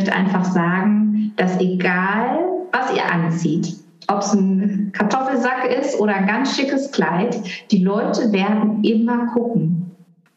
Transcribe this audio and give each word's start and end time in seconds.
möchte 0.00 0.14
einfach 0.14 0.44
sagen, 0.44 1.32
dass 1.36 1.60
egal, 1.60 2.38
was 2.72 2.96
ihr 2.96 3.04
anzieht, 3.04 3.76
ob 4.08 4.20
es 4.20 4.32
ein 4.32 4.92
Kartoffelsack 4.92 5.70
ist 5.78 6.00
oder 6.00 6.14
ein 6.14 6.26
ganz 6.26 6.56
schickes 6.56 6.90
Kleid, 6.90 7.38
die 7.70 7.84
Leute 7.84 8.32
werden 8.32 8.82
immer 8.82 9.26
gucken. 9.26 9.90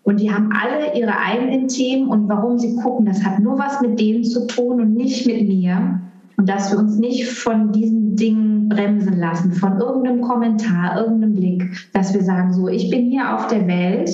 Und 0.03 0.19
die 0.19 0.29
haben 0.29 0.51
alle 0.51 0.99
ihre 0.99 1.17
eigenen 1.17 1.69
Themen 1.69 2.09
und 2.09 2.27
warum 2.27 2.59
sie 2.59 2.75
gucken, 2.75 3.05
das 3.05 3.23
hat 3.23 3.39
nur 3.39 3.57
was 3.57 3.79
mit 3.79 3.97
denen 3.97 4.25
zu 4.25 4.47
tun 4.47 4.81
und 4.81 4.95
nicht 4.95 5.25
mit 5.25 5.47
mir. 5.47 6.01
Und 6.35 6.49
dass 6.49 6.73
wir 6.73 6.79
uns 6.79 6.97
nicht 6.97 7.25
von 7.25 7.71
diesen 7.71 8.17
Dingen 8.17 8.67
bremsen 8.67 9.17
lassen, 9.17 9.53
von 9.53 9.79
irgendeinem 9.79 10.19
Kommentar, 10.19 10.97
irgendeinem 10.97 11.35
Blick, 11.35 11.89
dass 11.93 12.13
wir 12.13 12.21
sagen, 12.21 12.51
so, 12.51 12.67
ich 12.67 12.89
bin 12.89 13.09
hier 13.09 13.33
auf 13.33 13.47
der 13.47 13.65
Welt, 13.65 14.09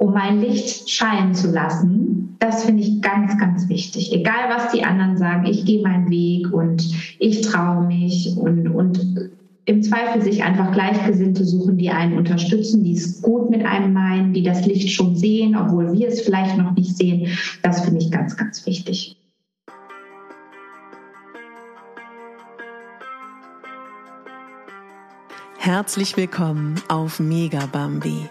um 0.00 0.14
mein 0.14 0.40
Licht 0.40 0.88
scheinen 0.88 1.34
zu 1.34 1.52
lassen. 1.52 2.34
Das 2.38 2.64
finde 2.64 2.82
ich 2.82 3.02
ganz, 3.02 3.36
ganz 3.38 3.68
wichtig. 3.68 4.12
Egal, 4.14 4.48
was 4.48 4.72
die 4.72 4.82
anderen 4.82 5.18
sagen, 5.18 5.44
ich 5.44 5.66
gehe 5.66 5.82
meinen 5.82 6.08
Weg 6.08 6.50
und 6.52 6.82
ich 7.18 7.42
traue 7.42 7.86
mich 7.86 8.34
und, 8.34 8.66
und 8.68 9.30
im 9.66 9.82
Zweifel 9.82 10.22
sich 10.22 10.42
einfach 10.42 10.72
Gleichgesinnte 10.72 11.44
suchen, 11.44 11.76
die 11.76 11.90
einen 11.90 12.16
unterstützen, 12.16 12.82
die 12.82 12.94
es 12.94 13.20
gut 13.20 13.50
mit 13.50 13.66
einem 13.66 13.92
meinen, 13.92 14.32
die 14.32 14.42
das 14.42 14.64
Licht 14.64 14.90
schon 14.90 15.16
sehen, 15.16 15.54
obwohl 15.54 15.92
wir 15.92 16.08
es 16.08 16.22
vielleicht 16.22 16.56
noch 16.56 16.74
nicht 16.74 16.96
sehen. 16.96 17.28
Das 17.62 17.84
finde 17.84 18.00
ich 18.00 18.10
ganz, 18.10 18.38
ganz 18.38 18.64
wichtig. 18.64 19.18
Herzlich 25.58 26.16
willkommen 26.16 26.76
auf 26.88 27.20
Mega 27.20 27.66
Bambi, 27.66 28.30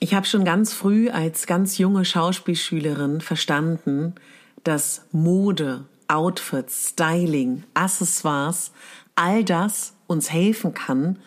Ich 0.00 0.14
habe 0.14 0.26
schon 0.26 0.44
ganz 0.44 0.72
früh 0.72 1.10
als 1.10 1.46
ganz 1.46 1.76
junge 1.76 2.04
Schauspielschülerin 2.04 3.20
verstanden, 3.20 4.14
dass 4.62 5.06
Mode, 5.10 5.86
Outfits, 6.06 6.90
Styling, 6.90 7.64
Accessoires, 7.74 8.70
all 9.16 9.42
das 9.42 9.94
uns 10.06 10.32
helfen 10.32 10.72
kann, 10.72 11.18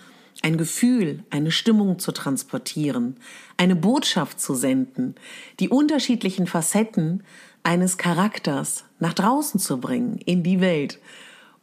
ein 0.42 0.58
Gefühl, 0.58 1.24
eine 1.30 1.52
Stimmung 1.52 2.00
zu 2.00 2.14
transportieren, 2.14 3.18
eine 3.58 3.76
Botschaft 3.76 4.40
zu 4.40 4.56
senden, 4.56 5.16
die 5.60 5.68
unterschiedlichen 5.68 6.48
Facetten 6.48 7.24
eines 7.64 7.98
Charakters 7.98 8.86
nach 9.00 9.14
draußen 9.14 9.60
zu 9.60 9.80
bringen, 9.80 10.18
in 10.18 10.44
die 10.44 10.62
Welt. 10.62 11.00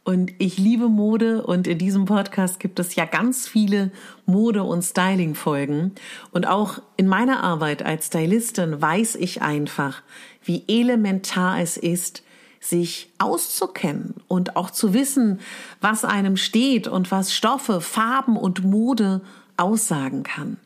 Und 0.09 0.33
ich 0.39 0.57
liebe 0.57 0.89
Mode 0.89 1.43
und 1.43 1.67
in 1.67 1.77
diesem 1.77 2.05
Podcast 2.05 2.59
gibt 2.59 2.79
es 2.79 2.95
ja 2.95 3.05
ganz 3.05 3.47
viele 3.47 3.91
Mode- 4.25 4.63
und 4.63 4.81
Styling-Folgen. 4.81 5.91
Und 6.31 6.47
auch 6.47 6.81
in 6.97 7.07
meiner 7.07 7.43
Arbeit 7.43 7.85
als 7.85 8.07
Stylistin 8.07 8.81
weiß 8.81 9.13
ich 9.13 9.43
einfach, 9.43 10.01
wie 10.43 10.63
elementar 10.67 11.59
es 11.61 11.77
ist, 11.77 12.23
sich 12.59 13.13
auszukennen 13.19 14.15
und 14.27 14.55
auch 14.55 14.71
zu 14.71 14.95
wissen, 14.95 15.41
was 15.79 16.03
einem 16.05 16.37
steht 16.37 16.87
und 16.87 17.11
was 17.11 17.31
Stoffe, 17.31 17.79
Farben 17.79 18.35
und 18.35 18.63
Mode 18.63 19.21
aussagen 19.57 20.23
kann. 20.23 20.57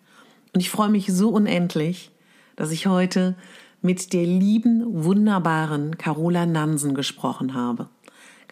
Und 0.53 0.61
ich 0.61 0.69
freue 0.69 0.87
mich 0.87 1.07
so 1.11 1.27
unendlich, 1.31 2.11
dass 2.55 2.71
ich 2.71 2.87
heute 2.87 3.35
mit 3.81 4.13
der 4.13 4.23
lieben, 4.23 4.85
wunderbaren 5.03 5.97
Carola 5.97 6.45
Nansen 6.45 6.95
gesprochen 6.95 7.53
habe. 7.53 7.89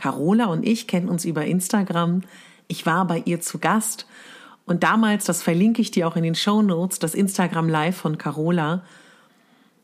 Carola 0.01 0.45
und 0.45 0.65
ich 0.65 0.87
kennen 0.87 1.09
uns 1.09 1.25
über 1.25 1.45
Instagram. 1.45 2.21
Ich 2.67 2.85
war 2.87 3.05
bei 3.05 3.21
ihr 3.25 3.39
zu 3.39 3.59
Gast 3.59 4.07
und 4.65 4.83
damals, 4.83 5.25
das 5.25 5.43
verlinke 5.43 5.81
ich 5.81 5.91
dir 5.91 6.07
auch 6.07 6.15
in 6.15 6.23
den 6.23 6.33
Show 6.33 6.61
Notes, 6.61 6.97
das 6.97 7.13
Instagram 7.13 7.69
Live 7.69 7.97
von 7.97 8.17
Carola, 8.17 8.83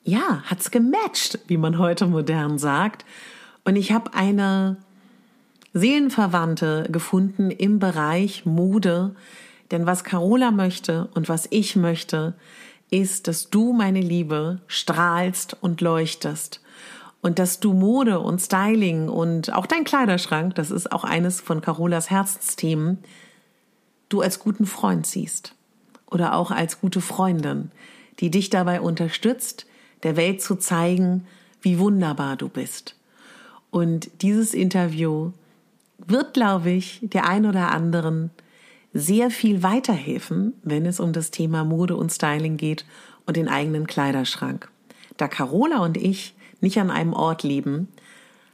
ja, 0.03 0.41
hat's 0.45 0.72
gematcht, 0.72 1.39
wie 1.47 1.57
man 1.57 1.78
heute 1.78 2.07
modern 2.07 2.57
sagt. 2.57 3.05
Und 3.66 3.75
ich 3.75 3.91
habe 3.91 4.13
eine 4.13 4.78
Seelenverwandte 5.73 6.88
gefunden 6.89 7.51
im 7.51 7.79
Bereich 7.79 8.45
Mode. 8.45 9.13
Denn 9.69 9.85
was 9.85 10.05
Carola 10.05 10.51
möchte 10.51 11.09
und 11.13 11.28
was 11.28 11.47
ich 11.51 11.75
möchte, 11.75 12.35
ist, 12.89 13.28
dass 13.28 13.49
du, 13.49 13.73
meine 13.73 13.99
Liebe, 13.99 14.61
strahlst 14.67 15.57
und 15.59 15.81
leuchtest 15.81 16.61
und 17.28 17.40
dass 17.40 17.60
du 17.60 17.74
Mode 17.74 18.22
und 18.22 18.40
Styling 18.40 19.10
und 19.10 19.52
auch 19.52 19.66
dein 19.66 19.84
Kleiderschrank, 19.84 20.56
das 20.56 20.72
ist 20.72 20.94
auch 20.94 21.04
eines 21.04 21.42
von 21.42 21.60
Carolas 21.60 22.10
Herzensthemen, 22.10 23.00
du 24.08 24.22
als 24.22 24.40
guten 24.40 24.66
Freund 24.66 25.06
siehst 25.06 25.54
oder 26.10 26.36
auch 26.36 26.52
als 26.52 26.80
gute 26.80 27.02
Freundin, 27.02 27.72
die 28.22 28.32
dich 28.32 28.50
dabei 28.50 28.80
unterstützt, 28.80 29.66
der 30.04 30.16
Welt 30.16 30.42
zu 30.42 30.56
zeigen, 30.56 31.28
wie 31.62 31.80
wunderbar 31.80 32.38
du 32.38 32.48
bist. 32.48 32.96
Und 33.72 34.09
dieses 34.22 34.54
Interview 34.54 35.32
wird, 35.98 36.34
glaube 36.34 36.70
ich, 36.70 37.02
der 37.02 37.28
ein 37.28 37.46
oder 37.46 37.72
anderen 37.72 38.30
sehr 38.94 39.32
viel 39.32 39.64
weiterhelfen, 39.64 40.54
wenn 40.64 40.86
es 40.86 41.02
um 41.02 41.12
das 41.12 41.30
Thema 41.30 41.66
Mode 41.66 41.98
und 41.98 42.09
Styling 42.09 42.56
geht 42.56 42.86
und 43.26 43.36
den 43.36 43.50
eigenen 43.50 43.86
Kleiderschrank. 43.86 44.70
Da 45.18 45.28
Carola 45.28 45.80
und 45.80 45.98
ich 45.98 46.34
nicht 46.62 46.79
an 46.79 46.91
einem 46.91 47.13
Ort 47.13 47.44
leben, 47.44 47.88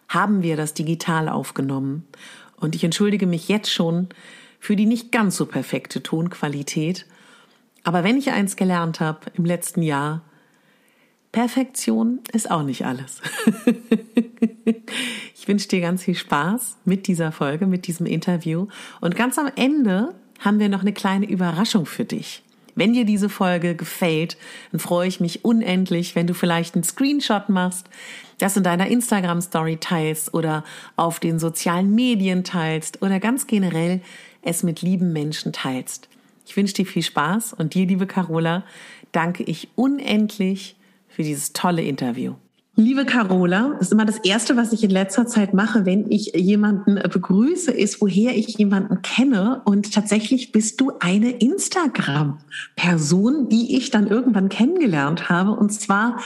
haben 0.07 0.43
wir 0.43 0.57
das 0.57 0.73
digital 0.73 1.29
aufgenommen. 1.29 2.05
Und 2.57 2.75
ich 2.75 2.83
entschuldige 2.83 3.27
mich 3.27 3.47
jetzt 3.47 3.71
schon 3.71 4.09
für 4.59 4.75
die 4.75 4.85
nicht 4.85 5.11
ganz 5.11 5.35
so 5.35 5.45
perfekte 5.45 6.01
Tonqualität. 6.03 7.05
Aber 7.83 8.03
wenn 8.03 8.17
ich 8.17 8.31
eins 8.31 8.55
gelernt 8.55 8.99
habe 8.99 9.31
im 9.33 9.45
letzten 9.45 9.81
Jahr, 9.81 10.21
Perfektion 11.33 12.19
ist 12.31 12.49
auch 12.51 12.61
nicht 12.61 12.85
alles. 12.85 13.19
ich 15.35 15.47
wünsche 15.47 15.67
dir 15.67 15.81
ganz 15.81 16.03
viel 16.03 16.15
Spaß 16.15 16.77
mit 16.85 17.07
dieser 17.07 17.31
Folge, 17.31 17.65
mit 17.65 17.87
diesem 17.87 18.05
Interview. 18.05 18.67
Und 19.01 19.15
ganz 19.15 19.39
am 19.39 19.49
Ende 19.55 20.13
haben 20.39 20.59
wir 20.59 20.69
noch 20.69 20.81
eine 20.81 20.93
kleine 20.93 21.27
Überraschung 21.27 21.87
für 21.87 22.05
dich. 22.05 22.42
Wenn 22.75 22.93
dir 22.93 23.05
diese 23.05 23.29
Folge 23.29 23.75
gefällt, 23.75 24.37
dann 24.71 24.79
freue 24.79 25.07
ich 25.07 25.19
mich 25.19 25.45
unendlich, 25.45 26.15
wenn 26.15 26.27
du 26.27 26.33
vielleicht 26.33 26.75
einen 26.75 26.83
Screenshot 26.83 27.49
machst, 27.49 27.87
das 28.39 28.57
in 28.57 28.63
deiner 28.63 28.87
Instagram 28.87 29.41
Story 29.41 29.77
teilst 29.77 30.33
oder 30.33 30.63
auf 30.95 31.19
den 31.19 31.39
sozialen 31.39 31.93
Medien 31.93 32.43
teilst 32.43 33.01
oder 33.01 33.19
ganz 33.19 33.47
generell 33.47 34.01
es 34.41 34.63
mit 34.63 34.81
lieben 34.81 35.13
Menschen 35.13 35.53
teilst. 35.53 36.09
Ich 36.45 36.57
wünsche 36.57 36.73
dir 36.73 36.85
viel 36.85 37.03
Spaß 37.03 37.53
und 37.53 37.73
dir, 37.73 37.85
liebe 37.85 38.07
Carola, 38.07 38.63
danke 39.11 39.43
ich 39.43 39.69
unendlich 39.75 40.75
für 41.07 41.23
dieses 41.23 41.53
tolle 41.53 41.83
Interview. 41.83 42.33
Liebe 42.75 43.05
Carola, 43.05 43.75
das 43.77 43.89
ist 43.89 43.91
immer 43.91 44.05
das 44.05 44.17
Erste, 44.17 44.57
was 44.57 44.73
ich 44.73 44.83
in 44.83 44.89
letzter 44.89 45.27
Zeit 45.27 45.53
mache, 45.53 45.85
wenn 45.85 46.11
ich 46.11 46.31
jemanden 46.33 46.95
begrüße, 46.95 47.71
ist, 47.71 48.01
woher 48.01 48.35
ich 48.35 48.57
jemanden 48.57 49.03
kenne. 49.03 49.61
Und 49.65 49.93
tatsächlich 49.93 50.51
bist 50.51 50.81
du 50.81 50.91
eine 50.99 51.29
Instagram-Person, 51.29 53.47
die 53.47 53.77
ich 53.77 53.91
dann 53.91 54.07
irgendwann 54.07 54.49
kennengelernt 54.49 55.29
habe. 55.29 55.51
Und 55.51 55.71
zwar 55.71 56.17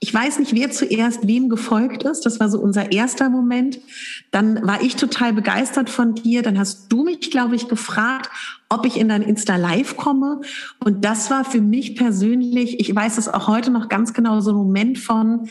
ich 0.00 0.12
weiß 0.12 0.38
nicht, 0.38 0.54
wer 0.54 0.70
zuerst 0.70 1.26
wem 1.26 1.48
gefolgt 1.48 2.02
ist. 2.02 2.26
Das 2.26 2.38
war 2.38 2.50
so 2.50 2.60
unser 2.60 2.92
erster 2.92 3.30
Moment. 3.30 3.80
Dann 4.32 4.66
war 4.66 4.82
ich 4.82 4.96
total 4.96 5.32
begeistert 5.32 5.88
von 5.88 6.14
dir. 6.14 6.42
Dann 6.42 6.58
hast 6.58 6.92
du 6.92 7.04
mich, 7.04 7.30
glaube 7.30 7.56
ich, 7.56 7.68
gefragt, 7.68 8.28
ob 8.68 8.84
ich 8.84 8.98
in 8.98 9.08
dein 9.08 9.22
Insta 9.22 9.56
Live 9.56 9.96
komme. 9.96 10.42
Und 10.84 11.06
das 11.06 11.30
war 11.30 11.46
für 11.46 11.62
mich 11.62 11.96
persönlich, 11.96 12.80
ich 12.80 12.94
weiß 12.94 13.16
es 13.16 13.28
auch 13.28 13.48
heute 13.48 13.70
noch 13.70 13.88
ganz 13.88 14.12
genau, 14.12 14.40
so 14.40 14.50
ein 14.50 14.56
Moment 14.56 14.98
von, 14.98 15.48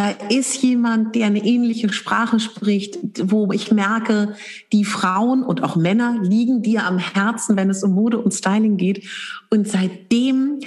da 0.00 0.14
ist 0.30 0.62
jemand, 0.62 1.14
der 1.14 1.26
eine 1.26 1.44
ähnliche 1.44 1.92
Sprache 1.92 2.40
spricht, 2.40 2.98
wo 3.22 3.52
ich 3.52 3.70
merke, 3.70 4.34
die 4.72 4.86
Frauen 4.86 5.42
und 5.42 5.62
auch 5.62 5.76
Männer 5.76 6.16
liegen 6.22 6.62
dir 6.62 6.86
am 6.86 6.96
Herzen, 6.96 7.54
wenn 7.54 7.68
es 7.68 7.84
um 7.84 7.92
Mode 7.92 8.16
und 8.16 8.32
Styling 8.32 8.78
geht. 8.78 9.04
Und 9.50 9.68
seitdem 9.68 10.60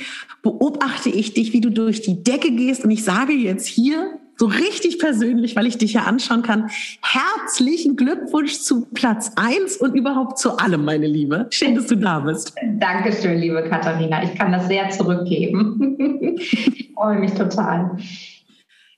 beobachte 0.44 1.10
ich 1.10 1.34
dich, 1.34 1.52
wie 1.52 1.62
du 1.62 1.72
durch 1.72 2.02
die 2.02 2.22
Decke 2.22 2.52
gehst. 2.52 2.84
Und 2.84 2.92
ich 2.92 3.04
sage 3.04 3.34
jetzt 3.34 3.66
hier 3.66 4.20
so 4.38 4.46
richtig 4.46 5.00
persönlich, 5.00 5.56
weil 5.56 5.66
ich 5.66 5.80
dich 5.80 5.94
ja 5.94 6.04
anschauen 6.04 6.44
kann, 6.44 6.70
herzlichen 7.02 7.96
Glückwunsch 7.96 8.60
zu 8.60 8.86
Platz 8.94 9.32
eins 9.36 9.78
und 9.78 9.96
überhaupt 9.96 10.38
zu 10.38 10.58
allem, 10.58 10.86
meine 10.86 11.08
Liebe. 11.08 11.48
Schön, 11.50 11.74
dass 11.74 11.88
du 11.88 11.96
da 11.96 12.20
bist. 12.20 12.54
Dankeschön, 12.78 13.40
liebe 13.40 13.64
Katharina. 13.64 14.24
Ich 14.26 14.36
kann 14.36 14.52
das 14.52 14.68
sehr 14.68 14.92
zurückgeben. 14.92 16.38
ich 16.38 16.92
freue 16.94 17.18
mich 17.18 17.34
total. 17.34 17.98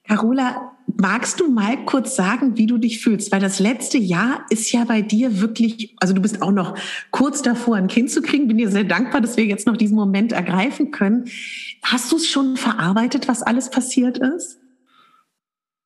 Carola, 0.08 0.76
magst 0.98 1.40
du 1.40 1.50
mal 1.50 1.84
kurz 1.86 2.16
sagen, 2.16 2.58
wie 2.58 2.68
du 2.68 2.78
dich 2.78 3.02
fühlst? 3.02 3.32
Weil 3.32 3.40
das 3.42 3.60
letzte 3.60 3.98
Jahr 3.98 4.46
ist 4.50 4.72
ja 4.72 4.84
bei 4.84 5.02
dir 5.02 5.42
wirklich, 5.42 5.96
also 6.00 6.14
du 6.14 6.22
bist 6.22 6.42
auch 6.42 6.52
noch 6.52 6.78
kurz 7.12 7.42
davor, 7.42 7.76
ein 7.76 7.88
Kind 7.88 8.12
zu 8.12 8.22
kriegen. 8.22 8.48
Bin 8.48 8.58
dir 8.58 8.70
sehr 8.70 8.84
dankbar, 8.84 9.22
dass 9.22 9.38
wir 9.38 9.46
jetzt 9.46 9.68
noch 9.68 9.78
diesen 9.78 9.96
Moment 9.96 10.32
ergreifen 10.32 10.92
können. 10.92 11.26
Hast 11.84 12.12
du 12.12 12.18
es 12.18 12.28
schon 12.28 12.58
verarbeitet, 12.58 13.28
was 13.28 13.42
alles 13.42 13.70
passiert 13.70 14.18
ist? 14.18 14.60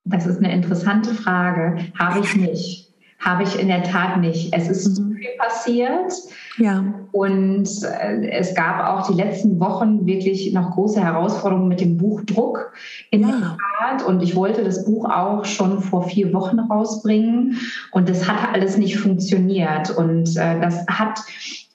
Das 0.05 0.25
ist 0.25 0.37
eine 0.39 0.53
interessante 0.53 1.13
Frage. 1.13 1.91
Habe 1.97 2.19
ich 2.19 2.35
nicht. 2.35 2.93
Habe 3.19 3.43
ich 3.43 3.59
in 3.59 3.67
der 3.67 3.83
Tat 3.83 4.19
nicht. 4.19 4.53
Es 4.53 4.69
ist 4.69 4.99
mhm. 4.99 5.15
viel 5.15 5.29
passiert. 5.37 6.13
Ja. 6.57 6.83
Und 7.11 7.69
äh, 7.83 8.29
es 8.31 8.53
gab 8.55 8.85
auch 8.85 9.07
die 9.07 9.13
letzten 9.13 9.59
Wochen 9.59 10.05
wirklich 10.05 10.51
noch 10.53 10.71
große 10.71 11.01
Herausforderungen 11.01 11.67
mit 11.67 11.81
dem 11.81 11.97
Buchdruck 11.97 12.73
in 13.11 13.21
ja. 13.21 13.27
der 13.27 13.57
Tat. 13.79 14.07
Und 14.07 14.21
ich 14.21 14.35
wollte 14.35 14.63
das 14.63 14.85
Buch 14.85 15.05
auch 15.05 15.45
schon 15.45 15.81
vor 15.81 16.03
vier 16.03 16.33
Wochen 16.33 16.59
rausbringen. 16.59 17.57
Und 17.91 18.09
das 18.09 18.27
hat 18.27 18.53
alles 18.53 18.77
nicht 18.77 18.97
funktioniert. 18.97 19.89
Und 19.91 20.35
äh, 20.37 20.59
das 20.59 20.85
hat 20.87 21.19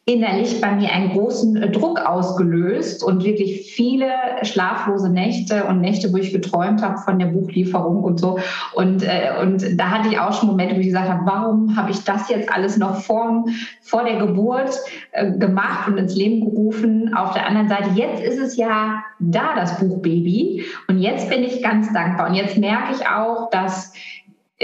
innerlich 0.07 0.61
bei 0.61 0.73
mir 0.73 0.93
einen 0.93 1.13
großen 1.13 1.57
äh, 1.57 1.71
Druck 1.71 1.99
ausgelöst 1.99 3.03
und 3.03 3.25
wirklich 3.25 3.73
viele 3.75 4.11
schlaflose 4.43 5.09
Nächte 5.09 5.65
und 5.65 5.81
Nächte, 5.81 6.13
wo 6.13 6.19
ich 6.19 6.31
geträumt 6.31 6.83
habe 6.83 6.99
von 6.99 7.19
der 7.19 7.27
Buchlieferung 7.27 8.05
und 8.05 8.21
so. 8.21 8.39
Und, 8.75 9.03
äh, 9.03 9.31
und 9.41 9.65
da 9.81 9.91
hatte 9.91 10.11
ich 10.11 10.19
auch 10.19 10.39
schon 10.39 10.51
Momente, 10.51 10.77
wo 10.77 10.81
ich 10.81 10.89
gesagt 10.89 11.09
habe, 11.09 11.25
warum 11.25 11.75
habe 11.75 11.91
ich 11.91 12.05
das 12.05 12.29
jetzt 12.29 12.53
alles 12.53 12.77
noch 12.77 12.97
vor, 12.97 13.47
vor 13.81 14.05
der 14.05 14.19
Geburt 14.19 14.79
äh, 15.13 15.31
gemacht 15.39 15.89
und 15.89 15.97
ins 15.97 16.15
Leben 16.15 16.41
gerufen? 16.41 17.15
Auf 17.15 17.33
der 17.33 17.47
anderen 17.47 17.69
Seite, 17.69 17.91
jetzt 17.95 18.23
ist 18.23 18.39
es 18.39 18.57
ja 18.59 19.03
da, 19.21 19.55
das 19.57 19.79
Buchbaby. 19.79 20.65
Und 20.87 20.99
jetzt 20.99 21.31
bin 21.31 21.43
ich 21.43 21.63
ganz 21.63 21.91
dankbar. 21.95 22.29
Und 22.29 22.35
jetzt 22.35 22.59
merke 22.59 22.93
ich 22.95 23.09
auch, 23.09 23.49
dass 23.49 23.95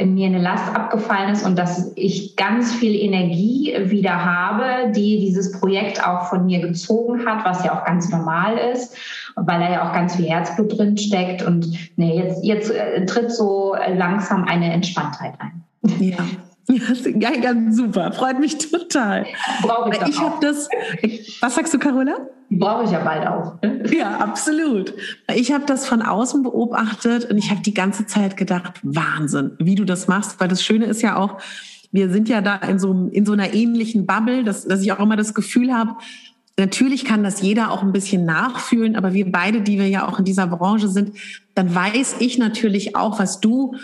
mir 0.06 0.26
eine 0.26 0.38
Last 0.38 0.74
abgefallen 0.74 1.32
ist 1.32 1.44
und 1.44 1.58
dass 1.58 1.92
ich 1.96 2.36
ganz 2.36 2.74
viel 2.74 2.94
Energie 2.94 3.74
wieder 3.84 4.24
habe, 4.24 4.92
die 4.92 5.18
dieses 5.20 5.52
Projekt 5.52 6.06
auch 6.06 6.26
von 6.28 6.46
mir 6.46 6.60
gezogen 6.60 7.26
hat, 7.26 7.44
was 7.44 7.64
ja 7.64 7.78
auch 7.78 7.84
ganz 7.84 8.10
normal 8.10 8.56
ist, 8.72 8.96
weil 9.36 9.60
da 9.60 9.70
ja 9.70 9.88
auch 9.88 9.92
ganz 9.92 10.16
viel 10.16 10.26
Herzblut 10.26 10.78
drin 10.78 10.96
steckt. 10.96 11.42
Und 11.42 11.68
nee, 11.96 12.16
jetzt, 12.16 12.44
jetzt 12.44 12.70
äh, 12.70 13.04
tritt 13.06 13.32
so 13.32 13.74
langsam 13.94 14.44
eine 14.44 14.72
Entspanntheit 14.72 15.34
ein. 15.38 15.64
Ja. 15.98 16.18
Ja, 17.18 17.30
ganz 17.40 17.76
super. 17.76 18.12
Freut 18.12 18.38
mich 18.38 18.58
total. 18.58 19.26
Brauche 19.62 19.90
ich, 19.90 20.08
ich 20.08 20.20
habe 20.20 20.36
das. 20.40 20.68
Was 21.40 21.54
sagst 21.54 21.74
du, 21.74 21.78
Carola? 21.78 22.16
Brauche 22.50 22.84
ich 22.84 22.90
ja 22.90 23.00
bald 23.00 23.26
auch. 23.26 23.60
Ne? 23.62 23.84
Ja, 23.96 24.18
absolut. 24.18 24.92
Ich 25.34 25.52
habe 25.52 25.64
das 25.66 25.86
von 25.86 26.02
außen 26.02 26.42
beobachtet 26.42 27.30
und 27.30 27.38
ich 27.38 27.50
habe 27.50 27.60
die 27.60 27.74
ganze 27.74 28.06
Zeit 28.06 28.36
gedacht, 28.36 28.80
Wahnsinn, 28.82 29.52
wie 29.58 29.74
du 29.74 29.84
das 29.84 30.08
machst. 30.08 30.40
Weil 30.40 30.48
das 30.48 30.62
Schöne 30.62 30.86
ist 30.86 31.02
ja 31.02 31.16
auch, 31.16 31.38
wir 31.92 32.10
sind 32.10 32.28
ja 32.28 32.40
da 32.40 32.56
in 32.56 32.78
so, 32.78 33.08
in 33.12 33.24
so 33.26 33.32
einer 33.32 33.54
ähnlichen 33.54 34.06
Bubble, 34.06 34.44
dass, 34.44 34.64
dass 34.64 34.82
ich 34.82 34.92
auch 34.92 35.00
immer 35.00 35.16
das 35.16 35.34
Gefühl 35.34 35.72
habe, 35.72 35.96
Natürlich 36.60 37.06
kann 37.06 37.24
das 37.24 37.40
jeder 37.40 37.70
auch 37.70 37.82
ein 37.82 37.92
bisschen 37.92 38.26
nachfühlen, 38.26 38.94
aber 38.94 39.14
wir 39.14 39.32
beide, 39.32 39.62
die 39.62 39.78
wir 39.78 39.88
ja 39.88 40.06
auch 40.06 40.18
in 40.18 40.26
dieser 40.26 40.46
Branche 40.46 40.88
sind, 40.88 41.16
dann 41.54 41.74
weiß 41.74 42.16
ich 42.18 42.36
natürlich 42.36 42.96
auch, 42.96 43.18
was 43.18 43.40
du 43.40 43.76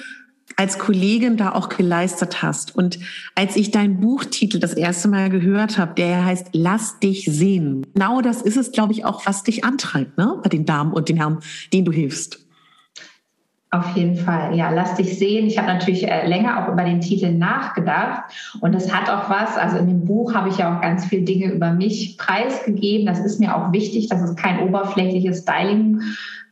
als 0.56 0.78
Kollegin 0.78 1.36
da 1.36 1.52
auch 1.52 1.68
geleistet 1.68 2.42
hast. 2.42 2.74
Und 2.74 2.98
als 3.34 3.56
ich 3.56 3.70
deinen 3.70 4.00
Buchtitel 4.00 4.58
das 4.58 4.72
erste 4.72 5.08
Mal 5.08 5.30
gehört 5.30 5.78
habe, 5.78 5.94
der 5.94 6.24
heißt 6.24 6.48
Lass 6.52 6.98
dich 6.98 7.26
sehen. 7.26 7.86
Genau 7.94 8.22
das 8.22 8.42
ist 8.42 8.56
es, 8.56 8.72
glaube 8.72 8.92
ich, 8.92 9.04
auch, 9.04 9.26
was 9.26 9.42
dich 9.42 9.64
antreibt, 9.64 10.16
ne? 10.16 10.40
Bei 10.42 10.48
den 10.48 10.64
Damen 10.64 10.92
und 10.92 11.08
den 11.08 11.18
Herren, 11.18 11.40
denen 11.72 11.84
du 11.84 11.92
hilfst. 11.92 12.46
Auf 13.72 13.96
jeden 13.96 14.16
Fall, 14.16 14.56
ja, 14.56 14.70
lass 14.70 14.94
dich 14.94 15.18
sehen. 15.18 15.46
Ich 15.46 15.58
habe 15.58 15.66
natürlich 15.66 16.08
äh, 16.08 16.26
länger 16.26 16.62
auch 16.62 16.72
über 16.72 16.84
den 16.84 17.00
Titel 17.00 17.32
nachgedacht 17.32 18.22
und 18.60 18.74
es 18.74 18.94
hat 18.94 19.10
auch 19.10 19.28
was. 19.28 19.58
Also 19.58 19.76
in 19.76 19.88
dem 19.88 20.04
Buch 20.04 20.34
habe 20.34 20.48
ich 20.48 20.58
ja 20.58 20.74
auch 20.74 20.80
ganz 20.80 21.04
viele 21.04 21.22
Dinge 21.22 21.52
über 21.52 21.72
mich 21.72 22.16
preisgegeben. 22.16 23.06
Das 23.06 23.18
ist 23.18 23.40
mir 23.40 23.56
auch 23.56 23.72
wichtig, 23.72 24.08
dass 24.08 24.22
es 24.22 24.36
kein 24.36 24.60
oberflächliches 24.60 25.40
Styling 25.40 26.00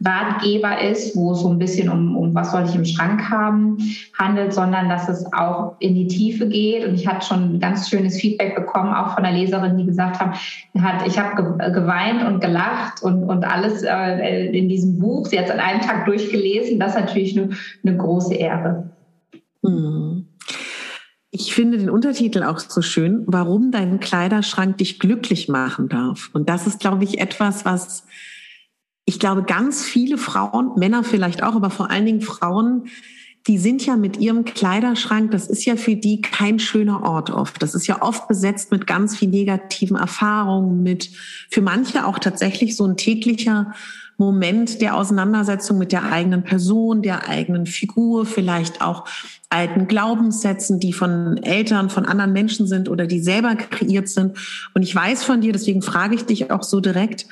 Ratgeber 0.04 0.80
ist, 0.80 1.16
wo 1.16 1.32
es 1.32 1.40
so 1.40 1.48
ein 1.48 1.58
bisschen 1.58 1.88
um, 1.88 2.16
um 2.16 2.34
was 2.34 2.52
soll 2.52 2.64
ich 2.64 2.74
im 2.74 2.84
Schrank 2.84 3.30
haben 3.30 3.78
handelt, 4.18 4.52
sondern 4.52 4.88
dass 4.88 5.08
es 5.08 5.24
auch 5.32 5.76
in 5.78 5.94
die 5.94 6.06
Tiefe 6.06 6.48
geht. 6.48 6.86
Und 6.86 6.94
ich 6.94 7.06
hatte 7.06 7.26
schon 7.26 7.60
ganz 7.60 7.88
schönes 7.88 8.20
Feedback 8.20 8.56
bekommen, 8.56 8.92
auch 8.92 9.14
von 9.14 9.22
der 9.22 9.32
Leserin, 9.32 9.76
die 9.78 9.86
gesagt 9.86 10.20
haben, 10.20 10.32
hat, 10.80 11.06
ich 11.06 11.18
habe 11.18 11.56
geweint 11.72 12.24
und 12.24 12.40
gelacht 12.40 13.02
und, 13.02 13.24
und 13.24 13.44
alles 13.44 13.82
äh, 13.82 14.46
in 14.46 14.68
diesem 14.68 14.98
Buch. 14.98 15.26
Sie 15.26 15.38
hat 15.38 15.46
es 15.46 15.50
an 15.50 15.60
einem 15.60 15.80
Tag 15.80 16.06
durchgelesen. 16.06 16.78
Das 16.78 16.94
ist 16.94 17.00
natürlich 17.00 17.38
eine, 17.38 17.50
eine 17.84 17.96
große 17.96 18.34
Ehre. 18.34 18.90
Hm. 19.64 20.26
Ich 21.30 21.52
finde 21.52 21.78
den 21.78 21.90
Untertitel 21.90 22.44
auch 22.44 22.60
so 22.60 22.80
schön, 22.80 23.24
warum 23.26 23.72
dein 23.72 23.98
Kleiderschrank 23.98 24.78
dich 24.78 25.00
glücklich 25.00 25.48
machen 25.48 25.88
darf. 25.88 26.30
Und 26.32 26.48
das 26.48 26.68
ist, 26.68 26.78
glaube 26.78 27.02
ich, 27.02 27.20
etwas, 27.20 27.64
was 27.64 28.06
ich 29.06 29.18
glaube, 29.18 29.42
ganz 29.42 29.84
viele 29.84 30.18
Frauen, 30.18 30.72
Männer 30.76 31.04
vielleicht 31.04 31.42
auch, 31.42 31.54
aber 31.54 31.70
vor 31.70 31.90
allen 31.90 32.06
Dingen 32.06 32.20
Frauen, 32.22 32.88
die 33.46 33.58
sind 33.58 33.84
ja 33.84 33.96
mit 33.96 34.18
ihrem 34.18 34.46
Kleiderschrank, 34.46 35.30
das 35.30 35.48
ist 35.48 35.66
ja 35.66 35.76
für 35.76 35.96
die 35.96 36.22
kein 36.22 36.58
schöner 36.58 37.02
Ort 37.02 37.30
oft. 37.30 37.62
Das 37.62 37.74
ist 37.74 37.86
ja 37.86 38.00
oft 38.00 38.26
besetzt 38.26 38.70
mit 38.70 38.86
ganz 38.86 39.16
viel 39.16 39.28
negativen 39.28 39.96
Erfahrungen, 39.96 40.82
mit 40.82 41.10
für 41.50 41.60
manche 41.60 42.06
auch 42.06 42.18
tatsächlich 42.18 42.74
so 42.74 42.86
ein 42.86 42.96
täglicher 42.96 43.74
Moment 44.16 44.80
der 44.80 44.96
Auseinandersetzung 44.96 45.76
mit 45.76 45.92
der 45.92 46.10
eigenen 46.10 46.44
Person, 46.44 47.02
der 47.02 47.28
eigenen 47.28 47.66
Figur, 47.66 48.24
vielleicht 48.24 48.80
auch 48.80 49.06
alten 49.50 49.88
Glaubenssätzen, 49.88 50.80
die 50.80 50.92
von 50.92 51.36
Eltern, 51.38 51.90
von 51.90 52.06
anderen 52.06 52.32
Menschen 52.32 52.66
sind 52.66 52.88
oder 52.88 53.06
die 53.06 53.20
selber 53.20 53.56
kreiert 53.56 54.08
sind. 54.08 54.38
Und 54.72 54.82
ich 54.82 54.94
weiß 54.94 55.24
von 55.24 55.40
dir, 55.40 55.52
deswegen 55.52 55.82
frage 55.82 56.14
ich 56.14 56.24
dich 56.24 56.50
auch 56.50 56.62
so 56.62 56.80
direkt, 56.80 57.26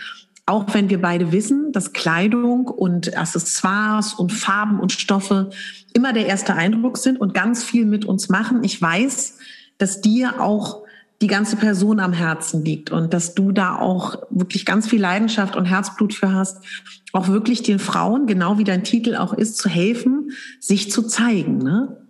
auch 0.46 0.74
wenn 0.74 0.90
wir 0.90 1.00
beide 1.00 1.30
wissen, 1.32 1.72
dass 1.72 1.92
Kleidung 1.92 2.66
und 2.66 3.16
Accessoires 3.16 4.14
und 4.14 4.32
Farben 4.32 4.80
und 4.80 4.92
Stoffe 4.92 5.50
immer 5.94 6.12
der 6.12 6.26
erste 6.26 6.54
Eindruck 6.54 6.98
sind 6.98 7.20
und 7.20 7.32
ganz 7.32 7.62
viel 7.62 7.86
mit 7.86 8.04
uns 8.04 8.28
machen. 8.28 8.64
Ich 8.64 8.80
weiß, 8.80 9.38
dass 9.78 10.00
dir 10.00 10.40
auch 10.40 10.82
die 11.20 11.28
ganze 11.28 11.54
Person 11.54 12.00
am 12.00 12.12
Herzen 12.12 12.64
liegt 12.64 12.90
und 12.90 13.14
dass 13.14 13.34
du 13.34 13.52
da 13.52 13.76
auch 13.76 14.16
wirklich 14.30 14.66
ganz 14.66 14.88
viel 14.88 15.00
Leidenschaft 15.00 15.54
und 15.54 15.66
Herzblut 15.66 16.12
für 16.12 16.34
hast, 16.34 16.64
auch 17.12 17.28
wirklich 17.28 17.62
den 17.62 17.78
Frauen, 17.78 18.26
genau 18.26 18.58
wie 18.58 18.64
dein 18.64 18.82
Titel 18.82 19.14
auch 19.14 19.32
ist, 19.32 19.56
zu 19.56 19.68
helfen, 19.68 20.32
sich 20.58 20.90
zu 20.90 21.02
zeigen. 21.02 21.58
Ne? 21.58 22.01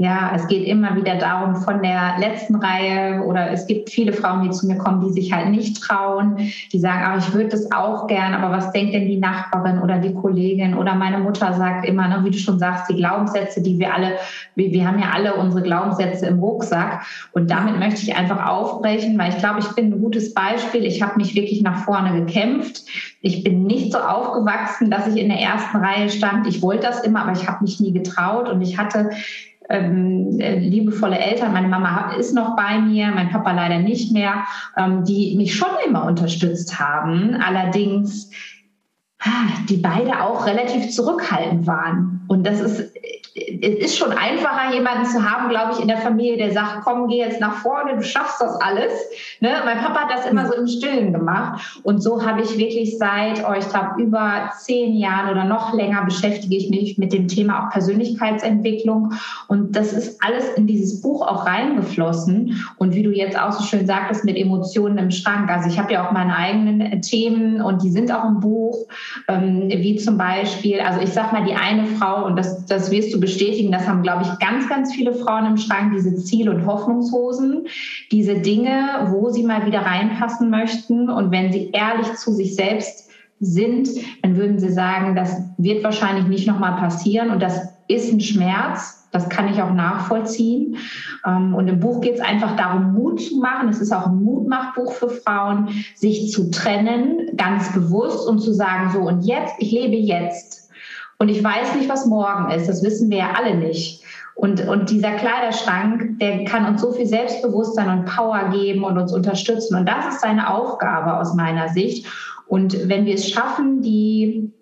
Ja, 0.00 0.30
es 0.32 0.46
geht 0.46 0.64
immer 0.64 0.94
wieder 0.94 1.16
darum, 1.16 1.56
von 1.56 1.82
der 1.82 2.18
letzten 2.20 2.54
Reihe 2.54 3.20
oder 3.24 3.50
es 3.50 3.66
gibt 3.66 3.90
viele 3.90 4.12
Frauen, 4.12 4.44
die 4.44 4.50
zu 4.50 4.68
mir 4.68 4.78
kommen, 4.78 5.00
die 5.00 5.12
sich 5.12 5.32
halt 5.32 5.50
nicht 5.50 5.82
trauen, 5.82 6.36
die 6.72 6.78
sagen, 6.78 7.04
aber 7.04 7.18
ich 7.18 7.32
würde 7.32 7.48
das 7.48 7.72
auch 7.72 8.06
gern, 8.06 8.32
aber 8.32 8.56
was 8.56 8.70
denkt 8.70 8.94
denn 8.94 9.08
die 9.08 9.18
Nachbarin 9.18 9.80
oder 9.80 9.98
die 9.98 10.14
Kollegin 10.14 10.76
oder 10.76 10.94
meine 10.94 11.18
Mutter 11.18 11.52
sagt 11.52 11.84
immer, 11.84 12.06
ne, 12.06 12.20
wie 12.22 12.30
du 12.30 12.38
schon 12.38 12.60
sagst, 12.60 12.88
die 12.88 12.94
Glaubenssätze, 12.94 13.60
die 13.60 13.80
wir 13.80 13.92
alle, 13.92 14.12
wir, 14.54 14.70
wir 14.70 14.86
haben 14.86 15.00
ja 15.00 15.10
alle 15.12 15.34
unsere 15.34 15.64
Glaubenssätze 15.64 16.26
im 16.26 16.38
Rucksack 16.38 17.04
und 17.32 17.50
damit 17.50 17.76
möchte 17.80 18.02
ich 18.02 18.14
einfach 18.14 18.46
aufbrechen, 18.46 19.18
weil 19.18 19.30
ich 19.30 19.38
glaube, 19.38 19.58
ich 19.58 19.68
bin 19.70 19.92
ein 19.92 20.00
gutes 20.00 20.32
Beispiel. 20.32 20.84
Ich 20.84 21.02
habe 21.02 21.16
mich 21.16 21.34
wirklich 21.34 21.62
nach 21.62 21.82
vorne 21.84 22.24
gekämpft. 22.24 22.84
Ich 23.20 23.42
bin 23.42 23.64
nicht 23.64 23.90
so 23.90 23.98
aufgewachsen, 23.98 24.92
dass 24.92 25.08
ich 25.08 25.20
in 25.20 25.28
der 25.28 25.40
ersten 25.40 25.78
Reihe 25.78 26.08
stand. 26.08 26.46
Ich 26.46 26.62
wollte 26.62 26.86
das 26.86 27.00
immer, 27.00 27.22
aber 27.22 27.32
ich 27.32 27.48
habe 27.48 27.64
mich 27.64 27.80
nie 27.80 27.92
getraut 27.92 28.48
und 28.48 28.60
ich 28.62 28.78
hatte 28.78 29.10
ähm, 29.68 30.38
äh, 30.40 30.58
liebevolle 30.58 31.18
Eltern. 31.18 31.52
Meine 31.52 31.68
Mama 31.68 32.12
ist 32.18 32.34
noch 32.34 32.56
bei 32.56 32.78
mir, 32.80 33.10
mein 33.14 33.30
Papa 33.30 33.52
leider 33.52 33.78
nicht 33.78 34.12
mehr, 34.12 34.44
ähm, 34.76 35.04
die 35.04 35.36
mich 35.36 35.54
schon 35.54 35.68
immer 35.86 36.04
unterstützt 36.04 36.78
haben. 36.78 37.34
Allerdings 37.34 38.30
die 39.68 39.78
beide 39.78 40.22
auch 40.22 40.46
relativ 40.46 40.90
zurückhaltend 40.90 41.66
waren. 41.66 42.24
Und 42.28 42.46
das 42.46 42.60
ist 42.60 42.94
es 43.62 43.84
ist 43.84 43.98
schon 43.98 44.12
einfacher, 44.12 44.72
jemanden 44.72 45.06
zu 45.06 45.22
haben, 45.22 45.48
glaube 45.48 45.72
ich, 45.72 45.80
in 45.80 45.88
der 45.88 45.98
Familie, 45.98 46.36
der 46.36 46.52
sagt, 46.52 46.82
komm, 46.84 47.08
geh 47.08 47.18
jetzt 47.18 47.40
nach 47.40 47.54
vorne, 47.54 47.96
du 47.96 48.02
schaffst 48.02 48.40
das 48.40 48.60
alles. 48.60 48.92
Ne? 49.40 49.50
Mein 49.64 49.78
Papa 49.78 50.00
hat 50.00 50.10
das 50.10 50.26
immer 50.26 50.46
so 50.46 50.54
im 50.54 50.66
Stillen 50.66 51.12
gemacht. 51.12 51.80
Und 51.82 52.02
so 52.02 52.24
habe 52.24 52.42
ich 52.42 52.56
wirklich 52.58 52.98
seit, 52.98 53.44
oh, 53.48 53.54
ich 53.58 53.68
glaube, 53.68 54.02
über 54.02 54.50
zehn 54.58 54.94
Jahren 54.94 55.30
oder 55.30 55.44
noch 55.44 55.74
länger 55.74 56.04
beschäftige 56.04 56.56
ich 56.56 56.70
mich 56.70 56.98
mit 56.98 57.12
dem 57.12 57.28
Thema 57.28 57.66
auch 57.66 57.70
Persönlichkeitsentwicklung. 57.70 59.14
Und 59.48 59.74
das 59.76 59.92
ist 59.92 60.22
alles 60.22 60.48
in 60.54 60.66
dieses 60.66 61.00
Buch 61.00 61.26
auch 61.26 61.46
reingeflossen. 61.46 62.64
Und 62.76 62.94
wie 62.94 63.02
du 63.02 63.10
jetzt 63.10 63.38
auch 63.38 63.52
so 63.52 63.64
schön 63.64 63.86
sagtest, 63.86 64.24
mit 64.24 64.36
Emotionen 64.36 64.98
im 64.98 65.10
Schrank. 65.10 65.50
Also 65.50 65.68
ich 65.68 65.78
habe 65.78 65.92
ja 65.92 66.06
auch 66.06 66.12
meine 66.12 66.36
eigenen 66.36 67.02
Themen 67.02 67.60
und 67.60 67.82
die 67.82 67.90
sind 67.90 68.12
auch 68.12 68.24
im 68.24 68.40
Buch, 68.40 68.86
ähm, 69.28 69.68
wie 69.68 69.96
zum 69.96 70.18
Beispiel, 70.18 70.80
also 70.80 71.00
ich 71.00 71.10
sag 71.10 71.32
mal, 71.32 71.44
die 71.44 71.54
eine 71.54 71.86
Frau, 71.86 72.26
und 72.26 72.36
das, 72.36 72.64
das 72.66 72.90
wirst 72.90 73.12
du 73.14 73.20
bestätigen, 73.28 73.70
das 73.70 73.86
haben, 73.86 74.02
glaube 74.02 74.22
ich, 74.22 74.38
ganz, 74.38 74.68
ganz 74.68 74.94
viele 74.94 75.12
Frauen 75.12 75.44
im 75.44 75.56
Schrank, 75.58 75.92
diese 75.94 76.16
Ziel- 76.16 76.48
und 76.48 76.66
Hoffnungshosen, 76.66 77.66
diese 78.10 78.36
Dinge, 78.36 79.08
wo 79.10 79.28
sie 79.28 79.44
mal 79.44 79.66
wieder 79.66 79.80
reinpassen 79.80 80.48
möchten. 80.48 81.10
Und 81.10 81.30
wenn 81.30 81.52
sie 81.52 81.70
ehrlich 81.72 82.14
zu 82.14 82.32
sich 82.32 82.56
selbst 82.56 83.10
sind, 83.40 83.88
dann 84.22 84.36
würden 84.36 84.58
sie 84.58 84.70
sagen, 84.70 85.14
das 85.14 85.42
wird 85.58 85.84
wahrscheinlich 85.84 86.26
nicht 86.26 86.48
nochmal 86.48 86.76
passieren. 86.76 87.30
Und 87.30 87.42
das 87.42 87.60
ist 87.86 88.12
ein 88.12 88.20
Schmerz. 88.20 88.94
Das 89.10 89.28
kann 89.28 89.48
ich 89.48 89.62
auch 89.62 89.72
nachvollziehen. 89.72 90.76
Ähm, 91.26 91.54
und 91.54 91.68
im 91.68 91.80
Buch 91.80 92.00
geht 92.00 92.14
es 92.14 92.20
einfach 92.20 92.56
darum, 92.56 92.94
Mut 92.94 93.20
zu 93.20 93.36
machen. 93.38 93.68
Es 93.68 93.80
ist 93.80 93.92
auch 93.92 94.06
ein 94.06 94.22
Mutmachbuch 94.22 94.92
für 94.92 95.08
Frauen, 95.08 95.68
sich 95.94 96.30
zu 96.30 96.50
trennen, 96.50 97.30
ganz 97.36 97.72
bewusst 97.72 98.28
und 98.28 98.40
zu 98.40 98.52
sagen, 98.52 98.90
so 98.92 99.00
und 99.00 99.22
jetzt, 99.22 99.54
ich 99.58 99.72
lebe 99.72 99.96
jetzt. 99.96 100.67
Und 101.18 101.28
ich 101.28 101.42
weiß 101.42 101.74
nicht, 101.74 101.88
was 101.88 102.06
morgen 102.06 102.50
ist. 102.50 102.68
Das 102.68 102.82
wissen 102.82 103.10
wir 103.10 103.18
ja 103.18 103.32
alle 103.36 103.56
nicht. 103.56 104.02
Und, 104.36 104.66
und 104.68 104.88
dieser 104.88 105.12
Kleiderschrank, 105.12 106.20
der 106.20 106.44
kann 106.44 106.64
uns 106.66 106.80
so 106.80 106.92
viel 106.92 107.06
Selbstbewusstsein 107.06 107.98
und 107.98 108.04
Power 108.04 108.50
geben 108.50 108.84
und 108.84 108.96
uns 108.96 109.12
unterstützen. 109.12 109.76
Und 109.76 109.88
das 109.88 110.14
ist 110.14 110.20
seine 110.20 110.48
Aufgabe 110.48 111.18
aus 111.18 111.34
meiner 111.34 111.70
Sicht. 111.70 112.06
Und 112.46 112.88
wenn 112.88 113.04
wir 113.04 113.14
es 113.14 113.28
schaffen, 113.28 113.82
die 113.82 114.52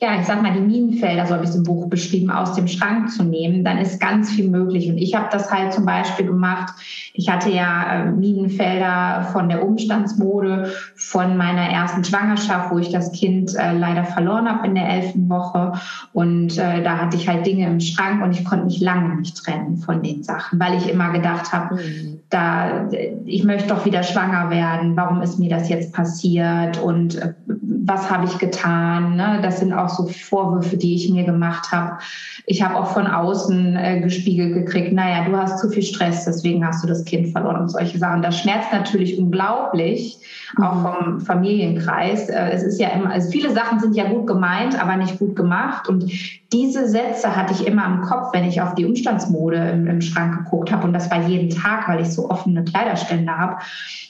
ja, 0.00 0.18
ich 0.18 0.26
sag 0.26 0.42
mal, 0.42 0.52
die 0.52 0.60
Minenfelder, 0.60 1.26
so 1.26 1.34
habe 1.34 1.44
ich 1.44 1.50
es 1.50 1.56
im 1.56 1.62
Buch 1.62 1.88
beschrieben, 1.88 2.30
aus 2.30 2.54
dem 2.54 2.68
Schrank 2.68 3.10
zu 3.10 3.22
nehmen, 3.22 3.64
dann 3.64 3.78
ist 3.78 4.00
ganz 4.00 4.30
viel 4.30 4.48
möglich. 4.48 4.88
Und 4.88 4.98
ich 4.98 5.14
habe 5.14 5.28
das 5.30 5.50
halt 5.50 5.72
zum 5.72 5.84
Beispiel 5.84 6.26
gemacht. 6.26 6.74
Ich 7.16 7.28
hatte 7.28 7.48
ja 7.48 7.92
äh, 7.92 8.10
Minenfelder 8.10 9.28
von 9.32 9.48
der 9.48 9.64
Umstandsmode, 9.64 10.72
von 10.96 11.36
meiner 11.36 11.62
ersten 11.70 12.02
Schwangerschaft, 12.02 12.72
wo 12.72 12.78
ich 12.78 12.90
das 12.90 13.12
Kind 13.12 13.54
äh, 13.54 13.72
leider 13.72 14.02
verloren 14.02 14.48
habe 14.48 14.66
in 14.66 14.74
der 14.74 14.88
elften 14.88 15.28
Woche. 15.28 15.74
Und 16.12 16.58
äh, 16.58 16.82
da 16.82 16.98
hatte 16.98 17.16
ich 17.16 17.28
halt 17.28 17.46
Dinge 17.46 17.68
im 17.68 17.78
Schrank 17.78 18.20
und 18.20 18.32
ich 18.32 18.44
konnte 18.44 18.64
mich 18.64 18.80
lange 18.80 19.14
nicht 19.14 19.36
trennen 19.36 19.76
von 19.76 20.02
den 20.02 20.24
Sachen, 20.24 20.58
weil 20.58 20.76
ich 20.76 20.90
immer 20.90 21.12
gedacht 21.12 21.52
habe, 21.52 21.76
mhm. 21.76 22.18
da, 22.30 22.88
ich 23.24 23.44
möchte 23.44 23.68
doch 23.68 23.84
wieder 23.84 24.02
schwanger 24.02 24.50
werden. 24.50 24.96
Warum 24.96 25.22
ist 25.22 25.38
mir 25.38 25.50
das 25.50 25.68
jetzt 25.68 25.94
passiert? 25.94 26.82
Und 26.82 27.14
äh, 27.22 27.34
was 27.46 28.10
habe 28.10 28.24
ich 28.24 28.38
getan? 28.38 29.14
Ne? 29.14 29.38
Das 29.40 29.60
sind 29.60 29.72
auch 29.72 29.90
so 29.90 30.08
Vorwürfe, 30.08 30.76
die 30.76 30.96
ich 30.96 31.10
mir 31.10 31.22
gemacht 31.22 31.70
habe. 31.70 31.98
Ich 32.46 32.60
habe 32.60 32.74
auch 32.76 32.88
von 32.88 33.06
außen 33.06 34.02
gespiegelt 34.02 34.54
gekriegt, 34.54 34.92
naja, 34.92 35.24
du 35.24 35.36
hast 35.36 35.58
zu 35.60 35.68
viel 35.68 35.82
Stress, 35.82 36.24
deswegen 36.24 36.66
hast 36.66 36.82
du 36.82 36.88
das 36.88 37.03
Kind 37.04 37.28
verloren 37.32 37.56
und 37.56 37.68
solche 37.68 37.98
Sachen. 37.98 38.22
Das 38.22 38.38
schmerzt 38.38 38.72
natürlich 38.72 39.18
unglaublich, 39.18 40.18
auch 40.60 40.74
mhm. 40.74 40.82
vom 40.82 41.20
Familienkreis. 41.20 42.28
Äh, 42.28 42.50
es 42.50 42.62
ist 42.62 42.80
ja 42.80 42.88
immer, 42.88 43.10
also 43.10 43.30
viele 43.30 43.52
Sachen 43.52 43.80
sind 43.80 43.94
ja 43.94 44.04
gut 44.08 44.26
gemeint, 44.26 44.80
aber 44.80 44.96
nicht 44.96 45.18
gut 45.18 45.36
gemacht. 45.36 45.88
Und 45.88 46.10
diese 46.52 46.88
Sätze 46.88 47.34
hatte 47.34 47.52
ich 47.52 47.66
immer 47.66 47.86
im 47.86 48.00
Kopf, 48.02 48.32
wenn 48.32 48.44
ich 48.44 48.60
auf 48.60 48.74
die 48.74 48.86
Umstandsmode 48.86 49.56
im, 49.56 49.86
im 49.86 50.00
Schrank 50.00 50.44
geguckt 50.44 50.72
habe. 50.72 50.86
Und 50.86 50.92
das 50.92 51.10
war 51.10 51.26
jeden 51.26 51.50
Tag, 51.50 51.88
weil 51.88 52.00
ich 52.00 52.08
so 52.08 52.30
offene 52.30 52.64
Kleiderstände 52.64 53.36
habe. 53.36 53.56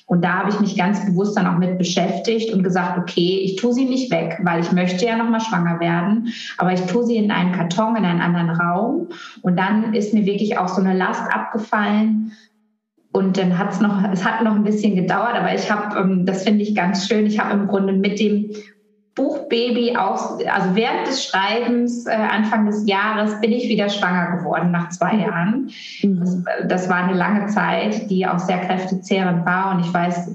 Und 0.06 0.22
da 0.22 0.40
habe 0.40 0.50
ich 0.50 0.60
mich 0.60 0.76
ganz 0.76 1.04
bewusst 1.06 1.36
dann 1.36 1.46
auch 1.46 1.56
mit 1.56 1.78
beschäftigt 1.78 2.52
und 2.52 2.62
gesagt, 2.62 2.98
okay, 2.98 3.40
ich 3.42 3.56
tue 3.56 3.72
sie 3.72 3.86
nicht 3.86 4.10
weg, 4.10 4.38
weil 4.42 4.60
ich 4.60 4.70
möchte 4.70 5.06
ja 5.06 5.16
nochmal 5.16 5.40
schwanger 5.40 5.80
werden, 5.80 6.28
aber 6.58 6.74
ich 6.74 6.82
tue 6.82 7.04
sie 7.04 7.16
in 7.16 7.30
einen 7.30 7.52
Karton, 7.52 7.96
in 7.96 8.04
einen 8.04 8.20
anderen 8.20 8.50
Raum. 8.50 9.08
Und 9.40 9.58
dann 9.58 9.94
ist 9.94 10.12
mir 10.12 10.26
wirklich 10.26 10.58
auch 10.58 10.68
so 10.68 10.82
eine 10.82 10.94
Last 10.94 11.32
abgefallen. 11.32 12.32
Und 13.14 13.38
dann 13.38 13.56
hat 13.56 13.70
es 13.70 13.80
noch, 13.80 14.02
es 14.12 14.24
hat 14.24 14.42
noch 14.42 14.56
ein 14.56 14.64
bisschen 14.64 14.96
gedauert, 14.96 15.36
aber 15.36 15.54
ich 15.54 15.70
habe, 15.70 15.96
ähm, 16.00 16.26
das 16.26 16.42
finde 16.42 16.64
ich 16.64 16.74
ganz 16.74 17.06
schön, 17.06 17.26
ich 17.26 17.38
habe 17.38 17.52
im 17.52 17.68
Grunde 17.68 17.92
mit 17.92 18.18
dem 18.18 18.50
Buchbaby 19.14 19.96
auch, 19.96 20.40
also 20.50 20.74
während 20.74 21.06
des 21.06 21.24
Schreibens, 21.24 22.06
äh, 22.06 22.10
Anfang 22.10 22.66
des 22.66 22.88
Jahres, 22.88 23.40
bin 23.40 23.52
ich 23.52 23.68
wieder 23.68 23.88
schwanger 23.88 24.36
geworden 24.36 24.72
nach 24.72 24.88
zwei 24.88 25.14
Jahren. 25.14 25.70
Mhm. 26.02 26.18
Das, 26.18 26.38
das, 26.66 26.88
war 26.88 27.04
eine 27.04 27.16
lange 27.16 27.46
Zeit, 27.46 28.10
die 28.10 28.26
auch 28.26 28.40
sehr 28.40 28.58
kräftezehrend 28.58 29.46
war. 29.46 29.76
Und 29.76 29.86
ich 29.86 29.94
weiß, 29.94 30.34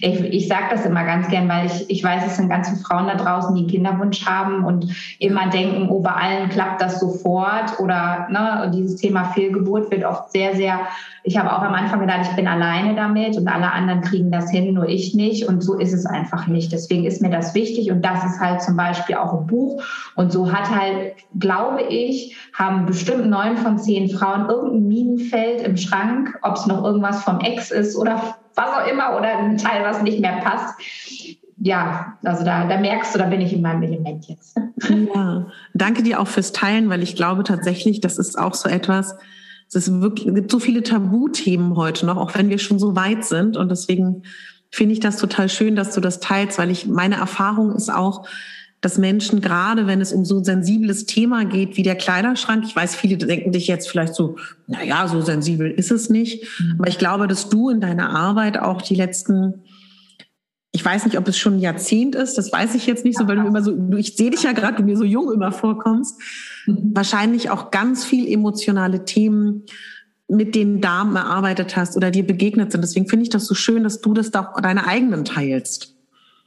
ich, 0.00 0.20
ich 0.20 0.48
sage 0.48 0.66
das 0.70 0.86
immer 0.86 1.04
ganz 1.04 1.28
gern, 1.28 1.48
weil 1.48 1.66
ich, 1.66 1.90
ich 1.90 2.04
weiß, 2.04 2.24
es 2.24 2.36
sind 2.36 2.48
ganz 2.48 2.68
viele 2.68 2.80
Frauen 2.80 3.08
da 3.08 3.16
draußen, 3.16 3.54
die 3.54 3.62
einen 3.62 3.70
Kinderwunsch 3.70 4.24
haben 4.24 4.64
und 4.64 4.86
immer 5.18 5.50
denken, 5.50 5.88
oh, 5.90 6.00
bei 6.00 6.12
allen 6.12 6.48
klappt 6.50 6.80
das 6.80 7.00
sofort. 7.00 7.80
Oder 7.80 8.28
ne, 8.30 8.70
dieses 8.72 8.96
Thema 8.96 9.24
Fehlgeburt 9.24 9.90
wird 9.90 10.04
oft 10.04 10.30
sehr, 10.30 10.54
sehr 10.54 10.86
ich 11.22 11.36
habe 11.36 11.52
auch 11.52 11.62
am 11.62 11.74
Anfang 11.74 12.00
gedacht, 12.00 12.20
ich 12.30 12.36
bin 12.36 12.48
alleine 12.48 12.94
damit 12.94 13.36
und 13.36 13.46
alle 13.46 13.70
anderen 13.72 14.00
kriegen 14.00 14.30
das 14.30 14.50
hin, 14.50 14.72
nur 14.72 14.88
ich 14.88 15.14
nicht. 15.14 15.46
Und 15.46 15.62
so 15.62 15.78
ist 15.78 15.92
es 15.92 16.06
einfach 16.06 16.46
nicht. 16.46 16.72
Deswegen 16.72 17.04
ist 17.04 17.20
mir 17.20 17.30
das 17.30 17.54
wichtig. 17.54 17.90
Und 17.90 18.02
das 18.02 18.24
ist 18.24 18.40
halt 18.40 18.62
zum 18.62 18.76
Beispiel 18.76 19.16
auch 19.16 19.38
ein 19.38 19.46
Buch. 19.46 19.82
Und 20.14 20.32
so 20.32 20.50
hat 20.50 20.70
halt, 20.70 21.14
glaube 21.38 21.82
ich, 21.82 22.36
haben 22.54 22.86
bestimmt 22.86 23.28
neun 23.28 23.58
von 23.58 23.78
zehn 23.78 24.08
Frauen 24.08 24.48
irgendein 24.48 24.88
Minenfeld 24.88 25.60
im 25.60 25.76
Schrank, 25.76 26.38
ob 26.42 26.56
es 26.56 26.66
noch 26.66 26.82
irgendwas 26.84 27.22
vom 27.22 27.40
Ex 27.40 27.70
ist 27.70 27.96
oder 27.96 28.36
was 28.54 28.68
auch 28.68 28.86
immer 28.86 29.16
oder 29.16 29.38
ein 29.38 29.56
Teil, 29.56 29.82
was 29.84 30.02
nicht 30.02 30.20
mehr 30.20 30.40
passt 30.42 30.74
ja, 31.62 32.16
also 32.24 32.42
da, 32.42 32.66
da 32.66 32.78
merkst 32.78 33.14
du, 33.14 33.18
da 33.18 33.26
bin 33.26 33.42
ich 33.42 33.52
in 33.52 33.60
meinem 33.60 33.82
Element 33.82 34.26
jetzt. 34.26 34.56
Ja, 35.14 35.46
danke 35.74 36.02
dir 36.02 36.18
auch 36.18 36.26
fürs 36.26 36.52
Teilen, 36.52 36.88
weil 36.88 37.02
ich 37.02 37.16
glaube 37.16 37.44
tatsächlich, 37.44 38.00
das 38.00 38.18
ist 38.18 38.38
auch 38.38 38.54
so 38.54 38.68
etwas, 38.68 39.14
es 39.72 39.92
gibt 40.24 40.50
so 40.50 40.58
viele 40.58 40.82
Tabuthemen 40.82 41.76
heute 41.76 42.06
noch, 42.06 42.16
auch 42.16 42.34
wenn 42.34 42.48
wir 42.48 42.58
schon 42.58 42.78
so 42.78 42.96
weit 42.96 43.24
sind. 43.24 43.58
Und 43.58 43.70
deswegen 43.70 44.22
finde 44.70 44.94
ich 44.94 45.00
das 45.00 45.18
total 45.18 45.48
schön, 45.48 45.76
dass 45.76 45.94
du 45.94 46.00
das 46.00 46.18
teilst, 46.18 46.58
weil 46.58 46.70
ich, 46.70 46.86
meine 46.86 47.16
Erfahrung 47.16 47.74
ist 47.74 47.92
auch, 47.92 48.26
dass 48.80 48.96
Menschen, 48.96 49.40
gerade 49.40 49.86
wenn 49.86 50.00
es 50.00 50.12
um 50.12 50.24
so 50.24 50.38
ein 50.38 50.44
sensibles 50.44 51.04
Thema 51.06 51.44
geht 51.44 51.76
wie 51.76 51.82
der 51.82 51.96
Kleiderschrank, 51.96 52.64
ich 52.66 52.74
weiß, 52.74 52.94
viele 52.94 53.18
denken 53.18 53.52
dich 53.52 53.66
jetzt 53.66 53.90
vielleicht 53.90 54.14
so, 54.14 54.36
na 54.66 54.82
ja, 54.82 55.06
so 55.06 55.20
sensibel 55.20 55.70
ist 55.70 55.90
es 55.90 56.08
nicht. 56.08 56.44
Mhm. 56.58 56.76
Aber 56.78 56.88
ich 56.88 56.98
glaube, 56.98 57.28
dass 57.28 57.50
du 57.50 57.68
in 57.68 57.80
deiner 57.80 58.10
Arbeit 58.10 58.58
auch 58.58 58.80
die 58.82 58.94
letzten 58.94 59.62
ich 60.72 60.84
weiß 60.84 61.04
nicht, 61.04 61.18
ob 61.18 61.26
es 61.26 61.36
schon 61.36 61.54
ein 61.54 61.60
Jahrzehnt 61.60 62.14
ist, 62.14 62.38
das 62.38 62.52
weiß 62.52 62.76
ich 62.76 62.86
jetzt 62.86 63.04
nicht 63.04 63.18
so, 63.18 63.26
weil 63.26 63.36
du 63.36 63.46
immer 63.46 63.62
so, 63.62 63.76
ich 63.96 64.14
sehe 64.16 64.30
dich 64.30 64.44
ja 64.44 64.52
gerade, 64.52 64.76
du 64.76 64.82
mir 64.84 64.96
so 64.96 65.04
jung 65.04 65.32
immer 65.32 65.50
vorkommst, 65.50 66.20
mhm. 66.66 66.92
wahrscheinlich 66.94 67.50
auch 67.50 67.70
ganz 67.70 68.04
viel 68.04 68.32
emotionale 68.32 69.04
Themen 69.04 69.64
mit 70.28 70.54
den 70.54 70.80
Damen 70.80 71.16
erarbeitet 71.16 71.76
hast 71.76 71.96
oder 71.96 72.12
dir 72.12 72.24
begegnet 72.24 72.70
sind. 72.70 72.82
Deswegen 72.82 73.08
finde 73.08 73.24
ich 73.24 73.30
das 73.30 73.46
so 73.46 73.54
schön, 73.54 73.82
dass 73.82 74.00
du 74.00 74.14
das 74.14 74.30
da 74.30 74.54
deine 74.62 74.86
eigenen 74.86 75.24
teilst. 75.24 75.96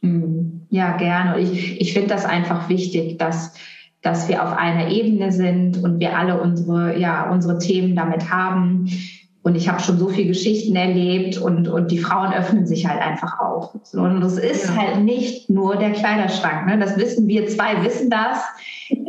Mhm. 0.03 0.67
Ja, 0.69 0.97
gerne. 0.97 1.39
Ich, 1.39 1.81
ich 1.81 1.93
finde 1.93 2.09
das 2.09 2.25
einfach 2.25 2.69
wichtig, 2.69 3.17
dass, 3.17 3.53
dass 4.01 4.27
wir 4.27 4.43
auf 4.43 4.55
einer 4.55 4.89
Ebene 4.89 5.31
sind 5.31 5.83
und 5.83 5.99
wir 5.99 6.17
alle 6.17 6.39
unsere, 6.41 6.99
ja, 6.99 7.29
unsere 7.29 7.57
Themen 7.57 7.95
damit 7.95 8.31
haben 8.31 8.89
und 9.43 9.55
ich 9.55 9.67
habe 9.67 9.81
schon 9.81 9.99
so 9.99 10.07
viele 10.07 10.29
Geschichten 10.29 10.73
erlebt 10.75 11.37
und, 11.37 11.67
und 11.67 11.91
die 11.91 11.97
Frauen 11.97 12.31
öffnen 12.33 12.65
sich 12.65 12.87
halt 12.87 13.01
einfach 13.01 13.41
auch. 13.41 13.75
Und 13.91 14.23
es 14.23 14.37
ist 14.37 14.69
ja. 14.69 14.81
halt 14.81 15.03
nicht 15.03 15.49
nur 15.49 15.75
der 15.75 15.91
Kleiderschrank. 15.91 16.65
Ne? 16.65 16.79
Das 16.79 16.97
wissen 16.97 17.27
wir 17.27 17.45
zwei, 17.47 17.83
wissen 17.83 18.09
das. 18.09 18.41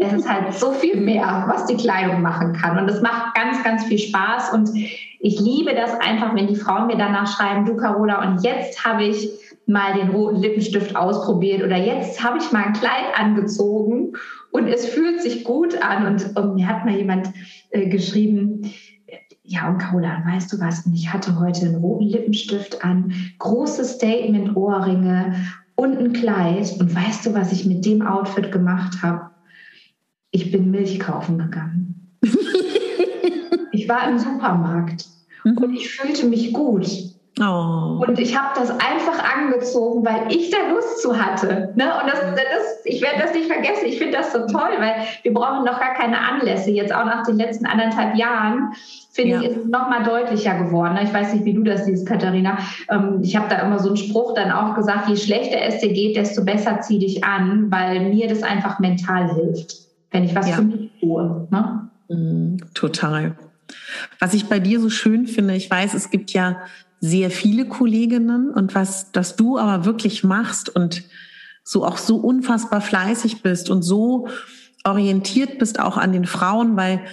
Es 0.01 0.13
ist 0.13 0.29
halt 0.29 0.53
so 0.53 0.73
viel 0.73 1.01
mehr, 1.01 1.45
was 1.47 1.67
die 1.67 1.77
Kleidung 1.77 2.21
machen 2.21 2.53
kann. 2.53 2.77
Und 2.79 2.91
es 2.91 3.01
macht 3.01 3.37
ganz, 3.37 3.63
ganz 3.63 3.85
viel 3.85 3.99
Spaß. 3.99 4.53
Und 4.53 4.71
ich 4.75 5.39
liebe 5.39 5.73
das 5.73 5.95
einfach, 6.01 6.35
wenn 6.35 6.49
die 6.49 6.57
Frauen 6.57 6.89
mir 6.89 6.99
danach 6.99 7.33
schreiben, 7.33 7.65
du 7.65 7.77
Carola, 7.77 8.29
und 8.29 8.43
jetzt 8.43 8.85
habe 8.85 9.05
ich 9.05 9.31
mal 9.67 9.95
den 9.95 10.11
roten 10.11 10.41
Lippenstift 10.41 10.95
ausprobiert 10.95 11.63
oder 11.63 11.77
jetzt 11.77 12.23
habe 12.23 12.39
ich 12.39 12.53
mal 12.53 12.65
ein 12.65 12.73
Kleid 12.75 13.17
angezogen 13.17 14.13
und 14.51 14.69
es 14.69 14.87
fühlt 14.87 15.21
sich 15.21 15.45
gut 15.45 15.83
an. 15.83 16.07
Und, 16.07 16.37
und 16.37 16.55
mir 16.55 16.69
hat 16.69 16.85
mal 16.85 16.95
jemand 16.95 17.33
äh, 17.71 17.89
geschrieben, 17.89 18.71
ja, 19.43 19.69
und 19.69 19.79
Carola, 19.79 20.23
weißt 20.27 20.53
du 20.53 20.61
was? 20.61 20.87
Ich 20.95 21.13
hatte 21.13 21.39
heute 21.39 21.67
einen 21.67 21.77
roten 21.77 22.05
Lippenstift 22.05 22.85
an, 22.85 23.13
große 23.39 23.85
Statement-Ohrringe 23.85 25.35
und 25.75 25.99
ein 25.99 26.13
Kleid. 26.13 26.75
Und 26.79 26.95
weißt 26.95 27.27
du, 27.27 27.35
was 27.35 27.53
ich 27.53 27.67
mit 27.67 27.85
dem 27.85 28.07
Outfit 28.07 28.53
gemacht 28.53 29.03
habe? 29.03 29.31
Ich 30.31 30.51
bin 30.51 30.71
Milch 30.71 30.99
kaufen 30.99 31.39
gegangen. 31.39 32.17
ich 33.73 33.89
war 33.89 34.09
im 34.09 34.19
Supermarkt 34.19 35.07
mhm. 35.45 35.59
und 35.59 35.75
ich 35.75 35.91
fühlte 35.91 36.27
mich 36.27 36.53
gut. 36.53 36.87
Oh. 37.41 38.01
Und 38.07 38.19
ich 38.21 38.39
habe 38.39 38.51
das 38.55 38.71
einfach 38.71 39.19
angezogen, 39.37 40.05
weil 40.05 40.33
ich 40.33 40.51
da 40.51 40.59
Lust 40.73 41.03
zu 41.03 41.19
hatte. 41.19 41.73
Ne? 41.75 41.85
Und 42.01 42.07
das, 42.07 42.21
das, 42.21 42.85
ich 42.85 43.03
werde 43.03 43.23
das 43.23 43.35
nicht 43.35 43.47
vergessen. 43.47 43.87
Ich 43.87 43.99
finde 43.99 44.19
das 44.19 44.33
so 44.33 44.47
toll, 44.47 44.71
weil 44.79 44.95
wir 45.23 45.35
brauchen 45.35 45.65
noch 45.65 45.81
gar 45.81 45.95
keine 45.95 46.19
Anlässe. 46.19 46.71
Jetzt 46.71 46.95
auch 46.95 47.05
nach 47.05 47.27
den 47.27 47.37
letzten 47.37 47.67
anderthalb 47.67 48.15
Jahren, 48.15 48.73
finde 49.11 49.31
ja. 49.33 49.41
ich, 49.41 49.49
ist 49.49 49.57
es 49.57 49.67
noch 49.67 49.89
mal 49.89 50.05
deutlicher 50.05 50.63
geworden. 50.63 50.97
Ich 51.03 51.13
weiß 51.13 51.35
nicht, 51.35 51.45
wie 51.45 51.55
du 51.55 51.65
das 51.65 51.87
siehst, 51.87 52.07
Katharina. 52.07 52.59
Ähm, 52.89 53.19
ich 53.23 53.35
habe 53.35 53.49
da 53.49 53.57
immer 53.63 53.81
so 53.81 53.89
einen 53.89 53.97
Spruch 53.97 54.35
dann 54.35 54.53
auch 54.53 54.77
gesagt, 54.77 55.09
je 55.09 55.17
schlechter 55.17 55.61
es 55.61 55.81
dir 55.81 55.93
geht, 55.93 56.17
desto 56.17 56.45
besser 56.45 56.83
zieh 56.83 57.01
dich 57.01 57.25
an, 57.25 57.69
weil 57.73 58.11
mir 58.11 58.29
das 58.29 58.45
einfach 58.45 58.79
mental 58.79 59.35
hilft, 59.35 59.75
wenn 60.13 60.23
ich 60.23 60.37
was 60.37 60.49
ja. 60.49 60.57
für 60.57 60.63
mich 60.63 60.91
tue. 61.01 61.49
Ne? 61.51 61.89
Mm, 62.09 62.57
total. 62.75 63.35
Was 64.21 64.35
ich 64.35 64.49
bei 64.49 64.61
dir 64.61 64.79
so 64.79 64.89
schön 64.89 65.27
finde, 65.27 65.55
ich 65.55 65.69
weiß, 65.69 65.95
es 65.95 66.11
gibt 66.11 66.33
ja 66.33 66.59
sehr 67.05 67.31
viele 67.31 67.67
Kolleginnen 67.67 68.49
und 68.49 68.75
was, 68.75 69.13
das 69.13 69.37
du 69.37 69.59
aber 69.59 69.85
wirklich 69.85 70.25
machst 70.25 70.75
und 70.75 71.03
so 71.63 71.85
auch 71.85 71.99
so 71.99 72.17
unfassbar 72.17 72.81
fleißig 72.81 73.43
bist 73.43 73.69
und 73.69 73.83
so 73.83 74.29
orientiert 74.85 75.59
bist 75.59 75.81
auch 75.81 75.99
an 75.99 76.13
den 76.13 76.25
Frauen, 76.25 76.79
weil 76.79 77.05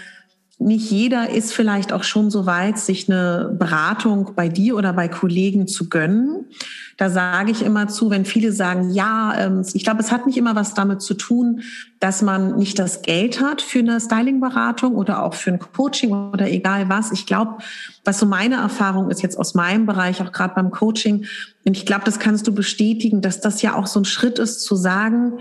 nicht 0.62 0.92
jeder 0.92 1.30
ist 1.32 1.54
vielleicht 1.54 1.92
auch 1.92 2.04
schon 2.04 2.30
so 2.30 2.46
weit, 2.46 2.78
sich 2.78 3.10
eine 3.10 3.54
Beratung 3.58 4.34
bei 4.36 4.48
dir 4.48 4.76
oder 4.76 4.94
bei 4.94 5.08
Kollegen 5.08 5.68
zu 5.68 5.90
gönnen. 5.90 6.46
Da 6.98 7.10
sage 7.10 7.52
ich 7.52 7.64
immer 7.64 7.88
zu, 7.88 8.12
wenn 8.12 8.26
viele 8.26 8.52
sagen, 8.52 8.92
ja, 8.92 9.34
ähm, 9.38 9.64
ich 9.74 9.84
glaube, 9.84 10.02
es 10.02 10.12
hat 10.12 10.28
nicht 10.28 10.38
immer 10.38 10.56
was 10.56 10.76
damit 10.76 11.02
zu 11.02 11.16
tun, 11.16 11.62
dass 12.00 12.22
man 12.22 12.58
nicht 12.58 12.78
das 12.78 13.02
Geld 13.02 13.42
hat 13.42 13.62
für 13.62 13.80
eine 13.80 14.00
Styling-Beratung 14.00 14.96
oder 14.96 15.24
auch 15.24 15.34
für 15.34 15.52
ein 15.52 15.60
Coaching 15.60 16.12
oder 16.12 16.50
egal 16.50 16.90
was. 16.90 17.12
Ich 17.12 17.26
glaube, 17.26 17.58
was 18.06 18.20
so 18.20 18.28
meine 18.28 18.56
Erfahrung 18.56 19.10
ist 19.10 19.24
jetzt 19.24 19.40
aus 19.40 19.56
meinem 19.56 19.88
Bereich, 19.88 20.22
auch 20.22 20.32
gerade 20.32 20.54
beim 20.54 20.70
Coaching, 20.70 21.26
und 21.66 21.78
ich 21.78 21.86
glaube, 21.86 22.04
das 22.06 22.20
kannst 22.20 22.48
du 22.48 22.54
bestätigen, 22.54 23.22
dass 23.22 23.40
das 23.40 23.62
ja 23.62 23.76
auch 23.76 23.88
so 23.88 24.00
ein 24.00 24.06
Schritt 24.06 24.40
ist 24.40 24.62
zu 24.64 24.76
sagen, 24.76 25.40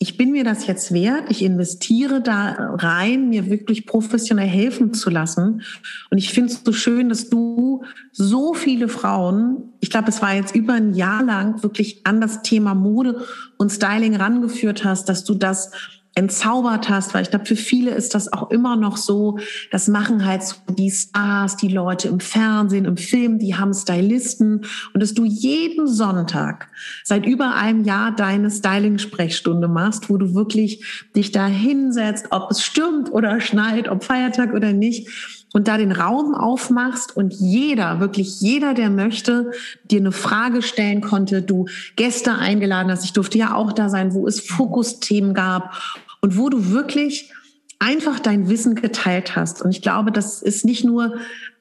ich 0.00 0.16
bin 0.16 0.30
mir 0.30 0.44
das 0.44 0.68
jetzt 0.68 0.92
wert, 0.92 1.24
ich 1.28 1.42
investiere 1.42 2.20
da 2.20 2.74
rein, 2.78 3.30
mir 3.30 3.50
wirklich 3.50 3.84
professionell 3.84 4.46
helfen 4.46 4.94
zu 4.94 5.10
lassen. 5.10 5.62
Und 6.10 6.18
ich 6.18 6.32
finde 6.32 6.52
es 6.52 6.62
so 6.64 6.72
schön, 6.72 7.08
dass 7.08 7.28
du 7.28 7.82
so 8.12 8.54
viele 8.54 8.88
Frauen, 8.88 9.72
ich 9.80 9.90
glaube, 9.90 10.08
es 10.08 10.22
war 10.22 10.34
jetzt 10.34 10.54
über 10.54 10.74
ein 10.74 10.94
Jahr 10.94 11.24
lang, 11.24 11.64
wirklich 11.64 12.06
an 12.06 12.20
das 12.20 12.42
Thema 12.42 12.74
Mode 12.74 13.24
und 13.56 13.70
Styling 13.70 14.14
rangeführt 14.14 14.84
hast, 14.84 15.08
dass 15.08 15.24
du 15.24 15.34
das 15.34 15.72
entzaubert 16.18 16.88
hast, 16.88 17.14
weil 17.14 17.22
ich 17.22 17.30
glaube, 17.30 17.46
für 17.46 17.54
viele 17.54 17.92
ist 17.92 18.12
das 18.12 18.32
auch 18.32 18.50
immer 18.50 18.74
noch 18.74 18.96
so, 18.96 19.38
das 19.70 19.86
machen 19.86 20.26
halt 20.26 20.42
so 20.42 20.56
die 20.68 20.90
Stars, 20.90 21.56
die 21.56 21.68
Leute 21.68 22.08
im 22.08 22.18
Fernsehen, 22.18 22.86
im 22.86 22.96
Film, 22.96 23.38
die 23.38 23.54
haben 23.54 23.72
Stylisten 23.72 24.64
und 24.92 25.00
dass 25.00 25.14
du 25.14 25.24
jeden 25.24 25.86
Sonntag 25.86 26.70
seit 27.04 27.24
über 27.24 27.54
einem 27.54 27.84
Jahr 27.84 28.10
deine 28.10 28.50
Styling-Sprechstunde 28.50 29.68
machst, 29.68 30.10
wo 30.10 30.16
du 30.16 30.34
wirklich 30.34 31.08
dich 31.14 31.30
da 31.30 31.46
hinsetzt, 31.46 32.26
ob 32.30 32.50
es 32.50 32.64
stürmt 32.64 33.12
oder 33.12 33.40
schneit, 33.40 33.88
ob 33.88 34.02
Feiertag 34.02 34.54
oder 34.54 34.72
nicht 34.72 35.08
und 35.54 35.68
da 35.68 35.78
den 35.78 35.92
Raum 35.92 36.34
aufmachst 36.34 37.16
und 37.16 37.32
jeder, 37.32 38.00
wirklich 38.00 38.40
jeder, 38.40 38.74
der 38.74 38.90
möchte, 38.90 39.52
dir 39.84 40.00
eine 40.00 40.12
Frage 40.12 40.62
stellen 40.62 41.00
konnte, 41.00 41.42
du 41.42 41.66
Gäste 41.96 42.34
eingeladen 42.34 42.90
hast. 42.90 43.04
Ich 43.04 43.12
durfte 43.12 43.38
ja 43.38 43.54
auch 43.54 43.72
da 43.72 43.88
sein, 43.88 44.14
wo 44.14 44.26
es 44.26 44.40
Fokusthemen 44.40 45.32
gab 45.32 45.74
und 46.20 46.36
wo 46.36 46.48
du 46.48 46.70
wirklich 46.70 47.32
einfach 47.78 48.18
dein 48.18 48.48
Wissen 48.48 48.74
geteilt 48.74 49.36
hast. 49.36 49.62
Und 49.62 49.70
ich 49.70 49.82
glaube, 49.82 50.12
das 50.12 50.42
ist 50.42 50.64
nicht 50.64 50.84
nur 50.84 51.14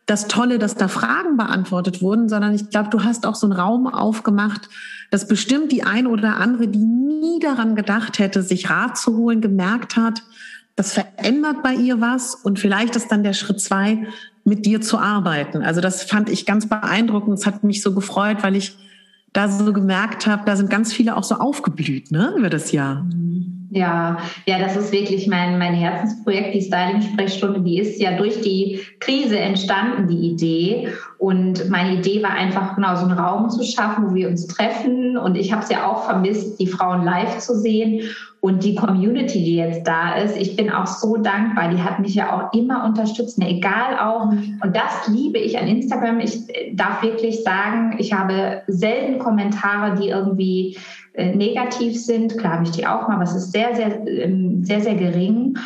das 0.05 0.27
Tolle, 0.27 0.57
dass 0.57 0.75
da 0.75 0.87
Fragen 0.87 1.37
beantwortet 1.37 2.01
wurden, 2.01 2.29
sondern 2.29 2.55
ich 2.55 2.69
glaube, 2.69 2.89
du 2.89 3.03
hast 3.03 3.25
auch 3.25 3.35
so 3.35 3.45
einen 3.45 3.59
Raum 3.59 3.87
aufgemacht, 3.87 4.69
dass 5.11 5.27
bestimmt 5.27 5.71
die 5.71 5.83
eine 5.83 6.09
oder 6.09 6.37
andere, 6.37 6.67
die 6.67 6.79
nie 6.79 7.39
daran 7.39 7.75
gedacht 7.75 8.17
hätte, 8.17 8.41
sich 8.41 8.69
Rat 8.69 8.97
zu 8.97 9.17
holen, 9.17 9.41
gemerkt 9.41 9.97
hat, 9.97 10.23
das 10.75 10.93
verändert 10.93 11.63
bei 11.63 11.73
ihr 11.73 12.01
was 12.01 12.35
und 12.35 12.59
vielleicht 12.59 12.95
ist 12.95 13.11
dann 13.11 13.23
der 13.23 13.33
Schritt 13.33 13.59
zwei, 13.59 14.07
mit 14.43 14.65
dir 14.65 14.79
zu 14.79 14.97
arbeiten. 14.97 15.61
Also 15.61 15.81
das 15.81 16.03
fand 16.03 16.29
ich 16.29 16.45
ganz 16.45 16.69
beeindruckend. 16.69 17.37
Es 17.37 17.45
hat 17.45 17.65
mich 17.65 17.81
so 17.81 17.93
gefreut, 17.93 18.43
weil 18.43 18.55
ich 18.55 18.77
da 19.33 19.49
so 19.49 19.73
gemerkt 19.73 20.25
habe, 20.25 20.43
da 20.45 20.55
sind 20.55 20.69
ganz 20.69 20.93
viele 20.93 21.17
auch 21.17 21.25
so 21.25 21.35
aufgeblüht, 21.35 22.11
ne, 22.11 22.33
über 22.37 22.49
das 22.49 22.71
Jahr. 22.71 23.05
Ja, 23.69 24.17
ja, 24.45 24.59
das 24.59 24.77
ist 24.77 24.93
wirklich 24.93 25.27
mein, 25.27 25.59
mein 25.59 25.73
Herzensprojekt, 25.73 26.53
die 26.53 26.61
Styling-Sprechstunde. 26.61 27.59
Die 27.61 27.79
ist 27.79 27.99
ja 27.99 28.15
durch 28.15 28.39
die 28.41 28.81
Krise 28.99 29.39
entstanden, 29.39 30.07
die 30.07 30.29
Idee. 30.29 30.93
Und 31.17 31.69
meine 31.69 31.97
Idee 31.97 32.23
war 32.23 32.31
einfach 32.31 32.75
genau 32.75 32.95
so 32.95 33.05
einen 33.05 33.19
Raum 33.19 33.49
zu 33.49 33.63
schaffen, 33.63 34.09
wo 34.09 34.15
wir 34.15 34.29
uns 34.29 34.47
treffen. 34.47 35.17
Und 35.17 35.35
ich 35.35 35.51
habe 35.51 35.63
es 35.63 35.69
ja 35.69 35.85
auch 35.85 36.05
vermisst, 36.05 36.59
die 36.59 36.67
Frauen 36.67 37.03
live 37.03 37.39
zu 37.39 37.55
sehen. 37.55 38.03
Und 38.39 38.63
die 38.63 38.75
Community, 38.75 39.43
die 39.43 39.55
jetzt 39.55 39.85
da 39.85 40.15
ist, 40.15 40.37
ich 40.37 40.55
bin 40.55 40.69
auch 40.69 40.85
so 40.85 41.17
dankbar. 41.17 41.69
Die 41.69 41.81
hat 41.81 41.99
mich 41.99 42.15
ja 42.15 42.31
auch 42.31 42.53
immer 42.53 42.85
unterstützt, 42.85 43.39
ne, 43.39 43.49
egal 43.49 43.97
auch. 43.99 44.27
Und 44.29 44.75
das 44.75 45.07
liebe 45.09 45.39
ich 45.39 45.57
an 45.57 45.67
Instagram. 45.67 46.19
Ich 46.19 46.43
darf 46.73 47.01
wirklich 47.01 47.43
sagen, 47.43 47.95
ich 47.97 48.13
habe 48.13 48.61
selten 48.67 49.19
Kommentare, 49.19 49.99
die 49.99 50.09
irgendwie 50.09 50.77
äh, 50.77 51.06
negativ 51.17 51.99
sind. 51.99 52.37
Klar 52.37 52.53
habe 52.53 52.63
ich 52.63 52.71
die 52.71 52.85
auch 52.85 53.07
mal, 53.07 53.15
aber 53.15 53.23
es 53.23 53.35
ist 53.35 53.51
sehr, 53.51 53.75
sehr, 53.75 54.07
ähm, 54.07 54.63
sehr, 54.63 54.81
sehr 54.81 54.95
gering. 54.95 55.57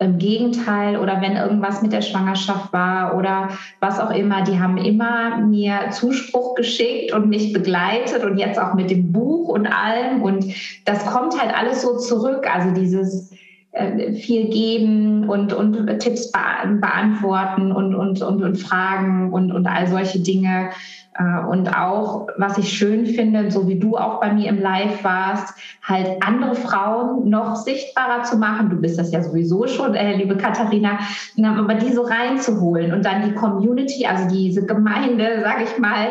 Im 0.00 0.18
Gegenteil, 0.18 0.98
oder 0.98 1.20
wenn 1.20 1.36
irgendwas 1.36 1.80
mit 1.80 1.92
der 1.92 2.02
Schwangerschaft 2.02 2.72
war 2.72 3.16
oder 3.16 3.50
was 3.80 4.00
auch 4.00 4.10
immer, 4.10 4.42
die 4.42 4.58
haben 4.58 4.76
immer 4.76 5.38
mir 5.38 5.90
Zuspruch 5.92 6.56
geschickt 6.56 7.12
und 7.12 7.28
mich 7.28 7.52
begleitet 7.52 8.24
und 8.24 8.38
jetzt 8.38 8.58
auch 8.58 8.74
mit 8.74 8.90
dem 8.90 9.12
Buch 9.12 9.48
und 9.48 9.66
allem. 9.66 10.20
Und 10.22 10.46
das 10.84 11.06
kommt 11.06 11.40
halt 11.40 11.56
alles 11.56 11.82
so 11.82 11.96
zurück. 11.96 12.46
Also 12.52 12.74
dieses 12.74 13.30
äh, 13.74 14.12
viel 14.14 14.48
geben 14.50 15.28
und, 15.28 15.52
und 15.52 15.98
Tipps 16.00 16.32
beantworten 16.32 17.72
und, 17.72 17.94
und, 17.94 18.20
und, 18.22 18.42
und 18.42 18.56
Fragen 18.56 19.32
und, 19.32 19.52
und 19.52 19.66
all 19.66 19.86
solche 19.86 20.20
Dinge. 20.20 20.70
Äh, 21.16 21.46
und 21.46 21.68
auch, 21.76 22.28
was 22.36 22.58
ich 22.58 22.72
schön 22.72 23.06
finde, 23.06 23.50
so 23.50 23.68
wie 23.68 23.78
du 23.78 23.96
auch 23.96 24.20
bei 24.20 24.32
mir 24.32 24.48
im 24.48 24.60
Live 24.60 25.04
warst, 25.04 25.54
halt 25.82 26.22
andere 26.26 26.54
Frauen 26.54 27.28
noch 27.28 27.56
sichtbarer 27.56 28.22
zu 28.24 28.36
machen. 28.36 28.70
Du 28.70 28.76
bist 28.76 28.98
das 28.98 29.12
ja 29.12 29.22
sowieso 29.22 29.66
schon, 29.66 29.94
äh, 29.94 30.16
liebe 30.16 30.36
Katharina, 30.36 30.98
aber 31.42 31.74
die 31.74 31.92
so 31.92 32.02
reinzuholen 32.02 32.92
und 32.92 33.04
dann 33.04 33.22
die 33.22 33.34
Community, 33.34 34.06
also 34.06 34.28
diese 34.34 34.66
Gemeinde, 34.66 35.40
sage 35.42 35.64
ich 35.64 35.78
mal, 35.78 36.08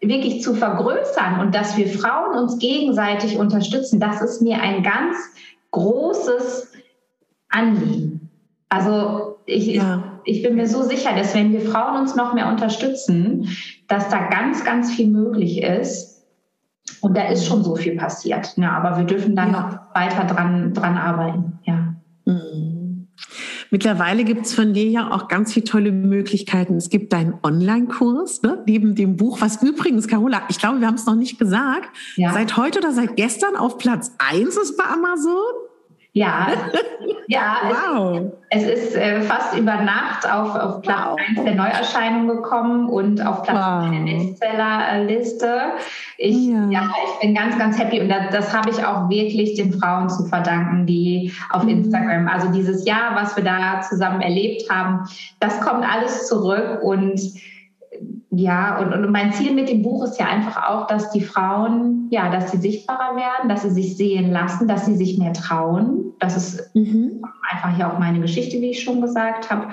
wirklich 0.00 0.42
zu 0.42 0.54
vergrößern 0.54 1.40
und 1.40 1.54
dass 1.54 1.76
wir 1.76 1.86
Frauen 1.86 2.36
uns 2.36 2.58
gegenseitig 2.58 3.38
unterstützen, 3.38 4.00
das 4.00 4.20
ist 4.20 4.42
mir 4.42 4.60
ein 4.60 4.82
ganz 4.82 5.16
großes 5.70 6.72
Anliegen. 7.48 8.28
Also 8.68 9.31
ich, 9.46 9.66
ja. 9.66 10.20
ich 10.24 10.42
bin 10.42 10.56
mir 10.56 10.66
so 10.66 10.82
sicher, 10.82 11.14
dass 11.14 11.34
wenn 11.34 11.52
wir 11.52 11.60
Frauen 11.60 12.00
uns 12.00 12.14
noch 12.14 12.34
mehr 12.34 12.48
unterstützen, 12.48 13.48
dass 13.88 14.08
da 14.08 14.28
ganz, 14.28 14.64
ganz 14.64 14.92
viel 14.92 15.08
möglich 15.08 15.62
ist. 15.62 16.10
Und 17.00 17.16
da 17.16 17.28
ist 17.28 17.46
schon 17.46 17.64
so 17.64 17.76
viel 17.76 17.96
passiert. 17.96 18.56
Ja, 18.56 18.72
aber 18.72 18.96
wir 18.98 19.04
dürfen 19.04 19.34
dann 19.34 19.52
ja. 19.52 19.60
noch 19.60 19.94
weiter 19.94 20.24
dran, 20.24 20.72
dran 20.74 20.96
arbeiten. 20.96 21.58
Ja. 21.64 21.94
Mhm. 22.24 23.08
Mittlerweile 23.70 24.24
gibt 24.24 24.44
es 24.44 24.54
von 24.54 24.74
dir 24.74 24.84
ja 24.84 25.10
auch 25.10 25.28
ganz 25.28 25.54
viele 25.54 25.64
tolle 25.64 25.92
Möglichkeiten. 25.92 26.76
Es 26.76 26.90
gibt 26.90 27.12
deinen 27.14 27.34
Online-Kurs 27.42 28.42
ne, 28.42 28.62
neben 28.66 28.94
dem 28.94 29.16
Buch, 29.16 29.40
was 29.40 29.62
übrigens, 29.62 30.08
Carola, 30.08 30.42
ich 30.50 30.58
glaube, 30.58 30.80
wir 30.80 30.86
haben 30.86 30.96
es 30.96 31.06
noch 31.06 31.14
nicht 31.14 31.38
gesagt, 31.38 31.88
ja. 32.16 32.32
seit 32.34 32.58
heute 32.58 32.80
oder 32.80 32.92
seit 32.92 33.16
gestern 33.16 33.56
auf 33.56 33.78
Platz 33.78 34.12
1 34.18 34.56
ist 34.58 34.76
bei 34.76 34.84
Amazon. 34.84 35.40
Ja, 36.14 36.48
ja 37.26 37.56
wow. 37.68 38.20
es, 38.50 38.64
es 38.64 38.84
ist 38.84 38.96
äh, 38.96 39.22
fast 39.22 39.56
über 39.56 39.76
Nacht 39.76 40.30
auf, 40.30 40.54
auf 40.54 40.82
Platz 40.82 41.06
wow. 41.10 41.18
1 41.36 41.44
der 41.44 41.54
Neuerscheinung 41.54 42.28
gekommen 42.28 42.90
und 42.90 43.24
auf 43.24 43.42
Platz 43.44 43.56
wow. 43.56 43.90
der 43.90 44.12
Bestsellerliste. 44.12 45.60
Ich, 46.18 46.48
ja. 46.48 46.68
ja. 46.68 46.90
ich 47.06 47.20
bin 47.20 47.34
ganz, 47.34 47.58
ganz 47.58 47.78
happy 47.78 48.00
und 48.00 48.10
das, 48.10 48.30
das 48.30 48.54
habe 48.54 48.68
ich 48.68 48.84
auch 48.84 49.08
wirklich 49.08 49.54
den 49.54 49.72
Frauen 49.72 50.10
zu 50.10 50.26
verdanken, 50.26 50.84
die 50.84 51.32
auf 51.48 51.62
mhm. 51.62 51.70
Instagram, 51.70 52.28
also 52.28 52.52
dieses 52.52 52.84
Jahr, 52.84 53.14
was 53.14 53.34
wir 53.34 53.44
da 53.44 53.80
zusammen 53.80 54.20
erlebt 54.20 54.68
haben, 54.70 55.08
das 55.40 55.60
kommt 55.62 55.82
alles 55.82 56.28
zurück 56.28 56.80
und 56.82 57.20
ja, 58.30 58.78
und, 58.78 58.92
und 58.92 59.10
mein 59.12 59.32
Ziel 59.32 59.52
mit 59.52 59.68
dem 59.68 59.82
Buch 59.82 60.04
ist 60.04 60.18
ja 60.18 60.26
einfach 60.26 60.68
auch, 60.68 60.86
dass 60.86 61.10
die 61.10 61.20
Frauen, 61.20 62.08
ja, 62.10 62.30
dass 62.30 62.50
sie 62.50 62.56
sichtbarer 62.56 63.14
werden, 63.16 63.48
dass 63.48 63.62
sie 63.62 63.70
sich 63.70 63.96
sehen 63.96 64.30
lassen, 64.32 64.66
dass 64.66 64.86
sie 64.86 64.96
sich 64.96 65.18
mehr 65.18 65.34
trauen. 65.34 66.14
Das 66.18 66.36
ist 66.36 66.74
mhm. 66.74 67.22
einfach 67.50 67.78
ja 67.78 67.92
auch 67.92 67.98
meine 67.98 68.20
Geschichte, 68.20 68.60
wie 68.60 68.70
ich 68.70 68.82
schon 68.82 69.02
gesagt 69.02 69.50
habe. 69.50 69.68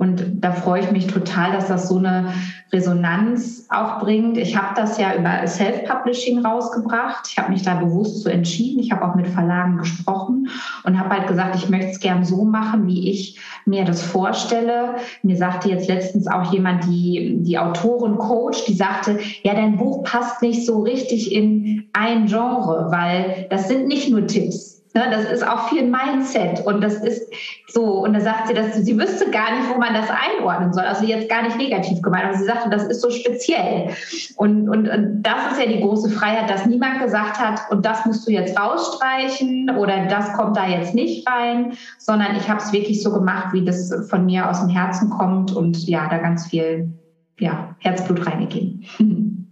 Und 0.00 0.42
da 0.42 0.52
freue 0.52 0.80
ich 0.80 0.90
mich 0.92 1.08
total, 1.08 1.52
dass 1.52 1.68
das 1.68 1.90
so 1.90 1.98
eine 1.98 2.32
Resonanz 2.72 3.66
auch 3.68 3.98
bringt. 3.98 4.38
Ich 4.38 4.56
habe 4.56 4.74
das 4.74 4.96
ja 4.96 5.14
über 5.14 5.46
Self-Publishing 5.46 6.42
rausgebracht. 6.42 7.28
Ich 7.28 7.36
habe 7.36 7.52
mich 7.52 7.64
da 7.64 7.74
bewusst 7.74 8.22
so 8.22 8.30
entschieden. 8.30 8.80
Ich 8.80 8.92
habe 8.92 9.04
auch 9.04 9.14
mit 9.14 9.28
Verlagen 9.28 9.76
gesprochen 9.76 10.48
und 10.84 10.98
habe 10.98 11.10
halt 11.10 11.26
gesagt, 11.26 11.54
ich 11.56 11.68
möchte 11.68 11.90
es 11.90 12.00
gern 12.00 12.24
so 12.24 12.46
machen, 12.46 12.86
wie 12.86 13.10
ich 13.10 13.38
mir 13.66 13.84
das 13.84 14.00
vorstelle. 14.00 14.94
Mir 15.22 15.36
sagte 15.36 15.68
jetzt 15.68 15.86
letztens 15.86 16.26
auch 16.28 16.50
jemand, 16.50 16.84
die, 16.84 17.36
die 17.40 17.58
Autorin 17.58 18.16
Coach, 18.16 18.64
die 18.64 18.74
sagte, 18.74 19.18
ja, 19.42 19.52
dein 19.52 19.76
Buch 19.76 20.02
passt 20.04 20.40
nicht 20.40 20.64
so 20.64 20.80
richtig 20.80 21.30
in 21.30 21.90
ein 21.92 22.24
Genre, 22.24 22.86
weil 22.90 23.48
das 23.50 23.68
sind 23.68 23.86
nicht 23.86 24.08
nur 24.08 24.26
Tipps 24.26 24.69
Ne, 24.92 25.04
das 25.08 25.30
ist 25.30 25.46
auch 25.46 25.68
viel 25.68 25.88
Mindset 25.88 26.66
und 26.66 26.82
das 26.82 26.96
ist 26.96 27.32
so, 27.68 28.02
und 28.02 28.12
da 28.12 28.20
sagt 28.20 28.48
sie, 28.48 28.54
dass 28.54 28.74
sie 28.74 28.98
wüsste 28.98 29.30
gar 29.30 29.56
nicht, 29.56 29.72
wo 29.72 29.78
man 29.78 29.94
das 29.94 30.08
einordnen 30.10 30.72
soll. 30.72 30.82
Also 30.82 31.04
jetzt 31.04 31.28
gar 31.28 31.42
nicht 31.44 31.56
negativ 31.56 32.02
gemeint, 32.02 32.24
aber 32.24 32.36
sie 32.36 32.44
sagte, 32.44 32.68
das 32.70 32.86
ist 32.86 33.00
so 33.00 33.08
speziell. 33.08 33.90
Und, 34.34 34.68
und, 34.68 34.88
und 34.88 35.22
das 35.22 35.52
ist 35.52 35.60
ja 35.60 35.66
die 35.68 35.80
große 35.80 36.10
Freiheit, 36.10 36.50
dass 36.50 36.66
niemand 36.66 37.00
gesagt 37.00 37.38
hat, 37.38 37.70
und 37.70 37.86
das 37.86 38.04
musst 38.04 38.26
du 38.26 38.32
jetzt 38.32 38.58
rausstreichen 38.58 39.70
oder 39.78 40.06
das 40.06 40.32
kommt 40.32 40.56
da 40.56 40.66
jetzt 40.66 40.92
nicht 40.92 41.24
rein, 41.28 41.74
sondern 41.98 42.34
ich 42.34 42.48
habe 42.48 42.58
es 42.58 42.72
wirklich 42.72 43.00
so 43.00 43.12
gemacht, 43.12 43.52
wie 43.52 43.64
das 43.64 43.94
von 44.08 44.26
mir 44.26 44.50
aus 44.50 44.58
dem 44.58 44.70
Herzen 44.70 45.08
kommt 45.08 45.54
und 45.54 45.86
ja, 45.86 46.08
da 46.08 46.18
ganz 46.18 46.48
viel 46.48 46.92
ja, 47.38 47.76
Herzblut 47.78 48.26
reingegeben. 48.26 48.84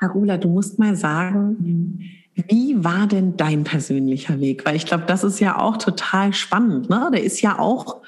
Harula, 0.00 0.38
du 0.38 0.48
musst 0.48 0.78
mal 0.78 0.96
sagen, 0.96 1.56
mhm 1.60 2.17
wie 2.46 2.84
war 2.84 3.06
denn 3.06 3.36
dein 3.36 3.64
persönlicher 3.64 4.40
Weg? 4.40 4.64
Weil 4.64 4.76
ich 4.76 4.86
glaube, 4.86 5.04
das 5.06 5.24
ist 5.24 5.40
ja 5.40 5.58
auch 5.58 5.76
total 5.76 6.32
spannend. 6.32 6.88
Ne? 6.88 7.10
Der 7.12 7.22
ist 7.22 7.40
ja 7.40 7.58
auch 7.58 8.02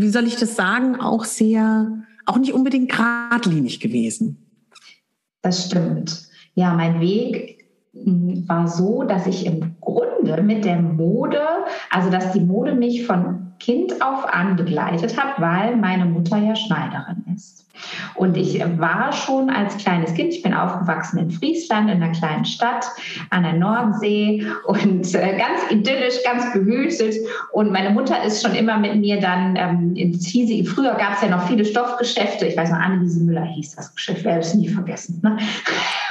wie 0.00 0.08
soll 0.08 0.26
ich 0.26 0.36
das 0.36 0.56
sagen, 0.56 1.00
auch 1.00 1.24
sehr, 1.24 1.88
auch 2.26 2.38
nicht 2.38 2.52
unbedingt 2.52 2.90
geradlinig 2.90 3.80
gewesen. 3.80 4.44
Das 5.42 5.66
stimmt. 5.66 6.28
Ja, 6.54 6.74
mein 6.74 7.00
Weg 7.00 7.66
hm, 7.92 8.48
war 8.48 8.68
so, 8.68 9.02
dass 9.04 9.26
ich 9.26 9.46
im 9.46 9.76
Grunde 9.80 10.42
mit 10.42 10.64
der 10.64 10.80
Mode, 10.80 11.40
also 11.90 12.10
dass 12.10 12.32
die 12.32 12.40
Mode 12.40 12.74
mich 12.74 13.06
von 13.06 13.52
Kind 13.60 14.02
auf 14.02 14.24
an 14.26 14.56
begleitet 14.56 15.16
hat, 15.20 15.40
weil 15.40 15.76
meine 15.76 16.04
Mutter 16.04 16.38
ja 16.38 16.54
Schneiderin 16.54 17.24
ist. 17.34 17.66
Und 18.14 18.36
ich 18.36 18.60
war 18.78 19.12
schon 19.12 19.50
als 19.50 19.76
kleines 19.76 20.14
Kind, 20.14 20.32
ich 20.32 20.42
bin 20.42 20.54
aufgewachsen 20.54 21.18
in 21.18 21.30
Friesland, 21.30 21.90
in 21.90 22.02
einer 22.02 22.12
kleinen 22.12 22.44
Stadt 22.44 22.86
an 23.30 23.42
der 23.42 23.54
Nordsee 23.54 24.46
und 24.66 25.14
äh, 25.14 25.38
ganz 25.38 25.70
idyllisch, 25.70 26.22
ganz 26.24 26.52
behütet. 26.52 27.14
Und 27.52 27.72
meine 27.72 27.90
Mutter 27.90 28.22
ist 28.22 28.42
schon 28.42 28.54
immer 28.54 28.78
mit 28.78 28.96
mir 28.96 29.20
dann 29.20 29.56
ähm, 29.56 29.96
ins 29.96 30.26
Hiesi. 30.26 30.64
Früher 30.64 30.94
gab 30.94 31.14
es 31.14 31.22
ja 31.22 31.28
noch 31.28 31.46
viele 31.46 31.64
Stoffgeschäfte. 31.64 32.46
Ich 32.46 32.56
weiß 32.56 32.70
noch, 32.70 32.78
Anneliese 32.78 33.20
Müller 33.20 33.44
hieß 33.44 33.76
das 33.76 33.94
Geschäft, 33.94 34.24
werde 34.24 34.40
es 34.40 34.54
nie 34.54 34.68
vergessen. 34.68 35.20
Ne? 35.22 35.38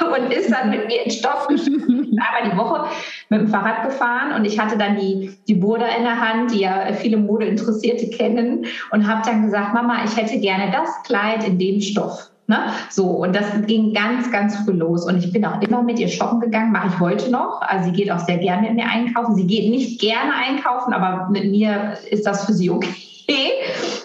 Und 0.00 0.32
ist 0.32 0.50
dann 0.50 0.70
mit 0.70 0.86
mir 0.86 1.04
ins 1.04 1.16
Stoffgeschäft 1.16 1.68
einmal 1.88 2.50
die 2.50 2.56
Woche 2.56 2.88
mit 3.28 3.40
dem 3.40 3.48
Fahrrad 3.48 3.84
gefahren. 3.84 4.32
Und 4.32 4.44
ich 4.44 4.58
hatte 4.58 4.76
dann 4.78 4.96
die, 4.96 5.36
die 5.46 5.54
Burda 5.54 5.86
in 5.86 6.04
der 6.04 6.20
Hand, 6.20 6.52
die 6.52 6.60
ja 6.60 6.92
viele 6.92 7.16
Modeinteressierte 7.16 8.10
kennen. 8.10 8.66
Und 8.90 9.06
habe 9.06 9.22
dann 9.24 9.44
gesagt, 9.44 9.74
Mama, 9.74 10.04
ich 10.04 10.16
hätte 10.16 10.38
gerne 10.38 10.70
das 10.70 11.02
Kleid 11.04 11.46
in 11.46 11.57
dem 11.58 11.80
Stoff. 11.80 12.30
Ne? 12.48 12.72
So, 12.88 13.04
und 13.04 13.36
das 13.36 13.44
ging 13.66 13.92
ganz, 13.92 14.32
ganz 14.32 14.56
früh 14.56 14.72
los. 14.72 15.04
Und 15.04 15.18
ich 15.18 15.30
bin 15.32 15.44
auch 15.44 15.60
immer 15.60 15.82
mit 15.82 15.98
ihr 15.98 16.08
shoppen 16.08 16.40
gegangen, 16.40 16.72
mache 16.72 16.88
ich 16.88 16.98
heute 16.98 17.30
noch. 17.30 17.60
Also 17.60 17.90
sie 17.90 17.92
geht 17.92 18.10
auch 18.10 18.20
sehr 18.20 18.38
gerne 18.38 18.62
mit 18.68 18.74
mir 18.74 18.86
einkaufen. 18.86 19.34
Sie 19.34 19.46
geht 19.46 19.70
nicht 19.70 20.00
gerne 20.00 20.32
einkaufen, 20.34 20.94
aber 20.94 21.28
mit 21.30 21.50
mir 21.50 21.98
ist 22.10 22.26
das 22.26 22.46
für 22.46 22.54
sie 22.54 22.70
okay. 23.28 23.50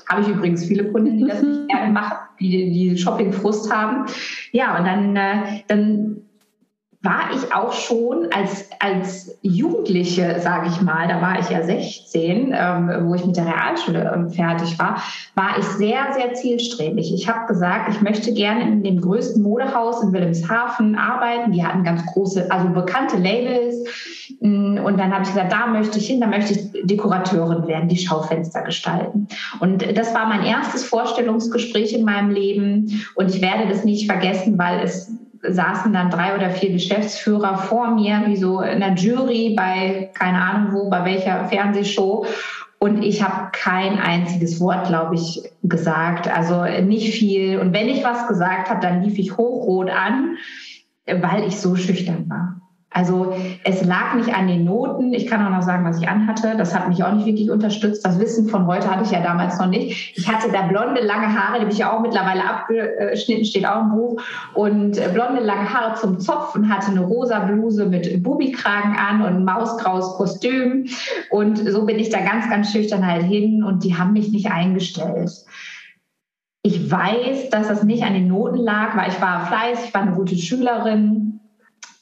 Habe 0.09 0.23
ich 0.23 0.27
übrigens 0.27 0.65
viele 0.65 0.91
Kunden, 0.91 1.17
die 1.17 1.25
das 1.25 1.41
nicht 1.41 1.69
gerne 1.69 1.93
machen, 1.93 2.17
die, 2.41 2.71
die 2.71 2.97
Shopping-Frust 2.97 3.73
haben. 3.73 4.07
Ja, 4.51 4.77
und 4.77 4.85
dann, 4.85 5.15
äh, 5.15 5.61
dann 5.69 6.17
war 7.03 7.31
ich 7.35 7.53
auch 7.53 7.73
schon 7.73 8.29
als, 8.31 8.69
als 8.79 9.37
Jugendliche, 9.41 10.39
sage 10.39 10.69
ich 10.69 10.81
mal, 10.81 11.09
da 11.09 11.21
war 11.21 11.37
ich 11.37 11.49
ja 11.49 11.61
16, 11.61 12.55
ähm, 12.57 12.91
wo 13.01 13.13
ich 13.13 13.25
mit 13.25 13.35
der 13.35 13.45
Realschule 13.45 14.09
ähm, 14.15 14.29
fertig 14.29 14.79
war, 14.79 15.03
war 15.35 15.57
ich 15.59 15.65
sehr, 15.65 16.13
sehr 16.13 16.33
zielstrebig. 16.33 17.13
Ich 17.13 17.27
habe 17.27 17.45
gesagt, 17.45 17.93
ich 17.93 18.01
möchte 18.01 18.33
gerne 18.33 18.63
in 18.63 18.83
dem 18.83 19.01
größten 19.01 19.43
Modehaus 19.43 20.01
in 20.01 20.13
Wilhelmshaven 20.13 20.95
arbeiten. 20.95 21.51
Die 21.51 21.65
hatten 21.65 21.83
ganz 21.83 22.05
große, 22.05 22.49
also 22.49 22.69
bekannte 22.69 23.17
Labels. 23.17 23.83
Mm, 24.39 24.77
und 24.77 24.97
dann 24.97 25.11
habe 25.13 25.23
ich 25.23 25.29
gesagt, 25.29 25.51
da 25.51 25.67
möchte 25.67 25.99
ich 25.99 26.07
hin, 26.07 26.21
da 26.21 26.27
möchte 26.27 26.53
ich 26.53 26.85
Dekorateurin 26.87 27.67
werden, 27.67 27.89
die 27.89 27.97
Schaufenster 27.97 28.61
gestalten. 28.61 29.27
Und 29.59 29.97
das 29.97 30.15
war 30.15 30.25
mein 30.27 30.43
erstes 30.45 30.85
Vorstellungsgespräch 30.85 31.91
in 31.91 32.05
meinem 32.05 32.29
Leben. 32.29 33.03
Und 33.15 33.35
ich 33.35 33.41
werde 33.41 33.67
das 33.67 33.83
nicht 33.83 34.09
vergessen, 34.09 34.57
weil 34.57 34.79
es 34.79 35.11
saßen 35.47 35.91
dann 35.93 36.09
drei 36.09 36.35
oder 36.35 36.49
vier 36.49 36.71
Geschäftsführer 36.71 37.57
vor 37.57 37.91
mir, 37.91 38.23
wie 38.25 38.37
so 38.37 38.61
in 38.61 38.79
der 38.79 38.93
Jury 38.93 39.53
bei, 39.55 40.09
keine 40.13 40.41
Ahnung 40.41 40.73
wo, 40.73 40.89
bei 40.89 41.05
welcher 41.05 41.45
Fernsehshow. 41.45 42.25
Und 42.79 43.01
ich 43.01 43.23
habe 43.23 43.49
kein 43.53 43.97
einziges 43.99 44.59
Wort, 44.59 44.87
glaube 44.87 45.15
ich, 45.15 45.49
gesagt. 45.63 46.27
Also 46.27 46.65
nicht 46.81 47.13
viel. 47.13 47.59
Und 47.59 47.73
wenn 47.73 47.87
ich 47.87 48.03
was 48.03 48.27
gesagt 48.27 48.69
habe, 48.69 48.81
dann 48.81 49.03
lief 49.03 49.17
ich 49.17 49.37
hochrot 49.37 49.89
an, 49.89 50.37
weil 51.05 51.47
ich 51.47 51.59
so 51.59 51.75
schüchtern 51.75 52.29
war. 52.29 52.62
Also 52.93 53.35
es 53.63 53.83
lag 53.83 54.13
nicht 54.15 54.35
an 54.35 54.47
den 54.47 54.65
Noten. 54.65 55.13
Ich 55.13 55.25
kann 55.25 55.43
auch 55.43 55.49
noch 55.49 55.63
sagen, 55.63 55.83
was 55.83 55.99
ich 55.99 56.07
anhatte. 56.07 56.53
Das 56.55 56.75
hat 56.75 56.87
mich 56.87 57.03
auch 57.03 57.11
nicht 57.11 57.25
wirklich 57.25 57.49
unterstützt. 57.49 58.05
Das 58.05 58.19
Wissen 58.19 58.47
von 58.47 58.67
heute 58.67 58.89
hatte 58.89 59.03
ich 59.03 59.11
ja 59.11 59.21
damals 59.21 59.57
noch 59.57 59.67
nicht. 59.67 60.15
Ich 60.15 60.31
hatte 60.31 60.51
da 60.51 60.61
blonde, 60.67 61.01
lange 61.01 61.27
Haare, 61.27 61.55
die 61.55 61.61
habe 61.61 61.71
ich 61.71 61.79
ja 61.79 61.91
auch 61.91 62.01
mittlerweile 62.01 62.47
abgeschnitten, 62.47 63.45
steht 63.45 63.65
auch 63.65 63.81
im 63.81 63.89
Buch. 63.89 64.21
Und 64.53 64.97
äh, 64.99 65.09
blonde, 65.11 65.41
lange 65.41 65.73
Haare 65.73 65.95
zum 65.95 66.19
Zopf 66.19 66.53
und 66.55 66.69
hatte 66.69 66.91
eine 66.91 67.01
rosa 67.01 67.39
Bluse 67.39 67.87
mit 67.87 68.21
Bubikragen 68.21 68.95
an 68.95 69.23
und 69.23 69.43
mausgraues 69.43 70.13
Kostüm. 70.13 70.85
Und 71.31 71.57
so 71.57 71.85
bin 71.85 71.97
ich 71.97 72.09
da 72.09 72.19
ganz, 72.19 72.47
ganz 72.47 72.71
schüchtern 72.71 73.05
halt 73.05 73.23
hin 73.23 73.63
und 73.63 73.83
die 73.83 73.97
haben 73.97 74.13
mich 74.13 74.31
nicht 74.31 74.51
eingestellt. 74.51 75.31
Ich 76.61 76.89
weiß, 76.89 77.49
dass 77.49 77.67
das 77.67 77.83
nicht 77.83 78.03
an 78.03 78.13
den 78.13 78.27
Noten 78.27 78.57
lag, 78.57 78.95
weil 78.95 79.09
ich 79.09 79.19
war 79.19 79.47
fleißig, 79.47 79.87
ich 79.87 79.93
war 79.93 80.03
eine 80.03 80.11
gute 80.11 80.37
Schülerin 80.37 81.22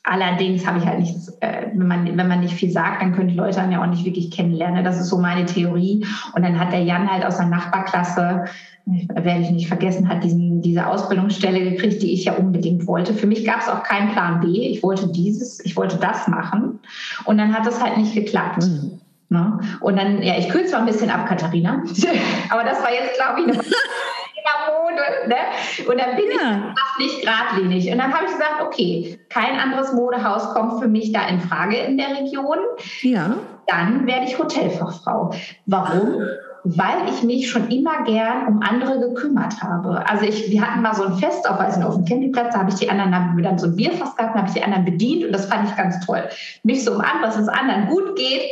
Allerdings 0.04 0.66
habe 0.66 0.80
ich 0.80 0.86
halt 0.86 1.00
nichts, 1.00 1.30
äh, 1.42 1.68
wenn, 1.76 1.88
man, 1.88 2.18
wenn 2.18 2.28
man 2.28 2.40
nicht 2.40 2.56
viel 2.56 2.72
sagt, 2.72 3.02
dann 3.02 3.14
können 3.14 3.28
die 3.28 3.36
Leute 3.36 3.58
dann 3.58 3.72
ja 3.72 3.82
auch 3.82 3.88
nicht 3.88 4.04
wirklich 4.04 4.32
kennenlernen. 4.32 4.84
Das 4.84 5.00
ist 5.00 5.10
so 5.10 5.20
meine 5.20 5.46
Theorie. 5.46 6.06
Und 6.34 6.44
dann 6.44 6.60
hat 6.60 6.72
der 6.72 6.84
Jan 6.84 7.10
halt 7.10 7.24
aus 7.24 7.38
der 7.38 7.46
Nachbarklasse, 7.46 8.46
werde 8.86 9.42
ich 9.42 9.52
nicht 9.52 9.68
vergessen, 9.68 10.10
hat 10.10 10.24
diesen, 10.24 10.64
diese 10.64 10.88
Ausbildungsstelle 10.88 11.72
gekriegt, 11.72 12.02
die 12.02 12.14
ich 12.14 12.26
ja 12.26 12.34
unbedingt 12.34 12.88
wollte. 12.88 13.14
Für 13.14 13.28
mich 13.28 13.46
gab 13.46 13.62
es 13.62 13.70
auch 13.70 13.84
keinen 13.84 14.12
Plan 14.12 14.40
B. 14.40 14.48
Ich 14.48 14.82
wollte 14.82 15.08
dieses, 15.08 15.64
ich 15.64 15.78
wollte 15.78 15.98
das 15.98 16.28
machen. 16.28 16.80
Und 17.26 17.38
dann 17.38 17.54
hat 17.54 17.68
das 17.68 17.82
halt 17.82 17.98
nicht 17.98 18.16
geklappt. 18.16 18.64
Mhm. 18.64 19.00
Ne? 19.30 19.60
Und 19.82 19.98
dann, 19.98 20.22
ja, 20.24 20.38
ich 20.38 20.50
kürze 20.50 20.74
mal 20.74 20.80
ein 20.80 20.88
bisschen 20.88 21.12
ab, 21.12 21.28
Katharina. 21.28 21.84
Aber 22.50 22.64
das 22.64 22.82
war 22.82 22.92
jetzt, 22.92 23.16
glaube 23.16 23.42
ich, 23.42 23.48
eine 23.48 23.64
Mode. 24.68 25.02
Ne? 25.28 25.90
Und 25.90 26.00
dann 26.00 26.16
bin 26.16 26.26
ja. 26.26 26.74
ich 27.00 27.06
nicht 27.06 27.22
geradlinig. 27.22 27.92
Und 27.92 27.98
dann 27.98 28.14
habe 28.14 28.26
ich 28.26 28.32
gesagt, 28.32 28.62
okay, 28.62 29.20
kein 29.30 29.60
anderes 29.60 29.94
Modehaus 29.94 30.54
kommt 30.54 30.82
für 30.82 30.88
mich 30.88 31.12
da 31.12 31.28
in 31.28 31.40
Frage 31.40 31.78
in 31.78 31.98
der 31.98 32.10
Region. 32.10 32.58
Ja. 33.02 33.36
Dann 33.68 34.06
werde 34.08 34.26
ich 34.26 34.38
Hotelfachfrau. 34.38 35.32
Warum? 35.66 36.24
weil 36.64 37.10
ich 37.10 37.24
mich 37.24 37.50
schon 37.50 37.70
immer 37.70 38.04
gern 38.04 38.48
um 38.48 38.62
andere 38.62 39.00
gekümmert 39.00 39.62
habe. 39.62 40.08
Also 40.08 40.26
ich, 40.26 40.52
wir 40.52 40.62
hatten 40.62 40.82
mal 40.82 40.94
so 40.94 41.06
ein 41.06 41.16
Fest 41.16 41.50
auf, 41.50 41.60
also 41.60 41.82
auf 41.82 41.96
dem 41.96 42.06
Campingplatz, 42.06 42.54
da 42.54 42.60
habe 42.60 42.70
ich 42.70 42.76
die 42.76 42.90
anderen, 42.90 43.16
haben 43.16 43.36
wir 43.36 43.44
dann 43.44 43.58
so 43.58 43.68
ein 43.68 43.76
Bierfass 43.76 44.16
gehabt, 44.16 44.36
habe 44.36 44.48
ich 44.48 44.54
die 44.54 44.64
anderen 44.64 44.86
bedient 44.86 45.26
und 45.26 45.32
das 45.32 45.48
fand 45.48 45.68
ich 45.68 45.76
ganz 45.76 46.06
toll. 46.06 46.24
Mich 46.64 46.84
so 46.84 46.94
um 46.94 47.02
an, 47.02 47.22
was 47.22 47.38
es 47.38 47.48
anderen 47.48 47.88
gut 47.88 48.16
geht 48.16 48.44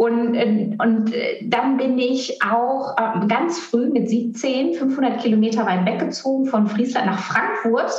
und, 0.00 0.34
äh, 0.34 0.74
und 0.78 1.12
äh, 1.12 1.46
dann 1.46 1.76
bin 1.76 1.98
ich 1.98 2.42
auch 2.42 2.96
äh, 2.96 3.26
ganz 3.26 3.58
früh 3.58 3.90
mit 3.90 4.08
17, 4.08 4.72
500 4.72 5.20
Kilometer 5.20 5.66
weit 5.66 5.84
weggezogen 5.84 6.46
von 6.46 6.68
Friesland 6.68 7.04
nach 7.04 7.18
Frankfurt 7.18 7.92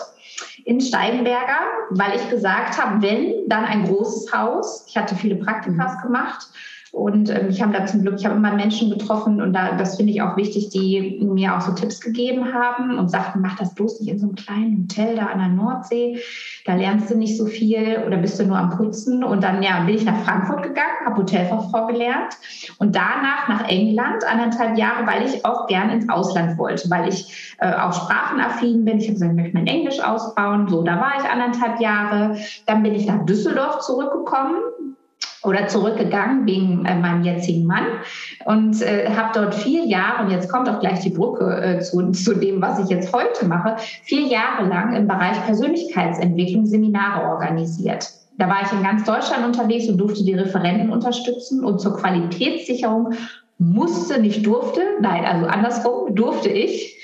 in 0.66 0.82
Steigenberger, 0.82 1.60
weil 1.92 2.16
ich 2.16 2.28
gesagt 2.32 2.84
habe, 2.84 3.04
wenn, 3.04 3.48
dann 3.48 3.66
ein 3.66 3.84
großes 3.84 4.34
Haus. 4.34 4.84
Ich 4.88 4.98
hatte 4.98 5.14
viele 5.14 5.36
Praktikas 5.36 6.02
gemacht 6.02 6.48
und 6.92 7.30
ähm, 7.30 7.48
ich 7.50 7.62
habe 7.62 7.72
da 7.72 7.86
zum 7.86 8.02
Glück, 8.02 8.16
ich 8.20 8.26
habe 8.26 8.36
immer 8.36 8.54
Menschen 8.54 8.90
getroffen 8.90 9.42
und 9.42 9.54
da, 9.54 9.78
das 9.78 9.96
finde 9.96 10.12
ich 10.12 10.22
auch 10.22 10.36
wichtig, 10.36 10.70
die 10.70 11.22
mir 11.24 11.56
auch 11.56 11.62
so 11.62 11.72
Tipps 11.72 12.02
gegeben 12.02 12.54
haben 12.54 13.00
und 13.00 13.10
sagten, 13.10 13.40
mach 13.40 13.58
das 13.58 13.74
bloß 13.76 14.02
nicht 14.02 14.12
in 14.12 14.20
so 14.20 14.28
einem 14.28 14.36
kleinen 14.36 14.82
Hotel 14.84 15.16
da 15.16 15.28
an 15.28 15.40
der 15.40 15.48
Nordsee. 15.48 16.20
Da 16.66 16.76
lernst 16.76 17.10
du 17.10 17.18
nicht 17.18 17.38
so 17.38 17.46
viel 17.46 18.04
oder 18.06 18.18
bist 18.18 18.38
du 18.40 18.46
nur 18.46 18.58
am 18.58 18.72
Putzen. 18.72 19.24
Und 19.24 19.42
dann 19.42 19.64
ja, 19.64 19.84
bin 19.86 19.96
ich 19.96 20.04
nach 20.04 20.18
Frankfurt 20.24 20.64
gegangen, 20.64 21.06
habe 21.06 21.22
Hotelfachfrau 21.22 21.88
gelernt 21.88 22.34
und 22.78 22.94
danach 22.94 23.48
nach 23.48 23.70
England 23.70 24.26
anderthalb 24.30 24.78
Jahre, 24.78 25.08
weil 25.08 25.26
ich 25.26 25.46
auch 25.46 25.68
gern 25.68 25.92
ins 25.92 26.10
Ausland 26.10 26.58
wollte, 26.58 26.90
weil 26.90 27.08
ich 27.08 27.56
äh, 27.60 27.74
auch 27.74 27.94
sprachenaffin 27.94 28.84
bin. 28.84 28.98
Ich 28.98 29.06
habe 29.06 29.14
gesagt, 29.14 29.32
ich 29.32 29.38
möchte 29.38 29.54
mein 29.56 29.68
Englisch 29.68 30.02
ausbauen. 30.02 30.68
So, 30.68 30.84
da 30.84 31.00
war 31.00 31.14
ich 31.18 31.24
anderthalb 31.24 31.80
Jahre. 31.80 32.36
Dann 32.66 32.84
bin 32.84 32.96
ich 32.96 33.08
nach 33.08 33.26
Düsseldorf 33.26 33.80
zurückgekommen 33.80 34.58
oder 35.44 35.68
zurückgegangen 35.68 36.46
wegen 36.46 36.86
äh, 36.86 36.96
meinem 36.96 37.24
jetzigen 37.24 37.66
Mann 37.66 37.86
und 38.46 38.82
äh, 38.82 39.10
habe 39.10 39.32
dort 39.34 39.56
vier 39.56 39.86
Jahre, 39.86 40.24
und 40.24 40.32
jetzt 40.32 40.50
kommt 40.50 40.70
auch 40.70 40.80
gleich 40.80 41.00
die 41.00 41.10
Brücke 41.10 41.62
äh, 41.62 41.80
zu, 41.80 42.12
zu 42.12 42.36
dem, 42.36 42.62
was 42.62 42.80
ich 42.80 42.90
jetzt 42.90 43.14
heute 43.14 43.46
mache, 43.46 43.76
vier 44.04 44.22
Jahre 44.22 44.68
lang 44.68 44.94
im 44.96 45.08
Bereich 45.08 45.44
Persönlichkeitsentwicklung 45.46 46.66
Seminare 46.66 47.28
organisiert. 47.28 48.10
Da 48.38 48.48
war 48.48 48.62
ich 48.64 48.72
in 48.72 48.84
ganz 48.84 49.04
Deutschland 49.04 49.46
unterwegs 49.46 49.88
und 49.88 49.98
durfte 49.98 50.24
die 50.24 50.34
Referenten 50.34 50.92
unterstützen 50.92 51.64
und 51.64 51.80
zur 51.80 51.98
Qualitätssicherung 51.98 53.14
musste, 53.58 54.20
nicht 54.20 54.46
durfte, 54.46 54.82
nein, 55.02 55.26
also 55.26 55.46
andersrum, 55.46 56.16
durfte 56.16 56.50
ich 56.50 56.98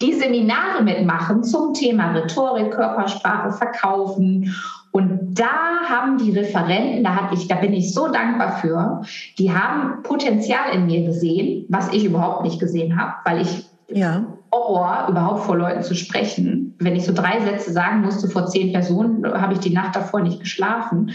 die 0.00 0.12
Seminare 0.14 0.82
mitmachen 0.82 1.44
zum 1.44 1.74
Thema 1.74 2.12
Rhetorik, 2.12 2.72
Körpersprache, 2.72 3.52
Verkaufen 3.52 4.54
und 4.96 5.34
da 5.40 5.88
haben 5.88 6.18
die 6.18 6.30
Referenten, 6.30 7.02
da 7.02 7.16
hatte 7.16 7.34
ich, 7.34 7.48
da 7.48 7.56
bin 7.56 7.72
ich 7.72 7.92
so 7.92 8.12
dankbar 8.12 8.58
für, 8.58 9.02
die 9.40 9.52
haben 9.52 10.04
Potenzial 10.04 10.72
in 10.72 10.86
mir 10.86 11.04
gesehen, 11.04 11.66
was 11.68 11.92
ich 11.92 12.04
überhaupt 12.04 12.44
nicht 12.44 12.60
gesehen 12.60 12.96
habe, 12.96 13.12
weil 13.24 13.42
ich 13.42 13.66
ja. 13.88 14.24
Horror, 14.52 15.08
überhaupt 15.08 15.46
vor 15.46 15.56
Leuten 15.56 15.82
zu 15.82 15.96
sprechen. 15.96 16.76
Wenn 16.78 16.94
ich 16.94 17.04
so 17.04 17.12
drei 17.12 17.40
Sätze 17.40 17.72
sagen 17.72 18.02
musste 18.02 18.28
vor 18.28 18.46
zehn 18.46 18.72
Personen, 18.72 19.26
habe 19.26 19.54
ich 19.54 19.58
die 19.58 19.74
Nacht 19.74 19.96
davor 19.96 20.20
nicht 20.20 20.38
geschlafen. 20.38 21.10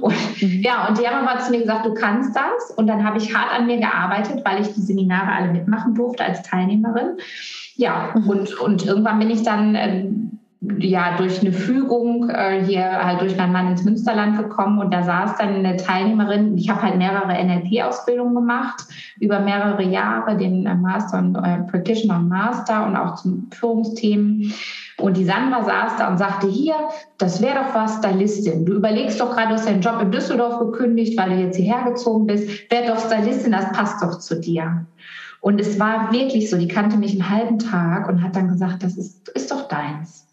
Und 0.00 0.14
mhm. 0.40 0.60
ja, 0.62 0.86
und 0.86 0.98
die 0.98 1.08
haben 1.08 1.26
aber 1.26 1.40
zu 1.40 1.50
mir 1.50 1.60
gesagt, 1.60 1.86
du 1.86 1.94
kannst 1.94 2.36
das. 2.36 2.70
Und 2.76 2.86
dann 2.86 3.04
habe 3.04 3.18
ich 3.18 3.34
hart 3.34 3.52
an 3.52 3.66
mir 3.66 3.78
gearbeitet, 3.78 4.42
weil 4.44 4.62
ich 4.62 4.72
die 4.74 4.80
Seminare 4.80 5.32
alle 5.32 5.52
mitmachen 5.52 5.96
durfte 5.96 6.24
als 6.24 6.42
Teilnehmerin. 6.42 7.18
Ja, 7.74 8.14
mhm. 8.14 8.28
und, 8.28 8.60
und 8.60 8.86
irgendwann 8.86 9.18
bin 9.18 9.30
ich 9.30 9.42
dann, 9.42 9.74
ähm, 9.74 10.23
ja 10.78 11.16
durch 11.16 11.40
eine 11.40 11.52
Fügung 11.52 12.28
äh, 12.30 12.64
hier 12.64 12.84
halt 12.84 13.20
durch 13.20 13.36
meinen 13.36 13.52
Mann 13.52 13.68
ins 13.68 13.84
Münsterland 13.84 14.38
gekommen 14.38 14.78
und 14.78 14.92
da 14.92 15.02
saß 15.02 15.36
dann 15.38 15.54
eine 15.54 15.76
Teilnehmerin. 15.76 16.56
Ich 16.56 16.68
habe 16.68 16.82
halt 16.82 16.96
mehrere 16.96 17.32
NLP-Ausbildungen 17.32 18.34
gemacht 18.34 18.84
über 19.20 19.40
mehrere 19.40 19.82
Jahre, 19.82 20.36
den 20.36 20.66
äh, 20.66 20.74
Master 20.74 21.18
und 21.18 21.36
äh, 21.36 21.58
Practitioner 21.70 22.18
und 22.18 22.28
Master 22.28 22.86
und 22.86 22.96
auch 22.96 23.16
zum 23.16 23.48
Führungsthemen. 23.52 24.52
Und 24.98 25.16
die 25.16 25.24
Sandra 25.24 25.64
saß 25.64 25.96
da 25.98 26.08
und 26.08 26.18
sagte, 26.18 26.46
hier, 26.46 26.76
das 27.18 27.42
wäre 27.42 27.56
doch 27.56 27.74
was, 27.74 27.98
Stylistin. 27.98 28.64
Du 28.64 28.74
überlegst 28.74 29.20
doch 29.20 29.34
gerade, 29.34 29.48
du 29.48 29.54
hast 29.54 29.66
deinen 29.66 29.80
Job 29.80 30.00
in 30.00 30.12
Düsseldorf 30.12 30.58
gekündigt, 30.60 31.18
weil 31.18 31.30
du 31.30 31.36
jetzt 31.36 31.56
hierher 31.56 31.90
gezogen 31.90 32.26
bist. 32.26 32.70
Wär 32.70 32.86
doch 32.86 32.98
Stylistin, 32.98 33.52
das 33.52 33.72
passt 33.72 34.02
doch 34.02 34.18
zu 34.18 34.40
dir. 34.40 34.86
Und 35.40 35.60
es 35.60 35.78
war 35.78 36.10
wirklich 36.12 36.48
so, 36.48 36.56
die 36.56 36.68
kannte 36.68 36.96
mich 36.96 37.12
einen 37.12 37.28
halben 37.28 37.58
Tag 37.58 38.08
und 38.08 38.22
hat 38.22 38.34
dann 38.34 38.48
gesagt, 38.48 38.82
das 38.82 38.96
ist, 38.96 39.28
ist 39.30 39.50
doch 39.50 39.68
deins. 39.68 40.23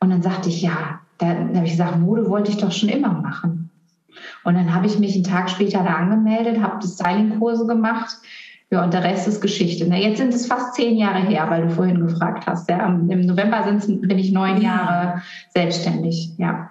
Und 0.00 0.10
dann 0.10 0.22
sagte 0.22 0.48
ich, 0.48 0.62
ja, 0.62 1.00
dann 1.18 1.54
habe 1.56 1.66
ich 1.66 1.72
gesagt, 1.72 1.98
Mode 1.98 2.28
wollte 2.28 2.50
ich 2.50 2.58
doch 2.58 2.72
schon 2.72 2.88
immer 2.88 3.12
machen. 3.12 3.70
Und 4.44 4.54
dann 4.54 4.74
habe 4.74 4.86
ich 4.86 4.98
mich 4.98 5.14
einen 5.14 5.24
Tag 5.24 5.50
später 5.50 5.82
da 5.82 5.96
angemeldet, 5.96 6.62
habe 6.62 6.78
die 6.82 6.88
Stylingkurse 6.88 7.66
gemacht. 7.66 8.16
Ja, 8.70 8.84
und 8.84 8.92
der 8.92 9.02
Rest 9.02 9.26
ist 9.26 9.40
Geschichte. 9.40 9.86
Na, 9.88 9.96
jetzt 9.96 10.18
sind 10.18 10.34
es 10.34 10.46
fast 10.46 10.74
zehn 10.74 10.96
Jahre 10.96 11.20
her, 11.20 11.46
weil 11.48 11.66
du 11.66 11.70
vorhin 11.70 12.06
gefragt 12.06 12.46
hast. 12.46 12.68
Ja. 12.68 12.86
Im 12.86 13.20
November 13.20 13.62
bin 13.62 14.18
ich 14.18 14.30
neun 14.30 14.60
Jahre 14.60 15.22
selbstständig. 15.54 16.34
Ja. 16.36 16.70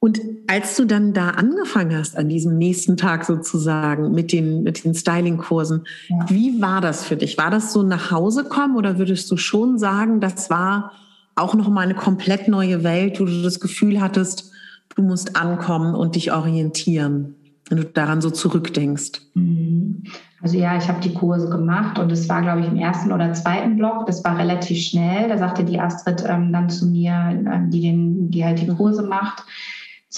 Und 0.00 0.20
als 0.46 0.76
du 0.76 0.84
dann 0.84 1.12
da 1.12 1.30
angefangen 1.30 1.96
hast, 1.96 2.16
an 2.16 2.28
diesem 2.28 2.56
nächsten 2.56 2.96
Tag 2.96 3.24
sozusagen 3.24 4.12
mit 4.12 4.32
den, 4.32 4.62
mit 4.62 4.84
den 4.84 4.94
Styling-Kursen, 4.94 5.84
ja. 6.08 6.16
wie 6.28 6.62
war 6.62 6.80
das 6.80 7.04
für 7.04 7.16
dich? 7.16 7.36
War 7.36 7.50
das 7.50 7.72
so 7.72 7.82
nach 7.82 8.12
Hause 8.12 8.44
kommen 8.44 8.76
oder 8.76 8.98
würdest 8.98 9.28
du 9.32 9.36
schon 9.36 9.78
sagen, 9.78 10.20
das 10.20 10.48
war 10.50 10.92
auch 11.38 11.54
nochmal 11.54 11.84
eine 11.84 11.94
komplett 11.94 12.48
neue 12.48 12.84
Welt, 12.84 13.20
wo 13.20 13.24
du 13.24 13.42
das 13.42 13.60
Gefühl 13.60 14.00
hattest, 14.00 14.50
du 14.94 15.02
musst 15.02 15.36
ankommen 15.36 15.94
und 15.94 16.16
dich 16.16 16.32
orientieren, 16.32 17.34
wenn 17.68 17.78
du 17.78 17.84
daran 17.84 18.20
so 18.20 18.30
zurückdenkst? 18.30 19.20
Mhm. 19.34 20.02
Also 20.40 20.56
ja, 20.56 20.76
ich 20.76 20.88
habe 20.88 21.00
die 21.00 21.14
Kurse 21.14 21.50
gemacht 21.50 21.98
und 21.98 22.12
es 22.12 22.28
war, 22.28 22.42
glaube 22.42 22.60
ich, 22.60 22.68
im 22.68 22.76
ersten 22.76 23.12
oder 23.12 23.32
zweiten 23.32 23.76
Block. 23.76 24.06
Das 24.06 24.24
war 24.24 24.38
relativ 24.38 24.78
schnell. 24.78 25.28
Da 25.28 25.36
sagte 25.36 25.64
die 25.64 25.80
Astrid 25.80 26.24
ähm, 26.28 26.52
dann 26.52 26.70
zu 26.70 26.86
mir, 26.86 27.42
äh, 27.44 27.68
die, 27.68 27.80
den, 27.80 28.30
die 28.30 28.44
halt 28.44 28.60
die 28.60 28.68
Kurse 28.68 29.02
macht, 29.02 29.44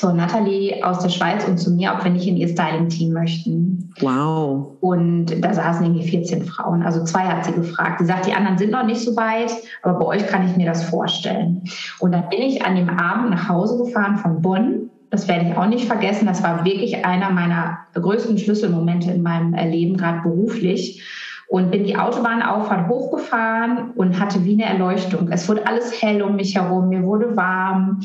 zur 0.01 0.15
Nathalie 0.15 0.83
aus 0.83 1.01
der 1.01 1.11
Schweiz 1.11 1.47
und 1.47 1.59
zu 1.59 1.71
mir, 1.73 1.93
ob 1.95 2.03
wir 2.03 2.11
nicht 2.11 2.27
in 2.27 2.39
ihr 2.39 2.49
Styling-Team 2.49 3.13
möchten. 3.13 3.93
Wow. 4.01 4.79
Und 4.81 5.27
da 5.45 5.53
saßen 5.53 5.85
irgendwie 5.85 6.09
14 6.09 6.45
Frauen. 6.45 6.83
Also 6.83 7.05
zwei 7.05 7.25
hat 7.25 7.45
sie 7.45 7.53
gefragt. 7.53 8.01
Sie 8.01 8.07
sagt, 8.07 8.27
die 8.27 8.33
anderen 8.33 8.57
sind 8.57 8.71
noch 8.71 8.87
nicht 8.87 9.03
so 9.03 9.15
weit, 9.15 9.53
aber 9.83 9.99
bei 9.99 10.07
euch 10.07 10.27
kann 10.27 10.49
ich 10.49 10.57
mir 10.57 10.65
das 10.65 10.85
vorstellen. 10.85 11.65
Und 11.99 12.13
dann 12.13 12.31
bin 12.31 12.41
ich 12.41 12.65
an 12.65 12.77
dem 12.77 12.89
Abend 12.89 13.31
nach 13.31 13.51
Hause 13.51 13.77
gefahren 13.85 14.17
von 14.17 14.41
Bonn. 14.41 14.91
Das 15.11 15.29
werde 15.29 15.51
ich 15.51 15.57
auch 15.57 15.67
nicht 15.67 15.87
vergessen. 15.87 16.27
Das 16.27 16.43
war 16.43 16.65
wirklich 16.65 17.05
einer 17.05 17.31
meiner 17.31 17.81
größten 17.93 18.39
Schlüsselmomente 18.39 19.11
in 19.11 19.23
meinem 19.23 19.53
Leben, 19.71 19.99
gerade 19.99 20.23
beruflich 20.23 21.05
und 21.49 21.71
bin 21.73 21.85
die 21.85 21.97
Autobahnauffahrt 21.97 22.89
hochgefahren 22.89 23.91
und 23.97 24.19
hatte 24.19 24.45
wie 24.45 24.55
eine 24.55 24.73
Erleuchtung. 24.73 25.29
Es 25.31 25.49
wurde 25.49 25.67
alles 25.67 26.01
hell 26.01 26.23
um 26.23 26.37
mich 26.37 26.55
herum, 26.55 26.89
mir 26.89 27.03
wurde 27.03 27.37
warm 27.37 28.01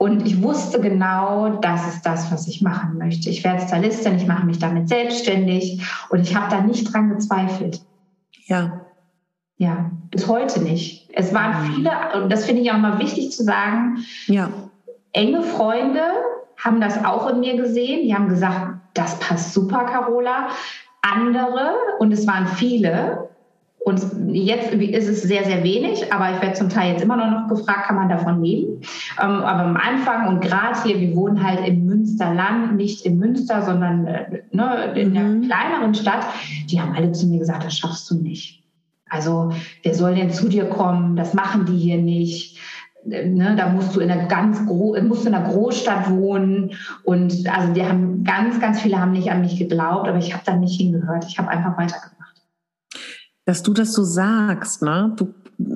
und 0.00 0.26
ich 0.26 0.42
wusste 0.42 0.80
genau, 0.80 1.58
das 1.60 1.86
ist 1.86 2.06
das, 2.06 2.32
was 2.32 2.48
ich 2.48 2.62
machen 2.62 2.96
möchte. 2.96 3.28
Ich 3.28 3.44
werde 3.44 3.60
Stylistin, 3.60 4.16
ich 4.16 4.26
mache 4.26 4.46
mich 4.46 4.58
damit 4.58 4.88
selbstständig 4.88 5.86
und 6.08 6.20
ich 6.20 6.34
habe 6.34 6.48
da 6.48 6.62
nicht 6.62 6.90
dran 6.90 7.10
gezweifelt. 7.10 7.82
Ja. 8.46 8.80
Ja, 9.58 9.90
bis 10.10 10.26
heute 10.26 10.62
nicht. 10.62 11.10
Es 11.12 11.34
waren 11.34 11.50
mhm. 11.50 11.74
viele, 11.74 11.90
und 12.14 12.32
das 12.32 12.46
finde 12.46 12.62
ich 12.62 12.72
auch 12.72 12.78
mal 12.78 12.98
wichtig 12.98 13.30
zu 13.30 13.44
sagen, 13.44 13.98
ja. 14.26 14.48
enge 15.12 15.42
Freunde 15.42 16.00
haben 16.56 16.80
das 16.80 17.04
auch 17.04 17.28
in 17.28 17.40
mir 17.40 17.58
gesehen. 17.58 18.02
Die 18.02 18.14
haben 18.14 18.30
gesagt, 18.30 18.78
das 18.94 19.18
passt 19.18 19.52
super, 19.52 19.84
Carola. 19.84 20.48
Andere, 21.02 21.74
und 21.98 22.10
es 22.10 22.26
waren 22.26 22.46
viele, 22.46 23.28
und 23.82 24.02
jetzt 24.28 24.72
ist 24.72 25.08
es 25.08 25.22
sehr, 25.22 25.44
sehr 25.44 25.64
wenig, 25.64 26.12
aber 26.12 26.34
ich 26.34 26.42
werde 26.42 26.54
zum 26.54 26.68
Teil 26.68 26.92
jetzt 26.92 27.02
immer 27.02 27.16
noch 27.16 27.48
gefragt, 27.48 27.86
kann 27.86 27.96
man 27.96 28.10
davon 28.10 28.42
leben? 28.42 28.82
Ähm, 29.18 29.42
aber 29.42 29.62
am 29.62 29.76
Anfang 29.76 30.28
und 30.28 30.42
gerade 30.42 30.82
hier, 30.82 31.00
wir 31.00 31.16
wohnen 31.16 31.42
halt 31.42 31.66
im 31.66 31.86
Münsterland, 31.86 32.76
nicht 32.76 33.06
in 33.06 33.18
Münster, 33.18 33.62
sondern 33.62 34.06
äh, 34.06 34.42
ne, 34.52 34.92
in 34.96 35.16
einer 35.16 35.28
mhm. 35.28 35.42
kleineren 35.46 35.94
Stadt, 35.94 36.26
die 36.68 36.78
haben 36.80 36.94
alle 36.94 37.12
zu 37.12 37.26
mir 37.26 37.38
gesagt, 37.38 37.64
das 37.64 37.78
schaffst 37.78 38.10
du 38.10 38.16
nicht. 38.16 38.62
Also 39.08 39.50
wer 39.82 39.94
soll 39.94 40.14
denn 40.14 40.30
zu 40.30 40.48
dir 40.48 40.66
kommen? 40.66 41.16
Das 41.16 41.32
machen 41.32 41.64
die 41.64 41.76
hier 41.76 41.98
nicht. 41.98 42.58
Ne, 43.06 43.54
da 43.56 43.70
musst 43.70 43.96
du 43.96 44.00
in 44.00 44.10
einer 44.10 44.26
ganz 44.26 44.64
gro 44.66 44.94
musst 45.02 45.26
in 45.26 45.34
einer 45.34 45.48
Großstadt 45.48 46.10
wohnen 46.10 46.72
und 47.02 47.32
also 47.50 47.72
die 47.72 47.82
haben 47.82 48.24
ganz 48.24 48.60
ganz 48.60 48.82
viele 48.82 49.00
haben 49.00 49.12
nicht 49.12 49.30
an 49.30 49.40
mich 49.40 49.56
geglaubt, 49.56 50.06
aber 50.06 50.18
ich 50.18 50.34
habe 50.34 50.42
da 50.44 50.54
nicht 50.54 50.78
hingehört. 50.78 51.24
Ich 51.26 51.38
habe 51.38 51.48
einfach 51.48 51.78
weitergemacht 51.78 52.19
dass 53.50 53.64
du 53.64 53.72
das 53.72 53.92
so 53.92 54.04
sagst, 54.04 54.80
ne? 54.80 55.12
Du, 55.16 55.34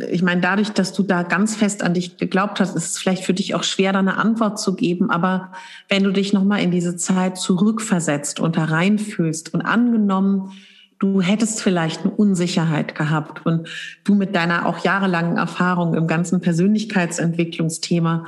ich 0.09 0.23
meine, 0.23 0.41
dadurch, 0.41 0.71
dass 0.71 0.93
du 0.93 1.03
da 1.03 1.25
ganz 1.25 1.57
fest 1.57 1.83
an 1.83 1.93
dich 1.93 2.19
geglaubt 2.19 2.61
hast, 2.61 2.77
ist 2.77 2.93
es 2.93 2.99
vielleicht 2.99 3.25
für 3.25 3.35
dich 3.35 3.57
auch 3.57 3.65
schwer, 3.65 3.93
da 3.93 3.99
eine 3.99 4.17
Antwort 4.17 4.61
zu 4.61 4.77
geben. 4.77 5.11
Aber 5.11 5.51
wenn 5.89 6.05
du 6.05 6.13
dich 6.13 6.33
nochmal 6.33 6.63
in 6.63 6.71
diese 6.71 6.97
Zeit 6.97 7.37
zurückversetzt 7.37 8.39
und 8.39 8.57
da 8.57 8.67
reinfühlst 8.67 9.53
und 9.53 9.63
angenommen, 9.63 10.53
du 11.01 11.21
hättest 11.21 11.63
vielleicht 11.63 12.03
eine 12.03 12.13
Unsicherheit 12.13 12.95
gehabt 12.95 13.45
und 13.45 13.69
du 14.05 14.15
mit 14.15 14.37
deiner 14.37 14.67
auch 14.67 14.85
jahrelangen 14.85 15.37
Erfahrung 15.37 15.95
im 15.95 16.07
ganzen 16.07 16.41
Persönlichkeitsentwicklungsthema 16.41 18.27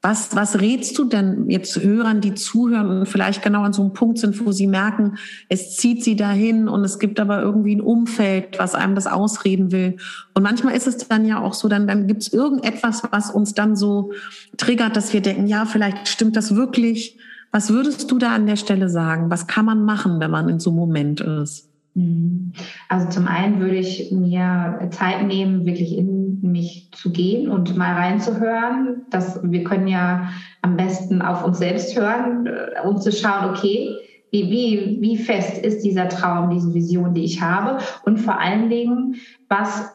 was, 0.00 0.36
was 0.36 0.60
rätst 0.60 0.96
du 0.96 1.04
denn 1.04 1.50
jetzt 1.50 1.82
Hörern, 1.82 2.20
die 2.20 2.34
zuhören 2.34 3.00
und 3.00 3.06
vielleicht 3.06 3.42
genau 3.42 3.62
an 3.62 3.72
so 3.72 3.82
einem 3.82 3.94
Punkt 3.94 4.18
sind, 4.18 4.44
wo 4.46 4.52
sie 4.52 4.68
merken, 4.68 5.18
es 5.48 5.76
zieht 5.76 6.04
sie 6.04 6.14
dahin 6.14 6.68
und 6.68 6.84
es 6.84 7.00
gibt 7.00 7.18
aber 7.18 7.42
irgendwie 7.42 7.74
ein 7.74 7.80
Umfeld, 7.80 8.60
was 8.60 8.76
einem 8.76 8.94
das 8.94 9.08
ausreden 9.08 9.72
will. 9.72 9.96
Und 10.34 10.44
manchmal 10.44 10.76
ist 10.76 10.86
es 10.86 10.98
dann 10.98 11.26
ja 11.26 11.40
auch 11.40 11.52
so, 11.52 11.68
dann, 11.68 11.88
dann 11.88 12.06
gibt 12.06 12.22
es 12.22 12.32
irgendetwas, 12.32 13.02
was 13.10 13.32
uns 13.32 13.54
dann 13.54 13.74
so 13.74 14.12
triggert, 14.56 14.96
dass 14.96 15.12
wir 15.12 15.20
denken, 15.20 15.48
ja, 15.48 15.64
vielleicht 15.66 16.06
stimmt 16.06 16.36
das 16.36 16.54
wirklich. 16.54 17.18
Was 17.50 17.70
würdest 17.70 18.08
du 18.10 18.18
da 18.18 18.34
an 18.34 18.46
der 18.46 18.56
Stelle 18.56 18.88
sagen? 18.88 19.30
Was 19.30 19.48
kann 19.48 19.64
man 19.64 19.82
machen, 19.82 20.20
wenn 20.20 20.30
man 20.30 20.48
in 20.48 20.60
so 20.60 20.70
einem 20.70 20.78
Moment 20.78 21.20
ist? 21.20 21.67
Mhm. 21.98 22.52
Also 22.88 23.08
zum 23.08 23.26
einen 23.26 23.60
würde 23.60 23.76
ich 23.76 24.12
mir 24.12 24.88
Zeit 24.90 25.26
nehmen, 25.26 25.66
wirklich 25.66 25.96
in 25.96 26.40
mich 26.40 26.90
zu 26.92 27.10
gehen 27.10 27.50
und 27.50 27.76
mal 27.76 27.94
reinzuhören. 27.94 29.02
Das, 29.10 29.40
wir 29.42 29.64
können 29.64 29.88
ja 29.88 30.30
am 30.62 30.76
besten 30.76 31.20
auf 31.22 31.44
uns 31.44 31.58
selbst 31.58 31.98
hören 31.98 32.46
äh, 32.46 32.86
und 32.86 33.02
zu 33.02 33.10
schauen, 33.10 33.50
okay, 33.50 33.96
wie, 34.30 34.50
wie, 34.50 34.98
wie 35.00 35.16
fest 35.16 35.58
ist 35.64 35.84
dieser 35.84 36.08
Traum, 36.08 36.50
diese 36.50 36.72
Vision, 36.72 37.14
die 37.14 37.24
ich 37.24 37.40
habe? 37.42 37.78
Und 38.04 38.18
vor 38.18 38.38
allen 38.38 38.68
Dingen, 38.70 39.16
was, 39.48 39.90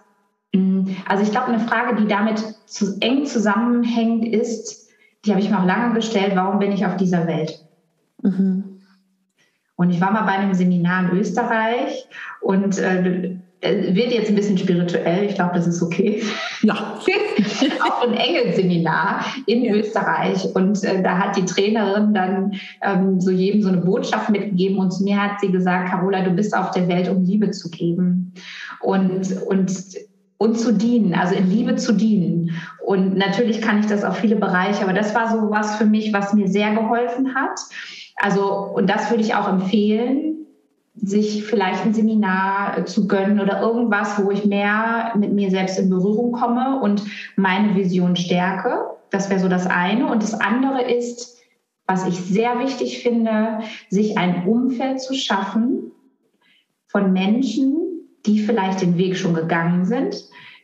hm, 0.54 0.88
also 1.08 1.24
ich 1.24 1.32
glaube, 1.32 1.48
eine 1.48 1.60
Frage, 1.60 2.02
die 2.02 2.08
damit 2.08 2.40
zu 2.66 2.98
eng 3.00 3.26
zusammenhängt, 3.26 4.26
ist, 4.26 4.90
die 5.24 5.32
habe 5.32 5.40
ich 5.40 5.50
mir 5.50 5.60
auch 5.60 5.66
lange 5.66 5.94
gestellt, 5.94 6.34
warum 6.36 6.60
bin 6.60 6.72
ich 6.72 6.86
auf 6.86 6.98
dieser 6.98 7.28
Welt? 7.28 7.54
Mhm. 8.24 8.63
Und 9.76 9.90
ich 9.90 10.00
war 10.00 10.12
mal 10.12 10.24
bei 10.24 10.34
einem 10.34 10.54
Seminar 10.54 11.12
in 11.12 11.18
Österreich 11.18 12.06
und 12.42 12.78
äh, 12.78 13.38
wird 13.64 14.12
jetzt 14.12 14.30
ein 14.30 14.36
bisschen 14.36 14.58
spirituell, 14.58 15.24
ich 15.24 15.36
glaube, 15.36 15.56
das 15.56 15.68
ist 15.68 15.82
okay. 15.82 16.22
Ja. 16.64 16.74
Auch 17.86 18.08
ein 18.08 18.14
Engelseminar 18.14 19.26
in 19.46 19.64
ja. 19.64 19.74
Österreich. 19.74 20.54
Und 20.54 20.84
äh, 20.84 21.02
da 21.02 21.18
hat 21.18 21.38
die 21.38 21.46
Trainerin 21.46 22.14
dann 22.14 22.54
ähm, 22.82 23.22
so 23.22 23.32
jedem 23.32 23.62
so 23.62 23.70
eine 23.70 23.78
Botschaft 23.78 24.30
mitgegeben. 24.30 24.78
Und 24.78 24.92
zu 24.92 25.04
mir 25.04 25.22
hat 25.22 25.40
sie 25.40 25.52
gesagt, 25.52 25.90
Carola, 25.90 26.24
du 26.24 26.32
bist 26.32 26.56
auf 26.56 26.72
der 26.72 26.88
Welt, 26.88 27.10
um 27.10 27.24
Liebe 27.24 27.52
zu 27.52 27.70
geben. 27.70 28.34
Und, 28.82 29.42
und 29.48 29.72
und 30.40 30.60
zu 30.60 30.74
dienen, 30.74 31.14
also 31.14 31.36
in 31.36 31.50
Liebe 31.50 31.78
zu 31.78 31.94
dienen. 31.94 32.52
Und 32.86 33.16
natürlich 33.16 33.62
kann 33.62 33.80
ich 33.80 33.86
das 33.86 34.04
auf 34.04 34.18
viele 34.18 34.36
Bereiche, 34.36 34.84
aber 34.84 34.92
das 34.92 35.16
war 35.16 35.32
so 35.32 35.50
was 35.50 35.78
für 35.78 35.86
mich, 35.86 36.12
was 36.12 36.34
mir 36.34 36.50
sehr 36.50 36.74
geholfen 36.74 37.34
hat. 37.34 37.62
Also, 38.16 38.48
und 38.76 38.90
das 38.90 39.10
würde 39.10 39.24
ich 39.24 39.36
auch 39.36 39.48
empfehlen, 39.48 40.34
sich 40.96 41.44
vielleicht 41.44 41.84
ein 41.84 41.94
Seminar 41.94 42.86
zu 42.86 43.08
gönnen 43.08 43.40
oder 43.40 43.62
irgendwas, 43.62 44.24
wo 44.24 44.32
ich 44.32 44.46
mehr 44.46 45.14
mit 45.18 45.34
mir 45.34 45.50
selbst 45.50 45.80
in 45.80 45.90
Berührung 45.90 46.32
komme 46.32 46.80
und 46.82 47.04
meine 47.36 47.76
Vision 47.76 48.16
stärke. 48.16 48.92
Das 49.10 49.30
wäre 49.30 49.40
so 49.40 49.48
das 49.48 49.66
eine. 49.66 50.12
Und 50.12 50.22
das 50.22 50.34
andere 50.34 50.84
ist, 50.84 51.38
was 51.88 52.08
ich 52.08 52.20
sehr 52.20 52.60
wichtig 52.60 53.02
finde, 53.02 53.60
sich 53.90 54.18
ein 54.18 54.48
Umfeld 54.48 55.02
zu 55.02 55.14
schaffen 55.16 55.92
von 56.88 57.12
Menschen, 57.12 57.78
die 58.26 58.40
vielleicht 58.40 58.82
den 58.82 58.98
Weg 58.98 59.18
schon 59.18 59.34
gegangen 59.34 59.86
sind, 59.86 60.16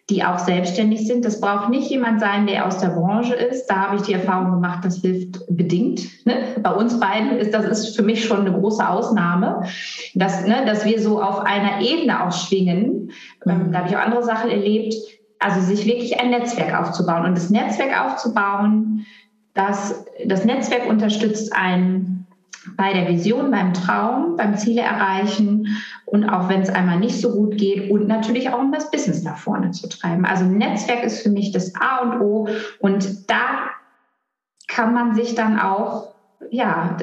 die 0.10 0.24
auch 0.24 0.40
selbstständig 0.40 1.06
sind. 1.06 1.24
Das 1.24 1.40
braucht 1.40 1.70
nicht 1.70 1.90
jemand 1.90 2.20
sein, 2.20 2.48
der 2.48 2.66
aus 2.66 2.80
der 2.80 2.90
Branche 2.90 3.36
ist. 3.36 3.68
Da 3.68 3.76
habe 3.76 3.98
ich 3.98 4.02
die 4.02 4.14
Erfahrung 4.14 4.52
gemacht, 4.52 4.84
das 4.84 4.98
hilft 4.98 5.40
bedingt. 5.50 6.26
Ne? 6.26 6.56
Bei 6.62 6.72
uns 6.72 7.00
beiden 7.00 7.38
ist 7.38 7.54
das 7.54 7.66
ist 7.66 7.96
für 7.96 8.02
mich 8.02 8.26
schon 8.26 8.40
eine 8.42 8.52
große 8.52 8.88
Ausnahme, 8.88 9.64
dass, 10.16 10.46
ne, 10.48 10.64
dass 10.66 10.86
wir 10.86 11.00
so 11.00 11.22
auf 11.22 11.42
einer 11.42 11.82
Ebene 11.82 12.26
auch 12.26 12.32
schwingen. 12.32 13.12
Ähm, 13.46 13.72
da 13.72 13.80
habe 13.80 13.90
ich 13.90 13.96
auch 13.96 14.02
andere 14.02 14.24
Sachen 14.24 14.50
erlebt. 14.50 14.96
also 15.40 15.62
sich 15.62 15.86
wirklich 15.86 16.20
ein 16.20 16.32
Netzwerk 16.32 16.78
aufzubauen. 16.78 17.26
Und 17.26 17.38
das 17.38 17.50
Netzwerk 17.50 17.98
aufzubauen, 18.04 19.06
das, 19.54 20.06
das 20.26 20.44
Netzwerk 20.44 20.90
unterstützt 20.90 21.54
einen 21.54 22.28
bei 22.76 22.94
der 22.94 23.08
Vision, 23.08 23.52
beim 23.52 23.74
Traum, 23.74 24.36
beim 24.36 24.58
Ziele 24.58 24.82
erreichen 24.82 25.68
und 26.06 26.28
auch 26.28 26.50
wenn 26.50 26.62
es 26.62 26.70
einmal 26.70 27.00
nicht 27.00 27.20
so 27.20 27.32
gut 27.32 27.58
geht 27.58 27.90
und 27.90 28.08
natürlich 28.08 28.50
auch 28.50 28.60
um 28.60 28.72
das 28.72 28.92
Business 28.92 29.24
nach 29.24 29.38
vorne 29.38 29.72
zu 29.72 29.88
treiben. 29.88 30.26
Also 30.26 30.46
Netzwerk 30.46 31.04
ist 31.04 31.22
für 31.22 31.30
mich 31.30 31.52
das 31.52 31.74
A 31.76 32.00
und 32.00 32.22
O 32.22 32.48
und 32.80 33.30
da 33.30 33.70
kann 34.68 34.94
man 34.94 35.16
sich 35.16 35.36
dann 35.36 35.60
auch 35.60 36.10
ja, 36.52 36.98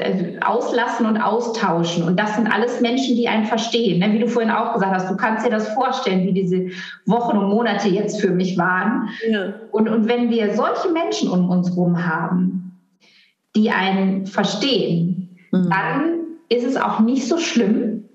auslassen 0.44 1.06
und 1.06 1.18
austauschen. 1.18 2.04
Und 2.04 2.18
das 2.18 2.34
sind 2.34 2.52
alles 2.52 2.80
Menschen, 2.80 3.16
die 3.16 3.28
einen 3.28 3.44
verstehen. 3.44 4.00
Ne? 4.00 4.12
Wie 4.12 4.18
du 4.18 4.28
vorhin 4.28 4.50
auch 4.50 4.72
gesagt 4.74 4.94
hast, 4.94 5.10
du 5.10 5.16
kannst 5.16 5.46
dir 5.46 5.50
das 5.50 5.68
vorstellen, 5.68 6.26
wie 6.26 6.32
diese 6.32 6.68
Wochen 7.04 7.36
und 7.36 7.50
Monate 7.50 7.88
jetzt 7.88 8.20
für 8.20 8.30
mich 8.30 8.56
waren. 8.56 9.10
Ja. 9.28 9.52
Und, 9.72 9.88
und 9.88 10.08
wenn 10.08 10.30
wir 10.30 10.54
solche 10.54 10.90
Menschen 10.90 11.30
um 11.30 11.48
uns 11.50 11.68
herum 11.70 12.04
haben, 12.04 12.80
die 13.54 13.70
einen 13.70 14.26
verstehen, 14.26 15.25
mhm. 15.64 15.70
dann 15.70 16.16
ist 16.48 16.64
es 16.64 16.76
auch 16.76 17.00
nicht 17.00 17.26
so 17.26 17.38
schlimm, 17.38 18.06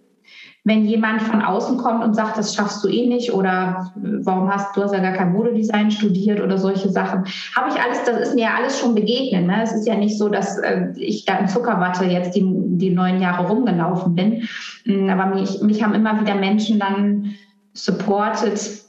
wenn 0.63 0.85
jemand 0.85 1.23
von 1.23 1.41
außen 1.41 1.77
kommt 1.77 2.03
und 2.03 2.15
sagt, 2.15 2.37
das 2.37 2.53
schaffst 2.53 2.83
du 2.83 2.87
eh 2.87 3.07
nicht 3.07 3.33
oder 3.33 3.91
warum 3.95 4.47
hast 4.53 4.77
du 4.77 4.83
hast 4.83 4.93
ja 4.93 4.99
gar 4.99 5.13
kein 5.13 5.33
Modedesign 5.33 5.89
studiert 5.89 6.39
oder 6.39 6.57
solche 6.57 6.89
Sachen, 6.89 7.25
habe 7.55 7.69
ich 7.69 7.81
alles, 7.81 8.03
das 8.05 8.19
ist 8.19 8.35
mir 8.35 8.43
ja 8.43 8.55
alles 8.55 8.79
schon 8.79 8.93
begegnet. 8.93 9.47
Ne? 9.47 9.63
Es 9.63 9.71
ist 9.71 9.87
ja 9.87 9.95
nicht 9.95 10.17
so, 10.19 10.29
dass 10.29 10.59
äh, 10.59 10.89
ich 10.95 11.25
da 11.25 11.37
in 11.39 11.47
Zuckerwatte 11.47 12.05
jetzt 12.05 12.35
die, 12.35 12.45
die 12.45 12.91
neun 12.91 13.19
Jahre 13.19 13.47
rumgelaufen 13.47 14.13
bin, 14.13 14.47
mm, 14.85 15.09
aber 15.09 15.33
mich, 15.35 15.61
mich 15.63 15.81
haben 15.83 15.95
immer 15.95 16.21
wieder 16.21 16.35
Menschen 16.35 16.77
dann 16.77 17.33
supported, 17.73 18.83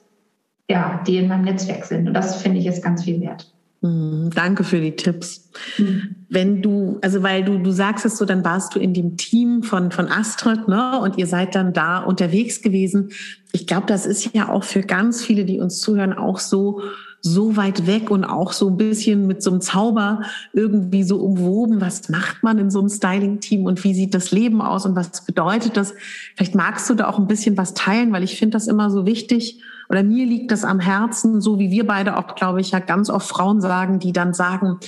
ja, 0.69 1.01
die 1.07 1.17
in 1.17 1.29
meinem 1.29 1.45
Netzwerk 1.45 1.87
sind 1.87 2.07
und 2.07 2.15
das 2.15 2.43
finde 2.43 2.59
ich 2.59 2.67
ist 2.67 2.85
ganz 2.85 3.03
viel 3.05 3.21
wert. 3.21 3.51
Mhm, 3.83 4.31
danke 4.33 4.63
für 4.63 4.81
die 4.81 4.95
Tipps. 4.95 5.51
Mhm. 5.77 6.15
Wenn 6.29 6.63
du, 6.63 6.99
also 7.03 7.23
weil 7.25 7.45
du, 7.45 7.59
du 7.59 7.73
sagst 7.73 8.05
es 8.07 8.17
so, 8.17 8.25
dann 8.25 8.45
warst 8.45 8.75
du 8.75 8.79
in 8.79 8.95
dem 8.95 9.17
Team 9.17 9.65
von, 9.65 9.91
von 9.91 10.07
Astrid, 10.09 10.69
ne? 10.69 11.01
Und 11.01 11.19
ihr 11.19 11.27
seid 11.27 11.57
dann 11.57 11.73
da 11.73 11.99
unterwegs 11.99 12.63
gewesen. 12.63 13.11
Ich 13.51 13.67
glaube, 13.67 13.87
das 13.87 14.07
ist 14.07 14.35
ja 14.35 14.49
auch 14.49 14.63
für 14.63 14.83
ganz 14.83 15.25
viele, 15.25 15.45
die 15.45 15.59
uns 15.59 15.81
zuhören, 15.81 16.13
auch 16.13 16.39
so, 16.39 16.81
so 17.21 17.57
weit 17.57 17.89
weg 17.89 18.09
und 18.11 18.25
auch 18.25 18.53
so 18.53 18.69
ein 18.69 18.77
bisschen 18.77 19.27
mit 19.27 19.43
so 19.43 19.51
einem 19.51 19.61
Zauber 19.61 20.23
irgendwie 20.53 21.03
so 21.03 21.17
umwoben. 21.17 21.81
Was 21.81 22.09
macht 22.09 22.45
man 22.45 22.59
in 22.59 22.71
so 22.71 22.79
einem 22.79 22.89
Styling-Team 22.89 23.67
und 23.67 23.83
wie 23.83 23.95
sieht 23.95 24.15
das 24.15 24.31
Leben 24.31 24.63
aus 24.63 24.87
und 24.87 24.95
was 24.95 25.25
bedeutet 25.25 25.77
das? 25.77 25.93
Vielleicht 26.37 26.55
magst 26.55 26.89
du 26.89 26.95
da 26.95 27.09
auch 27.09 27.19
ein 27.19 27.27
bisschen 27.27 27.57
was 27.57 27.75
teilen, 27.75 28.13
weil 28.13 28.23
ich 28.23 28.39
finde 28.39 28.53
das 28.53 28.69
immer 28.69 28.91
so 28.91 29.07
wichtig 29.07 29.61
oder 29.93 30.03
mir 30.03 30.25
liegt 30.25 30.51
das 30.51 30.65
am 30.65 30.81
Herzen, 30.81 31.43
so 31.43 31.59
wie 31.59 31.71
wir 31.71 31.87
beide 31.87 32.17
auch, 32.17 32.35
glaube 32.35 32.63
ich, 32.63 32.71
ja 32.71 32.79
ganz 32.79 33.11
oft 33.11 33.29
Frauen 33.29 33.61
sagen, 33.61 33.99
die 33.99 34.15
dann 34.15 34.33
sagen, 34.33 34.79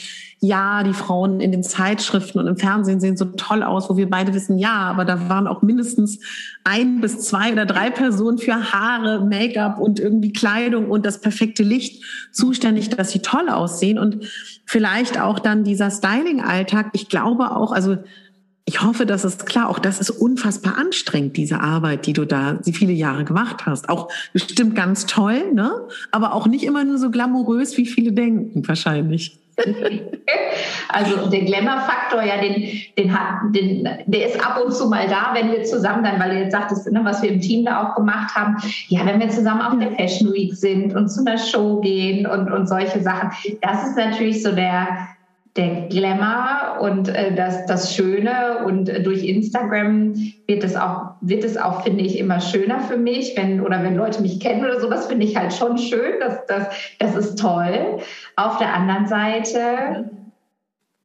ja, 0.41 0.83
die 0.83 0.95
Frauen 0.95 1.41
in 1.41 1.53
den 1.53 1.63
Zeitschriften 1.63 2.39
und 2.39 2.47
im 2.47 2.57
Fernsehen 2.57 3.01
sehen 3.01 3.19
so 3.19 3.27
toll 3.27 3.63
aus, 3.63 3.91
wo 3.91 3.99
wir 3.99 4.09
beide 4.09 4.33
wissen, 4.33 4.57
ja, 4.57 4.73
aber 4.73 5.05
da 5.05 5.29
waren 5.29 5.47
auch 5.47 5.61
mindestens 5.61 6.21
ein 6.65 7.03
bis 7.03 7.21
zwei 7.21 7.53
oder 7.53 7.67
drei 7.67 7.91
Personen 7.91 8.39
für 8.39 8.73
Haare, 8.73 9.23
Make-up 9.27 9.79
und 9.79 10.01
irgendwie 10.01 10.33
Kleidung 10.33 10.91
und 10.91 11.05
das 11.05 11.21
perfekte 11.21 11.63
Licht 11.63 12.03
zuständig, 12.33 12.89
dass 12.89 13.11
sie 13.11 13.21
toll 13.21 13.51
aussehen 13.51 13.99
und 13.99 14.25
vielleicht 14.65 15.21
auch 15.21 15.39
dann 15.39 15.65
dieser 15.65 15.91
Styling-Alltag. 15.91 16.91
Ich 16.95 17.11
glaube 17.11 17.55
auch, 17.55 17.73
also 17.73 17.99
ich 18.67 18.83
hoffe, 18.83 19.05
dass 19.05 19.25
es 19.25 19.45
klar, 19.45 19.69
auch 19.69 19.79
das 19.79 20.01
ist 20.01 20.11
unfassbar 20.11 20.79
anstrengend, 20.79 21.37
diese 21.37 21.61
Arbeit, 21.61 22.07
die 22.07 22.15
du 22.15 22.25
da 22.25 22.59
viele 22.65 22.93
Jahre 22.93 23.25
gemacht 23.25 23.67
hast. 23.67 23.91
Auch 23.91 24.09
bestimmt 24.33 24.75
ganz 24.75 25.05
toll, 25.05 25.53
ne? 25.53 25.71
Aber 26.11 26.33
auch 26.33 26.47
nicht 26.47 26.65
immer 26.65 26.83
nur 26.83 26.97
so 26.97 27.11
glamourös, 27.11 27.77
wie 27.77 27.87
viele 27.87 28.13
denken, 28.13 28.67
wahrscheinlich. 28.67 29.39
Also 30.89 31.29
der 31.29 31.41
Glamour-Faktor, 31.41 32.23
ja, 32.23 32.41
den, 32.41 32.71
den 32.97 33.13
hat, 33.13 33.55
den, 33.55 33.89
der 34.07 34.29
ist 34.29 34.45
ab 34.45 34.63
und 34.65 34.73
zu 34.73 34.89
mal 34.89 35.09
da, 35.09 35.31
wenn 35.35 35.51
wir 35.51 35.65
zusammen 35.65 36.05
dann, 36.05 36.21
weil 36.21 36.31
du 36.31 36.39
jetzt 36.39 36.53
sagtest, 36.53 36.91
ne, 36.91 37.01
was 37.03 37.21
wir 37.21 37.31
im 37.31 37.41
Team 37.41 37.65
da 37.65 37.83
auch 37.83 37.97
gemacht 37.97 38.35
haben, 38.35 38.57
ja, 38.89 39.05
wenn 39.05 39.19
wir 39.19 39.29
zusammen 39.29 39.61
auf 39.61 39.77
der 39.79 39.93
Fashion 39.93 40.33
Week 40.33 40.55
sind 40.55 40.95
und 40.95 41.09
zu 41.09 41.21
einer 41.21 41.39
Show 41.39 41.81
gehen 41.81 42.27
und, 42.27 42.53
und 42.53 42.69
solche 42.69 43.01
Sachen, 43.03 43.31
das 43.61 43.89
ist 43.89 43.97
natürlich 43.97 44.43
so 44.43 44.53
der, 44.53 45.09
der 45.57 45.89
Glamour 45.89 46.81
und 46.81 47.09
äh, 47.09 47.33
das, 47.35 47.65
das 47.67 47.95
Schöne 47.95 48.65
und 48.67 48.89
äh, 48.89 49.03
durch 49.03 49.25
Instagram 49.25 50.15
wird 50.49 50.65
es 50.65 50.75
auch, 50.75 51.13
wird 51.21 51.45
es 51.45 51.57
auch, 51.57 51.85
finde 51.85 52.03
ich, 52.03 52.19
immer 52.19 52.41
schöner 52.41 52.81
für 52.81 52.97
mich, 52.97 53.37
wenn, 53.37 53.61
oder 53.61 53.83
wenn 53.85 53.95
Leute 53.95 54.21
mich 54.21 54.41
kennen 54.41 54.65
oder 54.65 54.81
so, 54.81 54.91
das 54.91 55.07
finde 55.07 55.27
ich 55.27 55.37
halt 55.37 55.53
schon 55.53 55.79
schön, 55.79 56.15
das, 56.19 56.45
das, 56.47 56.67
das 56.99 57.15
ist 57.15 57.39
toll. 57.39 57.99
Auf 58.35 58.59
der 58.59 58.75
anderen 58.75 59.07
Seite 59.07 60.11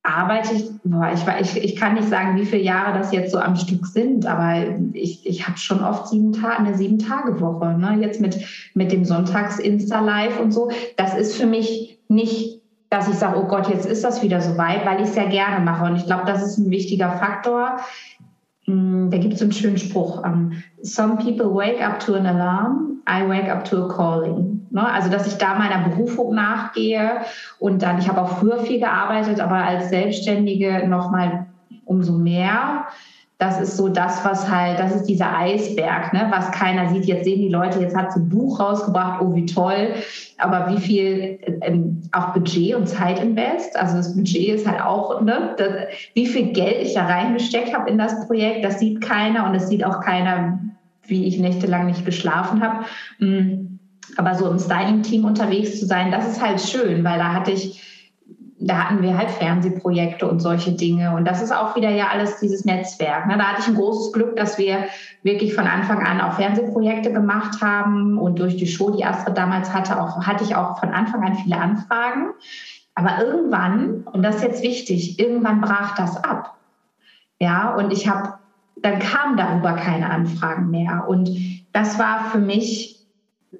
arbeite 0.01 0.55
ich, 0.55 0.65
boah, 0.83 1.11
ich, 1.13 1.55
ich, 1.55 1.63
ich 1.63 1.75
kann 1.75 1.93
nicht 1.93 2.09
sagen, 2.09 2.39
wie 2.39 2.45
viele 2.45 2.63
Jahre 2.63 2.97
das 2.97 3.11
jetzt 3.11 3.31
so 3.31 3.37
am 3.37 3.55
Stück 3.55 3.85
sind, 3.85 4.25
aber 4.25 4.63
ich, 4.93 5.27
ich 5.27 5.47
habe 5.47 5.59
schon 5.59 5.83
oft 5.83 6.07
sieben 6.07 6.33
Tage, 6.33 6.57
eine 6.57 6.75
Sieben-Tage-Woche, 6.75 7.77
ne? 7.77 7.97
jetzt 8.01 8.19
mit, 8.19 8.39
mit 8.73 8.91
dem 8.91 9.05
Sonntags-Insta-Live 9.05 10.39
und 10.39 10.51
so, 10.51 10.71
das 10.97 11.15
ist 11.15 11.35
für 11.35 11.45
mich 11.45 11.99
nicht 12.07 12.58
dass 12.89 13.07
ich 13.07 13.15
sage, 13.15 13.39
oh 13.39 13.45
Gott, 13.45 13.69
jetzt 13.69 13.85
ist 13.85 14.03
das 14.03 14.23
wieder 14.23 14.41
so 14.41 14.57
weit, 14.57 14.85
weil 14.85 14.97
ich 14.97 15.03
es 15.03 15.13
sehr 15.13 15.27
gerne 15.27 15.63
mache. 15.63 15.85
Und 15.85 15.95
ich 15.95 16.05
glaube, 16.05 16.23
das 16.25 16.41
ist 16.41 16.57
ein 16.57 16.71
wichtiger 16.71 17.11
Faktor. 17.11 17.77
Hm, 18.65 19.09
da 19.11 19.17
gibt 19.17 19.35
es 19.35 19.41
einen 19.41 19.51
schönen 19.51 19.77
Spruch. 19.77 20.23
Some 20.81 21.17
people 21.17 21.53
wake 21.53 21.81
up 21.81 21.99
to 21.99 22.15
an 22.15 22.25
alarm, 22.25 23.01
I 23.07 23.27
wake 23.27 23.49
up 23.49 23.63
to 23.65 23.85
a 23.85 23.93
calling. 23.93 24.67
Ne? 24.71 24.91
Also, 24.91 25.09
dass 25.09 25.27
ich 25.27 25.37
da 25.37 25.55
meiner 25.55 25.89
Berufung 25.89 26.33
nachgehe 26.33 27.21
und 27.59 27.81
dann, 27.81 27.99
ich 27.99 28.07
habe 28.07 28.21
auch 28.21 28.39
früher 28.39 28.59
viel 28.59 28.79
gearbeitet, 28.79 29.39
aber 29.39 29.55
als 29.55 29.89
Selbstständige 29.89 30.87
noch 30.87 31.11
mal 31.11 31.45
umso 31.85 32.13
mehr 32.13 32.85
das 33.39 33.61
ist 33.61 33.77
so 33.77 33.87
das, 33.87 34.25
was 34.25 34.49
halt, 34.49 34.79
das 34.79 34.93
ist 34.93 35.05
dieser 35.05 35.35
Eisberg, 35.35 36.11
ne, 36.11 36.27
was 36.29 36.51
keiner 36.51 36.89
sieht. 36.89 37.05
Jetzt 37.05 37.23
sehen 37.23 37.39
die 37.39 37.47
Leute, 37.47 37.79
jetzt 37.79 37.95
hat 37.95 38.11
sie 38.11 38.19
ein 38.19 38.27
Buch 38.27 38.59
rausgebracht, 38.59 39.21
oh 39.21 39.33
wie 39.33 39.45
toll, 39.45 39.93
aber 40.37 40.69
wie 40.69 40.77
viel 40.77 41.39
ähm, 41.61 42.01
auch 42.11 42.33
Budget 42.33 42.75
und 42.75 42.87
Zeit 42.87 43.17
invest, 43.23 43.77
also 43.77 43.95
das 43.95 44.13
Budget 44.13 44.55
ist 44.55 44.67
halt 44.67 44.81
auch, 44.81 45.21
ne, 45.21 45.55
das, 45.57 45.69
wie 46.15 46.27
viel 46.27 46.51
Geld 46.51 46.81
ich 46.81 46.95
da 46.95 47.05
reingesteckt 47.05 47.73
habe 47.73 47.89
in 47.89 47.97
das 47.97 48.27
Projekt, 48.27 48.65
das 48.65 48.77
sieht 48.77 48.99
keiner 48.99 49.47
und 49.47 49.55
es 49.55 49.69
sieht 49.69 49.85
auch 49.85 50.01
keiner, 50.01 50.59
wie 51.03 51.25
ich 51.25 51.39
nächtelang 51.39 51.85
nicht 51.85 52.05
geschlafen 52.05 52.61
habe. 52.61 52.83
Mm, 53.19 53.79
aber 54.17 54.35
so 54.35 54.49
im 54.49 54.59
Styling-Team 54.59 55.23
unterwegs 55.23 55.79
zu 55.79 55.85
sein, 55.85 56.11
das 56.11 56.27
ist 56.27 56.41
halt 56.41 56.59
schön, 56.59 57.05
weil 57.05 57.19
da 57.19 57.33
hatte 57.33 57.51
ich 57.51 57.88
da 58.61 58.89
hatten 58.89 59.01
wir 59.01 59.17
halt 59.17 59.31
Fernsehprojekte 59.31 60.27
und 60.27 60.41
solche 60.41 60.73
Dinge. 60.73 61.15
Und 61.15 61.25
das 61.25 61.41
ist 61.41 61.53
auch 61.53 61.77
wieder 61.77 61.89
ja 61.89 62.09
alles 62.09 62.39
dieses 62.39 62.65
Netzwerk. 62.65 63.25
Ne? 63.25 63.37
Da 63.37 63.45
hatte 63.45 63.61
ich 63.61 63.67
ein 63.67 63.75
großes 63.75 64.11
Glück, 64.11 64.35
dass 64.35 64.57
wir 64.57 64.85
wirklich 65.23 65.53
von 65.53 65.65
Anfang 65.65 66.05
an 66.05 66.19
auch 66.19 66.33
Fernsehprojekte 66.33 67.13
gemacht 67.13 67.61
haben. 67.61 68.17
Und 68.17 68.39
durch 68.39 68.57
die 68.57 68.67
Show, 68.67 68.91
die 68.91 69.05
Astrid 69.05 69.37
damals 69.37 69.73
hatte, 69.73 69.99
auch, 70.01 70.25
hatte 70.27 70.43
ich 70.43 70.55
auch 70.55 70.77
von 70.77 70.89
Anfang 70.89 71.23
an 71.23 71.35
viele 71.35 71.57
Anfragen. 71.57 72.31
Aber 72.95 73.23
irgendwann, 73.23 74.03
und 74.11 74.23
das 74.23 74.37
ist 74.37 74.43
jetzt 74.43 74.63
wichtig, 74.63 75.19
irgendwann 75.19 75.61
brach 75.61 75.95
das 75.95 76.21
ab. 76.21 76.57
Ja, 77.39 77.73
und 77.75 77.93
ich 77.93 78.09
habe, 78.09 78.33
dann 78.75 78.99
kamen 78.99 79.37
darüber 79.37 79.73
keine 79.73 80.09
Anfragen 80.09 80.69
mehr. 80.69 81.05
Und 81.07 81.29
das 81.71 81.97
war 81.97 82.25
für 82.25 82.39
mich 82.39 82.99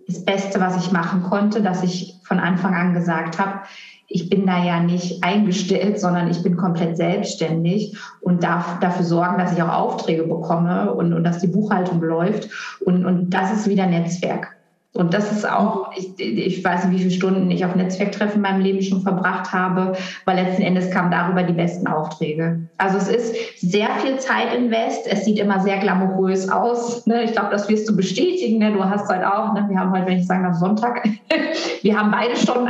das 0.08 0.26
Beste, 0.26 0.60
was 0.60 0.76
ich 0.76 0.92
machen 0.92 1.24
konnte, 1.24 1.62
dass 1.62 1.84
ich 1.84 2.20
von 2.24 2.40
Anfang 2.40 2.76
an 2.76 2.94
gesagt 2.94 3.40
habe, 3.40 3.62
ich 4.10 4.28
bin 4.28 4.48
da 4.48 4.64
ja 4.64 4.80
nicht 4.80 5.24
eingestellt, 5.24 6.00
sondern 6.00 6.30
ich 6.30 6.42
bin 6.42 6.58
komplett 6.58 6.98
selbstständig 6.98 7.96
und 8.22 8.44
darf 8.44 8.80
dafür 8.80 9.06
sorgen, 9.06 9.38
dass 9.38 9.54
ich 9.54 9.62
auch 9.62 9.70
Aufträge 9.72 10.24
bekomme 10.24 10.92
und, 10.94 11.14
und 11.14 11.24
dass 11.24 11.40
die 11.40 11.48
Buchhaltung 11.48 12.02
läuft. 12.02 12.50
Und, 12.84 13.06
und 13.06 13.30
das 13.30 13.54
ist 13.54 13.70
wieder 13.70 13.86
Netzwerk. 13.86 14.56
Und 14.94 15.14
das 15.14 15.32
ist 15.32 15.48
auch, 15.48 15.92
ich, 15.96 16.20
ich 16.20 16.64
weiß 16.64 16.86
nicht, 16.86 16.96
wie 16.96 17.04
viele 17.04 17.12
Stunden 17.12 17.52
ich 17.52 17.64
auf 17.64 17.76
Netzwerktreffen 17.76 18.38
in 18.38 18.42
meinem 18.42 18.62
Leben 18.62 18.82
schon 18.82 19.02
verbracht 19.02 19.54
habe, 19.54 19.94
weil 20.26 20.44
letzten 20.44 20.64
Endes 20.64 20.90
kamen 20.90 21.12
darüber 21.12 21.44
die 21.44 21.54
besten 21.54 21.86
Aufträge. 21.86 22.62
Also 22.80 22.98
es 22.98 23.08
ist 23.08 23.62
sehr 23.62 23.90
viel 24.02 24.18
Zeit 24.18 24.52
invest. 24.56 25.06
Es 25.06 25.26
sieht 25.26 25.38
immer 25.38 25.60
sehr 25.60 25.78
glamourös 25.78 26.50
aus. 26.50 27.06
Ne? 27.06 27.24
Ich 27.24 27.34
glaube, 27.34 27.50
das 27.52 27.70
wirst 27.70 27.88
du 27.88 27.96
bestätigen. 27.96 28.58
Ne? 28.58 28.74
Du 28.74 28.84
hast 28.84 29.08
halt 29.08 29.24
auch, 29.24 29.54
ne? 29.54 29.68
wir 29.70 29.80
haben 29.80 29.92
heute, 29.92 30.08
wenn 30.08 30.18
ich 30.18 30.28
sage, 30.28 30.52
Sonntag, 30.56 31.08
wir 31.84 31.98
haben 31.98 32.10
beide 32.10 32.36
schon 32.36 32.68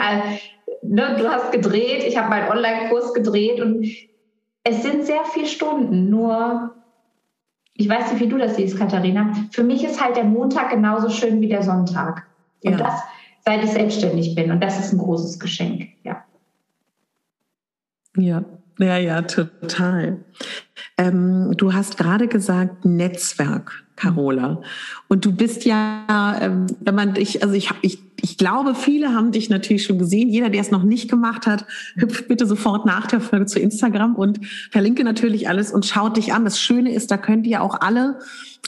ne, 0.84 1.16
du 1.18 1.28
hast 1.30 1.52
gedreht, 1.52 2.04
ich 2.08 2.18
habe 2.18 2.30
meinen 2.30 2.50
Online-Kurs 2.50 3.14
gedreht 3.14 3.62
und 3.62 3.86
es 4.64 4.84
sind 4.84 5.06
sehr 5.06 5.24
viele 5.26 5.48
Stunden. 5.48 6.10
Nur, 6.10 6.76
ich 7.74 7.88
weiß 7.88 8.12
nicht, 8.12 8.22
wie 8.22 8.30
du 8.30 8.38
das 8.38 8.56
siehst, 8.56 8.78
Katharina. 8.78 9.34
Für 9.52 9.64
mich 9.64 9.84
ist 9.84 10.04
halt 10.04 10.16
der 10.16 10.26
Montag 10.26 10.72
genauso 10.72 11.10
schön 11.10 11.42
wie 11.42 11.48
der 11.48 11.64
Sonntag. 11.64 12.26
Und 12.64 12.72
ja. 12.72 12.78
das, 12.78 13.02
seit 13.46 13.64
ich 13.64 13.72
selbstständig 13.72 14.36
bin. 14.36 14.52
Und 14.52 14.62
das 14.64 14.80
ist 14.80 14.94
ein 14.94 15.00
großes 15.00 15.40
Geschenk, 15.40 15.90
ja. 16.04 16.24
Ja, 18.18 18.44
ja, 18.80 18.98
ja, 18.98 19.22
total. 19.22 20.24
Ähm, 20.98 21.54
du 21.56 21.74
hast 21.74 21.98
gerade 21.98 22.28
gesagt 22.28 22.86
Netzwerk. 22.86 23.86
Carola. 24.00 24.62
Und 25.10 25.26
du 25.26 25.34
bist 25.34 25.66
ja, 25.66 26.38
ähm, 26.42 26.68
wenn 26.80 26.96
man 26.96 27.14
dich, 27.14 27.44
also 27.44 27.54
ich, 27.54 27.70
ich, 27.82 28.09
ich 28.22 28.38
glaube, 28.38 28.76
viele 28.76 29.14
haben 29.14 29.32
dich 29.32 29.50
natürlich 29.50 29.84
schon 29.84 30.00
gesehen. 30.00 30.30
Jeder, 30.30 30.50
der 30.50 30.62
es 30.62 30.72
noch 30.72 30.84
nicht 30.84 31.10
gemacht 31.10 31.48
hat, 31.48 31.66
hüpft 31.96 32.28
bitte 32.28 32.46
sofort 32.46 32.86
nach 32.86 33.08
der 33.08 33.22
Folge 33.22 33.46
zu 33.46 33.60
Instagram 33.60 34.16
und 34.16 34.40
verlinke 34.72 35.04
natürlich 35.04 35.50
alles 35.50 35.72
und 35.72 35.86
schaut 35.86 36.18
dich 36.18 36.34
an. 36.34 36.44
Das 36.44 36.60
Schöne 36.60 36.94
ist, 36.94 37.12
da 37.12 37.18
könnt 37.18 37.48
ihr 37.48 37.62
auch 37.62 37.82
alle 37.82 38.20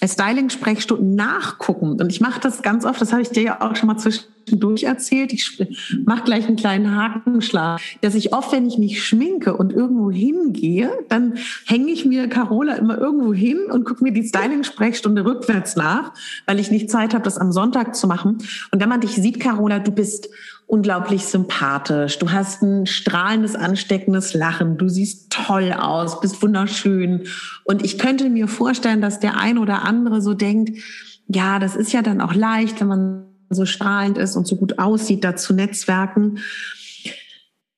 Styling-Sprechstunden 0.04 1.16
nachgucken. 1.16 2.02
Und 2.02 2.12
ich 2.12 2.22
mache 2.22 2.40
das 2.40 2.62
ganz 2.62 2.86
oft, 2.86 3.00
das 3.02 3.12
habe 3.12 3.22
ich 3.22 3.30
dir 3.30 3.44
ja 3.44 3.62
auch 3.62 3.76
schon 3.76 3.88
mal 3.88 3.98
zwischendurch 3.98 4.84
erzählt. 4.84 5.32
Ich 5.32 5.64
mache 6.06 6.24
gleich 6.24 6.48
einen 6.48 6.56
kleinen 6.56 6.96
Hakenschlag, 6.96 7.80
dass 8.02 8.16
ich 8.16 8.34
oft, 8.34 8.52
wenn 8.52 8.66
ich 8.66 8.80
mich 8.80 9.04
schminke 9.04 9.56
und 9.56 9.74
irgendwo 9.74 10.10
hingehe, 10.10 10.92
dann 11.10 11.36
hänge 11.66 11.92
ich 11.92 12.06
mir 12.06 12.28
Carola 12.30 12.76
immer 12.76 12.98
irgendwo 12.98 13.32
hin 13.34 13.60
und 13.70 13.86
gucke 13.86 14.04
mir 14.04 14.12
die 14.12 14.24
Styling-Sprechstunde 14.24 15.24
rückwärts 15.24 15.76
nach, 15.76 16.14
weil 16.48 16.60
ich 16.60 16.72
nicht 16.72 16.90
Zeit 16.90 17.14
habe, 17.14 17.24
das 17.24 17.38
am 17.38 17.52
Sonntag 17.52 17.96
zu 17.96 18.08
machen. 18.08 18.40
Und 18.72 18.82
wenn 18.82 18.90
man 18.90 19.02
dich 19.02 19.12
sieht, 19.12 19.40
Carola, 19.42 19.80
du 19.80 19.92
bist 19.92 20.30
unglaublich 20.68 21.26
sympathisch. 21.26 22.18
Du 22.20 22.32
hast 22.32 22.62
ein 22.62 22.86
strahlendes, 22.86 23.56
ansteckendes 23.56 24.34
Lachen. 24.34 24.78
Du 24.78 24.88
siehst 24.88 25.32
toll 25.32 25.74
aus, 25.74 26.22
bist 26.22 26.42
wunderschön. 26.42 27.24
Und 27.66 27.84
ich 27.84 27.98
könnte 27.98 28.30
mir 28.30 28.48
vorstellen, 28.48 29.02
dass 29.02 29.20
der 29.20 29.38
ein 29.38 29.58
oder 29.58 29.84
andere 29.84 30.22
so 30.22 30.34
denkt, 30.34 30.80
ja, 31.28 31.60
das 31.60 31.76
ist 31.76 31.92
ja 31.92 32.02
dann 32.02 32.22
auch 32.22 32.34
leicht, 32.34 32.80
wenn 32.80 32.88
man 32.88 33.26
so 33.50 33.66
strahlend 33.66 34.18
ist 34.18 34.38
und 34.38 34.48
so 34.48 34.56
gut 34.56 34.80
aussieht, 34.80 35.24
da 35.24 35.36
zu 35.36 35.54
netzwerken. 35.54 36.40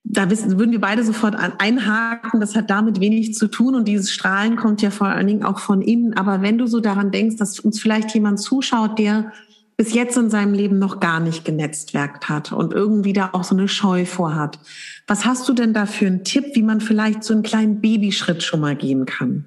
Da 0.03 0.29
wissen, 0.29 0.59
würden 0.59 0.71
wir 0.71 0.81
beide 0.81 1.03
sofort 1.03 1.35
einhaken. 1.35 2.41
Das 2.41 2.55
hat 2.55 2.69
damit 2.69 2.99
wenig 2.99 3.33
zu 3.33 3.47
tun. 3.47 3.73
Und 3.73 3.87
dieses 3.87 4.11
Strahlen 4.11 4.55
kommt 4.55 4.81
ja 4.83 4.91
vor 4.91 5.07
allen 5.07 5.25
Dingen 5.25 5.43
auch 5.43 5.59
von 5.59 5.81
innen. 5.81 6.13
Aber 6.15 6.41
wenn 6.41 6.59
du 6.59 6.67
so 6.67 6.79
daran 6.79 7.09
denkst, 7.09 7.37
dass 7.37 7.59
uns 7.59 7.79
vielleicht 7.79 8.13
jemand 8.13 8.39
zuschaut, 8.39 8.99
der 8.99 9.31
bis 9.77 9.93
jetzt 9.93 10.17
in 10.17 10.29
seinem 10.29 10.53
Leben 10.53 10.79
noch 10.79 10.99
gar 10.99 11.19
nicht 11.19 11.45
genetzwerkt 11.45 12.29
hat 12.29 12.51
und 12.51 12.73
irgendwie 12.73 13.13
da 13.13 13.31
auch 13.33 13.43
so 13.43 13.55
eine 13.55 13.67
Scheu 13.67 14.05
vorhat. 14.05 14.59
Was 15.07 15.25
hast 15.25 15.47
du 15.49 15.53
denn 15.53 15.73
da 15.73 15.85
für 15.85 16.07
einen 16.07 16.23
Tipp, 16.23 16.45
wie 16.53 16.63
man 16.63 16.81
vielleicht 16.81 17.23
so 17.23 17.33
einen 17.33 17.43
kleinen 17.43 17.81
Babyschritt 17.81 18.43
schon 18.43 18.59
mal 18.59 18.75
gehen 18.75 19.05
kann? 19.05 19.45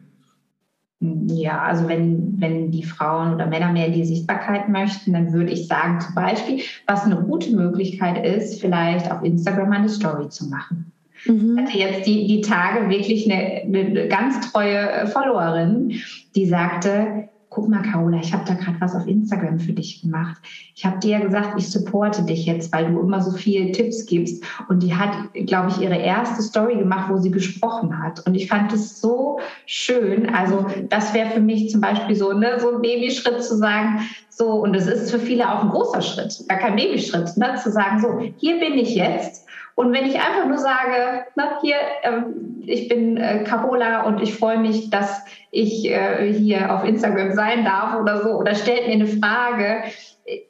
Ja, 1.01 1.63
also 1.63 1.89
wenn, 1.89 2.41
wenn 2.41 2.71
die 2.71 2.83
Frauen 2.83 3.35
oder 3.35 3.47
Männer 3.47 3.71
mehr 3.71 3.87
in 3.87 3.93
die 3.93 4.05
Sichtbarkeit 4.05 4.69
möchten, 4.71 5.13
dann 5.13 5.33
würde 5.33 5.53
ich 5.53 5.69
sagen, 5.69 6.01
zum 6.01 6.15
Beispiel, 6.15 6.63
was 6.87 7.05
eine 7.05 7.17
gute 7.17 7.55
Möglichkeit 7.55 8.25
ist, 8.25 8.61
vielleicht 8.61 9.11
auf 9.11 9.23
Instagram 9.23 9.73
eine 9.73 9.91
Story 9.91 10.31
zu 10.31 10.49
machen. 10.49 10.93
Mhm. 11.27 11.59
Ich 11.59 11.65
hatte 11.65 11.79
jetzt 11.79 12.07
die, 12.07 12.27
die 12.27 12.41
Tage 12.41 12.89
wirklich 12.89 13.31
eine, 13.31 13.63
eine 13.63 14.09
ganz 14.09 14.51
treue 14.51 15.07
Followerin, 15.07 16.01
die 16.35 16.47
sagte, 16.47 17.29
guck 17.57 17.71
mal, 17.71 17.81
Carola, 17.81 18.19
ich 18.19 18.35
habe 18.35 18.45
da 18.47 18.53
gerade 18.53 18.79
was 18.81 18.95
auf 18.95 19.07
Instagram 19.07 19.59
für 19.59 19.73
dich 19.73 20.03
gemacht. 20.03 20.37
Ich 20.75 20.85
habe 20.85 20.99
dir 20.99 21.13
ja 21.13 21.21
gesagt, 21.21 21.59
ich 21.59 21.71
supporte 21.71 22.23
dich 22.23 22.45
jetzt, 22.45 22.71
weil 22.71 22.93
du 22.93 23.01
immer 23.01 23.23
so 23.23 23.31
viele 23.31 23.73
Tipps 23.73 24.05
gibst. 24.05 24.45
Und 24.69 24.83
die 24.83 24.95
hat, 24.95 25.33
glaube 25.33 25.71
ich, 25.71 25.81
ihre 25.81 25.97
erste 25.97 26.43
Story 26.43 26.77
gemacht, 26.77 27.11
wo 27.11 27.17
sie 27.17 27.31
gesprochen 27.31 27.99
hat. 27.99 28.27
Und 28.27 28.35
ich 28.35 28.47
fand 28.47 28.75
es 28.75 29.01
so 29.01 29.41
schön. 29.65 30.29
Also 30.29 30.67
das 30.91 31.15
wäre 31.15 31.31
für 31.31 31.41
mich 31.41 31.71
zum 31.71 31.81
Beispiel 31.81 32.15
so, 32.15 32.35
ne, 32.35 32.61
so 32.61 32.75
ein 32.75 32.83
Babyschritt 32.83 33.43
zu 33.43 33.57
sagen, 33.57 34.01
so, 34.29 34.51
und 34.51 34.77
es 34.77 34.87
ist 34.87 35.11
für 35.11 35.19
viele 35.19 35.51
auch 35.51 35.63
ein 35.63 35.71
großer 35.71 36.03
Schritt, 36.03 36.45
gar 36.49 36.59
kein 36.59 36.77
Babyschritt, 36.77 37.39
ne, 37.39 37.55
zu 37.63 37.73
sagen, 37.73 38.03
so, 38.03 38.21
hier 38.37 38.61
bin 38.61 38.75
ich 38.75 38.95
jetzt. 38.95 39.47
Und 39.77 39.93
wenn 39.93 40.07
ich 40.07 40.17
einfach 40.17 40.47
nur 40.47 40.57
sage, 40.57 41.27
na, 41.35 41.61
hier, 41.61 41.77
äh, 42.03 42.23
ich 42.65 42.89
bin 42.89 43.19
äh, 43.19 43.45
Carola 43.45 44.05
und 44.05 44.23
ich 44.23 44.35
freue 44.35 44.59
mich, 44.59 44.89
dass 44.89 45.23
ich 45.51 45.89
äh, 45.91 46.33
hier 46.33 46.75
auf 46.75 46.83
Instagram 46.83 47.35
sein 47.35 47.63
darf 47.65 48.01
oder 48.01 48.23
so, 48.23 48.31
oder 48.31 48.55
stellt 48.55 48.87
mir 48.87 48.95
eine 48.95 49.07
Frage. 49.07 49.85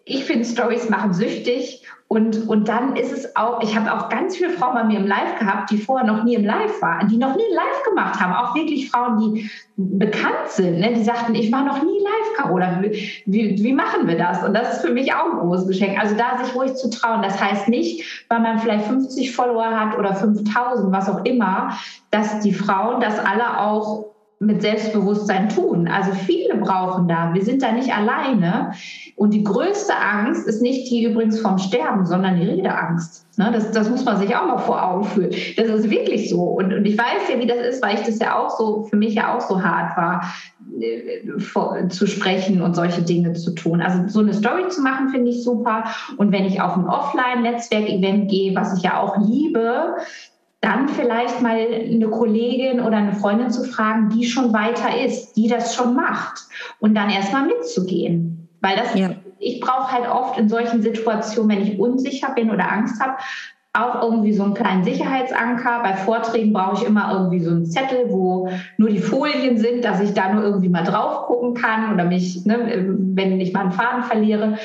Ich 0.05 0.25
finde, 0.25 0.45
Stories 0.45 0.89
machen 0.89 1.13
süchtig 1.13 1.83
und, 2.09 2.49
und 2.49 2.69
dann 2.69 2.95
ist 2.95 3.11
es 3.11 3.35
auch, 3.35 3.61
ich 3.63 3.77
habe 3.77 3.93
auch 3.93 4.09
ganz 4.09 4.37
viele 4.37 4.51
Frauen 4.51 4.75
bei 4.75 4.85
mir 4.85 5.01
im 5.01 5.09
Live 5.09 5.41
gehabt, 5.41 5.71
die 5.71 5.79
vorher 5.79 6.07
noch 6.07 6.23
nie 6.23 6.35
im 6.35 6.45
Live 6.45 6.81
waren, 6.81 7.09
die 7.09 7.17
noch 7.17 7.35
nie 7.35 7.43
Live 7.53 7.83
gemacht 7.85 8.21
haben. 8.21 8.33
Auch 8.33 8.55
wirklich 8.55 8.91
Frauen, 8.91 9.19
die 9.35 9.51
bekannt 9.77 10.49
sind, 10.51 10.79
ne? 10.79 10.93
die 10.95 11.03
sagten, 11.03 11.35
ich 11.35 11.51
war 11.51 11.65
noch 11.65 11.83
nie 11.83 11.99
live, 11.99 12.37
Carola. 12.37 12.81
Wie, 12.81 13.23
wie, 13.27 13.63
wie 13.63 13.73
machen 13.73 14.07
wir 14.07 14.17
das? 14.17 14.45
Und 14.45 14.55
das 14.55 14.77
ist 14.77 14.87
für 14.87 14.93
mich 14.93 15.13
auch 15.13 15.33
ein 15.33 15.39
großes 15.41 15.67
Geschenk. 15.67 15.99
Also 15.99 16.15
da 16.15 16.45
sich 16.45 16.55
ruhig 16.55 16.75
zu 16.77 16.91
trauen. 16.91 17.23
Das 17.23 17.43
heißt 17.43 17.69
nicht, 17.69 18.25
weil 18.29 18.39
man 18.39 18.61
vielleicht 18.61 18.87
50 18.87 19.35
Follower 19.35 19.67
hat 19.67 19.99
oder 19.99 20.15
5000, 20.15 20.93
was 20.93 21.11
auch 21.11 21.25
immer, 21.25 21.77
dass 22.13 22.39
die 22.39 22.53
Frauen 22.53 23.01
das 23.01 23.19
alle 23.19 23.59
auch 23.59 24.16
mit 24.39 24.61
Selbstbewusstsein 24.61 25.49
tun. 25.49 25.89
Also 25.89 26.13
viele 26.13 26.57
brauchen 26.59 27.09
da. 27.09 27.33
Wir 27.33 27.43
sind 27.43 27.63
da 27.63 27.73
nicht 27.73 27.95
alleine. 27.95 28.73
Und 29.15 29.33
die 29.33 29.43
größte 29.43 29.95
Angst 29.97 30.47
ist 30.47 30.61
nicht 30.61 30.91
die 30.91 31.05
übrigens 31.05 31.41
vom 31.41 31.57
Sterben, 31.57 32.05
sondern 32.05 32.39
die 32.39 32.47
Redeangst. 32.47 33.27
Ne, 33.39 33.51
das, 33.53 33.71
das 33.71 33.89
muss 33.89 34.05
man 34.05 34.19
sich 34.19 34.35
auch 34.37 34.47
mal 34.47 34.59
vor 34.59 34.83
Augen 34.83 35.05
führen. 35.05 35.31
Das 35.57 35.69
ist 35.69 35.91
wirklich 35.91 36.29
so. 36.29 36.43
Und, 36.43 36.73
und 36.75 36.85
ich 36.85 36.99
weiß 36.99 37.29
ja, 37.31 37.41
wie 37.41 37.47
das 37.47 37.59
ist, 37.59 37.83
weil 37.83 37.95
ich 37.95 38.03
das 38.03 38.19
ja 38.19 38.39
auch 38.39 38.51
so, 38.51 38.85
für 38.85 38.97
mich 38.97 39.15
ja 39.15 39.35
auch 39.35 39.41
so 39.41 39.63
hart 39.63 39.97
war, 39.97 40.23
äh, 40.81 41.89
zu 41.89 42.07
sprechen 42.07 42.61
und 42.61 42.77
solche 42.77 43.03
Dinge 43.03 43.33
zu 43.33 43.53
tun. 43.53 43.81
Also 43.81 44.09
so 44.09 44.21
eine 44.21 44.35
Story 44.35 44.69
zu 44.69 44.83
machen, 44.83 45.09
finde 45.09 45.31
ich 45.31 45.45
super. 45.45 45.85
Und 46.19 46.33
wenn 46.33 46.45
ich 46.45 46.61
auf 46.61 46.77
ein 46.77 46.87
Offline-Netzwerk-Event 46.87 48.31
gehe, 48.31 48.55
was 48.55 48.77
ich 48.77 48.83
ja 48.83 49.01
auch 49.01 49.17
liebe, 49.17 49.97
dann 50.61 50.89
vielleicht 50.89 51.43
mal 51.43 51.57
eine 51.59 52.09
Kollegin 52.09 52.81
oder 52.81 52.97
eine 52.97 53.13
Freundin 53.13 53.51
zu 53.51 53.65
fragen, 53.65 54.09
die 54.11 54.25
schon 54.25 54.53
weiter 54.53 55.05
ist, 55.05 55.35
die 55.35 55.49
das 55.49 55.75
schon 55.75 55.95
macht 55.95 56.43
und 56.81 56.95
dann 56.95 57.11
erstmal 57.11 57.47
mitzugehen. 57.47 58.49
Weil 58.61 58.77
das, 58.77 58.95
ja. 58.95 59.11
ich 59.39 59.61
brauche 59.61 59.93
halt 59.93 60.09
oft 60.09 60.39
in 60.39 60.49
solchen 60.49 60.83
Situationen, 60.83 61.51
wenn 61.51 61.67
ich 61.67 61.79
unsicher 61.79 62.33
bin 62.35 62.51
oder 62.51 62.71
Angst 62.71 63.01
habe, 63.01 63.17
auch 63.77 64.03
irgendwie 64.03 64.33
so 64.33 64.43
einen 64.43 64.55
kleinen 64.55 64.85
Sicherheitsanker. 64.85 65.83
Bei 65.83 65.95
Vorträgen 65.95 66.53
brauche 66.53 66.83
ich 66.83 66.89
immer 66.89 67.13
irgendwie 67.13 67.41
so 67.41 67.51
einen 67.51 67.67
Zettel, 67.67 68.07
wo 68.09 68.49
nur 68.79 68.89
die 68.89 68.99
Folien 68.99 69.59
sind, 69.59 69.85
dass 69.85 70.01
ich 70.01 70.15
da 70.15 70.33
nur 70.33 70.43
irgendwie 70.43 70.71
mal 70.71 70.85
drauf 70.85 71.27
gucken 71.27 71.55
kann 71.55 71.93
oder 71.93 72.05
mich, 72.05 72.45
ne, 72.47 72.97
wenn 73.15 73.41
ich 73.41 73.53
mal 73.53 73.61
einen 73.61 73.73
Faden 73.73 74.05
verliere. 74.05 74.59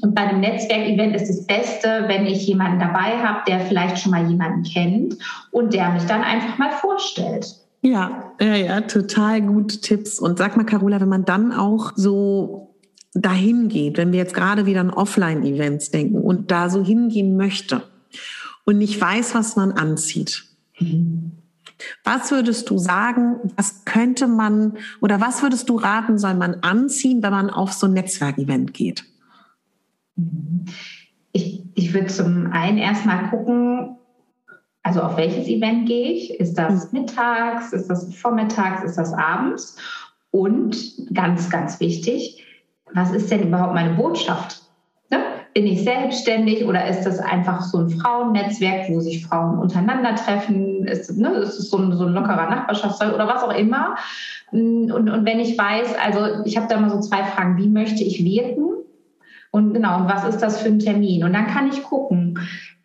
Und 0.00 0.14
bei 0.14 0.22
einem 0.22 0.40
Netzwerkevent 0.40 1.14
ist 1.14 1.28
das 1.28 1.46
Beste, 1.46 2.04
wenn 2.06 2.26
ich 2.26 2.46
jemanden 2.46 2.80
dabei 2.80 3.18
habe, 3.18 3.40
der 3.46 3.60
vielleicht 3.60 3.98
schon 3.98 4.12
mal 4.12 4.28
jemanden 4.28 4.62
kennt 4.62 5.16
und 5.50 5.74
der 5.74 5.90
mich 5.90 6.04
dann 6.04 6.22
einfach 6.22 6.58
mal 6.58 6.70
vorstellt. 6.70 7.46
Ja, 7.82 8.32
ja, 8.40 8.54
ja, 8.54 8.80
total 8.82 9.42
gute 9.42 9.80
Tipps. 9.80 10.18
Und 10.18 10.38
sag 10.38 10.56
mal, 10.56 10.64
Carola, 10.64 11.00
wenn 11.00 11.08
man 11.08 11.24
dann 11.24 11.52
auch 11.52 11.92
so 11.96 12.74
dahin 13.12 13.68
geht, 13.68 13.98
wenn 13.98 14.12
wir 14.12 14.20
jetzt 14.20 14.34
gerade 14.34 14.66
wieder 14.66 14.80
an 14.80 14.90
Offline-Events 14.90 15.90
denken 15.90 16.16
und 16.16 16.50
da 16.50 16.70
so 16.70 16.82
hingehen 16.84 17.36
möchte 17.36 17.82
und 18.64 18.78
nicht 18.78 19.00
weiß, 19.00 19.34
was 19.34 19.56
man 19.56 19.72
anzieht. 19.72 20.44
Was 22.04 22.30
würdest 22.30 22.70
du 22.70 22.78
sagen, 22.78 23.36
was 23.56 23.84
könnte 23.84 24.28
man 24.28 24.78
oder 25.00 25.20
was 25.20 25.42
würdest 25.42 25.68
du 25.68 25.76
raten, 25.76 26.18
soll 26.18 26.34
man 26.34 26.56
anziehen, 26.62 27.22
wenn 27.22 27.32
man 27.32 27.50
auf 27.50 27.72
so 27.72 27.86
ein 27.86 27.92
Netzwerkevent 27.92 28.72
geht? 28.72 29.04
Ich, 31.32 31.62
ich 31.74 31.94
würde 31.94 32.08
zum 32.08 32.52
einen 32.52 32.78
erstmal 32.78 33.30
gucken, 33.30 33.96
also 34.82 35.00
auf 35.00 35.16
welches 35.16 35.46
Event 35.46 35.86
gehe 35.86 36.12
ich? 36.12 36.40
Ist 36.40 36.54
das 36.54 36.92
mhm. 36.92 37.00
mittags? 37.00 37.72
Ist 37.72 37.88
das 37.88 38.14
vormittags? 38.14 38.82
Ist 38.84 38.98
das 38.98 39.12
abends? 39.12 39.76
Und 40.30 40.76
ganz, 41.14 41.50
ganz 41.50 41.78
wichtig, 41.78 42.44
was 42.94 43.12
ist 43.12 43.30
denn 43.30 43.48
überhaupt 43.48 43.74
meine 43.74 43.94
Botschaft? 43.94 44.62
Ne? 45.10 45.18
Bin 45.54 45.66
ich 45.66 45.84
selbstständig 45.84 46.64
oder 46.64 46.88
ist 46.88 47.04
das 47.04 47.18
einfach 47.18 47.62
so 47.62 47.78
ein 47.78 47.90
Frauennetzwerk, 47.90 48.88
wo 48.88 49.00
sich 49.00 49.26
Frauen 49.26 49.58
untereinander 49.58 50.14
treffen? 50.14 50.86
Ist, 50.86 51.16
ne, 51.16 51.28
ist 51.34 51.58
es 51.58 51.70
so 51.70 51.76
ein, 51.76 51.92
so 51.92 52.06
ein 52.06 52.14
lockerer 52.14 52.48
Nachbarschaftszeug 52.48 53.14
oder 53.14 53.28
was 53.28 53.42
auch 53.42 53.54
immer? 53.54 53.96
Und, 54.50 54.90
und 54.90 55.24
wenn 55.24 55.38
ich 55.38 55.56
weiß, 55.56 55.94
also 56.02 56.44
ich 56.44 56.56
habe 56.56 56.66
da 56.68 56.80
mal 56.80 56.90
so 56.90 57.00
zwei 57.00 57.24
Fragen, 57.24 57.58
wie 57.58 57.68
möchte 57.68 58.02
ich 58.02 58.24
wirken? 58.24 58.81
Und 59.52 59.74
genau, 59.74 59.98
und 59.98 60.08
was 60.08 60.24
ist 60.24 60.38
das 60.38 60.62
für 60.62 60.68
ein 60.68 60.78
Termin? 60.78 61.22
Und 61.24 61.34
dann 61.34 61.46
kann 61.46 61.68
ich 61.68 61.82
gucken, 61.82 62.38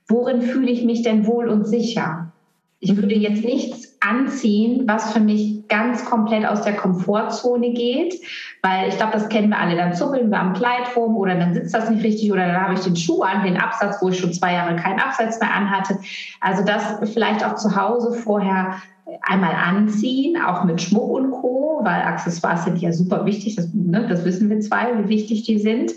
worin 0.08 0.42
fühle 0.42 0.70
ich 0.70 0.84
mich 0.84 1.02
denn 1.02 1.26
wohl 1.26 1.48
und 1.48 1.66
sicher? 1.66 2.34
Ich 2.80 2.96
würde 2.96 3.16
jetzt 3.16 3.44
nichts 3.44 3.98
anziehen, 4.02 4.84
was 4.86 5.12
für 5.12 5.22
mich 5.22 5.68
ganz 5.70 6.06
komplett 6.06 6.46
aus 6.46 6.62
der 6.62 6.76
Komfortzone 6.76 7.72
geht, 7.72 8.14
weil 8.62 8.90
ich 8.90 8.98
glaube, 8.98 9.14
das 9.14 9.30
kennen 9.30 9.50
wir 9.50 9.58
alle. 9.58 9.76
Dann 9.76 9.94
zuppeln 9.94 10.30
wir 10.30 10.40
am 10.40 10.54
Kleid 10.54 10.96
rum 10.96 11.16
oder 11.16 11.36
dann 11.36 11.54
sitzt 11.54 11.74
das 11.74 11.90
nicht 11.90 12.04
richtig 12.04 12.32
oder 12.32 12.46
dann 12.46 12.62
habe 12.62 12.74
ich 12.74 12.82
den 12.82 12.96
Schuh 12.96 13.24
an, 13.24 13.44
den 13.44 13.58
Absatz, 13.58 14.02
wo 14.02 14.10
ich 14.10 14.20
schon 14.20 14.34
zwei 14.34 14.54
Jahre 14.54 14.76
keinen 14.76 15.00
Absatz 15.00 15.40
mehr 15.40 15.54
anhatte. 15.54 15.98
Also 16.42 16.64
das 16.64 17.00
vielleicht 17.12 17.44
auch 17.44 17.56
zu 17.56 17.76
Hause 17.76 18.14
vorher 18.14 18.76
einmal 19.22 19.54
anziehen, 19.54 20.38
auch 20.42 20.64
mit 20.64 20.82
Schmuck 20.82 21.10
und 21.12 21.32
Co., 21.32 21.82
weil 21.84 22.02
Accessoires 22.02 22.66
sind 22.66 22.80
ja 22.80 22.92
super 22.92 23.26
wichtig, 23.26 23.56
das, 23.56 23.74
ne, 23.74 24.06
das 24.08 24.26
wissen 24.26 24.50
wir 24.50 24.60
zwei, 24.60 24.98
wie 24.98 25.10
wichtig 25.10 25.44
die 25.44 25.60
sind. 25.60 25.94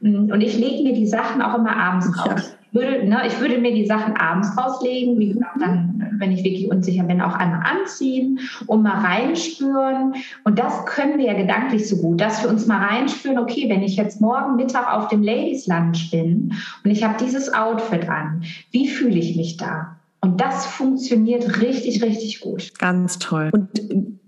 Und 0.00 0.40
ich 0.40 0.58
lege 0.58 0.82
mir 0.82 0.94
die 0.94 1.06
Sachen 1.06 1.42
auch 1.42 1.56
immer 1.56 1.76
abends 1.76 2.08
raus. 2.18 2.56
Ja. 2.72 2.80
Würde, 2.80 3.08
ne, 3.08 3.22
ich 3.26 3.40
würde 3.40 3.58
mir 3.58 3.74
die 3.74 3.86
Sachen 3.86 4.16
abends 4.16 4.56
rauslegen, 4.56 5.18
wie 5.18 5.32
gesagt, 5.32 5.60
dann 5.60 6.00
wenn 6.20 6.30
ich 6.30 6.44
wirklich 6.44 6.70
unsicher 6.70 7.02
bin, 7.02 7.20
auch 7.20 7.34
einmal 7.34 7.62
anziehen 7.64 8.38
und 8.66 8.82
mal 8.82 8.98
reinspüren. 8.98 10.14
Und 10.44 10.58
das 10.58 10.86
können 10.86 11.18
wir 11.18 11.26
ja 11.26 11.34
gedanklich 11.34 11.88
so 11.88 11.96
gut, 11.96 12.20
dass 12.20 12.42
wir 12.42 12.50
uns 12.50 12.66
mal 12.66 12.84
reinspüren, 12.84 13.38
okay, 13.38 13.68
wenn 13.68 13.82
ich 13.82 13.96
jetzt 13.96 14.20
morgen 14.20 14.56
Mittag 14.56 14.92
auf 14.92 15.08
dem 15.08 15.22
Ladies 15.22 15.66
Lunch 15.66 16.10
bin 16.10 16.54
und 16.84 16.90
ich 16.90 17.02
habe 17.02 17.16
dieses 17.18 17.52
Outfit 17.52 18.08
an, 18.08 18.44
wie 18.70 18.86
fühle 18.86 19.18
ich 19.18 19.36
mich 19.36 19.56
da? 19.56 19.96
Und 20.22 20.40
das 20.40 20.66
funktioniert 20.66 21.60
richtig, 21.60 22.02
richtig 22.02 22.40
gut. 22.40 22.78
Ganz 22.78 23.18
toll. 23.18 23.50
Und 23.52 23.68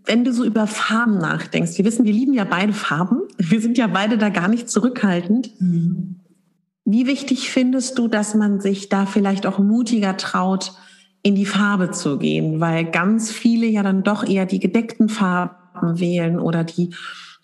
wenn 0.04 0.24
du 0.24 0.32
so 0.32 0.44
über 0.44 0.66
Farben 0.66 1.18
nachdenkst, 1.18 1.76
wir 1.76 1.84
wissen, 1.84 2.04
wir 2.04 2.12
lieben 2.12 2.32
ja 2.32 2.44
beide 2.44 2.72
Farben. 2.72 3.20
Wir 3.38 3.60
sind 3.60 3.76
ja 3.76 3.86
beide 3.86 4.16
da 4.16 4.30
gar 4.30 4.48
nicht 4.48 4.70
zurückhaltend. 4.70 5.50
Mhm. 5.60 6.20
Wie 6.84 7.06
wichtig 7.06 7.50
findest 7.50 7.98
du, 7.98 8.08
dass 8.08 8.34
man 8.34 8.60
sich 8.60 8.88
da 8.88 9.06
vielleicht 9.06 9.46
auch 9.46 9.58
mutiger 9.58 10.16
traut, 10.16 10.72
in 11.22 11.34
die 11.34 11.46
Farbe 11.46 11.90
zu 11.90 12.18
gehen? 12.18 12.58
Weil 12.58 12.90
ganz 12.90 13.30
viele 13.30 13.66
ja 13.66 13.82
dann 13.82 14.02
doch 14.02 14.26
eher 14.26 14.46
die 14.46 14.60
gedeckten 14.60 15.08
Farben 15.08 16.00
wählen 16.00 16.40
oder 16.40 16.64
die 16.64 16.90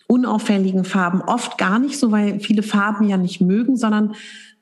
unauffälligen 0.07 0.85
Farben. 0.85 1.21
Oft 1.21 1.57
gar 1.59 1.77
nicht 1.77 1.99
so, 1.99 2.11
weil 2.11 2.39
viele 2.39 2.63
Farben 2.63 3.07
ja 3.07 3.15
nicht 3.15 3.41
mögen, 3.41 3.77
sondern 3.77 4.15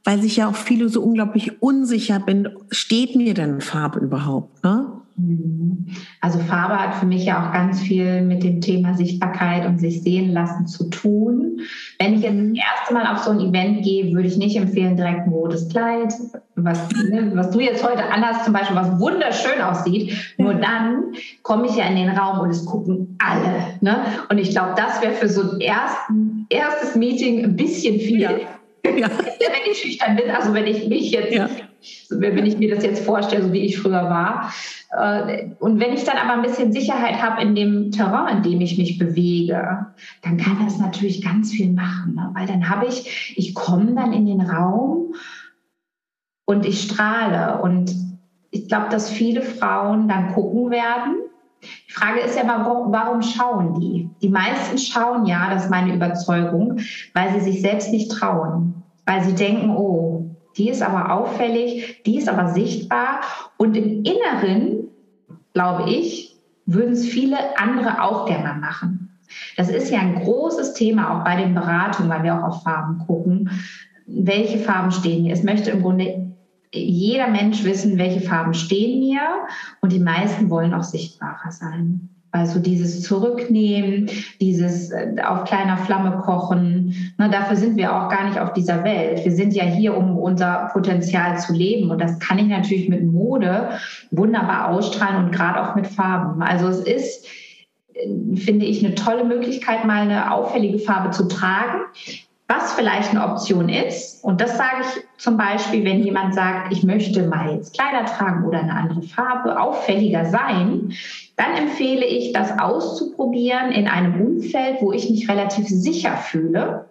weil 0.08 0.22
sich 0.22 0.38
ja 0.38 0.48
auch 0.48 0.56
viele 0.56 0.88
so 0.88 1.02
unglaublich 1.02 1.62
unsicher 1.62 2.22
bin, 2.22 2.48
steht 2.72 3.18
mir 3.18 3.34
denn 3.34 3.60
Farbe 3.60 4.00
überhaupt? 4.00 4.64
Ne? 4.64 4.88
Mhm. 5.18 5.88
Also 6.22 6.40
Farbe 6.40 6.80
hat 6.80 6.96
für 6.96 7.06
mich 7.06 7.26
ja 7.26 7.46
auch 7.46 7.52
ganz 7.52 7.82
viel 7.82 8.22
mit 8.22 8.42
dem 8.42 8.62
Thema 8.62 8.94
Sichtbarkeit 8.94 9.66
und 9.66 9.80
sich 9.80 10.04
sehen 10.04 10.32
lassen 10.32 10.66
zu 10.66 10.90
tun. 10.90 11.60
Wenn 12.00 12.14
ich 12.14 12.22
jetzt 12.22 12.40
das 12.40 12.58
erste 12.58 12.94
Mal 12.94 13.14
auf 13.14 13.18
so 13.18 13.32
ein 13.32 13.42
Event 13.42 13.84
gehe, 13.84 14.14
würde 14.14 14.30
ich 14.30 14.38
nicht 14.38 14.56
empfehlen, 14.56 14.96
direkt 14.96 15.28
ein 15.28 15.34
rotes 15.34 15.68
Kleid, 15.68 16.14
was, 16.56 16.88
ne, 17.10 17.32
was 17.34 17.52
du 17.52 17.60
jetzt 17.60 17.84
heute 17.84 18.06
anhast, 18.10 18.46
zum 18.46 18.54
Beispiel, 18.54 18.78
was 18.78 18.98
wunderschön 19.02 19.62
aussieht. 19.62 20.14
Nur 20.38 20.54
dann 20.54 21.16
komme 21.44 21.68
ich 21.68 21.76
ja 21.76 21.84
in 21.84 21.98
den 21.98 22.10
Raum 22.10 22.40
und 22.40 22.52
es 22.52 22.64
gucken 22.64 23.18
alle. 23.20 23.78
Ne? 23.82 24.06
Und 24.30 24.38
ich 24.38 24.52
glaube, 24.52 24.76
das 24.78 25.02
wäre 25.02 25.12
für 25.12 25.28
so 25.28 25.42
ein 25.42 25.60
ersten, 25.60 26.46
erstes 26.48 26.96
Meeting 26.96 27.44
ein 27.44 27.58
bisschen 27.58 28.00
viel. 28.00 28.22
Ja. 28.22 28.30
Ja. 28.96 29.10
wenn 29.18 29.72
ich 29.72 29.80
schüchtern 29.80 30.16
bin, 30.16 30.30
also 30.30 30.54
wenn 30.54 30.68
ich 30.68 30.88
mich 30.88 31.12
jetzt, 31.12 31.34
ja. 31.34 31.50
wenn 32.10 32.46
ich 32.46 32.58
mir 32.58 32.74
das 32.74 32.84
jetzt 32.84 33.04
vorstelle, 33.06 33.44
so 33.44 33.54
wie 33.54 33.66
ich 33.66 33.80
früher 33.80 34.10
war. 34.10 34.54
Äh, 34.92 35.50
und 35.60 35.80
wenn 35.80 35.94
ich 35.94 36.04
dann 36.04 36.18
aber 36.18 36.34
ein 36.34 36.42
bisschen 36.42 36.72
Sicherheit 36.72 37.22
habe 37.22 37.42
in 37.42 37.56
dem 37.56 37.92
Terrain, 37.92 38.38
in 38.38 38.44
dem 38.44 38.62
ich 38.62 38.78
mich 38.78 38.98
bewege, 38.98 39.88
dann 40.22 40.38
kann 40.38 40.64
das 40.64 40.78
natürlich 40.78 41.24
ganz 41.24 41.52
viel 41.52 41.72
machen. 41.72 42.16
Ne? 42.16 42.30
Weil 42.34 42.48
dann 42.48 42.70
habe 42.70 42.86
ich, 42.88 43.34
ich 43.36 43.54
komme 43.54 43.94
dann 43.94 44.14
in 44.14 44.26
den 44.26 44.42
Raum 44.42 45.14
und 46.46 46.66
ich 46.66 46.84
strahle. 46.84 47.62
Und 47.62 47.94
ich 48.52 48.68
glaube, 48.68 48.90
dass 48.90 49.10
viele 49.10 49.42
Frauen 49.42 50.08
dann 50.08 50.34
gucken 50.34 50.70
werden 50.70 51.18
die 51.62 51.92
Frage 51.92 52.20
ist 52.20 52.38
ja, 52.38 52.44
warum, 52.48 52.92
warum 52.92 53.22
schauen 53.22 53.80
die? 53.80 54.10
Die 54.22 54.30
meisten 54.30 54.78
schauen 54.78 55.26
ja, 55.26 55.50
das 55.50 55.66
ist 55.66 55.72
meine 55.72 55.94
Überzeugung, 55.94 56.80
weil 57.14 57.34
sie 57.34 57.52
sich 57.52 57.62
selbst 57.62 57.92
nicht 57.92 58.12
trauen, 58.12 58.77
weil 59.08 59.24
sie 59.24 59.34
denken, 59.34 59.72
oh, 59.72 60.36
die 60.58 60.70
ist 60.70 60.84
aber 60.84 61.12
auffällig, 61.14 62.04
die 62.06 62.18
ist 62.18 62.30
aber 62.30 62.50
sichtbar 62.50 63.22
und 63.58 63.76
im 63.76 64.04
Inneren, 64.04 64.90
glaube 65.54 65.90
ich, 65.90 66.36
würden 66.66 66.94
es 66.94 67.08
viele 67.08 67.58
andere 67.58 68.04
auch 68.04 68.26
gerne 68.26 68.60
machen. 68.60 69.18
Das 69.56 69.70
ist 69.70 69.90
ja 69.90 70.00
ein 70.00 70.16
großes 70.16 70.74
Thema 70.74 71.16
auch 71.20 71.24
bei 71.24 71.36
den 71.42 71.56
Beratungen, 71.56 72.10
weil 72.10 72.24
wir 72.24 72.36
auch 72.36 72.50
auf 72.50 72.64
Farben 72.64 73.00
gucken. 73.00 73.50
Welche 74.06 74.60
Farben 74.60 74.92
stehen 74.92 75.24
hier? 75.24 75.34
Es 75.34 75.44
möchte 75.44 75.72
im 75.72 75.82
Grunde 75.82 76.34
jeder 76.74 77.28
Mensch 77.28 77.64
wissen, 77.64 77.98
welche 77.98 78.22
Farben 78.22 78.54
stehen 78.54 79.00
mir 79.00 79.22
und 79.82 79.94
die 79.94 80.00
meisten 80.00 80.50
wollen 80.50 80.74
auch 80.74 80.84
sichtbarer 80.84 81.52
sein. 81.52 82.10
Also 82.38 82.60
dieses 82.60 83.02
Zurücknehmen, 83.04 84.10
dieses 84.40 84.92
äh, 84.92 85.16
auf 85.26 85.44
kleiner 85.46 85.78
Flamme 85.78 86.18
kochen, 86.18 87.14
ne, 87.18 87.30
dafür 87.30 87.56
sind 87.56 87.78
wir 87.78 87.96
auch 87.96 88.10
gar 88.10 88.28
nicht 88.28 88.40
auf 88.40 88.54
dieser 88.54 88.84
Welt. 88.84 89.24
Wir 89.26 89.32
sind 89.32 89.54
ja 89.54 89.64
hier, 89.64 89.98
um 89.98 90.18
unser 90.18 90.70
Potenzial 90.72 91.40
zu 91.40 91.54
leben. 91.54 91.90
Und 91.90 92.00
das 92.00 92.20
kann 92.20 92.40
ich 92.40 92.48
natürlich 92.48 92.90
mit 92.90 93.04
Mode 93.04 93.70
wunderbar 94.12 94.70
ausstrahlen 94.70 95.26
und 95.26 95.32
gerade 95.32 95.62
auch 95.62 95.76
mit 95.76 95.88
Farben. 95.88 96.42
Also 96.42 96.68
es 96.68 96.82
ist, 96.82 97.26
äh, 97.94 98.36
finde 98.36 98.66
ich, 98.66 98.86
eine 98.86 98.96
tolle 98.96 99.24
Möglichkeit, 99.24 99.86
mal 99.86 100.02
eine 100.02 100.32
auffällige 100.32 100.80
Farbe 100.80 101.12
zu 101.12 101.28
tragen. 101.28 101.82
Was 102.50 102.74
vielleicht 102.74 103.10
eine 103.12 103.26
Option 103.26 103.68
ist, 103.68 104.24
und 104.24 104.40
das 104.40 104.56
sage 104.58 104.82
ich 104.82 105.22
zum 105.22 105.36
Beispiel, 105.36 105.84
wenn 105.84 106.02
jemand 106.02 106.34
sagt, 106.34 106.72
ich 106.72 106.82
möchte 106.84 107.28
mal 107.28 107.54
jetzt 107.54 107.74
Kleider 107.74 108.06
tragen 108.06 108.46
oder 108.46 108.60
eine 108.60 108.74
andere 108.74 109.02
Farbe, 109.02 109.60
auffälliger 109.60 110.24
sein, 110.24 110.94
dann 111.36 111.56
empfehle 111.58 112.06
ich, 112.06 112.32
das 112.32 112.58
auszuprobieren 112.58 113.74
in 113.74 113.90
einem 113.90 114.22
Umfeld, 114.26 114.78
wo 114.80 114.94
ich 114.94 115.10
mich 115.10 115.28
relativ 115.28 115.68
sicher 115.68 116.16
fühle. 116.16 116.86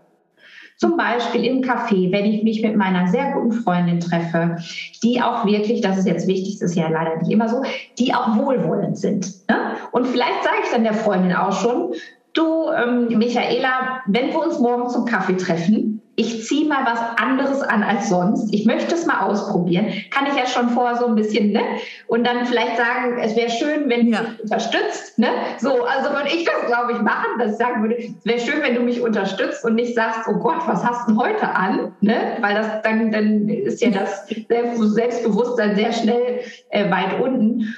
Zum 0.77 0.99
Beispiel 0.99 1.45
im 1.45 1.63
Café, 1.63 2.13
wenn 2.13 2.27
ich 2.27 2.43
mich 2.43 2.61
mit 2.61 2.77
meiner 2.77 3.09
sehr 3.09 3.33
guten 3.33 3.53
Freundin 3.53 3.99
treffe, 3.99 4.57
die 5.03 5.23
auch 5.23 5.47
wirklich, 5.47 5.81
das 5.81 5.97
ist 5.97 6.07
jetzt 6.07 6.27
wichtig, 6.27 6.59
das 6.59 6.73
ist 6.73 6.77
ja 6.77 6.91
leider 6.91 7.17
nicht 7.17 7.31
immer 7.31 7.49
so, 7.49 7.63
die 7.99 8.13
auch 8.13 8.37
wohlwollend 8.37 8.99
sind. 8.99 9.49
Ne? 9.49 9.57
Und 9.93 10.07
vielleicht 10.07 10.45
sage 10.45 10.57
ich 10.65 10.71
dann 10.71 10.85
der 10.85 10.93
Freundin 10.93 11.35
auch 11.35 11.53
schon, 11.53 11.95
du, 12.37 12.71
ähm, 12.71 13.09
Michaela, 13.19 14.03
wenn 14.07 14.29
wir 14.29 14.45
uns 14.45 14.59
morgen 14.59 14.89
zum 14.89 15.05
Kaffee 15.05 15.37
treffen, 15.37 15.97
ich 16.19 16.47
ziehe 16.47 16.67
mal 16.67 16.85
was 16.87 16.99
anderes 17.23 17.61
an 17.61 17.83
als 17.83 18.09
sonst. 18.09 18.53
Ich 18.53 18.65
möchte 18.65 18.95
es 18.95 19.05
mal 19.05 19.21
ausprobieren. 19.21 19.93
Kann 20.11 20.25
ich 20.27 20.35
ja 20.35 20.47
schon 20.47 20.71
vorher 20.71 20.97
so 20.97 21.07
ein 21.07 21.15
bisschen, 21.15 21.53
ne? 21.53 21.61
Und 22.07 22.27
dann 22.27 22.47
vielleicht 22.47 22.79
sagen, 22.79 23.19
es 23.21 23.37
wäre 23.37 23.51
schön, 23.51 23.91
wenn 23.91 24.09
ja. 24.09 24.23
du 24.23 24.31
mich 24.31 24.43
unterstützt, 24.43 25.19
ne? 25.19 25.29
So, 25.59 25.85
also 25.85 26.11
würde 26.11 26.31
ich 26.35 26.45
das, 26.45 26.67
glaube 26.67 26.93
ich, 26.93 27.03
machen, 27.03 27.39
dass 27.39 27.53
ich 27.53 27.59
sagen 27.59 27.83
würde, 27.83 27.97
es 27.99 28.25
wäre 28.25 28.41
schön, 28.41 28.63
wenn 28.63 28.75
du 28.75 28.81
mich 28.81 29.03
unterstützt 29.03 29.63
und 29.65 29.75
nicht 29.75 29.95
sagst, 29.95 30.21
oh 30.27 30.39
Gott, 30.39 30.67
was 30.67 30.83
hast 30.83 31.07
du 31.07 31.13
denn 31.13 31.21
heute 31.21 31.55
an, 31.55 31.93
ne? 32.01 32.39
Weil 32.41 32.55
das 32.55 32.83
dann, 32.83 33.13
dann 33.13 33.49
ist 33.51 33.83
ja 33.83 33.91
das 33.91 34.27
Selbstbewusstsein 34.49 35.77
sehr 35.77 35.93
schnell 35.93 36.41
äh, 36.71 36.91
weit 36.91 37.21
unten. 37.21 37.75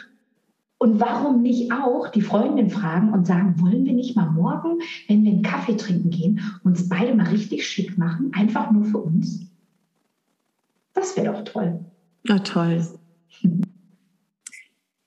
Und 0.78 1.00
warum 1.00 1.42
nicht 1.42 1.72
auch 1.72 2.08
die 2.08 2.20
Freundin 2.20 2.70
fragen 2.70 3.12
und 3.12 3.26
sagen, 3.26 3.60
wollen 3.60 3.84
wir 3.84 3.92
nicht 3.92 4.14
mal 4.14 4.30
morgen, 4.30 4.78
wenn 5.08 5.24
wir 5.24 5.32
einen 5.32 5.42
Kaffee 5.42 5.76
trinken 5.76 6.10
gehen, 6.10 6.40
uns 6.62 6.88
beide 6.88 7.14
mal 7.16 7.26
richtig 7.26 7.66
schick 7.66 7.98
machen, 7.98 8.30
einfach 8.32 8.70
nur 8.70 8.84
für 8.84 8.98
uns? 8.98 9.40
Das 10.94 11.16
wäre 11.16 11.32
doch 11.32 11.44
toll. 11.44 11.80
Ja, 12.24 12.38
toll. 12.38 12.86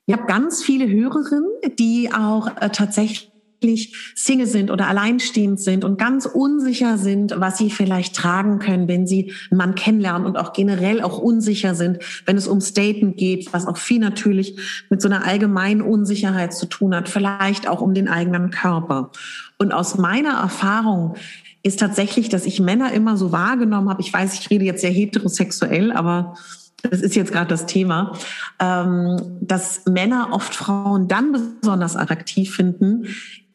Ich 0.06 0.14
habe 0.14 0.26
ganz 0.26 0.62
viele 0.62 0.88
Hörerinnen, 0.88 1.50
die 1.78 2.10
auch 2.12 2.48
äh, 2.60 2.68
tatsächlich 2.70 3.31
wirklich 3.62 3.94
Single 4.14 4.46
sind 4.46 4.70
oder 4.70 4.88
alleinstehend 4.88 5.60
sind 5.60 5.84
und 5.84 5.98
ganz 5.98 6.26
unsicher 6.26 6.98
sind, 6.98 7.34
was 7.36 7.58
sie 7.58 7.70
vielleicht 7.70 8.16
tragen 8.16 8.58
können, 8.58 8.88
wenn 8.88 9.06
sie 9.06 9.32
einen 9.50 9.58
Mann 9.58 9.74
kennenlernen 9.74 10.26
und 10.26 10.36
auch 10.36 10.52
generell 10.52 11.00
auch 11.00 11.18
unsicher 11.18 11.74
sind, 11.74 11.98
wenn 12.26 12.36
es 12.36 12.48
ums 12.48 12.74
Daten 12.74 13.14
geht, 13.16 13.52
was 13.52 13.66
auch 13.66 13.76
viel 13.76 14.00
natürlich 14.00 14.56
mit 14.90 15.00
so 15.00 15.08
einer 15.08 15.24
allgemeinen 15.24 15.80
Unsicherheit 15.80 16.52
zu 16.52 16.66
tun 16.66 16.94
hat, 16.94 17.08
vielleicht 17.08 17.68
auch 17.68 17.80
um 17.80 17.94
den 17.94 18.08
eigenen 18.08 18.50
Körper. 18.50 19.10
Und 19.58 19.72
aus 19.72 19.96
meiner 19.96 20.40
Erfahrung 20.40 21.14
ist 21.62 21.78
tatsächlich, 21.78 22.28
dass 22.28 22.46
ich 22.46 22.58
Männer 22.58 22.92
immer 22.92 23.16
so 23.16 23.30
wahrgenommen 23.30 23.88
habe. 23.88 24.02
Ich 24.02 24.12
weiß, 24.12 24.34
ich 24.34 24.50
rede 24.50 24.64
jetzt 24.64 24.80
sehr 24.80 24.90
heterosexuell, 24.90 25.92
aber 25.92 26.34
das 26.82 27.00
ist 27.00 27.14
jetzt 27.14 27.30
gerade 27.32 27.48
das 27.48 27.66
Thema, 27.66 28.18
ähm, 28.58 29.38
dass 29.40 29.82
Männer 29.86 30.30
oft 30.32 30.52
Frauen 30.52 31.06
dann 31.06 31.32
besonders 31.60 31.94
attraktiv 31.94 32.54
finden, 32.54 33.06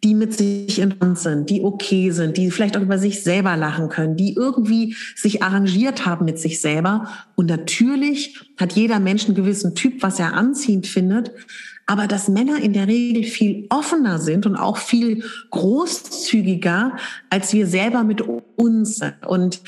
die 0.03 0.13
mit 0.13 0.33
sich 0.33 0.79
in 0.79 0.99
Hand 0.99 1.17
sind, 1.19 1.49
die 1.49 1.63
okay 1.63 2.11
sind, 2.11 2.37
die 2.37 2.51
vielleicht 2.51 2.77
auch 2.77 2.81
über 2.81 2.97
sich 2.97 3.23
selber 3.23 3.57
lachen 3.57 3.89
können, 3.89 4.15
die 4.15 4.33
irgendwie 4.33 4.95
sich 5.15 5.41
arrangiert 5.41 6.05
haben 6.05 6.25
mit 6.25 6.39
sich 6.39 6.61
selber. 6.61 7.09
Und 7.35 7.47
natürlich 7.47 8.39
hat 8.57 8.73
jeder 8.73 8.99
Mensch 8.99 9.25
einen 9.25 9.35
gewissen 9.35 9.73
Typ, 9.73 10.03
was 10.03 10.19
er 10.19 10.33
anziehend 10.33 10.87
findet. 10.87 11.31
Aber 11.87 12.07
dass 12.07 12.27
Männer 12.27 12.61
in 12.61 12.73
der 12.73 12.87
Regel 12.87 13.23
viel 13.23 13.65
offener 13.69 14.19
sind 14.19 14.45
und 14.45 14.55
auch 14.55 14.77
viel 14.77 15.23
großzügiger, 15.51 16.97
als 17.29 17.53
wir 17.53 17.65
selber 17.65 18.03
mit 18.03 18.21
uns 18.21 18.97
sind. 18.97 19.25
Und 19.25 19.61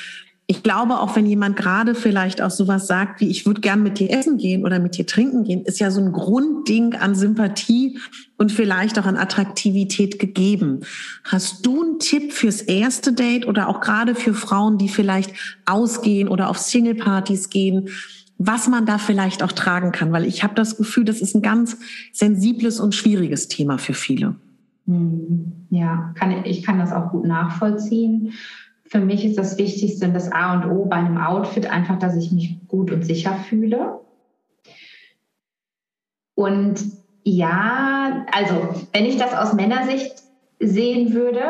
ich 0.52 0.64
glaube, 0.64 1.00
auch 1.00 1.16
wenn 1.16 1.28
jemand 1.28 1.58
gerade 1.58 1.94
vielleicht 1.94 2.42
auch 2.42 2.50
sowas 2.50 2.88
sagt, 2.88 3.22
wie 3.22 3.30
ich 3.30 3.46
würde 3.46 3.62
gern 3.62 3.84
mit 3.84 4.00
dir 4.00 4.10
essen 4.10 4.40
gehen 4.40 4.66
oder 4.66 4.80
mit 4.80 4.98
dir 4.98 5.06
trinken 5.06 5.44
gehen, 5.44 5.62
ist 5.62 5.80
ja 5.80 5.92
so 5.92 6.02
ein 6.02 6.12
Grundding 6.12 6.96
an 6.96 7.14
Sympathie 7.14 8.00
und 8.36 8.52
vielleicht 8.52 8.98
auch 8.98 9.06
an 9.06 9.16
Attraktivität 9.16 10.18
gegeben. 10.18 10.80
Hast 11.24 11.68
du 11.68 11.84
einen 11.84 12.00
Tipp 12.00 12.34
fürs 12.34 12.62
erste 12.62 13.14
Date 13.14 13.48
oder 13.48 13.70
auch 13.70 13.80
gerade 13.80 14.16
für 14.16 14.34
Frauen, 14.34 14.80
die 14.80 14.90
vielleicht 14.90 15.34
ausgehen 15.68 16.28
oder 16.28 16.50
auf 16.50 16.58
Singlepartys 16.58 17.52
gehen, 17.52 17.90
was 18.40 18.68
man 18.68 18.88
da 18.88 18.98
vielleicht 18.98 19.44
auch 19.44 19.52
tragen 19.52 19.92
kann? 19.92 20.12
Weil 20.12 20.26
ich 20.26 20.44
habe 20.44 20.56
das 20.56 20.78
Gefühl, 20.78 21.06
das 21.06 21.22
ist 21.22 21.36
ein 21.36 21.44
ganz 21.44 21.78
sensibles 22.12 22.80
und 22.80 22.96
schwieriges 22.96 23.50
Thema 23.50 23.78
für 23.78 23.94
viele. 23.94 24.36
Hm, 24.88 25.52
ja, 25.70 26.12
kann, 26.16 26.44
ich 26.44 26.64
kann 26.64 26.80
das 26.80 26.92
auch 26.92 27.12
gut 27.12 27.28
nachvollziehen. 27.28 28.34
Für 28.90 29.00
mich 29.00 29.24
ist 29.24 29.38
das 29.38 29.58
Wichtigste, 29.58 30.10
das 30.10 30.32
A 30.32 30.54
und 30.54 30.72
O 30.72 30.86
bei 30.86 30.98
einem 30.98 31.18
Outfit 31.18 31.70
einfach, 31.70 32.00
dass 32.00 32.16
ich 32.16 32.32
mich 32.32 32.68
gut 32.68 32.92
und 32.92 33.04
sicher 33.04 33.36
fühle. 33.36 34.00
Und 36.36 36.80
ja, 37.24 38.26
also 38.32 38.56
wenn 38.92 39.06
ich 39.06 39.18
das 39.18 39.34
aus 39.34 39.54
Männersicht 39.54 40.24
sehen 40.60 41.14
würde, 41.14 41.42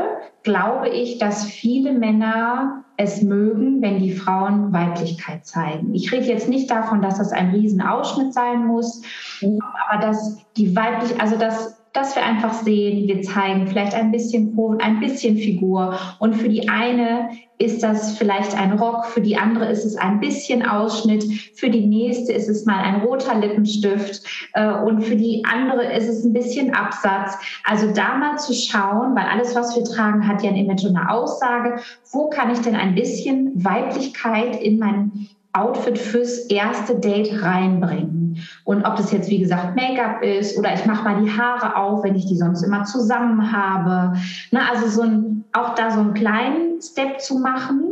glaube 0.43 0.89
ich, 0.89 1.17
dass 1.17 1.45
viele 1.45 1.93
Männer 1.93 2.83
es 2.97 3.21
mögen, 3.21 3.81
wenn 3.81 3.99
die 3.99 4.11
Frauen 4.11 4.73
Weiblichkeit 4.73 5.45
zeigen. 5.45 5.93
Ich 5.95 6.11
rede 6.11 6.25
jetzt 6.25 6.49
nicht 6.49 6.69
davon, 6.69 7.01
dass 7.01 7.17
das 7.17 7.31
ein 7.31 7.51
Riesenausschnitt 7.51 8.33
sein 8.33 8.67
muss, 8.67 9.01
mhm. 9.41 9.59
aber 9.87 10.01
dass 10.01 10.37
die 10.57 10.75
weiblich, 10.75 11.19
also 11.21 11.37
dass 11.37 11.78
dass 11.93 12.15
wir 12.15 12.23
einfach 12.23 12.53
sehen, 12.53 13.07
wir 13.07 13.21
zeigen 13.21 13.67
vielleicht 13.67 13.93
ein 13.93 14.11
bisschen 14.11 14.55
Kurven, 14.55 14.79
ein 14.81 14.99
bisschen 14.99 15.37
Figur. 15.37 15.97
Und 16.19 16.35
für 16.35 16.49
die 16.49 16.69
eine 16.69 17.29
ist 17.57 17.83
das 17.83 18.17
vielleicht 18.17 18.55
ein 18.57 18.73
Rock, 18.73 19.05
für 19.05 19.21
die 19.21 19.37
andere 19.37 19.69
ist 19.69 19.83
es 19.83 19.97
ein 19.97 20.19
bisschen 20.19 20.65
Ausschnitt, 20.65 21.23
für 21.55 21.69
die 21.69 21.85
nächste 21.85 22.31
ist 22.31 22.47
es 22.47 22.65
mal 22.65 22.79
ein 22.79 23.01
roter 23.01 23.35
Lippenstift 23.35 24.21
äh, 24.53 24.71
und 24.71 25.01
für 25.01 25.15
die 25.15 25.43
andere 25.45 25.91
ist 25.93 26.07
es 26.07 26.23
ein 26.23 26.31
bisschen 26.31 26.73
Absatz. 26.73 27.37
Also 27.65 27.91
da 27.91 28.15
mal 28.15 28.37
zu 28.37 28.53
schauen, 28.53 29.15
weil 29.15 29.25
alles, 29.25 29.55
was 29.55 29.75
wir 29.75 29.83
tragen, 29.83 30.27
hat 30.27 30.41
ja 30.43 30.51
ein 30.51 30.55
Image 30.55 30.85
und 30.85 30.95
eine 30.95 31.09
Aussage. 31.09 31.81
Wo 32.11 32.29
kann 32.29 32.51
ich 32.51 32.59
denn 32.59 32.75
ein 32.75 32.95
bisschen 32.95 33.63
Weiblichkeit 33.63 34.61
in 34.61 34.79
mein 34.79 35.29
Outfit 35.53 35.97
fürs 35.97 36.45
erste 36.45 36.95
Date 36.95 37.41
reinbringen. 37.41 38.18
Und 38.63 38.85
ob 38.85 38.95
das 38.95 39.11
jetzt, 39.11 39.29
wie 39.29 39.39
gesagt, 39.39 39.75
Make-up 39.75 40.23
ist 40.23 40.57
oder 40.57 40.73
ich 40.73 40.85
mache 40.85 41.03
mal 41.03 41.21
die 41.21 41.31
Haare 41.31 41.75
auf, 41.75 42.03
wenn 42.03 42.15
ich 42.15 42.25
die 42.25 42.37
sonst 42.37 42.63
immer 42.63 42.83
zusammen 42.83 43.51
habe. 43.51 44.17
Ne, 44.51 44.61
also 44.69 44.87
so 44.87 45.01
ein, 45.01 45.45
auch 45.53 45.75
da 45.75 45.91
so 45.91 45.99
einen 45.99 46.13
kleinen 46.13 46.81
Step 46.81 47.19
zu 47.19 47.39
machen, 47.39 47.89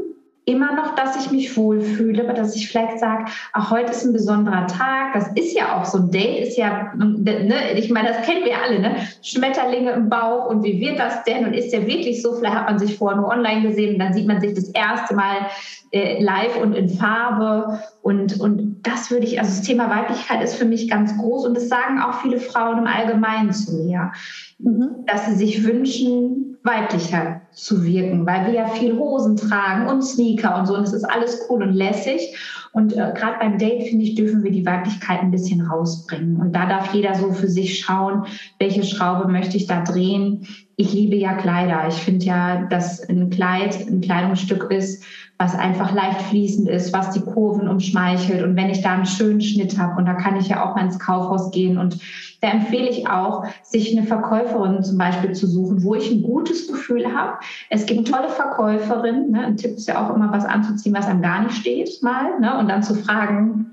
immer 0.48 0.74
noch, 0.74 0.96
dass 0.96 1.18
ich 1.18 1.30
mich 1.30 1.58
wohlfühle, 1.58 2.24
aber 2.24 2.32
dass 2.32 2.56
ich 2.56 2.70
vielleicht 2.70 3.00
sage, 3.00 3.26
ach, 3.52 3.70
heute 3.70 3.92
ist 3.92 4.06
ein 4.06 4.14
besonderer 4.14 4.66
Tag. 4.66 5.14
Das 5.14 5.28
ist 5.36 5.54
ja 5.54 5.78
auch 5.78 5.84
so 5.84 5.98
ein 5.98 6.10
Date, 6.10 6.48
ist 6.48 6.58
ja, 6.58 6.94
ne, 6.96 7.74
ich 7.76 7.92
meine, 7.92 8.08
das 8.08 8.22
kennen 8.22 8.46
wir 8.46 8.56
alle, 8.64 8.80
ne? 8.80 8.96
Schmetterlinge 9.22 9.92
im 9.92 10.08
Bauch 10.08 10.46
und 10.50 10.64
wie 10.64 10.80
wird 10.80 11.00
das 11.00 11.22
denn? 11.26 11.46
Und 11.46 11.54
ist 11.54 11.74
der 11.74 11.86
wirklich 11.86 12.22
so? 12.22 12.34
Vielleicht 12.34 12.56
hat 12.56 12.70
man 12.70 12.80
sich 12.80 12.98
vorher 12.98 13.20
nur 13.20 13.28
online 13.28 13.68
gesehen 13.68 13.96
und 13.96 14.00
dann 14.00 14.14
sieht 14.14 14.26
man 14.26 14.40
sich 14.40 14.54
das 14.54 14.70
erste 14.70 15.16
Mal 15.16 15.48
äh, 15.92 16.22
live 16.22 16.62
und 16.62 16.74
in 16.74 16.90
Farbe. 16.90 17.80
Und, 18.02 18.40
und 18.40 18.82
das 18.84 19.12
würde 19.12 19.26
ich, 19.26 19.40
also 19.40 19.52
das 19.52 19.62
Thema 19.62 19.90
Weiblichkeit 19.90 20.44
ist 20.44 20.56
für 20.56 20.66
mich 20.66 20.90
ganz 20.90 21.18
groß 21.18 21.46
und 21.46 21.56
das 21.56 21.68
sagen 21.70 22.00
auch 22.00 22.22
viele 22.22 22.40
Frauen 22.40 22.80
im 22.80 22.88
Allgemeinen 22.88 23.52
zu 23.52 23.76
mir, 23.76 24.12
mhm. 24.60 25.06
dass 25.06 25.26
sie 25.28 25.36
sich 25.36 25.64
wünschen, 25.66 26.58
weiblicher 26.64 27.42
zu 27.52 27.86
wirken, 27.86 28.26
weil 28.26 28.48
wir 28.48 28.54
ja 28.54 28.68
viel 28.68 28.98
Hosen 28.98 29.38
tragen 29.38 29.88
und 29.88 30.02
Sneaker 30.02 30.60
und 30.60 30.66
so 30.66 30.76
und 30.76 30.84
es 30.84 30.94
ist 30.94 31.06
alles 31.06 31.48
cool 31.50 31.64
und 31.64 31.74
lässig. 31.74 32.36
Und 32.74 32.94
äh, 32.94 33.14
gerade 33.16 33.40
beim 33.40 33.58
Date, 33.58 33.88
finde 33.88 34.04
ich, 34.06 34.16
dürfen 34.16 34.44
wir 34.44 34.52
die 34.52 34.66
Weiblichkeit 34.66 35.22
ein 35.22 35.32
bisschen 35.32 35.62
rausbringen. 35.62 36.36
Und 36.38 36.52
da 36.54 36.68
darf 36.68 36.94
jeder 36.94 37.16
so 37.16 37.32
für 37.32 37.48
sich 37.48 37.80
schauen, 37.80 38.26
welche 38.60 38.84
Schraube 38.84 39.32
möchte 39.32 39.58
ich 39.58 39.66
da 39.66 39.82
drehen. 39.82 40.46
Ich 40.80 40.94
liebe 40.94 41.16
ja 41.16 41.34
Kleider. 41.34 41.88
Ich 41.88 41.96
finde 41.96 42.24
ja, 42.24 42.62
dass 42.66 43.02
ein 43.10 43.32
Kleid 43.32 43.88
ein 43.88 44.00
Kleidungsstück 44.00 44.70
ist, 44.72 45.04
was 45.40 45.56
einfach 45.56 45.92
leicht 45.92 46.22
fließend 46.22 46.70
ist, 46.70 46.94
was 46.94 47.10
die 47.10 47.22
Kurven 47.22 47.68
umschmeichelt. 47.68 48.44
Und 48.44 48.56
wenn 48.56 48.70
ich 48.70 48.84
da 48.84 48.94
einen 48.94 49.08
schönen 49.08 49.42
Schnitt 49.42 49.80
habe, 49.80 49.98
und 49.98 50.06
da 50.06 50.14
kann 50.14 50.36
ich 50.36 50.50
ja 50.50 50.64
auch 50.64 50.76
mal 50.76 50.86
ins 50.86 51.00
Kaufhaus 51.00 51.50
gehen 51.50 51.80
und 51.80 51.98
da 52.42 52.50
empfehle 52.50 52.90
ich 52.90 53.10
auch, 53.10 53.46
sich 53.64 53.98
eine 53.98 54.06
Verkäuferin 54.06 54.84
zum 54.84 55.00
Beispiel 55.00 55.32
zu 55.32 55.48
suchen, 55.48 55.84
wo 55.84 55.96
ich 55.96 56.12
ein 56.12 56.22
gutes 56.22 56.68
Gefühl 56.68 57.12
habe. 57.12 57.40
Es 57.72 57.88
gibt 57.88 58.08
tolle 58.08 58.30
Verkäuferinnen. 58.30 59.32
Ne? 59.32 59.46
Ein 59.46 59.58
Tipp 59.58 59.78
ist 59.78 59.88
ja 59.88 60.06
auch 60.06 60.16
immer, 60.16 60.32
was 60.32 60.46
anzuziehen, 60.46 60.94
was 60.94 61.08
einem 61.08 61.24
gar 61.24 61.42
nicht 61.42 61.56
steht, 61.56 62.04
mal. 62.04 62.40
Ne? 62.40 62.56
Und 62.56 62.70
dann 62.70 62.84
zu 62.84 62.94
fragen, 62.94 63.72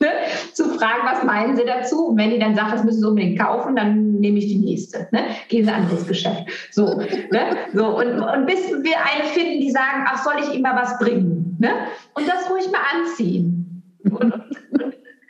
ne? 0.00 0.08
zu 0.52 0.64
fragen, 0.70 1.02
was 1.04 1.24
meinen 1.24 1.56
Sie 1.56 1.64
dazu? 1.64 2.06
Und 2.08 2.18
wenn 2.18 2.30
die 2.30 2.38
dann 2.38 2.54
sagt, 2.54 2.72
das 2.72 2.84
müssen 2.84 3.00
Sie 3.00 3.06
unbedingt 3.06 3.38
kaufen, 3.38 3.76
dann 3.76 4.14
nehme 4.14 4.38
ich 4.38 4.46
die 4.46 4.58
nächste. 4.58 5.08
Ne? 5.12 5.20
Gehen 5.48 5.64
Sie 5.64 5.70
an 5.70 5.88
das 5.90 6.06
Geschäft. 6.06 6.44
So, 6.70 7.00
ne? 7.30 7.56
so 7.74 7.98
und, 7.98 8.20
und 8.20 8.46
bis 8.46 8.70
wir 8.70 8.96
eine 8.98 9.24
finden, 9.24 9.60
die 9.60 9.70
sagen, 9.70 10.04
ach, 10.06 10.22
soll 10.22 10.34
ich 10.42 10.54
ihm 10.54 10.62
mal 10.62 10.76
was 10.76 10.98
bringen? 10.98 11.56
Ne? 11.58 11.70
Und 12.14 12.28
das 12.28 12.50
ruhig 12.50 12.70
mal 12.70 12.80
anziehen. 12.94 13.82
Und, 14.04 14.32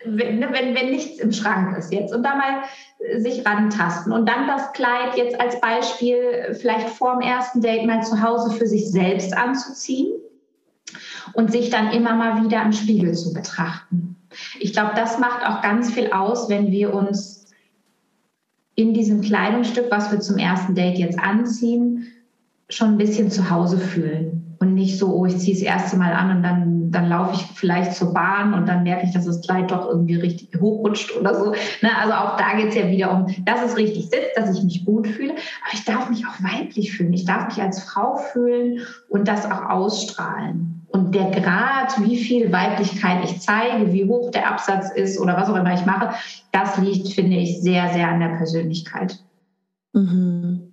wenn, 0.04 0.38
ne, 0.38 0.48
wenn, 0.52 0.74
wenn 0.74 0.90
nichts 0.90 1.18
im 1.18 1.32
Schrank 1.32 1.76
ist 1.76 1.92
jetzt 1.92 2.14
und 2.14 2.22
da 2.22 2.34
mal 2.36 2.62
sich 3.18 3.44
rantasten 3.46 4.12
und 4.12 4.28
dann 4.28 4.46
das 4.46 4.72
Kleid 4.72 5.16
jetzt 5.16 5.40
als 5.40 5.60
Beispiel 5.60 6.56
vielleicht 6.60 6.88
vor 6.88 7.18
dem 7.18 7.28
ersten 7.28 7.60
Date 7.60 7.86
mal 7.86 8.02
zu 8.02 8.22
Hause 8.22 8.56
für 8.56 8.66
sich 8.66 8.90
selbst 8.90 9.36
anzuziehen 9.36 10.14
und 11.34 11.52
sich 11.52 11.70
dann 11.70 11.90
immer 11.90 12.14
mal 12.14 12.42
wieder 12.44 12.62
im 12.62 12.72
Spiegel 12.72 13.14
zu 13.14 13.32
betrachten. 13.32 14.17
Ich 14.60 14.72
glaube, 14.72 14.92
das 14.94 15.18
macht 15.18 15.46
auch 15.46 15.62
ganz 15.62 15.92
viel 15.92 16.12
aus, 16.12 16.48
wenn 16.48 16.70
wir 16.70 16.94
uns 16.94 17.46
in 18.74 18.94
diesem 18.94 19.22
Kleidungsstück, 19.22 19.86
was 19.90 20.12
wir 20.12 20.20
zum 20.20 20.38
ersten 20.38 20.74
Date 20.74 20.98
jetzt 20.98 21.18
anziehen, 21.18 22.06
schon 22.68 22.90
ein 22.90 22.98
bisschen 22.98 23.30
zu 23.30 23.50
Hause 23.50 23.78
fühlen 23.78 24.56
und 24.60 24.74
nicht 24.74 24.98
so, 24.98 25.14
oh, 25.14 25.26
ich 25.26 25.38
ziehe 25.38 25.54
das 25.54 25.62
erste 25.62 25.96
Mal 25.96 26.12
an 26.12 26.36
und 26.36 26.42
dann, 26.42 26.90
dann 26.90 27.08
laufe 27.08 27.34
ich 27.34 27.42
vielleicht 27.58 27.94
zur 27.94 28.12
Bahn 28.12 28.54
und 28.54 28.66
dann 28.66 28.82
merke 28.82 29.06
ich, 29.06 29.12
dass 29.12 29.24
das 29.24 29.40
Kleid 29.40 29.70
doch 29.70 29.88
irgendwie 29.88 30.16
richtig 30.16 30.60
hochrutscht 30.60 31.16
oder 31.16 31.34
so. 31.34 31.52
Ne? 31.82 31.90
Also 32.00 32.12
auch 32.12 32.36
da 32.36 32.56
geht 32.56 32.68
es 32.68 32.74
ja 32.74 32.88
wieder 32.88 33.12
um, 33.12 33.26
dass 33.44 33.64
es 33.64 33.76
richtig 33.76 34.04
sitzt, 34.04 34.36
dass 34.36 34.56
ich 34.56 34.62
mich 34.64 34.84
gut 34.84 35.06
fühle, 35.06 35.32
aber 35.32 35.74
ich 35.74 35.84
darf 35.84 36.10
mich 36.10 36.26
auch 36.26 36.42
weiblich 36.42 36.92
fühlen. 36.92 37.12
Ich 37.12 37.24
darf 37.24 37.48
mich 37.48 37.62
als 37.62 37.82
Frau 37.82 38.16
fühlen 38.16 38.80
und 39.08 39.28
das 39.28 39.46
auch 39.46 39.68
ausstrahlen. 39.70 40.77
Und 40.90 41.14
der 41.14 41.30
Grad, 41.30 42.02
wie 42.02 42.16
viel 42.16 42.50
Weiblichkeit 42.50 43.24
ich 43.24 43.40
zeige, 43.40 43.92
wie 43.92 44.06
hoch 44.06 44.30
der 44.30 44.50
Absatz 44.50 44.90
ist 44.90 45.20
oder 45.20 45.36
was 45.36 45.48
auch 45.48 45.56
immer 45.56 45.74
ich 45.74 45.84
mache, 45.84 46.14
das 46.50 46.78
liegt, 46.78 47.08
finde 47.08 47.36
ich, 47.36 47.60
sehr, 47.60 47.92
sehr 47.92 48.08
an 48.08 48.20
der 48.20 48.36
Persönlichkeit. 48.36 49.18
Mhm. 49.92 50.72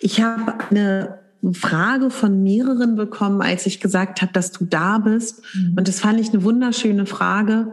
Ich 0.00 0.20
habe 0.20 0.54
eine 0.70 1.18
Frage 1.52 2.10
von 2.10 2.42
mehreren 2.42 2.96
bekommen, 2.96 3.40
als 3.40 3.66
ich 3.66 3.80
gesagt 3.80 4.20
habe, 4.20 4.32
dass 4.32 4.50
du 4.50 4.64
da 4.64 4.98
bist. 4.98 5.42
Mhm. 5.54 5.74
Und 5.78 5.88
das 5.88 6.00
fand 6.00 6.20
ich 6.20 6.30
eine 6.30 6.42
wunderschöne 6.42 7.06
Frage, 7.06 7.72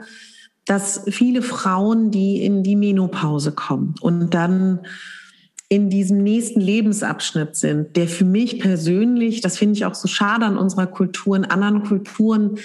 dass 0.66 1.04
viele 1.10 1.42
Frauen, 1.42 2.12
die 2.12 2.44
in 2.44 2.64
die 2.64 2.76
Menopause 2.76 3.52
kommen 3.52 3.96
und 4.02 4.34
dann 4.34 4.80
in 5.70 5.90
diesem 5.90 6.22
nächsten 6.22 6.60
Lebensabschnitt 6.60 7.56
sind, 7.56 7.96
der 7.96 8.08
für 8.08 8.26
mich 8.26 8.60
persönlich, 8.60 9.42
das 9.42 9.58
finde 9.58 9.76
ich 9.76 9.86
auch 9.86 9.96
so 9.96 10.08
schade 10.08 10.46
an 10.46 10.58
unserer 10.58 10.88
Kultur, 10.88 11.36
in 11.36 11.46
anderen 11.46 11.84
Kulturen 11.84 12.58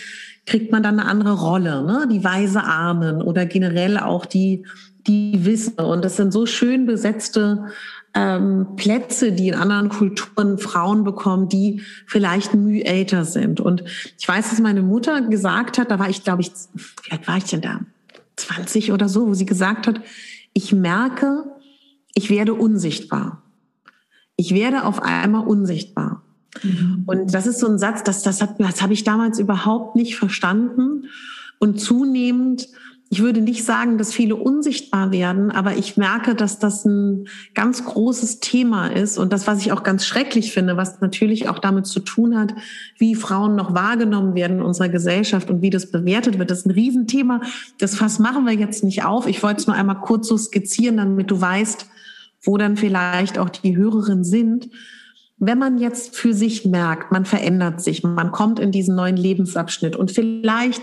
kriegt 0.47 0.73
man 0.73 0.83
dann 0.83 0.99
eine 0.99 1.09
andere 1.09 1.35
Rolle, 1.35 1.83
ne? 1.85 2.09
die 2.11 2.25
weise 2.25 2.65
Ahnen 2.65 3.23
oder 3.23 3.47
generell 3.47 3.99
auch 3.99 4.27
die, 4.27 4.65
die 5.07 5.45
Wissen. 5.45 5.79
Und 5.79 6.05
das 6.05 6.17
sind 6.17 6.33
so 6.33 6.47
schön 6.47 6.87
besetzte 6.87 7.67
ähm, 8.15 8.67
Plätze, 8.77 9.33
die 9.33 9.49
in 9.49 9.55
anderen 9.55 9.91
Kulturen 9.91 10.59
Frauen 10.59 11.05
bekommen, 11.05 11.49
die 11.49 11.83
vielleicht 12.07 12.55
müh 12.55 12.81
älter 12.81 13.25
sind. 13.25 13.61
Und 13.61 13.85
ich 14.19 14.27
weiß, 14.27 14.51
dass 14.51 14.61
meine 14.61 14.83
Mutter 14.83 15.21
gesagt 15.23 15.79
hat, 15.79 15.91
da 15.91 15.99
war 15.99 16.09
ich, 16.09 16.25
glaube 16.25 16.43
ich, 16.43 16.51
alt 17.11 17.29
war 17.29 17.37
ich 17.37 17.45
denn 17.45 17.61
da? 17.61 17.81
20 18.37 18.93
oder 18.93 19.09
so, 19.09 19.27
wo 19.29 19.35
sie 19.35 19.47
gesagt 19.47 19.87
hat, 19.87 20.01
ich 20.53 20.73
merke, 20.73 21.45
ich 22.15 22.31
werde 22.31 22.55
unsichtbar. 22.55 23.43
Ich 24.37 24.55
werde 24.55 24.85
auf 24.85 25.03
einmal 25.03 25.47
unsichtbar. 25.47 26.23
Mhm. 26.63 27.05
Und 27.07 27.35
das 27.35 27.47
ist 27.47 27.59
so 27.59 27.67
ein 27.67 27.79
Satz, 27.79 28.03
das, 28.05 28.23
das, 28.23 28.41
hat, 28.41 28.61
das 28.61 28.83
habe 28.83 28.93
ich 28.93 29.05
damals 29.05 29.39
überhaupt 29.39 29.97
nicht 29.97 30.17
verstanden. 30.17 31.07
Und 31.59 31.81
zunehmend 31.81 32.69
ich 33.11 33.23
würde 33.23 33.41
nicht 33.41 33.65
sagen, 33.65 33.97
dass 33.97 34.13
viele 34.13 34.37
unsichtbar 34.37 35.13
werden, 35.13 35.51
aber 35.51 35.77
ich 35.77 35.97
merke, 35.97 36.35
dass 36.35 36.59
das 36.59 36.85
ein 36.85 37.27
ganz 37.55 37.85
großes 37.85 38.41
Thema 38.41 38.89
ist 38.89 39.17
und 39.17 39.33
das, 39.33 39.47
was 39.47 39.61
ich 39.61 39.73
auch 39.73 39.83
ganz 39.83 40.05
schrecklich 40.05 40.53
finde, 40.53 40.77
was 40.77 41.01
natürlich 41.01 41.49
auch 41.49 41.59
damit 41.59 41.87
zu 41.87 42.01
tun 42.01 42.39
hat, 42.39 42.55
wie 42.99 43.15
Frauen 43.15 43.57
noch 43.57 43.75
wahrgenommen 43.75 44.35
werden 44.35 44.59
in 44.59 44.63
unserer 44.63 44.91
Gesellschaft 44.91 45.49
und 45.49 45.63
wie 45.63 45.71
das 45.71 45.91
bewertet 45.91 46.39
wird, 46.39 46.51
das 46.51 46.61
ist 46.61 46.67
ein 46.67 46.73
Riesenthema. 46.73 47.41
Das 47.79 47.97
Fass 47.97 48.19
machen 48.19 48.45
wir 48.45 48.53
jetzt 48.53 48.85
nicht 48.85 49.05
auf. 49.05 49.27
Ich 49.27 49.43
wollte 49.43 49.61
es 49.61 49.67
nur 49.67 49.77
einmal 49.77 50.01
kurz 50.01 50.29
so 50.29 50.37
skizzieren, 50.37 50.99
damit 50.99 51.31
du 51.31 51.41
weißt, 51.41 51.87
wo 52.43 52.57
dann 52.57 52.77
vielleicht 52.77 53.39
auch 53.39 53.49
die 53.49 53.77
Hörerinnen 53.77 54.25
sind. 54.25 54.69
Wenn 55.39 55.59
man 55.59 55.79
jetzt 55.79 56.17
für 56.17 56.35
sich 56.35 56.65
merkt, 56.65 57.13
man 57.13 57.25
verändert 57.25 57.81
sich, 57.81 58.03
man 58.03 58.33
kommt 58.33 58.59
in 58.59 58.73
diesen 58.73 58.97
neuen 58.97 59.17
Lebensabschnitt 59.17 59.97
und 59.97 60.11
vielleicht 60.11 60.83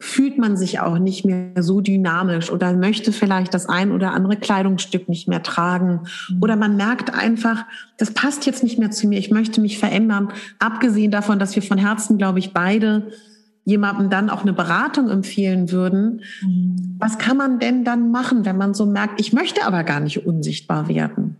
fühlt 0.00 0.38
man 0.38 0.56
sich 0.56 0.78
auch 0.78 0.98
nicht 0.98 1.24
mehr 1.24 1.60
so 1.60 1.80
dynamisch 1.80 2.52
oder 2.52 2.72
möchte 2.72 3.12
vielleicht 3.12 3.52
das 3.52 3.66
ein 3.66 3.90
oder 3.90 4.12
andere 4.12 4.36
Kleidungsstück 4.36 5.08
nicht 5.08 5.26
mehr 5.26 5.42
tragen 5.42 6.02
mhm. 6.28 6.42
oder 6.42 6.54
man 6.54 6.76
merkt 6.76 7.12
einfach, 7.12 7.64
das 7.96 8.12
passt 8.12 8.46
jetzt 8.46 8.62
nicht 8.62 8.78
mehr 8.78 8.92
zu 8.92 9.08
mir, 9.08 9.18
ich 9.18 9.32
möchte 9.32 9.60
mich 9.60 9.78
verändern. 9.78 10.28
Abgesehen 10.60 11.10
davon, 11.10 11.40
dass 11.40 11.56
wir 11.56 11.62
von 11.62 11.78
Herzen, 11.78 12.16
glaube 12.16 12.38
ich, 12.38 12.52
beide 12.52 13.10
jemandem 13.68 14.08
dann 14.08 14.30
auch 14.30 14.42
eine 14.42 14.54
Beratung 14.54 15.10
empfehlen 15.10 15.70
würden. 15.70 16.22
Mhm. 16.40 16.96
Was 16.98 17.18
kann 17.18 17.36
man 17.36 17.58
denn 17.58 17.84
dann 17.84 18.10
machen, 18.10 18.46
wenn 18.46 18.56
man 18.56 18.72
so 18.72 18.86
merkt, 18.86 19.20
ich 19.20 19.34
möchte 19.34 19.66
aber 19.66 19.84
gar 19.84 20.00
nicht 20.00 20.26
unsichtbar 20.26 20.88
werden? 20.88 21.36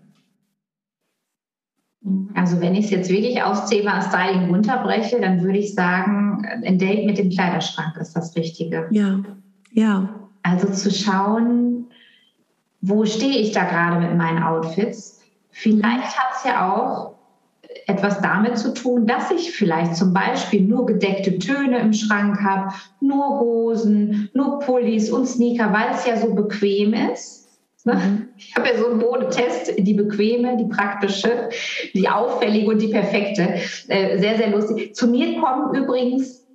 Also 2.34 2.60
wenn 2.60 2.74
ich 2.74 2.86
es 2.86 2.90
jetzt 2.90 3.10
wirklich 3.10 3.42
aufs 3.42 3.70
Thema 3.70 4.02
Styling 4.02 4.50
runterbreche, 4.50 5.20
dann 5.20 5.42
würde 5.42 5.58
ich 5.58 5.74
sagen, 5.74 6.46
ein 6.64 6.78
Date 6.78 7.06
mit 7.06 7.16
dem 7.18 7.30
Kleiderschrank 7.30 7.96
ist 7.96 8.14
das 8.14 8.36
Richtige. 8.36 8.86
Ja, 8.90 9.20
ja. 9.72 10.08
Also 10.42 10.68
zu 10.68 10.90
schauen, 10.90 11.86
wo 12.82 13.06
stehe 13.06 13.38
ich 13.38 13.52
da 13.52 13.64
gerade 13.64 14.06
mit 14.06 14.16
meinen 14.16 14.42
Outfits? 14.42 15.22
Vielleicht 15.50 16.16
hat 16.16 16.36
es 16.36 16.44
ja 16.44 16.72
auch 16.72 17.17
etwas 17.88 18.20
damit 18.20 18.58
zu 18.58 18.74
tun, 18.74 19.06
dass 19.06 19.30
ich 19.30 19.50
vielleicht 19.50 19.96
zum 19.96 20.12
Beispiel 20.12 20.60
nur 20.60 20.86
gedeckte 20.86 21.38
Töne 21.38 21.78
im 21.78 21.94
Schrank 21.94 22.40
habe, 22.42 22.74
nur 23.00 23.40
Hosen, 23.40 24.28
nur 24.34 24.60
Pullis 24.60 25.10
und 25.10 25.26
Sneaker, 25.26 25.72
weil 25.72 25.94
es 25.94 26.06
ja 26.06 26.16
so 26.18 26.34
bequem 26.34 26.92
ist. 26.92 27.48
Ne? 27.84 27.94
Mhm. 27.94 28.28
Ich 28.36 28.54
habe 28.54 28.68
ja 28.68 28.76
so 28.76 28.88
einen 28.88 28.98
Modetest, 28.98 29.72
die 29.78 29.94
bequeme, 29.94 30.58
die 30.58 30.66
praktische, 30.66 31.48
die 31.94 32.08
auffällige 32.08 32.68
und 32.68 32.82
die 32.82 32.88
perfekte. 32.88 33.54
Äh, 33.88 34.18
sehr, 34.18 34.36
sehr 34.36 34.50
lustig. 34.50 34.94
Zu 34.94 35.08
mir 35.08 35.40
kommen 35.40 35.74
übrigens 35.74 36.46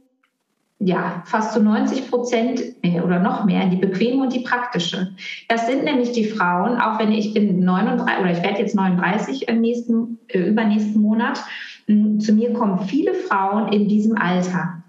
ja, 0.85 1.23
fast 1.25 1.53
zu 1.53 1.61
90 1.61 2.09
Prozent 2.09 2.61
äh, 2.81 2.99
oder 2.99 3.19
noch 3.19 3.45
mehr 3.45 3.67
die 3.67 3.77
bequeme 3.77 4.23
und 4.23 4.33
die 4.33 4.41
praktische. 4.41 5.15
Das 5.47 5.67
sind 5.67 5.83
nämlich 5.83 6.11
die 6.11 6.25
Frauen, 6.25 6.79
auch 6.79 6.99
wenn 6.99 7.11
ich 7.11 7.33
bin 7.33 7.63
39 7.63 8.19
oder 8.19 8.31
ich 8.31 8.43
werde 8.43 8.59
jetzt 8.59 8.75
39 8.75 9.47
im 9.47 9.61
nächsten, 9.61 10.19
äh, 10.27 10.39
übernächsten 10.39 11.01
Monat, 11.01 11.43
mh, 11.87 12.19
zu 12.19 12.33
mir 12.33 12.53
kommen 12.53 12.79
viele 12.79 13.13
Frauen 13.13 13.71
in 13.71 13.87
diesem 13.87 14.17
Alter. 14.17 14.79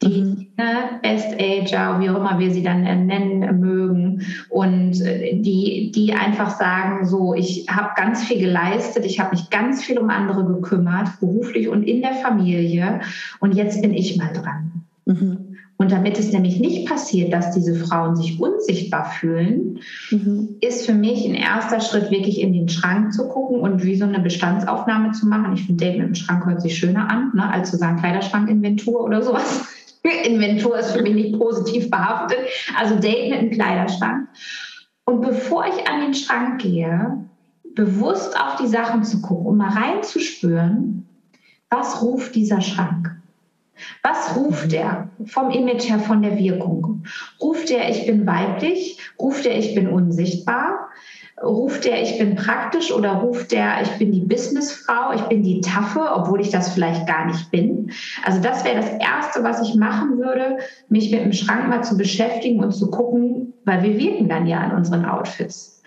Die 0.00 0.22
mhm. 0.22 0.46
ne, 0.56 0.98
Best 1.02 1.34
Ager, 1.38 2.00
wie 2.00 2.10
auch 2.10 2.16
immer 2.16 2.38
wir 2.38 2.50
sie 2.50 2.62
dann 2.62 2.84
äh, 2.84 2.96
nennen 2.96 3.60
mögen, 3.60 4.22
und 4.50 4.92
die, 4.92 5.92
die 5.94 6.12
einfach 6.12 6.50
sagen, 6.50 7.06
so, 7.06 7.34
ich 7.34 7.66
habe 7.70 7.90
ganz 7.96 8.24
viel 8.24 8.40
geleistet, 8.40 9.04
ich 9.06 9.20
habe 9.20 9.30
mich 9.30 9.50
ganz 9.50 9.82
viel 9.82 9.98
um 9.98 10.10
andere 10.10 10.44
gekümmert, 10.44 11.08
beruflich 11.20 11.68
und 11.68 11.84
in 11.84 12.02
der 12.02 12.14
Familie, 12.14 13.00
und 13.40 13.54
jetzt 13.54 13.80
bin 13.80 13.94
ich 13.94 14.16
mal 14.16 14.32
dran. 14.32 14.84
Mhm. 15.12 15.56
Und 15.78 15.90
damit 15.90 16.16
es 16.16 16.32
nämlich 16.32 16.60
nicht 16.60 16.88
passiert, 16.88 17.32
dass 17.32 17.50
diese 17.50 17.74
Frauen 17.74 18.14
sich 18.14 18.40
unsichtbar 18.40 19.04
fühlen, 19.04 19.80
mhm. 20.10 20.56
ist 20.60 20.86
für 20.86 20.94
mich 20.94 21.26
ein 21.26 21.34
erster 21.34 21.80
Schritt 21.80 22.10
wirklich 22.10 22.40
in 22.40 22.52
den 22.52 22.68
Schrank 22.68 23.12
zu 23.12 23.28
gucken 23.28 23.60
und 23.60 23.82
wie 23.82 23.96
so 23.96 24.04
eine 24.04 24.20
Bestandsaufnahme 24.20 25.10
zu 25.12 25.26
machen. 25.26 25.54
Ich 25.54 25.66
finde, 25.66 25.84
Date 25.84 25.98
mit 25.98 26.06
dem 26.06 26.14
Schrank 26.14 26.46
hört 26.46 26.62
sich 26.62 26.78
schöner 26.78 27.10
an, 27.10 27.32
ne, 27.34 27.50
als 27.50 27.70
zu 27.70 27.78
sagen 27.78 27.98
Kleiderschrank-Inventur 27.98 29.02
oder 29.02 29.22
sowas. 29.22 29.66
Inventur 30.24 30.78
ist 30.78 30.92
für 30.92 31.02
mich 31.02 31.14
nicht 31.14 31.38
positiv 31.38 31.90
behaftet. 31.90 32.38
Also 32.78 32.96
Date 32.96 33.30
mit 33.30 33.40
einem 33.40 33.50
Kleiderschrank. 33.50 34.28
Und 35.04 35.20
bevor 35.22 35.66
ich 35.66 35.88
an 35.88 36.00
den 36.00 36.14
Schrank 36.14 36.62
gehe, 36.62 37.24
bewusst 37.74 38.38
auf 38.38 38.56
die 38.56 38.68
Sachen 38.68 39.02
zu 39.02 39.20
gucken, 39.20 39.46
um 39.46 39.56
mal 39.56 39.70
reinzuspüren, 39.70 41.06
was 41.70 42.02
ruft 42.02 42.34
dieser 42.34 42.60
Schrank? 42.60 43.21
Was 44.02 44.36
ruft 44.36 44.68
mhm. 44.68 44.74
er 44.74 45.08
vom 45.26 45.50
Image 45.50 45.88
her, 45.88 45.98
von 45.98 46.22
der 46.22 46.38
Wirkung? 46.38 47.04
Ruft 47.40 47.70
er, 47.70 47.88
ich 47.88 48.06
bin 48.06 48.26
weiblich? 48.26 48.98
Ruft 49.18 49.46
er, 49.46 49.56
ich 49.58 49.74
bin 49.74 49.88
unsichtbar? 49.88 50.88
Ruft 51.42 51.86
er, 51.86 52.00
ich 52.02 52.18
bin 52.18 52.36
praktisch 52.36 52.92
oder 52.92 53.14
ruft 53.14 53.52
er, 53.52 53.82
ich 53.82 53.90
bin 53.98 54.12
die 54.12 54.20
Businessfrau, 54.20 55.12
ich 55.14 55.22
bin 55.22 55.42
die 55.42 55.60
Taffe, 55.60 56.00
obwohl 56.14 56.40
ich 56.40 56.50
das 56.50 56.72
vielleicht 56.72 57.06
gar 57.06 57.26
nicht 57.26 57.50
bin? 57.50 57.90
Also 58.24 58.40
das 58.40 58.64
wäre 58.64 58.76
das 58.76 58.90
Erste, 58.90 59.42
was 59.42 59.66
ich 59.66 59.74
machen 59.74 60.18
würde, 60.18 60.58
mich 60.88 61.10
mit 61.10 61.20
dem 61.20 61.32
Schrank 61.32 61.68
mal 61.68 61.82
zu 61.82 61.96
beschäftigen 61.96 62.62
und 62.62 62.72
zu 62.72 62.90
gucken, 62.90 63.54
weil 63.64 63.82
wir 63.82 63.98
wirken 63.98 64.28
dann 64.28 64.46
ja 64.46 64.60
an 64.60 64.76
unseren 64.76 65.04
Outfits. 65.04 65.82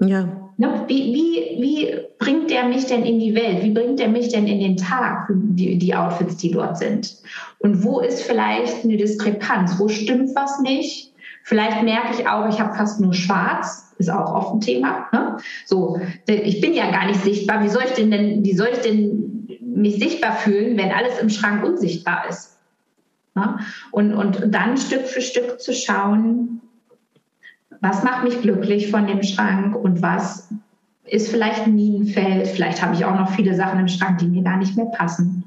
Ja. 0.00 0.28
Ne, 0.58 0.84
wie, 0.88 1.12
wie, 1.12 1.62
wie 1.62 1.98
bringt 2.18 2.50
der 2.50 2.64
mich 2.64 2.86
denn 2.86 3.04
in 3.04 3.18
die 3.18 3.34
Welt? 3.34 3.62
Wie 3.62 3.72
bringt 3.72 4.00
er 4.00 4.08
mich 4.08 4.28
denn 4.28 4.46
in 4.46 4.60
den 4.60 4.76
Tag, 4.78 5.28
die, 5.30 5.76
die 5.78 5.94
Outfits, 5.94 6.38
die 6.38 6.50
dort 6.50 6.78
sind? 6.78 7.16
Und 7.58 7.84
wo 7.84 8.00
ist 8.00 8.22
vielleicht 8.22 8.84
eine 8.84 8.96
Diskrepanz? 8.96 9.78
Wo 9.78 9.88
stimmt 9.88 10.34
was 10.34 10.60
nicht? 10.60 11.12
Vielleicht 11.42 11.82
merke 11.82 12.14
ich 12.18 12.26
auch, 12.26 12.48
ich 12.48 12.58
habe 12.58 12.74
fast 12.74 13.00
nur 13.00 13.12
schwarz, 13.12 13.94
ist 13.98 14.10
auch 14.10 14.34
oft 14.34 14.54
ein 14.54 14.60
Thema. 14.60 15.08
Ne? 15.12 15.36
So, 15.66 16.00
ich 16.26 16.60
bin 16.60 16.72
ja 16.72 16.90
gar 16.90 17.06
nicht 17.06 17.22
sichtbar. 17.22 17.62
Wie 17.62 17.68
soll 17.68 17.84
ich 17.84 17.92
denn, 17.92 18.10
denn 18.10 18.44
wie 18.44 18.56
soll 18.56 18.68
ich 18.72 18.80
denn 18.80 19.46
mich 19.60 19.96
sichtbar 19.96 20.36
fühlen, 20.36 20.76
wenn 20.78 20.90
alles 20.90 21.18
im 21.20 21.28
Schrank 21.28 21.64
unsichtbar 21.64 22.28
ist? 22.28 22.58
Ne? 23.34 23.58
Und, 23.92 24.14
und 24.14 24.54
dann 24.54 24.78
Stück 24.78 25.06
für 25.06 25.20
Stück 25.20 25.60
zu 25.60 25.74
schauen, 25.74 26.62
was 27.80 28.02
macht 28.02 28.24
mich 28.24 28.40
glücklich 28.42 28.90
von 28.90 29.06
dem 29.06 29.22
Schrank 29.22 29.76
und 29.76 30.02
was 30.02 30.48
ist 31.04 31.30
vielleicht 31.30 31.66
ein 31.66 31.74
Minenfeld. 31.74 32.48
Vielleicht 32.48 32.82
habe 32.82 32.94
ich 32.94 33.04
auch 33.04 33.16
noch 33.16 33.30
viele 33.30 33.54
Sachen 33.54 33.80
im 33.80 33.88
Schrank, 33.88 34.18
die 34.18 34.26
mir 34.26 34.42
gar 34.42 34.56
nicht 34.56 34.76
mehr 34.76 34.86
passen, 34.86 35.44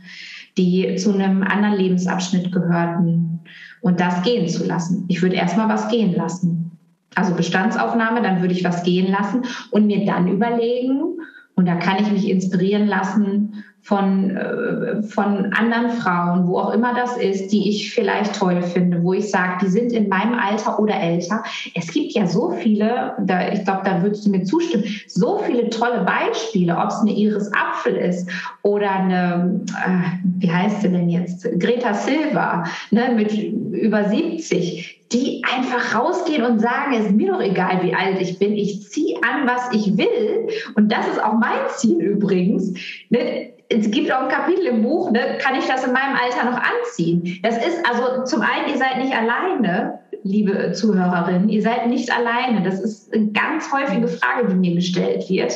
die 0.58 0.96
zu 0.96 1.14
einem 1.14 1.44
anderen 1.44 1.76
Lebensabschnitt 1.76 2.52
gehörten 2.52 3.42
und 3.82 4.00
das 4.00 4.22
gehen 4.24 4.48
zu 4.48 4.66
lassen. 4.66 5.06
Ich 5.08 5.22
würde 5.22 5.36
erstmal 5.36 5.70
was 5.70 5.90
gehen 5.90 6.16
lassen. 6.16 6.72
Also 7.16 7.34
Bestandsaufnahme, 7.34 8.22
dann 8.22 8.42
würde 8.42 8.54
ich 8.54 8.64
was 8.64 8.84
gehen 8.84 9.12
lassen 9.12 9.44
und 9.72 9.88
mir 9.88 10.06
dann 10.06 10.28
überlegen, 10.28 11.20
und 11.56 11.66
da 11.66 11.76
kann 11.76 12.02
ich 12.02 12.10
mich 12.10 12.30
inspirieren 12.30 12.88
lassen 12.88 13.66
von, 13.90 14.38
äh, 14.38 15.02
von 15.02 15.52
anderen 15.52 15.90
Frauen, 15.90 16.48
wo 16.48 16.60
auch 16.60 16.74
immer 16.76 16.94
das 16.94 17.18
ist, 17.18 17.52
die 17.52 17.70
ich 17.70 17.92
vielleicht 17.92 18.36
toll 18.36 18.62
finde, 18.62 19.04
wo 19.04 19.14
ich 19.14 19.32
sage, 19.32 19.66
die 19.66 19.68
sind 19.68 19.92
in 19.94 20.08
meinem 20.08 20.36
Alter 20.36 20.78
oder 20.80 20.94
älter. 20.94 21.44
Es 21.74 21.88
gibt 21.88 22.12
ja 22.12 22.28
so 22.28 22.52
viele, 22.52 23.14
da, 23.20 23.52
ich 23.52 23.64
glaube, 23.66 23.82
da 23.86 24.04
würdest 24.04 24.28
du 24.28 24.30
mir 24.30 24.44
zustimmen, 24.44 24.84
so 25.08 25.40
viele 25.40 25.72
tolle 25.72 26.06
Beispiele, 26.06 26.78
ob 26.78 26.90
es 26.90 27.00
eine 27.00 27.14
Iris 27.14 27.52
Apfel 27.52 27.96
ist 27.96 28.30
oder 28.62 28.92
eine, 28.92 29.60
äh, 29.70 30.28
wie 30.38 30.52
heißt 30.52 30.84
sie 30.84 30.90
denn 30.90 31.10
jetzt, 31.10 31.48
Greta 31.60 31.96
Silva 31.96 32.66
ne, 32.92 33.14
mit 33.16 33.34
über 33.34 34.04
70, 34.04 35.08
die 35.12 35.42
einfach 35.52 35.96
rausgehen 35.96 36.44
und 36.44 36.60
sagen, 36.60 36.94
es 36.94 37.08
ist 37.08 37.16
mir 37.16 37.32
doch 37.32 37.42
egal, 37.42 37.80
wie 37.82 37.96
alt 37.96 38.22
ich 38.22 38.38
bin, 38.38 38.54
ich 38.54 38.88
ziehe 38.88 39.18
an, 39.24 39.48
was 39.48 39.74
ich 39.74 39.98
will. 39.98 40.48
Und 40.76 40.92
das 40.92 41.08
ist 41.08 41.24
auch 41.24 41.34
mein 41.34 41.58
Ziel 41.76 42.00
übrigens. 42.00 42.74
Ne? 43.10 43.50
Es 43.70 43.92
gibt 43.92 44.12
auch 44.12 44.24
ein 44.24 44.30
Kapitel 44.30 44.66
im 44.66 44.82
Buch, 44.82 45.12
ne, 45.12 45.38
kann 45.40 45.56
ich 45.56 45.66
das 45.66 45.86
in 45.86 45.94
meinem 45.94 46.16
Alter 46.16 46.50
noch 46.50 46.60
anziehen? 46.60 47.40
Das 47.44 47.56
ist 47.58 47.86
also 47.88 48.24
zum 48.24 48.42
einen, 48.42 48.68
ihr 48.70 48.78
seid 48.78 48.98
nicht 48.98 49.16
alleine, 49.16 50.00
liebe 50.24 50.72
Zuhörerinnen, 50.72 51.50
ihr 51.50 51.62
seid 51.62 51.88
nicht 51.88 52.12
alleine. 52.12 52.64
Das 52.64 52.80
ist 52.80 53.14
eine 53.14 53.28
ganz 53.28 53.72
häufige 53.72 54.08
Frage, 54.08 54.48
die 54.50 54.56
mir 54.56 54.76
gestellt 54.76 55.30
wird. 55.30 55.54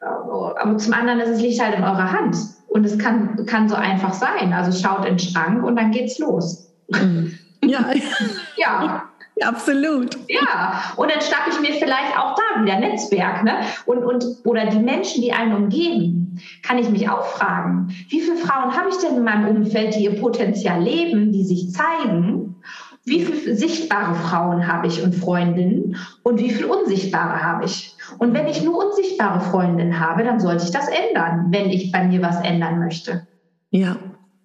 Aber 0.00 0.76
zum 0.78 0.94
anderen, 0.94 1.20
das 1.20 1.40
liegt 1.40 1.62
halt 1.62 1.76
in 1.76 1.84
eurer 1.84 2.10
Hand. 2.10 2.36
Und 2.68 2.84
es 2.86 2.98
kann, 2.98 3.44
kann 3.46 3.68
so 3.68 3.76
einfach 3.76 4.14
sein. 4.14 4.52
Also 4.52 4.72
schaut 4.72 5.04
in 5.04 5.16
den 5.16 5.18
Schrank 5.18 5.62
und 5.62 5.76
dann 5.76 5.90
geht's 5.90 6.18
los. 6.18 6.72
Mhm. 6.88 7.38
Ja. 7.62 7.90
ja. 8.56 9.08
Absolut. 9.40 10.16
Ja, 10.28 10.94
und 10.96 11.10
dann 11.10 11.20
schnappe 11.20 11.50
ich 11.50 11.60
mir 11.60 11.74
vielleicht 11.74 12.18
auch 12.18 12.34
da 12.34 12.62
wieder 12.62 12.78
Netzwerk, 12.78 13.42
ne? 13.44 13.60
Und, 13.86 14.04
und, 14.04 14.24
oder 14.44 14.66
die 14.66 14.78
Menschen, 14.78 15.22
die 15.22 15.32
einen 15.32 15.54
umgeben, 15.54 16.38
kann 16.62 16.78
ich 16.78 16.88
mich 16.90 17.08
auch 17.08 17.24
fragen, 17.24 17.88
wie 18.08 18.20
viele 18.20 18.36
Frauen 18.36 18.76
habe 18.76 18.90
ich 18.90 18.96
denn 18.96 19.16
in 19.16 19.24
meinem 19.24 19.56
Umfeld, 19.56 19.94
die 19.94 20.04
ihr 20.04 20.20
Potenzial 20.20 20.82
leben, 20.82 21.32
die 21.32 21.44
sich 21.44 21.70
zeigen? 21.70 22.56
Wie 23.04 23.24
viele 23.24 23.56
sichtbare 23.56 24.14
Frauen 24.14 24.68
habe 24.68 24.86
ich 24.86 25.02
und 25.02 25.14
Freundinnen 25.14 25.96
und 26.22 26.38
wie 26.38 26.50
viele 26.50 26.68
unsichtbare 26.68 27.42
habe 27.42 27.64
ich? 27.64 27.96
Und 28.18 28.32
wenn 28.32 28.46
ich 28.46 28.62
nur 28.62 28.86
unsichtbare 28.86 29.40
Freundinnen 29.40 29.98
habe, 29.98 30.22
dann 30.22 30.38
sollte 30.38 30.64
ich 30.64 30.70
das 30.70 30.86
ändern, 30.88 31.48
wenn 31.50 31.68
ich 31.68 31.90
bei 31.90 32.04
mir 32.04 32.22
was 32.22 32.40
ändern 32.42 32.78
möchte. 32.78 33.26
Ja. 33.70 33.96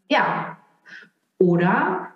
Ja. 0.10 0.58
Oder 1.40 2.08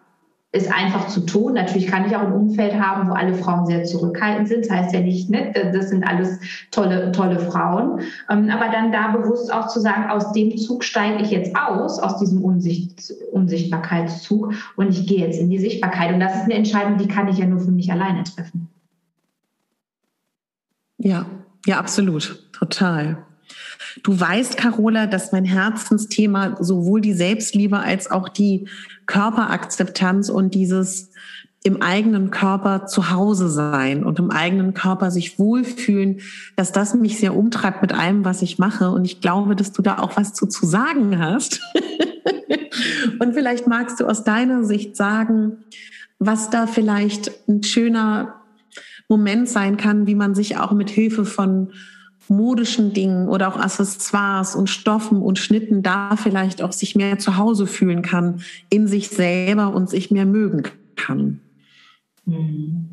ist 0.54 0.70
einfach 0.70 1.08
zu 1.08 1.22
tun. 1.22 1.54
Natürlich 1.54 1.88
kann 1.88 2.06
ich 2.06 2.16
auch 2.16 2.22
ein 2.22 2.34
Umfeld 2.34 2.74
haben, 2.74 3.10
wo 3.10 3.14
alle 3.14 3.34
Frauen 3.34 3.66
sehr 3.66 3.86
zurückhaltend 3.86 4.50
sind. 4.50 4.66
Das 4.66 4.72
heißt 4.72 4.94
ja 4.94 5.00
nicht, 5.00 5.30
ne, 5.30 5.54
das 5.74 5.90
sind 5.90 6.04
alles 6.04 6.40
tolle, 6.72 7.12
tolle 7.14 7.40
Frauen. 7.40 8.02
Ähm, 8.30 8.50
aber 8.50 8.70
dann 8.70 8.92
da 8.92 9.12
bewusst 9.12 9.54
auch 9.54 9.68
zu 9.68 9.80
sagen, 9.80 10.10
aus 10.10 10.34
dem 10.34 10.58
Zug 10.58 10.84
steige 10.84 11.24
ich 11.24 11.32
jetzt 11.32 11.56
aus, 11.56 12.00
aus 12.00 12.18
diesem 12.18 12.44
Unsicht, 12.44 13.14
Unsichtbarkeitszug 13.32 14.54
und 14.76 14.90
ich 14.90 15.08
gehe 15.08 15.26
jetzt 15.26 15.40
in 15.40 15.50
die 15.50 15.60
Sichtbarkeit. 15.60 16.14
Und 16.14 16.20
das 16.20 16.36
ist 16.36 16.44
eine 16.44 16.56
Entscheidung, 16.56 16.98
die 16.98 17.08
kann 17.08 17.30
ich 17.30 17.38
ja 17.38 17.46
nur 17.46 17.60
für 17.60 17.72
mich 17.72 17.90
alleine 17.90 18.24
treffen. 18.24 18.68
Ja, 20.98 21.26
ja, 21.66 21.80
absolut. 21.80 22.44
Total. 22.52 23.18
Du 24.04 24.20
weißt, 24.20 24.58
Carola, 24.58 25.08
dass 25.08 25.32
mein 25.32 25.46
Herzensthema 25.46 26.58
sowohl 26.60 27.02
die 27.02 27.14
Selbstliebe 27.14 27.80
als 27.80 28.10
auch 28.10 28.30
die 28.30 28.68
Körperakzeptanz 29.06 30.30
und 30.30 30.54
dieses 30.54 31.12
im 31.64 31.82
eigenen 31.82 32.32
Körper 32.32 32.88
zu 32.88 33.12
Hause 33.12 33.50
sein 33.50 34.04
und 34.04 34.18
im 34.18 34.32
eigenen 34.32 34.74
Körper 34.74 35.12
sich 35.12 35.38
wohlfühlen, 35.38 36.22
dass 36.56 36.72
das 36.72 36.96
mich 36.96 37.20
sehr 37.20 37.36
umtreibt 37.36 37.84
mit 37.84 37.94
allem, 37.94 38.26
was 38.26 38.42
ich 38.42 38.58
mache. 38.58 38.90
Und 38.90 39.06
ich 39.06 39.22
glaube, 39.22 39.56
dass 39.56 39.72
du 39.72 39.84
da 39.84 40.00
auch 40.00 40.18
was 40.18 40.34
zu, 40.34 40.48
zu 40.48 40.66
sagen 40.66 41.20
hast. 41.20 41.62
und 43.20 43.34
vielleicht 43.34 43.68
magst 43.68 44.00
du 44.00 44.06
aus 44.06 44.24
deiner 44.24 44.64
Sicht 44.64 44.96
sagen, 44.96 45.58
was 46.18 46.50
da 46.50 46.66
vielleicht 46.66 47.32
ein 47.48 47.62
schöner 47.62 48.42
Moment 49.08 49.48
sein 49.48 49.78
kann, 49.78 50.08
wie 50.08 50.16
man 50.16 50.34
sich 50.34 50.58
auch 50.58 50.72
mit 50.72 50.90
Hilfe 50.90 51.26
von 51.26 51.74
modischen 52.32 52.94
Dingen 52.94 53.28
oder 53.28 53.48
auch 53.48 53.58
Accessoires 53.58 54.56
und 54.56 54.70
Stoffen 54.70 55.22
und 55.22 55.38
Schnitten 55.38 55.84
da 55.84 56.16
vielleicht 56.16 56.62
auch 56.62 56.72
sich 56.72 56.96
mehr 56.96 57.20
zu 57.20 57.38
Hause 57.38 57.68
fühlen 57.68 58.02
kann, 58.02 58.42
in 58.70 58.88
sich 58.88 59.10
selber 59.10 59.74
und 59.74 59.90
sich 59.90 60.12
mehr 60.12 60.26
mögen 60.26 60.64
kann. 60.96 61.42
Mhm. 62.26 62.92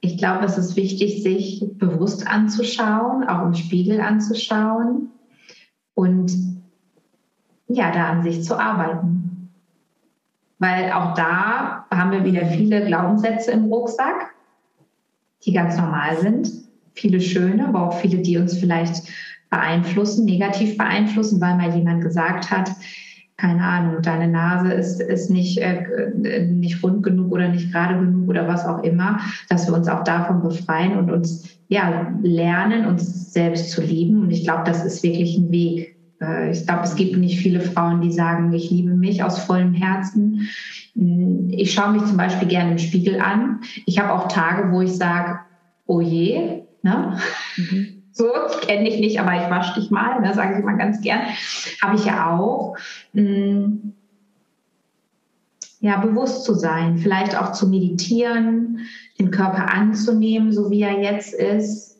ich 0.00 0.16
glaube, 0.16 0.46
es 0.46 0.56
ist 0.56 0.76
wichtig, 0.76 1.22
sich 1.22 1.64
bewusst 1.76 2.26
anzuschauen, 2.26 3.28
auch 3.28 3.44
im 3.44 3.54
Spiegel 3.54 4.00
anzuschauen 4.00 5.10
und 5.94 6.32
ja, 7.66 7.92
da 7.92 8.08
an 8.10 8.22
sich 8.22 8.42
zu 8.42 8.58
arbeiten. 8.58 9.50
Weil 10.58 10.92
auch 10.92 11.14
da 11.14 11.86
haben 11.90 12.12
wir 12.12 12.24
wieder 12.24 12.46
viele 12.46 12.84
Glaubenssätze 12.86 13.52
im 13.52 13.66
Rucksack, 13.66 14.34
die 15.44 15.52
ganz 15.52 15.76
normal 15.76 16.18
sind. 16.20 16.50
Viele 16.94 17.20
schöne, 17.20 17.68
aber 17.68 17.88
auch 17.88 18.00
viele, 18.00 18.18
die 18.18 18.38
uns 18.38 18.58
vielleicht 18.58 19.04
beeinflussen, 19.50 20.24
negativ 20.24 20.76
beeinflussen, 20.76 21.40
weil 21.40 21.56
mal 21.56 21.74
jemand 21.74 22.02
gesagt 22.02 22.50
hat, 22.50 22.70
keine 23.38 23.62
Ahnung, 23.62 24.02
deine 24.02 24.26
Nase 24.26 24.72
ist, 24.72 25.00
ist 25.00 25.30
nicht, 25.30 25.58
äh, 25.58 26.10
nicht 26.44 26.82
rund 26.82 27.04
genug 27.04 27.30
oder 27.30 27.48
nicht 27.48 27.72
gerade 27.72 27.96
genug 27.96 28.28
oder 28.28 28.48
was 28.48 28.66
auch 28.66 28.82
immer, 28.82 29.20
dass 29.48 29.68
wir 29.68 29.74
uns 29.74 29.86
auch 29.88 30.02
davon 30.02 30.42
befreien 30.42 30.98
und 30.98 31.10
uns 31.10 31.48
ja 31.68 32.12
lernen, 32.22 32.84
uns 32.86 33.32
selbst 33.32 33.70
zu 33.70 33.80
lieben. 33.80 34.22
Und 34.22 34.32
ich 34.32 34.42
glaube, 34.42 34.64
das 34.64 34.84
ist 34.84 35.04
wirklich 35.04 35.38
ein 35.38 35.52
Weg. 35.52 35.96
Äh, 36.20 36.50
ich 36.50 36.66
glaube, 36.66 36.82
es 36.82 36.96
gibt 36.96 37.16
nicht 37.16 37.38
viele 37.38 37.60
Frauen, 37.60 38.00
die 38.00 38.12
sagen, 38.12 38.52
ich 38.52 38.72
liebe 38.72 38.92
mich 38.94 39.22
aus 39.22 39.38
vollem 39.38 39.72
Herzen. 39.72 40.48
Ich 41.50 41.72
schaue 41.72 41.92
mich 41.92 42.04
zum 42.04 42.16
Beispiel 42.16 42.48
gerne 42.48 42.72
im 42.72 42.78
Spiegel 42.78 43.20
an. 43.20 43.60
Ich 43.86 43.98
habe 43.98 44.12
auch 44.12 44.28
Tage, 44.28 44.72
wo 44.72 44.80
ich 44.80 44.96
sage, 44.96 45.38
oh 45.86 46.00
je, 46.00 46.62
ne? 46.82 47.18
Mhm 47.56 47.98
so, 48.18 48.26
ich 48.50 48.66
kenne 48.66 48.84
dich 48.84 48.98
nicht, 48.98 49.20
aber 49.20 49.36
ich 49.36 49.48
wasche 49.48 49.80
dich 49.80 49.90
mal, 49.90 50.20
ne, 50.20 50.34
sage 50.34 50.58
ich 50.58 50.64
mal 50.64 50.76
ganz 50.76 51.00
gern. 51.00 51.20
Habe 51.80 51.96
ich 51.96 52.04
ja 52.04 52.36
auch. 52.36 52.76
Hm, 53.14 53.94
ja, 55.80 55.98
bewusst 55.98 56.44
zu 56.44 56.54
sein, 56.54 56.98
vielleicht 56.98 57.38
auch 57.38 57.52
zu 57.52 57.68
meditieren, 57.68 58.80
den 59.20 59.30
Körper 59.30 59.72
anzunehmen, 59.72 60.52
so 60.52 60.72
wie 60.72 60.82
er 60.82 61.00
jetzt 61.00 61.32
ist. 61.32 61.97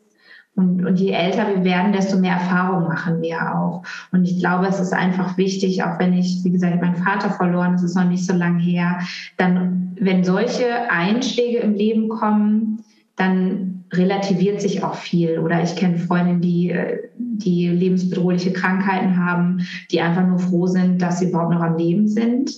Und, 0.58 0.84
und 0.84 0.96
je 0.98 1.12
älter 1.12 1.46
wir 1.46 1.62
werden, 1.62 1.92
desto 1.92 2.18
mehr 2.18 2.32
Erfahrung 2.32 2.88
machen 2.88 3.22
wir 3.22 3.54
auch. 3.54 3.84
Und 4.10 4.24
ich 4.24 4.40
glaube, 4.40 4.66
es 4.66 4.80
ist 4.80 4.92
einfach 4.92 5.38
wichtig, 5.38 5.84
auch 5.84 6.00
wenn 6.00 6.12
ich, 6.12 6.42
wie 6.42 6.50
gesagt, 6.50 6.82
meinen 6.82 6.96
Vater 6.96 7.30
verloren, 7.30 7.74
das 7.74 7.84
ist 7.84 7.94
noch 7.94 8.08
nicht 8.08 8.26
so 8.26 8.32
lange 8.32 8.60
her, 8.60 8.98
dann, 9.36 9.96
wenn 10.00 10.24
solche 10.24 10.90
Einschläge 10.90 11.58
im 11.58 11.74
Leben 11.74 12.08
kommen, 12.08 12.82
dann 13.14 13.84
relativiert 13.92 14.60
sich 14.60 14.82
auch 14.82 14.96
viel. 14.96 15.38
Oder 15.38 15.62
ich 15.62 15.76
kenne 15.76 15.96
Freundinnen, 15.96 16.40
die, 16.40 16.70
äh, 16.70 17.08
die 17.16 17.68
lebensbedrohliche 17.68 18.52
Krankheiten 18.52 19.16
haben, 19.16 19.60
die 19.92 20.00
einfach 20.00 20.26
nur 20.26 20.40
froh 20.40 20.66
sind, 20.66 21.00
dass 21.00 21.20
sie 21.20 21.28
überhaupt 21.28 21.54
noch 21.54 21.62
am 21.62 21.78
Leben 21.78 22.08
sind. 22.08 22.50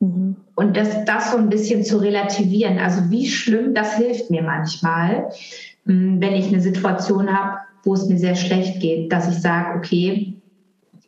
Mhm. 0.00 0.36
Und 0.54 0.76
das, 0.76 1.04
das 1.04 1.32
so 1.32 1.36
ein 1.36 1.50
bisschen 1.50 1.84
zu 1.84 1.98
relativieren. 1.98 2.78
Also 2.78 3.10
wie 3.10 3.28
schlimm, 3.28 3.74
das 3.74 3.96
hilft 3.96 4.30
mir 4.30 4.42
manchmal, 4.42 5.26
hm, 5.26 5.67
wenn 5.88 6.34
ich 6.34 6.48
eine 6.48 6.60
Situation 6.60 7.32
habe, 7.34 7.60
wo 7.82 7.94
es 7.94 8.06
mir 8.06 8.18
sehr 8.18 8.36
schlecht 8.36 8.80
geht, 8.80 9.10
dass 9.10 9.28
ich 9.28 9.40
sage, 9.40 9.78
okay, 9.78 10.34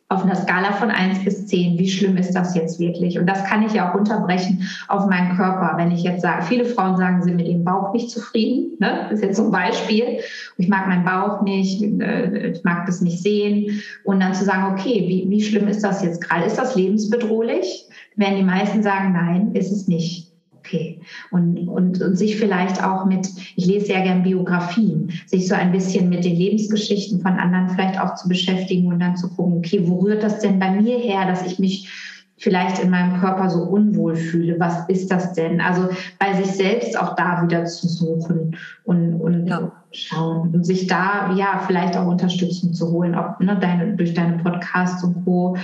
auf 0.09 0.23
einer 0.23 0.35
Skala 0.35 0.73
von 0.73 0.89
1 0.89 1.23
bis 1.23 1.45
10, 1.47 1.77
wie 1.77 1.89
schlimm 1.89 2.17
ist 2.17 2.33
das 2.33 2.53
jetzt 2.55 2.79
wirklich? 2.79 3.17
Und 3.17 3.27
das 3.27 3.45
kann 3.45 3.63
ich 3.63 3.73
ja 3.73 3.89
auch 3.89 3.95
unterbrechen 3.95 4.67
auf 4.89 5.05
meinen 5.05 5.37
Körper. 5.37 5.75
Wenn 5.77 5.91
ich 5.91 6.03
jetzt 6.03 6.21
sage, 6.21 6.43
viele 6.43 6.65
Frauen 6.65 6.97
sagen, 6.97 7.21
sie 7.21 7.29
sind 7.29 7.37
mit 7.37 7.47
ihrem 7.47 7.63
Bauch 7.63 7.93
nicht 7.93 8.09
zufrieden. 8.09 8.75
Ne? 8.79 9.05
Das 9.09 9.19
ist 9.19 9.23
jetzt 9.23 9.39
ein 9.39 9.51
Beispiel. 9.51 10.19
Ich 10.57 10.67
mag 10.67 10.87
meinen 10.87 11.05
Bauch 11.05 11.43
nicht, 11.43 11.81
äh, 12.01 12.49
ich 12.49 12.63
mag 12.65 12.87
das 12.87 12.99
nicht 12.99 13.23
sehen. 13.23 13.81
Und 14.03 14.19
dann 14.19 14.33
zu 14.33 14.43
sagen, 14.43 14.73
okay, 14.73 15.05
wie, 15.07 15.29
wie 15.29 15.43
schlimm 15.43 15.69
ist 15.69 15.83
das 15.83 16.03
jetzt 16.03 16.19
gerade? 16.21 16.45
Ist 16.45 16.57
das 16.57 16.75
lebensbedrohlich? 16.75 17.85
Werden 18.17 18.35
die 18.35 18.43
meisten 18.43 18.83
sagen, 18.83 19.13
nein, 19.13 19.51
ist 19.53 19.71
es 19.71 19.87
nicht 19.87 20.30
okay. 20.61 21.01
Und, 21.31 21.67
und, 21.67 22.01
und 22.01 22.15
sich 22.15 22.37
vielleicht 22.37 22.83
auch 22.83 23.05
mit, 23.05 23.27
ich 23.55 23.65
lese 23.65 23.87
sehr 23.87 24.01
gern 24.01 24.23
Biografien, 24.23 25.11
sich 25.25 25.47
so 25.47 25.55
ein 25.55 25.71
bisschen 25.71 26.09
mit 26.09 26.23
den 26.23 26.35
Lebensgeschichten 26.35 27.19
von 27.19 27.33
anderen 27.33 27.69
vielleicht 27.69 27.99
auch 27.99 28.15
zu 28.15 28.29
beschäftigen 28.29 28.87
und 28.87 28.99
dann 28.99 29.17
zu 29.17 29.29
gucken, 29.29 29.57
okay, 29.57 29.81
wo 29.85 29.99
rührt 29.99 30.23
das 30.23 30.39
denn 30.39 30.59
bei 30.59 30.71
mir 30.71 30.97
her, 30.97 31.25
dass 31.25 31.45
ich 31.45 31.59
mich 31.59 31.89
vielleicht 32.37 32.79
in 32.79 32.89
meinem 32.89 33.19
Körper 33.19 33.49
so 33.49 33.63
unwohl 33.63 34.15
fühle. 34.15 34.59
Was 34.59 34.87
ist 34.89 35.11
das 35.11 35.33
denn? 35.33 35.61
Also 35.61 35.89
bei 36.17 36.33
sich 36.41 36.51
selbst 36.53 36.97
auch 36.97 37.15
da 37.15 37.43
wieder 37.43 37.65
zu 37.65 37.87
suchen 37.87 38.57
und, 38.83 39.13
und 39.15 39.47
ja. 39.47 39.71
Schauen 39.91 40.53
und 40.53 40.65
sich 40.65 40.87
da 40.87 41.33
ja 41.35 41.61
vielleicht 41.65 41.97
auch 41.97 42.07
Unterstützung 42.07 42.73
zu 42.73 42.91
holen, 42.91 43.15
ob 43.15 43.39
ne, 43.39 43.57
deine, 43.59 43.95
durch 43.95 44.13
deine 44.13 44.37
Podcasts 44.37 45.03
und 45.03 45.25
Co. 45.25 45.57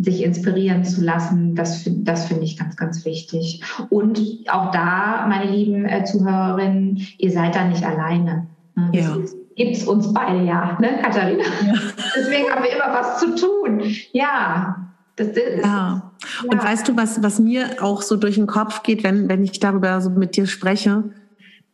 sich 0.00 0.22
inspirieren 0.22 0.84
zu 0.84 1.02
lassen. 1.02 1.54
Das, 1.54 1.88
das 1.88 2.26
finde 2.26 2.44
ich 2.44 2.56
ganz, 2.56 2.76
ganz 2.76 3.04
wichtig. 3.04 3.62
Und 3.90 4.20
auch 4.50 4.70
da, 4.70 5.26
meine 5.28 5.50
lieben 5.50 5.86
äh, 5.86 6.04
Zuhörerinnen, 6.04 7.06
ihr 7.18 7.30
seid 7.30 7.54
da 7.54 7.64
nicht 7.64 7.84
alleine. 7.84 8.46
Ne? 8.76 8.90
Ja 8.92 9.16
gibt 9.56 9.76
es 9.76 9.84
uns 9.84 10.12
beide 10.12 10.44
ja, 10.44 10.76
ne, 10.80 10.98
Katharina? 11.00 11.44
Ja. 11.44 11.74
Deswegen 12.16 12.50
haben 12.50 12.64
wir 12.64 12.72
immer 12.72 12.92
was 12.92 13.20
zu 13.20 13.34
tun. 13.36 13.82
Ja, 14.12 14.90
das 15.16 15.28
ist, 15.28 15.64
ja. 15.64 16.10
Und 16.42 16.54
ja. 16.54 16.64
weißt 16.64 16.88
du, 16.88 16.96
was, 16.96 17.22
was 17.22 17.38
mir 17.38 17.76
auch 17.80 18.02
so 18.02 18.16
durch 18.16 18.34
den 18.34 18.46
Kopf 18.46 18.82
geht, 18.82 19.04
wenn, 19.04 19.28
wenn 19.28 19.44
ich 19.44 19.60
darüber 19.60 20.00
so 20.00 20.10
mit 20.10 20.36
dir 20.36 20.46
spreche, 20.46 21.04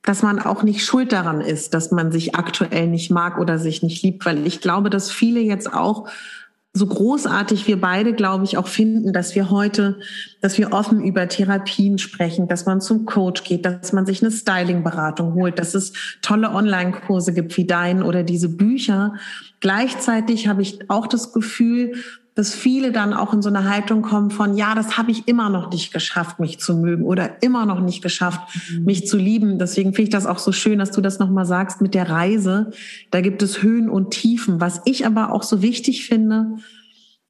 dass 0.03 0.23
man 0.23 0.39
auch 0.41 0.63
nicht 0.63 0.85
schuld 0.85 1.13
daran 1.13 1.41
ist, 1.41 1.75
dass 1.75 1.91
man 1.91 2.11
sich 2.11 2.35
aktuell 2.35 2.87
nicht 2.87 3.11
mag 3.11 3.39
oder 3.39 3.59
sich 3.59 3.83
nicht 3.83 4.03
liebt, 4.03 4.25
weil 4.25 4.47
ich 4.47 4.61
glaube, 4.61 4.91
dass 4.91 5.11
viele 5.11 5.41
jetzt 5.41 5.73
auch 5.73 6.09
so 6.73 6.87
großartig 6.87 7.67
wir 7.67 7.81
beide, 7.81 8.13
glaube 8.13 8.45
ich, 8.45 8.57
auch 8.57 8.69
finden, 8.69 9.13
dass 9.13 9.35
wir 9.35 9.51
heute, 9.51 9.99
dass 10.41 10.57
wir 10.57 10.73
offen 10.73 11.03
über 11.03 11.27
Therapien 11.27 11.99
sprechen, 11.99 12.47
dass 12.47 12.65
man 12.65 12.81
zum 12.81 13.07
Coach 13.07 13.43
geht, 13.43 13.67
dass 13.67 13.93
man 13.93 14.07
sich 14.07 14.23
eine 14.23 14.31
Styling-Beratung 14.31 15.35
holt, 15.35 15.59
dass 15.59 15.75
es 15.75 15.93
tolle 16.23 16.51
Online-Kurse 16.51 17.33
gibt 17.33 17.57
wie 17.57 17.67
dein 17.67 18.05
oder 18.05 18.23
diese 18.23 18.49
Bücher. 18.49 19.15
Gleichzeitig 19.59 20.47
habe 20.47 20.63
ich 20.63 20.89
auch 20.89 21.09
das 21.09 21.33
Gefühl, 21.33 21.95
dass 22.35 22.55
viele 22.55 22.93
dann 22.93 23.12
auch 23.12 23.35
in 23.35 23.43
so 23.43 23.49
eine 23.49 23.68
Haltung 23.68 24.03
kommen 24.03 24.31
von, 24.31 24.57
ja, 24.57 24.74
das 24.74 24.97
habe 24.97 25.11
ich 25.11 25.26
immer 25.26 25.51
noch 25.51 25.70
nicht 25.70 25.93
geschafft, 25.93 26.39
mich 26.39 26.61
zu 26.61 26.76
mögen 26.76 27.05
oder 27.05 27.43
immer 27.43 27.66
noch 27.66 27.81
nicht 27.81 28.03
geschafft, 28.03 28.41
mhm. 28.70 28.85
mich 28.85 29.07
zu 29.07 29.16
lieben. 29.16 29.59
Deswegen 29.59 29.91
finde 29.91 30.05
ich 30.05 30.11
das 30.11 30.26
auch 30.26 30.39
so 30.39 30.53
schön, 30.53 30.78
dass 30.78 30.93
du 30.93 31.01
das 31.01 31.18
nochmal 31.18 31.47
sagst 31.47 31.81
mit 31.81 31.95
der 31.95 32.09
Reise. 32.09 32.70
Da 33.11 33.20
gibt 33.20 33.43
es 33.43 33.62
Höhen 33.62 33.91
und 33.91 34.12
Tiefen. 34.12 34.61
Was 34.61 34.81
ich 34.85 35.07
aber 35.07 35.33
auch 35.33 35.43
so 35.43 35.61
wichtig 35.61 36.07
finde, 36.07 36.59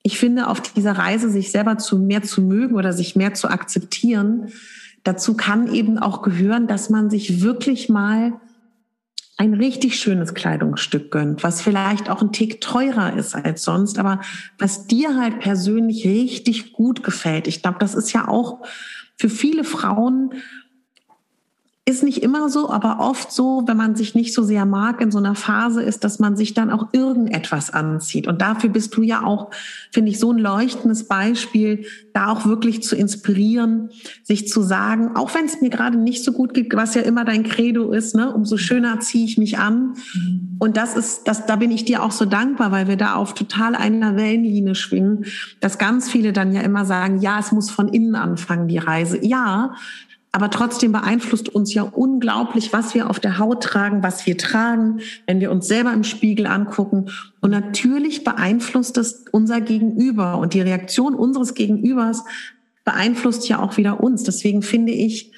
ich 0.02 0.18
finde, 0.18 0.48
auf 0.48 0.60
dieser 0.60 0.92
Reise 0.92 1.30
sich 1.30 1.50
selber 1.50 1.78
zu 1.78 1.98
mehr 1.98 2.22
zu 2.22 2.42
mögen 2.42 2.74
oder 2.74 2.92
sich 2.92 3.16
mehr 3.16 3.34
zu 3.34 3.48
akzeptieren, 3.48 4.48
dazu 5.02 5.34
kann 5.34 5.72
eben 5.72 5.98
auch 5.98 6.22
gehören, 6.22 6.66
dass 6.66 6.90
man 6.90 7.10
sich 7.10 7.42
wirklich 7.42 7.88
mal 7.88 8.34
ein 9.40 9.54
richtig 9.54 9.98
schönes 9.98 10.34
Kleidungsstück 10.34 11.10
gönnt, 11.10 11.42
was 11.42 11.62
vielleicht 11.62 12.10
auch 12.10 12.20
ein 12.20 12.30
Tick 12.30 12.60
teurer 12.60 13.16
ist 13.16 13.34
als 13.34 13.62
sonst, 13.62 13.98
aber 13.98 14.20
was 14.58 14.86
dir 14.86 15.18
halt 15.18 15.40
persönlich 15.40 16.04
richtig 16.06 16.74
gut 16.74 17.02
gefällt. 17.02 17.46
Ich 17.46 17.62
glaube, 17.62 17.78
das 17.80 17.94
ist 17.94 18.12
ja 18.12 18.28
auch 18.28 18.58
für 19.16 19.30
viele 19.30 19.64
Frauen 19.64 20.34
ist 21.86 22.02
nicht 22.02 22.22
immer 22.22 22.50
so, 22.50 22.70
aber 22.70 23.00
oft 23.00 23.32
so, 23.32 23.62
wenn 23.66 23.76
man 23.76 23.96
sich 23.96 24.14
nicht 24.14 24.34
so 24.34 24.42
sehr 24.42 24.66
mag 24.66 25.00
in 25.00 25.10
so 25.10 25.18
einer 25.18 25.34
Phase 25.34 25.82
ist, 25.82 26.04
dass 26.04 26.18
man 26.18 26.36
sich 26.36 26.52
dann 26.52 26.70
auch 26.70 26.88
irgendetwas 26.92 27.70
anzieht. 27.70 28.28
Und 28.28 28.42
dafür 28.42 28.68
bist 28.68 28.94
du 28.96 29.02
ja 29.02 29.24
auch, 29.24 29.50
finde 29.90 30.10
ich, 30.10 30.18
so 30.18 30.30
ein 30.30 30.38
leuchtendes 30.38 31.08
Beispiel, 31.08 31.86
da 32.12 32.28
auch 32.28 32.44
wirklich 32.44 32.82
zu 32.82 32.96
inspirieren, 32.96 33.90
sich 34.22 34.46
zu 34.48 34.60
sagen, 34.62 35.16
auch 35.16 35.34
wenn 35.34 35.46
es 35.46 35.62
mir 35.62 35.70
gerade 35.70 35.98
nicht 35.98 36.22
so 36.22 36.32
gut 36.32 36.52
geht, 36.52 36.74
was 36.74 36.94
ja 36.94 37.02
immer 37.02 37.24
dein 37.24 37.44
Credo 37.44 37.92
ist, 37.92 38.14
ne, 38.14 38.32
umso 38.32 38.58
schöner 38.58 39.00
ziehe 39.00 39.24
ich 39.24 39.38
mich 39.38 39.58
an. 39.58 39.94
Mhm. 40.14 40.56
Und 40.58 40.76
das 40.76 40.96
ist, 40.96 41.26
das, 41.26 41.46
da 41.46 41.56
bin 41.56 41.70
ich 41.70 41.86
dir 41.86 42.02
auch 42.02 42.12
so 42.12 42.26
dankbar, 42.26 42.72
weil 42.72 42.88
wir 42.88 42.96
da 42.96 43.14
auf 43.14 43.32
total 43.32 43.74
einer 43.74 44.16
Wellenlinie 44.16 44.74
schwingen, 44.74 45.24
dass 45.60 45.78
ganz 45.78 46.10
viele 46.10 46.34
dann 46.34 46.52
ja 46.52 46.60
immer 46.60 46.84
sagen, 46.84 47.20
ja, 47.20 47.38
es 47.40 47.52
muss 47.52 47.70
von 47.70 47.88
innen 47.88 48.14
anfangen, 48.14 48.68
die 48.68 48.78
Reise. 48.78 49.24
Ja, 49.24 49.74
aber 50.32 50.50
trotzdem 50.50 50.92
beeinflusst 50.92 51.48
uns 51.48 51.74
ja 51.74 51.82
unglaublich, 51.82 52.72
was 52.72 52.94
wir 52.94 53.10
auf 53.10 53.18
der 53.18 53.38
Haut 53.38 53.62
tragen, 53.62 54.02
was 54.02 54.26
wir 54.26 54.38
tragen, 54.38 55.00
wenn 55.26 55.40
wir 55.40 55.50
uns 55.50 55.66
selber 55.66 55.92
im 55.92 56.04
Spiegel 56.04 56.46
angucken. 56.46 57.10
Und 57.40 57.50
natürlich 57.50 58.22
beeinflusst 58.22 58.96
es 58.96 59.24
unser 59.32 59.60
Gegenüber 59.60 60.38
und 60.38 60.54
die 60.54 60.60
Reaktion 60.60 61.14
unseres 61.14 61.54
Gegenübers 61.54 62.24
beeinflusst 62.84 63.48
ja 63.48 63.58
auch 63.58 63.76
wieder 63.76 64.00
uns. 64.00 64.22
Deswegen 64.22 64.62
finde 64.62 64.92
ich, 64.92 65.32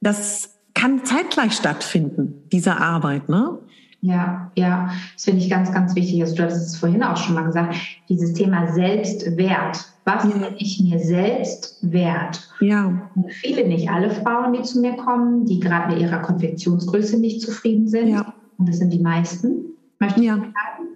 das 0.00 0.58
kann 0.74 1.04
zeitgleich 1.04 1.52
stattfinden, 1.52 2.44
diese 2.50 2.78
Arbeit, 2.78 3.28
ne? 3.28 3.58
Ja, 4.00 4.50
ja, 4.54 4.90
das 5.14 5.24
finde 5.24 5.40
ich 5.40 5.48
ganz, 5.48 5.72
ganz 5.72 5.94
wichtig. 5.94 6.20
Also 6.20 6.34
du 6.34 6.42
hattest 6.42 6.66
es 6.66 6.76
vorhin 6.76 7.02
auch 7.02 7.16
schon 7.16 7.34
mal 7.34 7.44
gesagt, 7.44 7.76
dieses 8.08 8.34
Thema 8.34 8.72
Selbstwert. 8.72 9.93
Was 10.04 10.24
ja. 10.24 10.30
bin 10.30 10.44
ich 10.58 10.80
mir 10.80 10.98
selbst 10.98 11.78
wert? 11.80 12.48
Ja. 12.60 13.10
Und 13.14 13.32
viele, 13.32 13.66
nicht 13.66 13.90
alle 13.90 14.10
Frauen, 14.10 14.52
die 14.52 14.62
zu 14.62 14.80
mir 14.80 14.96
kommen, 14.96 15.46
die 15.46 15.60
gerade 15.60 15.92
mit 15.92 16.02
ihrer 16.02 16.18
Konfektionsgröße 16.18 17.18
nicht 17.18 17.40
zufrieden 17.40 17.88
sind. 17.88 18.08
Ja. 18.08 18.34
Und 18.58 18.68
das 18.68 18.78
sind 18.78 18.92
die 18.92 19.00
meisten. 19.00 19.64
Möchte 19.98 20.22
ja. 20.22 20.36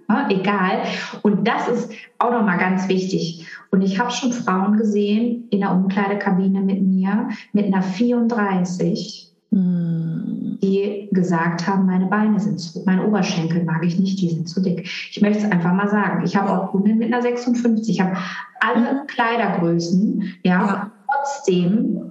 ja. 0.09 0.29
Egal. 0.29 0.83
Und 1.23 1.47
das 1.47 1.67
ist 1.67 1.91
auch 2.19 2.31
nochmal 2.31 2.57
ganz 2.57 2.87
wichtig. 2.87 3.47
Und 3.71 3.81
ich 3.81 3.99
habe 3.99 4.11
schon 4.11 4.33
Frauen 4.33 4.77
gesehen 4.77 5.47
in 5.49 5.61
der 5.61 5.71
Umkleidekabine 5.71 6.61
mit 6.61 6.81
mir, 6.81 7.29
mit 7.53 7.65
einer 7.65 7.81
34, 7.81 9.25
hm. 9.25 9.28
Die 9.51 11.09
gesagt 11.11 11.67
haben, 11.67 11.87
meine 11.87 12.05
Beine 12.05 12.39
sind 12.39 12.59
zu, 12.59 12.83
meine 12.85 13.05
Oberschenkel 13.05 13.63
mag 13.63 13.83
ich 13.83 13.97
nicht, 13.97 14.21
die 14.21 14.29
sind 14.29 14.47
zu 14.47 14.61
dick. 14.61 14.87
Ich 15.09 15.21
möchte 15.21 15.43
es 15.43 15.51
einfach 15.51 15.73
mal 15.73 15.89
sagen. 15.89 16.23
Ich 16.23 16.35
habe 16.35 16.51
auch 16.51 16.71
Kunden 16.71 16.97
mit 16.97 17.11
einer 17.11 17.21
56, 17.21 17.89
ich 17.89 18.01
habe 18.01 18.15
alle 18.59 19.01
mhm. 19.01 19.07
Kleidergrößen, 19.07 20.35
ja, 20.43 20.51
ja. 20.65 20.91
trotzdem 21.07 22.08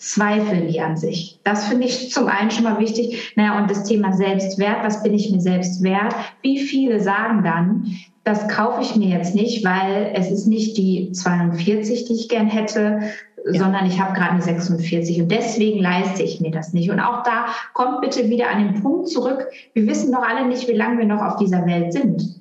zweifeln 0.00 0.66
die 0.66 0.80
an 0.80 0.96
sich. 0.96 1.38
Das 1.44 1.68
finde 1.68 1.86
ich 1.86 2.10
zum 2.10 2.26
einen 2.26 2.50
schon 2.50 2.64
mal 2.64 2.80
wichtig. 2.80 3.34
Naja, 3.36 3.60
und 3.60 3.70
das 3.70 3.84
Thema 3.84 4.12
Selbstwert, 4.12 4.82
was 4.82 5.02
bin 5.02 5.12
ich 5.12 5.30
mir 5.30 5.40
selbst 5.40 5.82
wert? 5.82 6.14
Wie 6.40 6.58
viele 6.58 7.00
sagen 7.00 7.44
dann, 7.44 7.94
das 8.24 8.48
kaufe 8.48 8.80
ich 8.80 8.96
mir 8.96 9.08
jetzt 9.08 9.34
nicht, 9.34 9.62
weil 9.62 10.12
es 10.14 10.30
ist 10.30 10.46
nicht 10.46 10.78
die 10.78 11.12
42, 11.12 12.06
die 12.06 12.14
ich 12.14 12.28
gern 12.30 12.46
hätte, 12.46 13.00
ja. 13.44 13.60
sondern 13.60 13.84
ich 13.84 14.00
habe 14.00 14.14
gerade 14.14 14.32
eine 14.32 14.42
46 14.42 15.20
und 15.20 15.30
deswegen 15.30 15.80
leiste 15.80 16.22
ich 16.22 16.40
mir 16.40 16.50
das 16.50 16.72
nicht. 16.72 16.90
Und 16.90 17.00
auch 17.00 17.22
da 17.22 17.46
kommt 17.74 18.00
bitte 18.00 18.30
wieder 18.30 18.48
an 18.48 18.64
den 18.64 18.82
Punkt 18.82 19.08
zurück, 19.08 19.48
wir 19.74 19.86
wissen 19.86 20.12
doch 20.12 20.22
alle 20.22 20.48
nicht, 20.48 20.66
wie 20.66 20.76
lange 20.76 20.98
wir 20.98 21.06
noch 21.06 21.22
auf 21.22 21.36
dieser 21.36 21.66
Welt 21.66 21.92
sind. 21.92 22.40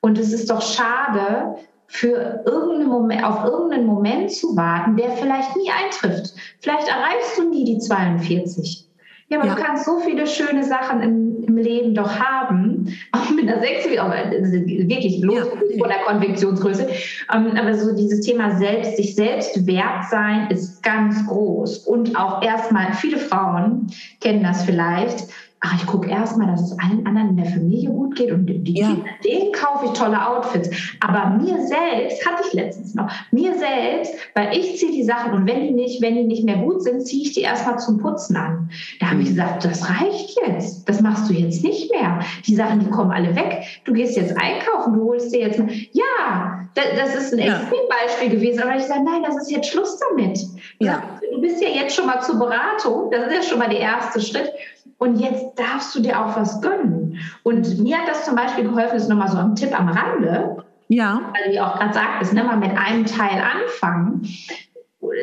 Und 0.00 0.18
es 0.18 0.32
ist 0.32 0.48
doch 0.50 0.62
schade, 0.62 1.56
für 1.88 2.42
irgendeinen 2.44 2.88
Moment, 2.88 3.24
auf 3.24 3.44
irgendeinen 3.44 3.86
Moment 3.86 4.30
zu 4.30 4.56
warten, 4.56 4.96
der 4.96 5.10
vielleicht 5.12 5.56
nie 5.56 5.70
eintrifft. 5.70 6.34
Vielleicht 6.60 6.88
erreichst 6.88 7.38
du 7.38 7.48
nie 7.48 7.64
die 7.64 7.78
42. 7.78 8.86
Ja, 9.28 9.38
aber 9.40 9.48
ja. 9.48 9.54
du 9.56 9.62
kannst 9.62 9.84
so 9.84 9.98
viele 9.98 10.24
schöne 10.26 10.62
Sachen 10.62 11.00
im, 11.02 11.44
im 11.44 11.56
Leben 11.56 11.94
doch 11.94 12.16
haben, 12.16 12.96
auch 13.10 13.28
mit 13.30 13.48
einer 13.48 13.60
6, 13.60 13.86
wirklich 13.90 15.18
los 15.20 15.38
ja. 15.38 15.78
von 15.78 15.88
der 15.88 15.98
Konvektionsgröße. 16.06 16.88
Ähm, 17.34 17.56
aber 17.56 17.74
so 17.74 17.94
dieses 17.96 18.20
Thema 18.20 18.56
selbst, 18.56 18.96
sich 18.96 19.16
selbst 19.16 19.66
wert 19.66 20.04
sein, 20.10 20.48
ist 20.50 20.80
ganz 20.84 21.26
groß. 21.26 21.78
Und 21.78 22.16
auch 22.16 22.40
erstmal, 22.40 22.92
viele 22.92 23.18
Frauen 23.18 23.88
kennen 24.20 24.44
das 24.44 24.62
vielleicht, 24.64 25.24
ach, 25.66 25.80
ich 25.80 25.86
gucke 25.86 26.08
erstmal, 26.08 26.46
dass 26.48 26.62
es 26.62 26.78
allen 26.78 27.04
anderen 27.06 27.30
in 27.30 27.36
der 27.36 27.46
Familie 27.46 27.90
gut 27.90 28.16
geht 28.16 28.30
und 28.30 28.46
die 28.46 28.78
ja. 28.78 28.96
Denen 29.24 29.52
kaufe 29.52 29.86
ich 29.86 29.92
tolle 29.92 30.26
Outfits. 30.26 30.70
Aber 31.00 31.30
mir 31.30 31.66
selbst, 31.66 32.24
hatte 32.26 32.42
ich 32.46 32.52
letztens 32.52 32.94
noch, 32.94 33.10
mir 33.30 33.54
selbst, 33.58 34.14
weil 34.34 34.56
ich 34.56 34.78
ziehe 34.78 34.92
die 34.92 35.02
Sachen 35.02 35.32
und 35.32 35.46
wenn 35.46 35.62
die 35.62 35.72
nicht, 35.72 36.00
wenn 36.02 36.14
die 36.14 36.24
nicht 36.24 36.44
mehr 36.44 36.56
gut 36.56 36.82
sind, 36.82 37.06
ziehe 37.06 37.22
ich 37.22 37.32
die 37.32 37.42
erstmal 37.42 37.78
zum 37.78 37.98
Putzen 37.98 38.36
an. 38.36 38.70
Da 39.00 39.10
habe 39.10 39.20
ich 39.20 39.30
mhm. 39.30 39.34
gesagt, 39.34 39.64
das 39.64 39.88
reicht 39.88 40.38
jetzt. 40.46 40.88
Das 40.88 41.00
machst 41.00 41.28
du 41.28 41.34
jetzt 41.34 41.62
nicht 41.62 41.90
mehr. 41.90 42.20
Die 42.46 42.54
Sachen, 42.54 42.80
die 42.80 42.90
kommen 42.90 43.10
alle 43.10 43.34
weg. 43.34 43.64
Du 43.84 43.92
gehst 43.92 44.16
jetzt 44.16 44.36
einkaufen, 44.36 44.94
du 44.94 45.04
holst 45.04 45.34
dir 45.34 45.40
jetzt, 45.40 45.60
ja, 45.92 46.60
das, 46.74 47.14
ist 47.14 47.32
ein 47.32 47.38
Extrembeispiel 47.38 48.30
gewesen, 48.30 48.62
aber 48.62 48.76
ich 48.76 48.84
sage, 48.84 49.02
nein, 49.02 49.22
das 49.24 49.36
ist 49.36 49.50
jetzt 49.50 49.70
Schluss 49.70 49.98
damit. 50.10 50.38
Ja. 50.78 51.02
Du 51.32 51.40
bist 51.40 51.62
ja 51.62 51.68
jetzt 51.68 51.94
schon 51.94 52.06
mal 52.06 52.20
zur 52.20 52.38
Beratung, 52.38 53.10
das 53.10 53.28
ist 53.28 53.34
ja 53.34 53.42
schon 53.42 53.58
mal 53.58 53.68
der 53.68 53.80
erste 53.80 54.20
Schritt. 54.20 54.52
Und 54.98 55.16
jetzt 55.16 55.58
darfst 55.58 55.94
du 55.94 56.00
dir 56.00 56.20
auch 56.20 56.36
was 56.36 56.60
gönnen. 56.62 57.18
Und 57.42 57.78
mir 57.78 57.98
hat 57.98 58.08
das 58.08 58.24
zum 58.24 58.34
Beispiel 58.34 58.64
geholfen, 58.64 58.94
das 58.94 59.04
ist 59.04 59.08
nochmal 59.08 59.28
so 59.28 59.38
ein 59.38 59.54
Tipp 59.54 59.78
am 59.78 59.88
Rande. 59.88 60.64
Ja. 60.88 61.32
Weil 61.34 61.52
du 61.52 61.64
auch 61.64 61.78
gerade 61.78 61.92
sagtest, 61.92 62.32
ne, 62.32 62.44
mal 62.44 62.56
mit 62.56 62.76
einem 62.76 63.04
Teil 63.04 63.42
anfangen. 63.42 64.26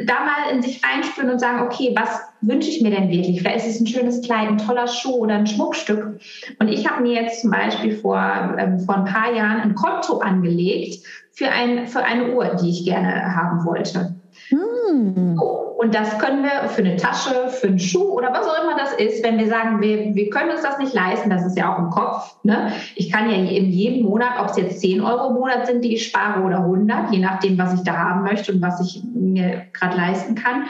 Da 0.05 0.13
mal 0.21 0.53
in 0.53 0.61
sich 0.61 0.81
reinspüren 0.83 1.29
und 1.29 1.39
sagen, 1.39 1.61
okay, 1.61 1.93
was 1.95 2.21
wünsche 2.41 2.69
ich 2.69 2.81
mir 2.81 2.91
denn 2.91 3.09
wirklich? 3.09 3.39
Vielleicht 3.39 3.65
ist 3.65 3.75
es 3.75 3.81
ein 3.81 3.87
schönes 3.87 4.21
Kleid, 4.21 4.47
ein 4.47 4.57
toller 4.57 4.87
Schuh 4.87 5.15
oder 5.15 5.35
ein 5.35 5.47
Schmuckstück. 5.47 6.19
Und 6.59 6.67
ich 6.67 6.89
habe 6.89 7.01
mir 7.01 7.21
jetzt 7.21 7.41
zum 7.41 7.51
Beispiel 7.51 7.95
vor, 7.95 8.55
ähm, 8.57 8.79
vor 8.79 8.95
ein 8.95 9.05
paar 9.05 9.33
Jahren 9.33 9.61
ein 9.61 9.75
Konto 9.75 10.19
angelegt 10.19 11.05
für, 11.31 11.49
ein, 11.49 11.87
für 11.87 12.03
eine 12.03 12.33
Uhr, 12.33 12.55
die 12.61 12.69
ich 12.69 12.85
gerne 12.85 13.35
haben 13.35 13.65
wollte. 13.65 14.15
Hm. 14.49 15.39
Und 15.77 15.93
das 15.95 16.17
können 16.19 16.43
wir 16.43 16.69
für 16.69 16.81
eine 16.81 16.95
Tasche, 16.95 17.49
für 17.49 17.67
einen 17.67 17.79
Schuh 17.79 18.13
oder 18.13 18.31
was 18.31 18.47
auch 18.47 18.63
immer 18.63 18.77
das 18.77 18.93
ist, 18.93 19.23
wenn 19.23 19.37
wir 19.37 19.47
sagen, 19.47 19.81
wir, 19.81 20.15
wir 20.15 20.29
können 20.29 20.51
uns 20.51 20.61
das 20.61 20.77
nicht 20.77 20.93
leisten, 20.93 21.29
das 21.29 21.45
ist 21.45 21.57
ja 21.57 21.73
auch 21.73 21.79
im 21.79 21.89
Kopf. 21.89 22.35
Ne? 22.43 22.71
Ich 22.95 23.11
kann 23.11 23.29
ja 23.29 23.35
in 23.35 23.69
jedem 23.69 24.03
Monat, 24.03 24.39
ob 24.39 24.49
es 24.49 24.57
jetzt 24.57 24.79
10 24.79 25.01
Euro 25.01 25.29
im 25.29 25.35
Monat 25.35 25.67
sind, 25.67 25.83
die 25.83 25.95
ich 25.95 26.07
spare 26.07 26.41
oder 26.41 26.59
100, 26.59 27.11
je 27.11 27.19
nachdem, 27.19 27.57
was 27.57 27.73
ich 27.73 27.83
da 27.83 27.97
haben 27.97 28.23
möchte 28.23 28.53
und 28.53 28.61
was 28.61 28.79
ich 28.79 29.03
mir 29.13 29.65
gerade 29.73 29.97
leisten 29.97 30.35
kann. 30.35 30.67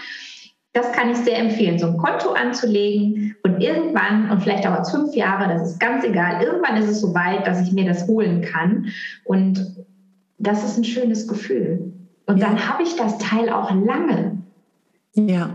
Das 0.74 0.92
kann 0.92 1.12
ich 1.12 1.18
sehr 1.18 1.38
empfehlen, 1.38 1.78
so 1.78 1.86
ein 1.86 1.98
Konto 1.98 2.32
anzulegen 2.32 3.36
und 3.44 3.62
irgendwann, 3.62 4.32
und 4.32 4.42
vielleicht 4.42 4.66
dauert 4.66 4.82
es 4.82 4.92
fünf 4.92 5.14
Jahre, 5.14 5.48
das 5.48 5.74
ist 5.74 5.80
ganz 5.80 6.04
egal, 6.04 6.42
irgendwann 6.42 6.78
ist 6.78 6.90
es 6.90 7.02
so 7.02 7.14
weit, 7.14 7.46
dass 7.46 7.62
ich 7.62 7.72
mir 7.72 7.86
das 7.86 8.08
holen 8.08 8.42
kann. 8.42 8.88
Und 9.24 9.86
das 10.40 10.64
ist 10.64 10.78
ein 10.78 10.84
schönes 10.84 11.28
Gefühl. 11.28 11.94
Und 12.34 12.42
dann 12.42 12.68
habe 12.68 12.82
ich 12.82 12.96
das 12.96 13.20
Teil 13.20 13.50
auch 13.50 13.70
lange. 13.72 14.38
Ja. 15.14 15.52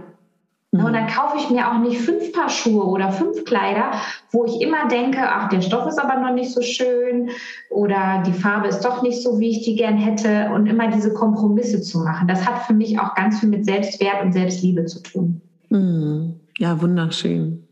Mhm. 0.71 0.85
Und 0.85 0.93
dann 0.93 1.09
kaufe 1.09 1.39
ich 1.39 1.51
mir 1.51 1.69
auch 1.69 1.79
nicht 1.79 2.01
fünf 2.01 2.33
Paar 2.33 2.49
Schuhe 2.49 2.85
oder 2.85 3.11
fünf 3.11 3.45
Kleider, 3.45 3.93
wo 4.31 4.45
ich 4.45 4.61
immer 4.61 4.87
denke, 4.89 5.19
ach, 5.23 5.49
der 5.49 5.61
Stoff 5.61 5.89
ist 5.89 5.99
aber 5.99 6.21
noch 6.21 6.33
nicht 6.33 6.53
so 6.53 6.63
schön 6.63 7.31
oder 7.71 8.23
die 8.25 8.33
Farbe 8.33 8.69
ist 8.69 8.83
doch 8.83 9.03
nicht 9.03 9.23
so, 9.23 9.41
wie 9.41 9.51
ich 9.51 9.65
die 9.65 9.75
gern 9.75 9.97
hätte 9.97 10.51
und 10.55 10.67
immer 10.67 10.89
diese 10.89 11.13
Kompromisse 11.13 11.81
zu 11.81 11.99
machen. 11.99 12.29
Das 12.29 12.47
hat 12.47 12.63
für 12.63 12.75
mich 12.75 13.01
auch 13.01 13.15
ganz 13.15 13.41
viel 13.41 13.49
mit 13.49 13.65
Selbstwert 13.65 14.23
und 14.23 14.33
Selbstliebe 14.33 14.85
zu 14.85 15.03
tun. 15.03 15.41
Mhm. 15.71 16.35
Ja, 16.59 16.81
wunderschön. 16.81 17.65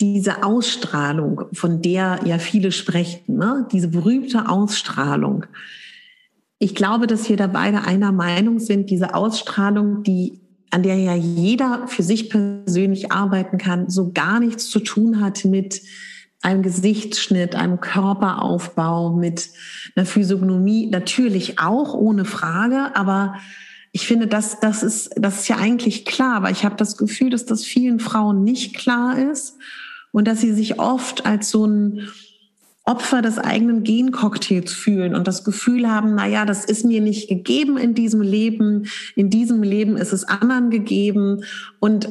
Diese 0.00 0.42
Ausstrahlung, 0.42 1.42
von 1.52 1.80
der 1.80 2.20
ja 2.24 2.38
viele 2.38 2.70
sprechen, 2.70 3.38
ne? 3.38 3.66
diese 3.72 3.88
berühmte 3.88 4.48
Ausstrahlung, 4.48 5.46
ich 6.58 6.74
glaube, 6.74 7.06
dass 7.06 7.28
wir 7.28 7.36
da 7.36 7.46
beide 7.46 7.84
einer 7.84 8.12
Meinung 8.12 8.58
sind, 8.58 8.90
diese 8.90 9.14
Ausstrahlung, 9.14 10.02
die 10.02 10.40
an 10.70 10.82
der 10.82 10.96
ja 10.96 11.14
jeder 11.14 11.86
für 11.88 12.02
sich 12.02 12.28
persönlich 12.28 13.10
arbeiten 13.12 13.58
kann, 13.58 13.88
so 13.88 14.12
gar 14.12 14.40
nichts 14.40 14.68
zu 14.68 14.80
tun 14.80 15.20
hat 15.20 15.44
mit 15.44 15.80
einem 16.42 16.62
Gesichtsschnitt, 16.62 17.54
einem 17.54 17.80
Körperaufbau, 17.80 19.14
mit 19.14 19.48
einer 19.96 20.06
Physiognomie, 20.06 20.88
natürlich 20.88 21.58
auch 21.58 21.94
ohne 21.94 22.24
Frage, 22.24 22.94
aber 22.94 23.36
ich 23.92 24.06
finde, 24.06 24.26
das, 24.26 24.60
das, 24.60 24.82
ist, 24.82 25.10
das 25.16 25.40
ist 25.40 25.48
ja 25.48 25.56
eigentlich 25.56 26.04
klar, 26.04 26.36
aber 26.36 26.50
ich 26.50 26.64
habe 26.64 26.76
das 26.76 26.96
Gefühl, 26.96 27.30
dass 27.30 27.46
das 27.46 27.64
vielen 27.64 27.98
Frauen 27.98 28.44
nicht 28.44 28.76
klar 28.76 29.18
ist 29.18 29.56
und 30.12 30.28
dass 30.28 30.40
sie 30.40 30.52
sich 30.52 30.78
oft 30.78 31.24
als 31.24 31.50
so 31.50 31.66
ein 31.66 32.08
Opfer 32.88 33.20
des 33.20 33.38
eigenen 33.38 33.82
Gencocktails 33.82 34.72
fühlen 34.72 35.14
und 35.14 35.28
das 35.28 35.44
Gefühl 35.44 35.90
haben, 35.90 36.14
na 36.14 36.26
ja, 36.26 36.46
das 36.46 36.64
ist 36.64 36.86
mir 36.86 37.02
nicht 37.02 37.28
gegeben 37.28 37.76
in 37.76 37.94
diesem 37.94 38.22
Leben, 38.22 38.86
in 39.14 39.28
diesem 39.28 39.62
Leben 39.62 39.98
ist 39.98 40.14
es 40.14 40.24
anderen 40.24 40.70
gegeben. 40.70 41.44
Und 41.80 42.08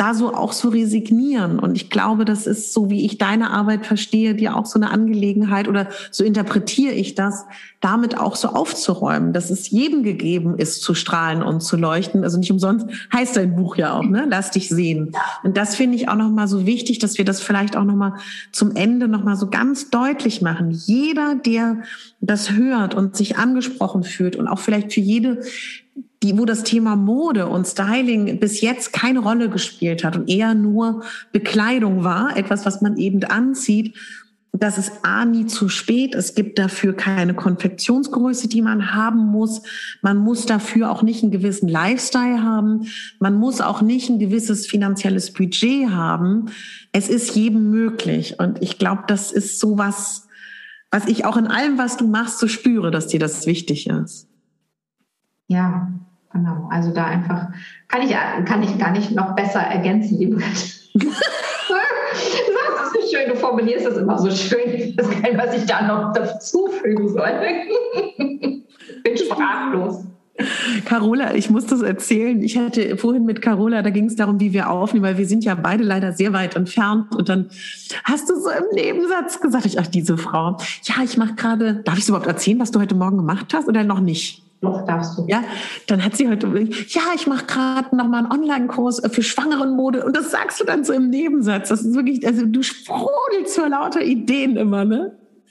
da 0.00 0.14
so 0.14 0.32
auch 0.32 0.52
so 0.52 0.70
resignieren. 0.70 1.58
Und 1.58 1.76
ich 1.76 1.90
glaube, 1.90 2.24
das 2.24 2.46
ist 2.46 2.72
so, 2.72 2.88
wie 2.88 3.04
ich 3.04 3.18
deine 3.18 3.50
Arbeit 3.50 3.84
verstehe, 3.84 4.34
dir 4.34 4.56
auch 4.56 4.64
so 4.64 4.78
eine 4.78 4.90
Angelegenheit 4.90 5.68
oder 5.68 5.88
so 6.10 6.24
interpretiere 6.24 6.94
ich 6.94 7.14
das, 7.14 7.44
damit 7.82 8.16
auch 8.16 8.34
so 8.34 8.48
aufzuräumen, 8.48 9.34
dass 9.34 9.50
es 9.50 9.68
jedem 9.68 10.02
gegeben 10.02 10.56
ist, 10.56 10.80
zu 10.80 10.94
strahlen 10.94 11.42
und 11.42 11.60
zu 11.60 11.76
leuchten. 11.76 12.24
Also 12.24 12.38
nicht 12.38 12.50
umsonst 12.50 12.86
heißt 13.14 13.36
dein 13.36 13.54
Buch 13.54 13.76
ja 13.76 13.92
auch, 13.92 14.04
ne? 14.04 14.24
Lass 14.26 14.50
dich 14.50 14.70
sehen. 14.70 15.12
Und 15.42 15.58
das 15.58 15.74
finde 15.74 15.96
ich 15.96 16.08
auch 16.08 16.16
nochmal 16.16 16.48
so 16.48 16.64
wichtig, 16.64 16.98
dass 16.98 17.18
wir 17.18 17.26
das 17.26 17.42
vielleicht 17.42 17.76
auch 17.76 17.84
nochmal 17.84 18.14
zum 18.52 18.74
Ende 18.76 19.06
nochmal 19.06 19.36
so 19.36 19.50
ganz 19.50 19.90
deutlich 19.90 20.40
machen. 20.40 20.70
Jeder, 20.70 21.34
der 21.34 21.82
das 22.22 22.52
hört 22.52 22.94
und 22.94 23.16
sich 23.16 23.36
angesprochen 23.36 24.02
fühlt 24.02 24.36
und 24.36 24.48
auch 24.48 24.60
vielleicht 24.60 24.94
für 24.94 25.00
jede, 25.00 25.42
die, 26.22 26.36
wo 26.36 26.44
das 26.44 26.64
Thema 26.64 26.96
Mode 26.96 27.46
und 27.46 27.66
Styling 27.66 28.38
bis 28.40 28.60
jetzt 28.60 28.92
keine 28.92 29.20
Rolle 29.20 29.48
gespielt 29.48 30.04
hat 30.04 30.16
und 30.16 30.28
eher 30.28 30.54
nur 30.54 31.02
Bekleidung 31.32 32.04
war, 32.04 32.36
etwas, 32.36 32.66
was 32.66 32.82
man 32.82 32.98
eben 32.98 33.24
anzieht, 33.24 33.96
dass 34.52 34.78
es 34.78 34.90
A 35.02 35.24
nie 35.24 35.46
zu 35.46 35.68
spät. 35.68 36.14
Es 36.14 36.34
gibt 36.34 36.58
dafür 36.58 36.92
keine 36.94 37.34
Konfektionsgröße, 37.34 38.48
die 38.48 38.62
man 38.62 38.92
haben 38.94 39.26
muss. 39.26 39.62
Man 40.02 40.18
muss 40.18 40.44
dafür 40.44 40.90
auch 40.90 41.02
nicht 41.02 41.22
einen 41.22 41.30
gewissen 41.30 41.68
Lifestyle 41.68 42.42
haben. 42.42 42.86
Man 43.20 43.34
muss 43.34 43.60
auch 43.60 43.80
nicht 43.80 44.10
ein 44.10 44.18
gewisses 44.18 44.66
finanzielles 44.66 45.32
Budget 45.32 45.90
haben. 45.90 46.46
Es 46.92 47.08
ist 47.08 47.36
jedem 47.36 47.70
möglich. 47.70 48.38
Und 48.38 48.60
ich 48.60 48.78
glaube, 48.78 49.04
das 49.06 49.30
ist 49.30 49.60
so 49.60 49.78
was, 49.78 50.26
was 50.90 51.06
ich 51.06 51.24
auch 51.24 51.36
in 51.36 51.46
allem, 51.46 51.78
was 51.78 51.96
du 51.96 52.06
machst, 52.06 52.38
so 52.38 52.48
spüre, 52.48 52.90
dass 52.90 53.06
dir 53.06 53.20
das 53.20 53.46
wichtig 53.46 53.86
ist. 53.86 54.28
Ja, 55.46 55.92
Genau, 56.32 56.68
also 56.70 56.92
da 56.92 57.06
einfach 57.06 57.48
kann 57.88 58.02
ich, 58.02 58.14
kann 58.44 58.62
ich 58.62 58.78
gar 58.78 58.92
nicht 58.92 59.10
noch 59.10 59.34
besser 59.34 59.60
ergänzen, 59.60 60.18
liebe 60.18 60.36
Das 60.92 62.94
ist 62.94 63.10
so 63.10 63.16
schön, 63.16 63.28
du 63.28 63.36
formulierst 63.36 63.86
das 63.86 63.96
immer 63.96 64.18
so 64.18 64.30
schön. 64.30 64.96
Weiß 64.96 65.10
gar 65.10 65.20
nicht, 65.20 65.38
was 65.38 65.56
ich 65.56 65.66
da 65.66 65.86
noch 65.86 66.12
dazufügen 66.12 67.08
soll. 67.08 67.30
Bin 68.16 69.16
sprachlos. 69.16 70.04
Carola, 70.86 71.34
ich 71.34 71.50
muss 71.50 71.66
das 71.66 71.82
erzählen. 71.82 72.42
Ich 72.42 72.56
hatte 72.56 72.96
vorhin 72.96 73.24
mit 73.24 73.42
Carola, 73.42 73.82
da 73.82 73.90
ging 73.90 74.06
es 74.06 74.16
darum, 74.16 74.40
wie 74.40 74.52
wir 74.52 74.70
aufnehmen, 74.70 75.04
weil 75.04 75.18
wir 75.18 75.26
sind 75.26 75.44
ja 75.44 75.54
beide 75.54 75.84
leider 75.84 76.12
sehr 76.12 76.32
weit 76.32 76.56
entfernt. 76.56 77.14
Und 77.14 77.28
dann 77.28 77.50
hast 78.04 78.30
du 78.30 78.36
so 78.36 78.50
im 78.50 78.74
Nebensatz 78.74 79.40
gesagt, 79.40 79.66
ich, 79.66 79.78
ach, 79.78 79.86
diese 79.86 80.16
Frau. 80.16 80.56
Ja, 80.84 80.96
ich 81.04 81.16
mache 81.16 81.34
gerade, 81.34 81.82
darf 81.84 81.96
ich 81.96 82.02
es 82.02 82.08
überhaupt 82.08 82.26
erzählen, 82.26 82.58
was 82.58 82.70
du 82.70 82.80
heute 82.80 82.94
Morgen 82.94 83.18
gemacht 83.18 83.52
hast 83.52 83.68
oder 83.68 83.84
noch 83.84 84.00
nicht? 84.00 84.42
Doch, 84.60 84.84
darfst 84.84 85.16
du. 85.16 85.26
Ja, 85.26 85.42
dann 85.86 86.04
hat 86.04 86.16
sie 86.16 86.28
heute, 86.28 86.46
ja, 86.88 87.02
ich 87.14 87.26
mache 87.26 87.46
gerade 87.46 87.96
nochmal 87.96 88.24
einen 88.24 88.32
Online-Kurs 88.32 89.00
für 89.10 89.22
Schwangerenmode 89.22 90.04
und 90.04 90.14
das 90.14 90.30
sagst 90.30 90.60
du 90.60 90.64
dann 90.64 90.84
so 90.84 90.92
im 90.92 91.08
Nebensatz. 91.08 91.70
Das 91.70 91.80
ist 91.80 91.94
wirklich, 91.94 92.26
also 92.26 92.44
du 92.44 92.62
sprudelst 92.62 93.56
vor 93.56 93.68
lauter 93.68 94.02
Ideen 94.02 94.56
immer, 94.56 94.84
ne? 94.84 95.16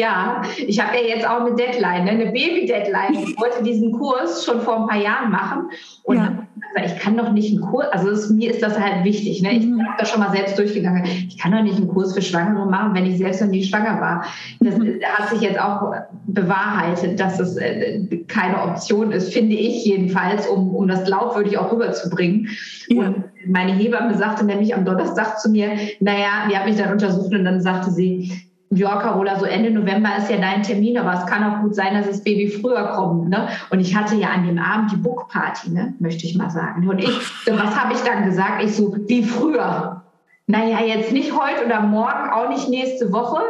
Ja, 0.00 0.40
ich 0.56 0.80
habe 0.80 0.96
ja 0.96 1.14
jetzt 1.14 1.28
auch 1.28 1.40
eine 1.40 1.54
Deadline, 1.54 2.04
ne? 2.04 2.12
eine 2.12 2.32
Baby-Deadline. 2.32 3.12
Ich 3.22 3.38
wollte 3.38 3.62
diesen 3.62 3.92
Kurs 3.92 4.46
schon 4.46 4.62
vor 4.62 4.80
ein 4.80 4.86
paar 4.86 4.98
Jahren 4.98 5.30
machen 5.30 5.68
und 6.04 6.16
ja. 6.16 6.38
ich 6.82 6.98
kann 6.98 7.18
doch 7.18 7.32
nicht 7.32 7.52
einen 7.52 7.70
Kurs, 7.70 7.86
also 7.92 8.08
ist, 8.08 8.30
mir 8.30 8.50
ist 8.50 8.62
das 8.62 8.80
halt 8.80 9.04
wichtig. 9.04 9.42
Ne? 9.42 9.52
Ich 9.52 9.66
mhm. 9.66 9.86
habe 9.86 9.96
da 9.98 10.06
schon 10.06 10.20
mal 10.20 10.30
selbst 10.30 10.58
durchgegangen. 10.58 11.04
Ich 11.04 11.36
kann 11.36 11.52
doch 11.52 11.62
nicht 11.62 11.76
einen 11.76 11.88
Kurs 11.88 12.14
für 12.14 12.22
Schwangere 12.22 12.64
machen, 12.64 12.94
wenn 12.94 13.04
ich 13.04 13.18
selbst 13.18 13.42
noch 13.42 13.48
nie 13.48 13.62
schwanger 13.62 14.00
war. 14.00 14.24
Das 14.60 14.78
mhm. 14.78 15.00
hat 15.04 15.28
sich 15.28 15.42
jetzt 15.42 15.60
auch 15.60 15.92
bewahrheitet, 16.26 17.20
dass 17.20 17.38
es 17.38 17.58
äh, 17.58 18.00
keine 18.26 18.62
Option 18.62 19.12
ist, 19.12 19.34
finde 19.34 19.56
ich 19.56 19.84
jedenfalls, 19.84 20.46
um, 20.46 20.74
um 20.74 20.88
das 20.88 21.04
glaubwürdig 21.04 21.58
auch 21.58 21.70
rüberzubringen. 21.70 22.48
Ja. 22.88 23.02
Und 23.02 23.24
meine 23.46 23.74
Hebamme 23.74 24.16
sagte 24.16 24.46
nämlich 24.46 24.74
am 24.74 24.86
Donnerstag 24.86 25.38
zu 25.40 25.50
mir, 25.50 25.72
naja, 26.00 26.48
die 26.50 26.56
hat 26.56 26.64
mich 26.64 26.76
dann 26.76 26.90
untersucht 26.90 27.34
und 27.34 27.44
dann 27.44 27.60
sagte 27.60 27.90
sie, 27.90 28.49
ja, 28.72 28.96
Carola, 28.96 29.38
so 29.38 29.46
Ende 29.46 29.70
November 29.70 30.10
ist 30.16 30.30
ja 30.30 30.36
dein 30.36 30.62
Termin, 30.62 30.96
aber 30.96 31.14
es 31.14 31.26
kann 31.26 31.42
auch 31.42 31.60
gut 31.60 31.74
sein, 31.74 31.94
dass 31.94 32.06
das 32.06 32.22
Baby 32.22 32.48
früher 32.48 32.84
kommt. 32.94 33.28
Ne? 33.28 33.48
Und 33.70 33.80
ich 33.80 33.96
hatte 33.96 34.14
ja 34.14 34.28
an 34.28 34.46
dem 34.46 34.58
Abend 34.58 34.92
die 34.92 34.96
Bookparty, 34.96 35.70
ne? 35.70 35.94
möchte 35.98 36.24
ich 36.24 36.36
mal 36.36 36.50
sagen. 36.50 36.88
Und 36.88 37.00
ich, 37.00 37.10
was 37.46 37.76
habe 37.76 37.94
ich 37.94 38.00
dann 38.00 38.24
gesagt? 38.24 38.62
Ich 38.62 38.76
so, 38.76 38.94
wie 39.08 39.24
früher? 39.24 40.02
Naja, 40.46 40.80
jetzt 40.80 41.12
nicht 41.12 41.32
heute 41.32 41.66
oder 41.66 41.80
morgen, 41.80 42.30
auch 42.30 42.48
nicht 42.48 42.68
nächste 42.68 43.12
Woche, 43.12 43.40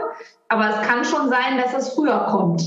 aber 0.48 0.70
es 0.70 0.88
kann 0.88 1.04
schon 1.04 1.28
sein, 1.28 1.58
dass 1.62 1.74
es 1.74 1.94
früher 1.94 2.26
kommt. 2.30 2.62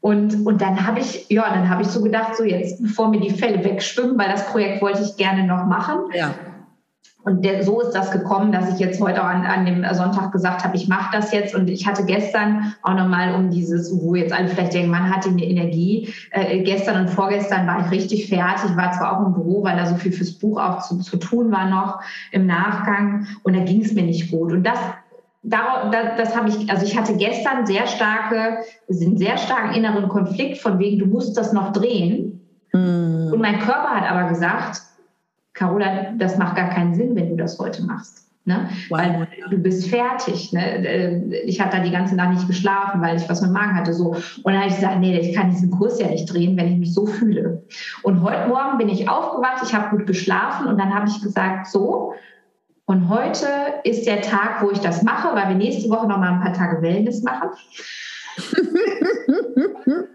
Und, 0.00 0.46
und 0.46 0.60
dann 0.60 0.86
habe 0.86 1.00
ich, 1.00 1.26
ja, 1.30 1.48
dann 1.48 1.70
habe 1.70 1.82
ich 1.82 1.88
so 1.88 2.02
gedacht, 2.02 2.36
so 2.36 2.44
jetzt, 2.44 2.82
bevor 2.82 3.08
mir 3.08 3.20
die 3.20 3.30
Fälle 3.30 3.64
wegschwimmen, 3.64 4.18
weil 4.18 4.28
das 4.28 4.46
Projekt 4.48 4.82
wollte 4.82 5.02
ich 5.02 5.16
gerne 5.16 5.44
noch 5.44 5.64
machen. 5.64 6.10
Ja. 6.12 6.34
Und 7.24 7.42
der, 7.42 7.62
so 7.62 7.80
ist 7.80 7.92
das 7.92 8.10
gekommen, 8.10 8.52
dass 8.52 8.74
ich 8.74 8.78
jetzt 8.78 9.00
heute 9.00 9.22
auch 9.22 9.28
an, 9.28 9.46
an 9.46 9.64
dem 9.64 9.84
Sonntag 9.94 10.30
gesagt 10.30 10.62
habe, 10.62 10.76
ich 10.76 10.88
mache 10.88 11.16
das 11.16 11.32
jetzt. 11.32 11.54
Und 11.54 11.70
ich 11.70 11.86
hatte 11.86 12.04
gestern 12.04 12.74
auch 12.82 12.94
nochmal 12.94 13.34
um 13.34 13.50
dieses, 13.50 13.90
wo 13.98 14.14
jetzt 14.14 14.32
alle 14.32 14.48
vielleicht 14.48 14.74
denken, 14.74 14.90
man 14.90 15.10
hat 15.10 15.24
die 15.24 15.44
Energie. 15.44 16.12
Äh, 16.32 16.62
gestern 16.62 17.00
und 17.00 17.08
vorgestern 17.08 17.66
war 17.66 17.80
ich 17.80 17.90
richtig 17.90 18.28
fertig, 18.28 18.76
war 18.76 18.92
zwar 18.92 19.18
auch 19.18 19.26
im 19.26 19.32
Büro, 19.32 19.64
weil 19.64 19.76
da 19.76 19.86
so 19.86 19.94
viel 19.96 20.12
fürs 20.12 20.32
Buch 20.32 20.60
auch 20.60 20.82
zu, 20.82 20.98
zu 20.98 21.16
tun 21.16 21.50
war 21.50 21.68
noch 21.68 22.00
im 22.30 22.46
Nachgang. 22.46 23.26
Und 23.42 23.56
da 23.56 23.64
ging 23.64 23.80
es 23.82 23.94
mir 23.94 24.04
nicht 24.04 24.30
gut. 24.30 24.52
Und 24.52 24.64
das 24.64 24.78
Darauf, 25.46 25.90
das, 25.90 26.16
das 26.16 26.36
habe 26.36 26.48
ich, 26.48 26.70
also 26.70 26.86
ich 26.86 26.96
hatte 26.96 27.18
gestern 27.18 27.66
sehr 27.66 27.86
starke, 27.86 28.60
einen 28.88 29.18
sehr 29.18 29.36
starken 29.36 29.74
inneren 29.74 30.08
Konflikt 30.08 30.56
von 30.56 30.78
wegen, 30.78 30.98
du 30.98 31.04
musst 31.04 31.36
das 31.36 31.52
noch 31.52 31.72
drehen. 31.72 32.40
Mm. 32.72 33.30
Und 33.30 33.40
mein 33.42 33.58
Körper 33.58 33.90
hat 33.90 34.10
aber 34.10 34.30
gesagt, 34.30 34.80
Carola, 35.54 36.12
das 36.18 36.36
macht 36.36 36.56
gar 36.56 36.68
keinen 36.68 36.94
Sinn, 36.94 37.16
wenn 37.16 37.30
du 37.30 37.36
das 37.36 37.58
heute 37.58 37.84
machst. 37.84 38.24
Ne? 38.46 38.68
Wow. 38.90 38.98
Weil 38.98 39.28
du 39.48 39.56
bist 39.56 39.88
fertig. 39.88 40.52
Ne? 40.52 40.86
Äh, 40.86 41.40
ich 41.46 41.60
hatte 41.60 41.78
da 41.78 41.82
die 41.82 41.90
ganze 41.90 42.14
Nacht 42.14 42.34
nicht 42.34 42.46
geschlafen, 42.46 43.00
weil 43.00 43.16
ich 43.16 43.26
was 43.28 43.40
mit 43.40 43.48
dem 43.48 43.54
Magen 43.54 43.74
hatte. 43.74 43.94
So. 43.94 44.08
Und 44.08 44.44
dann 44.44 44.58
habe 44.58 44.68
ich 44.68 44.74
gesagt, 44.74 44.98
nee, 45.00 45.18
ich 45.18 45.34
kann 45.34 45.50
diesen 45.50 45.70
Kurs 45.70 45.98
ja 45.98 46.08
nicht 46.08 46.26
drehen, 46.26 46.54
wenn 46.58 46.72
ich 46.72 46.78
mich 46.78 46.92
so 46.92 47.06
fühle. 47.06 47.62
Und 48.02 48.20
heute 48.20 48.48
Morgen 48.48 48.76
bin 48.76 48.90
ich 48.90 49.08
aufgewacht, 49.08 49.62
ich 49.64 49.72
habe 49.74 49.96
gut 49.96 50.06
geschlafen 50.06 50.66
und 50.66 50.78
dann 50.78 50.94
habe 50.94 51.08
ich 51.08 51.22
gesagt, 51.22 51.68
so, 51.68 52.12
und 52.86 53.08
heute 53.08 53.46
ist 53.84 54.06
der 54.06 54.20
Tag, 54.20 54.62
wo 54.62 54.70
ich 54.70 54.78
das 54.80 55.02
mache, 55.02 55.34
weil 55.34 55.48
wir 55.48 55.56
nächste 55.56 55.88
Woche 55.88 56.06
noch 56.06 56.18
mal 56.18 56.34
ein 56.34 56.40
paar 56.40 56.52
Tage 56.52 56.82
Wellness 56.82 57.22
machen. 57.22 57.48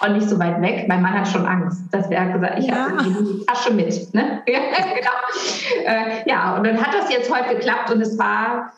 und 0.00 0.12
nicht 0.12 0.28
so 0.28 0.38
weit 0.38 0.60
weg. 0.60 0.86
Mein 0.88 1.02
Mann 1.02 1.12
hat 1.12 1.28
schon 1.28 1.46
Angst, 1.46 1.82
dass 1.92 2.10
er 2.10 2.26
gesagt 2.32 2.58
ich 2.58 2.66
ja. 2.66 2.90
habe 2.90 3.04
die 3.04 3.46
Tasche 3.46 3.72
mit. 3.72 4.14
Ne? 4.14 4.42
ja, 4.48 4.60
genau. 4.94 5.86
Äh, 5.86 6.28
ja, 6.28 6.56
und 6.56 6.66
dann 6.66 6.80
hat 6.80 6.94
das 6.94 7.12
jetzt 7.12 7.32
heute 7.32 7.56
geklappt 7.56 7.90
und 7.92 8.00
es 8.00 8.18
war, 8.18 8.72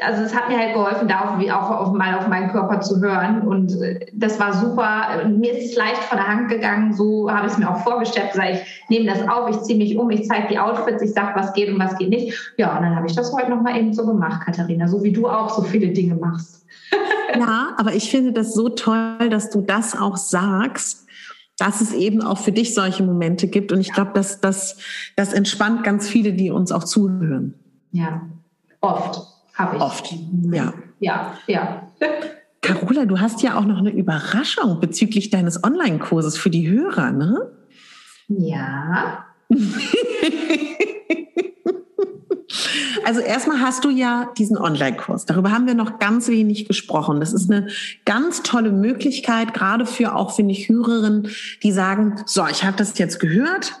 also 0.00 0.22
es 0.22 0.34
hat 0.34 0.48
mir 0.48 0.58
halt 0.58 0.74
geholfen, 0.74 1.08
da 1.08 1.20
auch, 1.20 1.50
auch 1.52 1.70
auf, 1.70 1.92
mal 1.92 2.16
auf 2.16 2.26
meinen 2.28 2.50
Körper 2.50 2.80
zu 2.80 3.00
hören 3.00 3.42
und 3.42 3.80
äh, 3.80 4.06
das 4.12 4.38
war 4.38 4.52
super. 4.52 5.26
Mir 5.26 5.52
ist 5.52 5.70
es 5.70 5.76
leicht 5.76 6.02
von 6.04 6.18
der 6.18 6.26
Hand 6.26 6.48
gegangen, 6.48 6.92
so 6.92 7.30
habe 7.30 7.46
ich 7.46 7.52
es 7.52 7.58
mir 7.58 7.70
auch 7.70 7.78
vorgestellt, 7.78 8.32
gesagt, 8.32 8.50
ich 8.50 8.84
nehme 8.88 9.06
das 9.06 9.26
auf, 9.28 9.48
ich 9.50 9.60
ziehe 9.62 9.78
mich 9.78 9.96
um, 9.96 10.10
ich 10.10 10.26
zeige 10.26 10.48
die 10.48 10.58
Outfits, 10.58 11.02
ich 11.02 11.12
sage, 11.12 11.32
was 11.34 11.52
geht 11.54 11.72
und 11.72 11.78
was 11.78 11.96
geht 11.96 12.10
nicht. 12.10 12.54
Ja, 12.56 12.76
und 12.76 12.82
dann 12.82 12.96
habe 12.96 13.06
ich 13.06 13.14
das 13.14 13.32
heute 13.32 13.50
nochmal 13.50 13.76
eben 13.76 13.92
so 13.92 14.04
gemacht, 14.04 14.42
Katharina, 14.44 14.86
so 14.88 15.02
wie 15.02 15.12
du 15.12 15.28
auch 15.28 15.50
so 15.50 15.62
viele 15.62 15.88
Dinge 15.88 16.14
machst. 16.14 16.63
Ja, 17.36 17.74
aber 17.76 17.94
ich 17.94 18.10
finde 18.10 18.32
das 18.32 18.54
so 18.54 18.68
toll, 18.68 19.28
dass 19.30 19.50
du 19.50 19.60
das 19.60 19.98
auch 19.98 20.16
sagst, 20.16 21.06
dass 21.58 21.80
es 21.80 21.92
eben 21.92 22.22
auch 22.22 22.38
für 22.38 22.52
dich 22.52 22.74
solche 22.74 23.02
Momente 23.02 23.48
gibt. 23.48 23.72
Und 23.72 23.80
ich 23.80 23.92
glaube, 23.92 24.12
dass 24.14 24.40
das, 24.40 24.78
das 25.16 25.32
entspannt 25.32 25.84
ganz 25.84 26.08
viele, 26.08 26.32
die 26.32 26.50
uns 26.50 26.72
auch 26.72 26.84
zuhören. 26.84 27.54
Ja, 27.92 28.22
oft 28.80 29.20
habe 29.54 29.76
ich. 29.76 29.82
Oft, 29.82 30.14
ja. 30.50 30.74
Ja, 31.00 31.38
ja. 31.46 31.88
Carola, 32.60 33.04
du 33.04 33.20
hast 33.20 33.42
ja 33.42 33.58
auch 33.58 33.64
noch 33.64 33.78
eine 33.78 33.90
Überraschung 33.90 34.80
bezüglich 34.80 35.30
deines 35.30 35.62
Online-Kurses 35.62 36.36
für 36.38 36.50
die 36.50 36.68
Hörer, 36.68 37.10
ne? 37.12 37.50
Ja. 38.28 39.26
Also 43.04 43.20
erstmal 43.20 43.60
hast 43.60 43.84
du 43.84 43.90
ja 43.90 44.30
diesen 44.38 44.56
Online-Kurs. 44.56 45.26
Darüber 45.26 45.50
haben 45.50 45.66
wir 45.66 45.74
noch 45.74 45.98
ganz 45.98 46.28
wenig 46.28 46.66
gesprochen. 46.66 47.20
Das 47.20 47.32
ist 47.32 47.50
eine 47.50 47.68
ganz 48.04 48.42
tolle 48.42 48.72
Möglichkeit, 48.72 49.54
gerade 49.54 49.86
für 49.86 50.14
auch, 50.14 50.34
finde 50.34 50.52
ich, 50.52 50.68
Hörerinnen, 50.68 51.28
die 51.62 51.72
sagen, 51.72 52.22
so, 52.26 52.46
ich 52.50 52.64
habe 52.64 52.76
das 52.76 52.98
jetzt 52.98 53.20
gehört, 53.20 53.72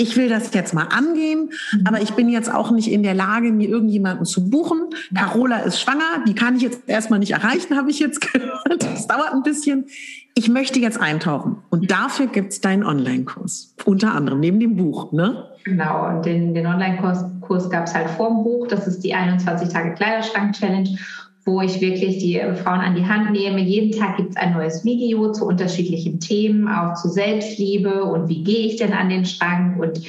ich 0.00 0.16
will 0.16 0.30
das 0.30 0.54
jetzt 0.54 0.72
mal 0.72 0.84
angehen, 0.84 1.50
mhm. 1.72 1.86
aber 1.86 2.00
ich 2.00 2.12
bin 2.12 2.30
jetzt 2.30 2.50
auch 2.50 2.70
nicht 2.70 2.90
in 2.90 3.02
der 3.02 3.12
Lage, 3.12 3.52
mir 3.52 3.68
irgendjemanden 3.68 4.24
zu 4.24 4.48
buchen. 4.48 4.86
Carola 5.14 5.58
ist 5.58 5.78
schwanger, 5.78 6.24
die 6.26 6.34
kann 6.34 6.56
ich 6.56 6.62
jetzt 6.62 6.80
erstmal 6.86 7.18
nicht 7.18 7.32
erreichen, 7.32 7.76
habe 7.76 7.90
ich 7.90 7.98
jetzt 7.98 8.20
gehört. 8.32 8.82
Das 8.82 9.06
dauert 9.06 9.32
ein 9.32 9.42
bisschen. 9.42 9.86
Ich 10.34 10.48
möchte 10.48 10.80
jetzt 10.80 10.98
eintauchen. 10.98 11.58
Und 11.68 11.90
dafür 11.90 12.28
gibt 12.28 12.52
es 12.52 12.62
deinen 12.62 12.84
Online-Kurs. 12.84 13.74
Unter 13.84 14.14
anderem, 14.14 14.40
neben 14.40 14.58
dem 14.58 14.76
Buch, 14.76 15.12
ne? 15.12 15.49
Genau, 15.64 16.08
und 16.08 16.24
den, 16.24 16.54
den 16.54 16.66
Online-Kurs 16.66 17.24
Kurs 17.40 17.68
gab 17.68 17.86
es 17.86 17.94
halt 17.94 18.08
vor 18.10 18.28
dem 18.28 18.44
Buch. 18.44 18.68
Das 18.68 18.86
ist 18.86 19.00
die 19.00 19.14
21 19.14 19.68
Tage 19.68 19.94
Kleiderschrank-Challenge 19.94 20.96
wo 21.44 21.60
ich 21.62 21.80
wirklich 21.80 22.18
die 22.18 22.40
Frauen 22.62 22.80
an 22.80 22.94
die 22.94 23.06
Hand 23.06 23.32
nehme. 23.32 23.60
Jeden 23.60 23.98
Tag 23.98 24.16
gibt 24.16 24.30
es 24.30 24.36
ein 24.36 24.52
neues 24.52 24.84
Video 24.84 25.32
zu 25.32 25.46
unterschiedlichen 25.46 26.20
Themen, 26.20 26.68
auch 26.68 26.94
zu 26.94 27.08
Selbstliebe 27.08 28.04
und 28.04 28.28
wie 28.28 28.44
gehe 28.44 28.66
ich 28.66 28.76
denn 28.76 28.92
an 28.92 29.08
den 29.08 29.24
Schrank 29.24 29.80
und 29.80 30.00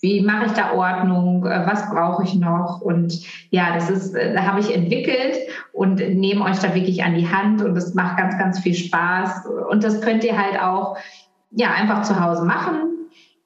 wie 0.00 0.20
mache 0.22 0.46
ich 0.46 0.52
da 0.52 0.72
Ordnung, 0.72 1.44
äh, 1.44 1.66
was 1.66 1.90
brauche 1.90 2.22
ich 2.22 2.34
noch 2.34 2.80
und 2.80 3.20
ja, 3.50 3.74
das 3.74 3.90
ist, 3.90 4.14
äh, 4.14 4.32
da 4.32 4.44
habe 4.44 4.60
ich 4.60 4.74
entwickelt 4.74 5.36
und 5.72 5.96
nehme 5.96 6.44
euch 6.44 6.58
da 6.58 6.74
wirklich 6.74 7.04
an 7.04 7.16
die 7.16 7.28
Hand 7.28 7.62
und 7.62 7.74
das 7.74 7.94
macht 7.94 8.16
ganz, 8.16 8.38
ganz 8.38 8.60
viel 8.60 8.74
Spaß 8.74 9.46
und 9.70 9.84
das 9.84 10.00
könnt 10.00 10.24
ihr 10.24 10.38
halt 10.38 10.60
auch 10.60 10.96
ja 11.50 11.72
einfach 11.72 12.02
zu 12.02 12.20
Hause 12.20 12.44
machen 12.44 12.97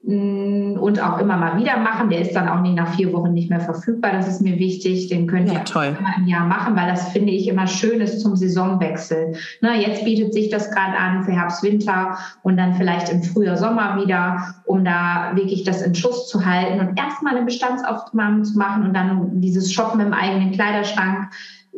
und 0.05 1.01
auch 1.01 1.21
immer 1.21 1.37
mal 1.37 1.59
wieder 1.59 1.77
machen. 1.79 2.11
Der 2.11 2.21
ist 2.23 2.35
dann 2.35 2.49
auch 2.49 2.61
nicht 2.61 2.75
nach 2.75 2.95
vier 2.95 3.13
Wochen 3.13 3.33
nicht 3.33 3.51
mehr 3.51 3.61
verfügbar. 3.61 4.11
Das 4.13 4.27
ist 4.27 4.41
mir 4.41 4.59
wichtig. 4.59 5.09
Den 5.09 5.29
könnt 5.29 5.49
ihr 5.49 5.55
ja, 5.55 5.61
toll. 5.61 5.97
immer 5.97 6.17
im 6.19 6.27
Jahr 6.27 6.45
machen, 6.45 6.75
weil 6.75 6.89
das 6.89 7.11
finde 7.11 7.31
ich 7.31 7.47
immer 7.47 7.69
schön 7.69 8.01
ist 8.01 8.21
zum 8.21 8.35
Saisonwechsel. 8.35 9.35
Ne, 9.61 9.81
jetzt 9.81 10.05
bietet 10.05 10.33
sich 10.33 10.51
das 10.51 10.73
gerade 10.73 10.97
an 10.97 11.23
für 11.23 11.31
Herbst, 11.31 11.63
Winter 11.63 12.19
und 12.43 12.57
dann 12.57 12.75
vielleicht 12.75 13.11
im 13.11 13.23
Frühjahr, 13.23 13.57
Sommer 13.57 14.03
wieder, 14.03 14.55
um 14.65 14.85
da 14.85 15.33
wirklich 15.35 15.63
das 15.63 15.83
in 15.83 15.95
Schuss 15.95 16.29
zu 16.29 16.45
halten 16.45 16.81
und 16.81 16.99
erstmal 16.99 17.37
eine 17.37 17.45
Bestandsaufnahme 17.45 18.43
zu 18.43 18.59
machen 18.59 18.85
und 18.85 18.95
dann 18.95 19.41
dieses 19.41 19.73
Shoppen 19.73 20.01
im 20.01 20.13
eigenen 20.13 20.51
Kleiderschrank 20.51 21.29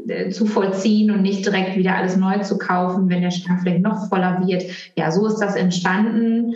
äh, 0.09 0.31
zu 0.31 0.47
vollziehen 0.47 1.11
und 1.11 1.21
nicht 1.21 1.45
direkt 1.45 1.77
wieder 1.77 1.95
alles 1.95 2.17
neu 2.17 2.39
zu 2.39 2.57
kaufen, 2.57 3.11
wenn 3.11 3.21
der 3.21 3.31
Schrank 3.31 3.61
vielleicht 3.61 3.83
noch 3.83 4.09
voller 4.09 4.47
wird. 4.47 4.65
Ja, 4.97 5.11
so 5.11 5.27
ist 5.27 5.41
das 5.41 5.57
entstanden 5.57 6.55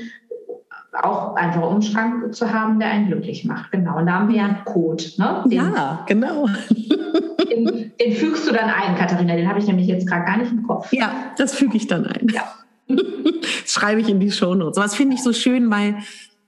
auch 0.93 1.35
einfach 1.35 1.71
einen 1.71 1.83
Schrank 1.83 2.35
zu 2.35 2.53
haben, 2.53 2.79
der 2.79 2.89
einen 2.89 3.09
glücklich 3.09 3.45
macht. 3.45 3.73
Genau. 3.73 3.99
Und 3.99 4.07
da 4.07 4.15
haben 4.15 4.29
wir 4.29 4.37
ja 4.37 4.45
einen 4.45 4.65
Code. 4.65 5.05
Ne? 5.17 5.45
Den, 5.47 5.53
ja, 5.53 6.05
genau. 6.07 6.49
Den, 7.51 7.93
den, 7.99 8.13
fügst 8.13 8.47
du 8.47 8.53
dann 8.53 8.69
ein, 8.69 8.95
Katharina. 8.95 9.35
Den 9.35 9.49
habe 9.49 9.59
ich 9.59 9.67
nämlich 9.67 9.87
jetzt 9.87 10.07
gerade 10.07 10.25
gar 10.25 10.37
nicht 10.37 10.53
im 10.53 10.67
Kopf. 10.67 10.93
Ja, 10.93 11.13
das 11.39 11.55
füge 11.55 11.77
ich 11.77 11.87
dann 11.87 12.07
ein. 12.07 12.29
Ja. 12.33 12.43
Das 13.63 13.73
schreibe 13.73 14.01
ich 14.01 14.09
in 14.09 14.19
die 14.19 14.31
Shownotes. 14.31 14.79
Was 14.79 14.95
finde 14.95 15.15
ich 15.15 15.23
so 15.23 15.35
schön, 15.35 15.71
weil 15.71 15.97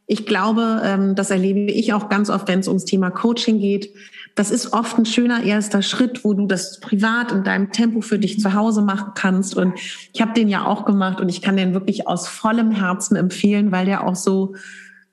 ich 0.06 0.26
glaube, 0.26 0.80
ähm, 0.82 1.14
das 1.14 1.30
erlebe 1.30 1.60
ich 1.70 1.92
auch 1.92 2.08
ganz 2.08 2.30
oft, 2.30 2.48
wenn 2.48 2.60
es 2.60 2.68
ums 2.68 2.86
Thema 2.86 3.10
Coaching 3.10 3.60
geht, 3.60 3.90
das 4.34 4.50
ist 4.50 4.72
oft 4.72 4.96
ein 4.98 5.06
schöner 5.06 5.42
erster 5.42 5.82
Schritt, 5.82 6.24
wo 6.24 6.34
du 6.34 6.46
das 6.46 6.80
privat 6.80 7.32
in 7.32 7.44
deinem 7.44 7.72
Tempo 7.72 8.00
für 8.00 8.18
dich 8.18 8.40
zu 8.40 8.54
Hause 8.54 8.82
machen 8.82 9.12
kannst. 9.14 9.56
Und 9.56 9.74
ich 10.12 10.20
habe 10.20 10.32
den 10.32 10.48
ja 10.48 10.64
auch 10.64 10.84
gemacht 10.84 11.20
und 11.20 11.28
ich 11.28 11.42
kann 11.42 11.56
den 11.56 11.74
wirklich 11.74 12.06
aus 12.06 12.28
vollem 12.28 12.70
Herzen 12.70 13.16
empfehlen, 13.16 13.72
weil 13.72 13.86
der 13.86 14.06
auch 14.06 14.16
so, 14.16 14.54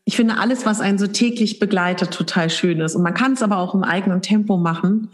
ich 0.05 0.15
finde 0.15 0.37
alles, 0.37 0.65
was 0.65 0.79
einen 0.79 0.97
so 0.97 1.07
täglich 1.07 1.59
begleitet, 1.59 2.11
total 2.11 2.49
schön 2.49 2.79
ist. 2.79 2.95
Und 2.95 3.03
man 3.03 3.13
kann 3.13 3.33
es 3.33 3.41
aber 3.41 3.57
auch 3.57 3.73
im 3.73 3.83
eigenen 3.83 4.21
Tempo 4.21 4.57
machen. 4.57 5.09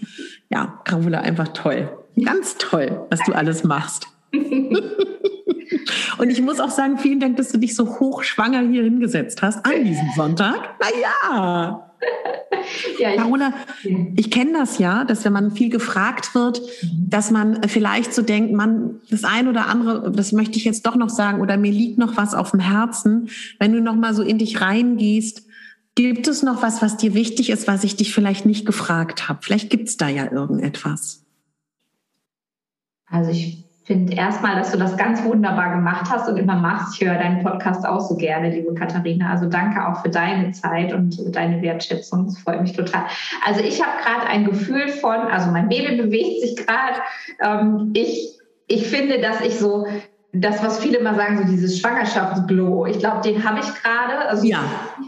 Ja, 0.50 0.80
Carola, 0.84 1.20
einfach 1.20 1.48
toll. 1.50 1.90
Ganz 2.24 2.58
toll, 2.58 3.06
was 3.10 3.20
du 3.26 3.34
alles 3.34 3.64
machst. 3.64 4.08
Und 6.18 6.30
ich 6.30 6.42
muss 6.42 6.60
auch 6.60 6.70
sagen, 6.70 6.98
vielen 6.98 7.20
Dank, 7.20 7.38
dass 7.38 7.50
du 7.50 7.58
dich 7.58 7.76
so 7.76 8.00
hochschwanger 8.00 8.62
hier 8.70 8.84
hingesetzt 8.84 9.42
hast 9.42 9.66
an 9.66 9.84
diesem 9.84 10.10
Sonntag. 10.16 10.76
Naja. 10.80 11.93
Ja, 13.00 13.12
ich, 13.12 13.18
Carola, 13.18 13.54
ich 14.16 14.32
kenne 14.32 14.54
das 14.54 14.78
ja, 14.78 15.04
dass 15.06 15.26
wenn 15.26 15.34
man 15.34 15.52
viel 15.52 15.70
gefragt 15.70 16.36
wird, 16.36 16.62
dass 17.08 17.32
man 17.32 17.68
vielleicht 17.68 18.14
so 18.14 18.22
denkt, 18.22 18.54
man, 18.54 19.02
das 19.10 19.24
eine 19.24 19.50
oder 19.50 19.68
andere, 19.68 20.12
das 20.12 20.32
möchte 20.32 20.58
ich 20.58 20.66
jetzt 20.66 20.86
doch 20.86 20.96
noch 20.96 21.10
sagen, 21.10 21.42
oder 21.42 21.58
mir 21.58 21.72
liegt 21.72 21.98
noch 21.98 22.18
was 22.18 22.34
auf 22.34 22.52
dem 22.52 22.60
Herzen. 22.60 23.30
Wenn 23.60 23.74
du 23.74 23.82
noch 23.82 23.96
mal 23.96 24.14
so 24.14 24.24
in 24.24 24.38
dich 24.38 24.62
reingehst, 24.62 25.44
gibt 25.96 26.28
es 26.28 26.42
noch 26.42 26.62
was, 26.62 26.82
was 26.82 26.98
dir 26.98 27.14
wichtig 27.14 27.50
ist, 27.50 27.68
was 27.68 27.84
ich 27.84 27.96
dich 27.96 28.14
vielleicht 28.14 28.46
nicht 28.46 28.66
gefragt 28.66 29.30
habe? 29.30 29.40
Vielleicht 29.42 29.70
gibt 29.70 29.90
es 29.90 29.98
da 29.98 30.08
ja 30.08 30.32
irgendetwas. 30.32 31.24
Also 33.06 33.30
ich 33.32 33.63
finde 33.86 34.14
erstmal, 34.16 34.56
dass 34.56 34.72
du 34.72 34.78
das 34.78 34.96
ganz 34.96 35.24
wunderbar 35.24 35.76
gemacht 35.76 36.10
hast 36.10 36.30
und 36.30 36.38
immer 36.38 36.56
machst. 36.56 36.96
Ich 36.96 37.08
höre 37.08 37.16
deinen 37.16 37.44
Podcast 37.44 37.86
auch 37.86 38.00
so 38.00 38.16
gerne, 38.16 38.50
liebe 38.50 38.74
Katharina. 38.74 39.32
Also 39.32 39.48
danke 39.48 39.86
auch 39.86 40.02
für 40.02 40.10
deine 40.10 40.52
Zeit 40.52 40.94
und 40.94 41.36
deine 41.36 41.62
Wertschätzung. 41.62 42.26
Das 42.26 42.38
freut 42.38 42.62
mich 42.62 42.74
total. 42.74 43.04
Also 43.46 43.62
ich 43.62 43.82
habe 43.82 44.02
gerade 44.02 44.28
ein 44.28 44.46
Gefühl 44.46 44.88
von, 44.88 45.18
also 45.18 45.52
mein 45.52 45.68
Baby 45.68 45.98
bewegt 45.98 46.42
sich 46.42 46.56
gerade. 46.56 47.02
Ähm, 47.42 47.92
ich, 47.94 48.40
ich 48.68 48.88
finde, 48.88 49.20
dass 49.20 49.42
ich 49.42 49.60
so 49.60 49.86
das, 50.36 50.64
was 50.64 50.80
viele 50.80 50.98
immer 50.98 51.14
sagen, 51.14 51.38
so 51.38 51.44
dieses 51.44 51.80
Schwangerschaftsglow, 51.80 52.88
ich 52.88 52.98
glaube, 52.98 53.22
den 53.22 53.44
habe 53.44 53.60
ich 53.60 53.68
gerade. 53.82 54.28
Also 54.28 54.46
ja. 54.48 54.64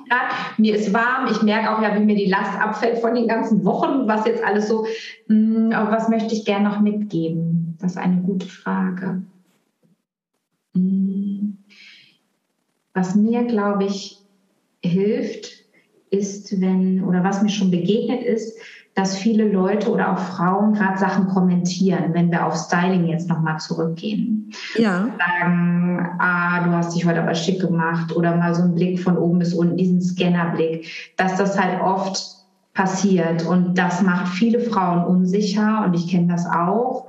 Grad. 0.08 0.60
Mir 0.60 0.76
ist 0.76 0.94
warm, 0.94 1.28
ich 1.32 1.42
merke 1.42 1.76
auch 1.76 1.82
ja, 1.82 1.96
wie 1.96 2.06
mir 2.06 2.16
die 2.16 2.28
Last 2.30 2.58
abfällt 2.60 3.00
von 3.00 3.16
den 3.16 3.28
ganzen 3.28 3.66
Wochen, 3.66 4.08
was 4.08 4.26
jetzt 4.28 4.44
alles 4.44 4.68
so, 4.68 4.86
mh, 5.28 5.56
hm, 5.56 5.72
aber 5.74 5.92
was 5.92 6.10
möchte 6.10 6.36
ich 6.36 6.46
gerne 6.46 6.70
noch 6.70 6.80
mitgeben? 6.80 7.76
Das 7.82 7.94
ist 7.94 7.98
eine 7.98 8.22
gute 8.22 8.46
Frage. 8.46 9.24
Hm. 10.76 11.58
Was 12.94 13.16
mir, 13.16 13.44
glaube 13.46 13.86
ich, 13.86 14.20
hilft, 14.84 15.66
ist, 16.12 16.62
wenn, 16.62 17.04
oder 17.04 17.24
was 17.24 17.42
mir 17.42 17.50
schon 17.50 17.72
begegnet 17.72 18.22
ist, 18.22 18.58
dass 18.96 19.18
viele 19.18 19.50
Leute 19.50 19.92
oder 19.92 20.14
auch 20.14 20.20
Frauen 20.20 20.74
gerade 20.74 20.98
Sachen 20.98 21.28
kommentieren, 21.28 22.14
wenn 22.14 22.32
wir 22.32 22.46
auf 22.46 22.56
Styling 22.56 23.06
jetzt 23.08 23.28
nochmal 23.28 23.60
zurückgehen. 23.60 24.52
Ja. 24.76 25.10
Sagen, 25.18 26.16
ah, 26.18 26.64
du 26.64 26.72
hast 26.72 26.96
dich 26.96 27.06
heute 27.06 27.22
aber 27.22 27.36
schick 27.36 27.60
gemacht 27.60 28.16
oder 28.16 28.38
mal 28.38 28.56
so 28.56 28.64
ein 28.64 28.74
Blick 28.74 29.02
von 29.02 29.18
oben 29.18 29.40
bis 29.40 29.54
unten, 29.54 29.76
diesen 29.76 30.02
Scannerblick, 30.02 30.88
dass 31.18 31.36
das 31.36 31.60
halt 31.60 31.82
oft 31.82 32.36
passiert 32.74 33.46
und 33.46 33.78
das 33.78 34.02
macht 34.02 34.30
viele 34.30 34.60
Frauen 34.62 35.04
unsicher 35.04 35.84
und 35.86 35.94
ich 35.94 36.10
kenne 36.10 36.28
das 36.28 36.46
auch. 36.46 37.08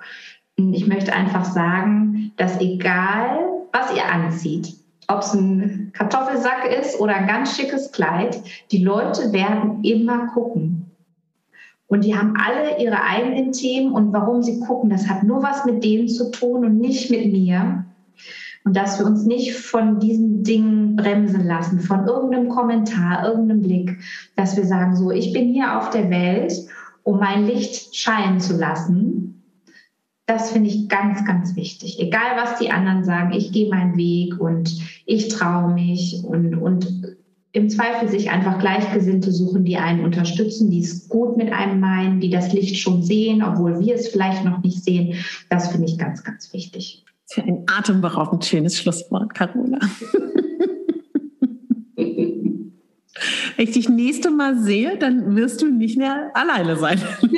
Ich 0.56 0.86
möchte 0.86 1.12
einfach 1.12 1.44
sagen, 1.44 2.32
dass 2.36 2.60
egal, 2.60 3.38
was 3.72 3.94
ihr 3.94 4.10
anzieht, 4.10 4.74
ob 5.08 5.20
es 5.20 5.34
ein 5.34 5.92
Kartoffelsack 5.92 6.66
ist 6.80 6.98
oder 6.98 7.14
ein 7.14 7.28
ganz 7.28 7.56
schickes 7.56 7.92
Kleid, 7.92 8.40
die 8.72 8.82
Leute 8.82 9.32
werden 9.32 9.84
immer 9.84 10.26
gucken. 10.28 10.85
Und 11.88 12.04
die 12.04 12.16
haben 12.16 12.34
alle 12.36 12.82
ihre 12.82 13.02
eigenen 13.02 13.52
Themen 13.52 13.92
und 13.92 14.12
warum 14.12 14.42
sie 14.42 14.60
gucken, 14.60 14.90
das 14.90 15.08
hat 15.08 15.22
nur 15.22 15.42
was 15.42 15.64
mit 15.64 15.84
denen 15.84 16.08
zu 16.08 16.30
tun 16.30 16.64
und 16.64 16.78
nicht 16.78 17.10
mit 17.10 17.30
mir. 17.30 17.84
Und 18.64 18.76
dass 18.76 18.98
wir 18.98 19.06
uns 19.06 19.24
nicht 19.24 19.54
von 19.54 20.00
diesen 20.00 20.42
Dingen 20.42 20.96
bremsen 20.96 21.46
lassen, 21.46 21.78
von 21.78 22.04
irgendeinem 22.04 22.48
Kommentar, 22.48 23.24
irgendeinem 23.24 23.62
Blick, 23.62 23.98
dass 24.34 24.56
wir 24.56 24.64
sagen, 24.64 24.96
so, 24.96 25.12
ich 25.12 25.32
bin 25.32 25.52
hier 25.52 25.78
auf 25.78 25.90
der 25.90 26.10
Welt, 26.10 26.52
um 27.04 27.20
mein 27.20 27.46
Licht 27.46 27.94
scheinen 27.94 28.40
zu 28.40 28.56
lassen. 28.56 29.44
Das 30.26 30.50
finde 30.50 30.70
ich 30.70 30.88
ganz, 30.88 31.24
ganz 31.24 31.54
wichtig. 31.54 32.00
Egal, 32.00 32.36
was 32.36 32.58
die 32.58 32.72
anderen 32.72 33.04
sagen, 33.04 33.32
ich 33.32 33.52
gehe 33.52 33.70
meinen 33.70 33.96
Weg 33.96 34.40
und 34.40 34.76
ich 35.06 35.28
traue 35.28 35.72
mich 35.72 36.24
und, 36.24 36.56
und 36.56 37.16
im 37.56 37.70
Zweifel 37.70 38.08
sich 38.08 38.30
einfach 38.30 38.58
Gleichgesinnte 38.58 39.32
suchen, 39.32 39.64
die 39.64 39.78
einen 39.78 40.04
unterstützen, 40.04 40.70
die 40.70 40.80
es 40.80 41.08
gut 41.08 41.38
mit 41.38 41.50
einem 41.50 41.80
meinen, 41.80 42.20
die 42.20 42.28
das 42.28 42.52
Licht 42.52 42.76
schon 42.78 43.02
sehen, 43.02 43.42
obwohl 43.42 43.80
wir 43.80 43.94
es 43.94 44.08
vielleicht 44.08 44.44
noch 44.44 44.62
nicht 44.62 44.84
sehen. 44.84 45.14
Das 45.48 45.72
finde 45.72 45.86
ich 45.86 45.96
ganz, 45.96 46.22
ganz 46.22 46.52
wichtig. 46.52 47.02
Für 47.26 47.42
ein 47.42 47.64
atemberaubend 47.66 48.44
schönes 48.44 48.78
Schlusswort, 48.78 49.34
Carola. 49.34 49.78
Wenn 51.96 53.64
ich 53.64 53.70
dich 53.70 53.88
nächste 53.88 54.30
Mal 54.30 54.58
sehe, 54.58 54.98
dann 54.98 55.34
wirst 55.34 55.62
du 55.62 55.70
nicht 55.70 55.96
mehr 55.96 56.30
alleine 56.34 56.76
sein. 56.76 57.00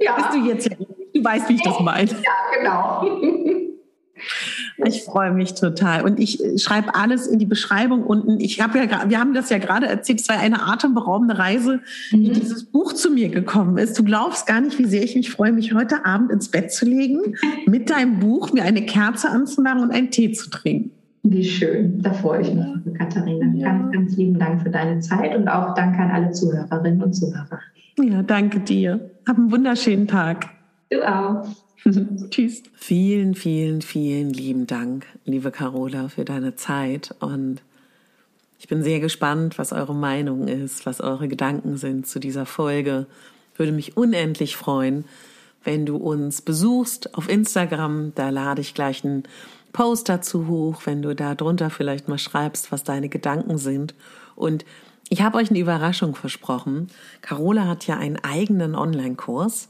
Ja. 0.00 0.14
Bist 0.14 0.28
du 0.32 0.48
jetzt 0.48 0.70
ja. 0.70 0.76
Du 1.12 1.24
weißt, 1.24 1.48
wie 1.48 1.54
ich 1.54 1.62
das 1.62 1.80
meine. 1.80 2.08
Ja, 2.08 2.56
genau. 2.56 3.20
Ich 4.86 5.02
freue 5.02 5.32
mich 5.32 5.54
total. 5.54 6.04
Und 6.04 6.20
ich 6.20 6.42
äh, 6.42 6.58
schreibe 6.58 6.94
alles 6.94 7.26
in 7.26 7.38
die 7.38 7.46
Beschreibung 7.46 8.04
unten. 8.04 8.38
Ich 8.40 8.60
habe 8.60 8.78
ja, 8.78 9.08
wir 9.08 9.18
haben 9.18 9.34
das 9.34 9.50
ja 9.50 9.58
gerade 9.58 9.86
erzählt, 9.86 10.20
es 10.20 10.28
war 10.28 10.38
eine 10.38 10.66
atemberaubende 10.66 11.38
Reise, 11.38 11.80
wie 12.10 12.28
mhm. 12.28 12.34
dieses 12.34 12.64
Buch 12.64 12.92
zu 12.92 13.10
mir 13.10 13.28
gekommen 13.28 13.76
ist. 13.78 13.98
Du 13.98 14.04
glaubst 14.04 14.46
gar 14.46 14.60
nicht, 14.60 14.78
wie 14.78 14.84
sehr 14.84 15.02
ich 15.02 15.16
mich 15.16 15.30
freue, 15.30 15.52
mich 15.52 15.74
heute 15.74 16.04
Abend 16.06 16.30
ins 16.30 16.50
Bett 16.50 16.72
zu 16.72 16.84
legen, 16.84 17.34
mit 17.66 17.90
deinem 17.90 18.20
Buch, 18.20 18.52
mir 18.52 18.62
eine 18.62 18.82
Kerze 18.86 19.30
anzumachen 19.30 19.82
und 19.82 19.90
einen 19.90 20.10
Tee 20.10 20.32
zu 20.32 20.48
trinken. 20.50 20.92
Wie 21.24 21.44
schön. 21.44 22.00
Da 22.00 22.12
freue 22.12 22.42
ich 22.42 22.54
mich, 22.54 22.94
Katharina. 22.96 23.46
Ja. 23.54 23.72
Ganz, 23.72 23.92
ganz 23.92 24.16
lieben 24.16 24.38
Dank 24.38 24.62
für 24.62 24.70
deine 24.70 25.00
Zeit 25.00 25.36
und 25.36 25.48
auch 25.48 25.74
danke 25.74 25.98
an 25.98 26.10
alle 26.10 26.30
Zuhörerinnen 26.30 27.02
und 27.02 27.12
Zuhörer. 27.12 27.60
Ja, 27.98 28.22
danke 28.22 28.60
dir. 28.60 29.10
Hab 29.26 29.36
einen 29.36 29.50
wunderschönen 29.50 30.06
Tag. 30.06 30.46
Du 30.90 31.02
auch. 31.02 31.44
Tschüss. 32.30 32.62
Vielen, 32.74 33.34
vielen, 33.34 33.82
vielen 33.82 34.30
lieben 34.30 34.66
Dank, 34.66 35.06
liebe 35.24 35.50
Carola, 35.50 36.08
für 36.08 36.24
deine 36.24 36.54
Zeit. 36.54 37.14
Und 37.20 37.62
ich 38.58 38.68
bin 38.68 38.82
sehr 38.82 39.00
gespannt, 39.00 39.58
was 39.58 39.72
eure 39.72 39.94
Meinung 39.94 40.48
ist, 40.48 40.86
was 40.86 41.00
eure 41.00 41.28
Gedanken 41.28 41.76
sind 41.76 42.06
zu 42.06 42.18
dieser 42.18 42.46
Folge. 42.46 43.06
Würde 43.56 43.72
mich 43.72 43.96
unendlich 43.96 44.56
freuen, 44.56 45.04
wenn 45.64 45.86
du 45.86 45.96
uns 45.96 46.42
besuchst 46.42 47.14
auf 47.14 47.28
Instagram. 47.28 48.12
Da 48.14 48.30
lade 48.30 48.60
ich 48.60 48.74
gleich 48.74 49.04
einen 49.04 49.24
Post 49.72 50.08
dazu 50.08 50.48
hoch, 50.48 50.82
wenn 50.84 51.02
du 51.02 51.14
da 51.14 51.34
drunter 51.34 51.70
vielleicht 51.70 52.08
mal 52.08 52.18
schreibst, 52.18 52.72
was 52.72 52.84
deine 52.84 53.08
Gedanken 53.08 53.58
sind. 53.58 53.94
Und 54.34 54.64
ich 55.08 55.22
habe 55.22 55.38
euch 55.38 55.50
eine 55.50 55.58
Überraschung 55.58 56.14
versprochen. 56.14 56.88
Carola 57.22 57.66
hat 57.66 57.86
ja 57.86 57.96
einen 57.96 58.16
eigenen 58.16 58.74
Online-Kurs 58.74 59.68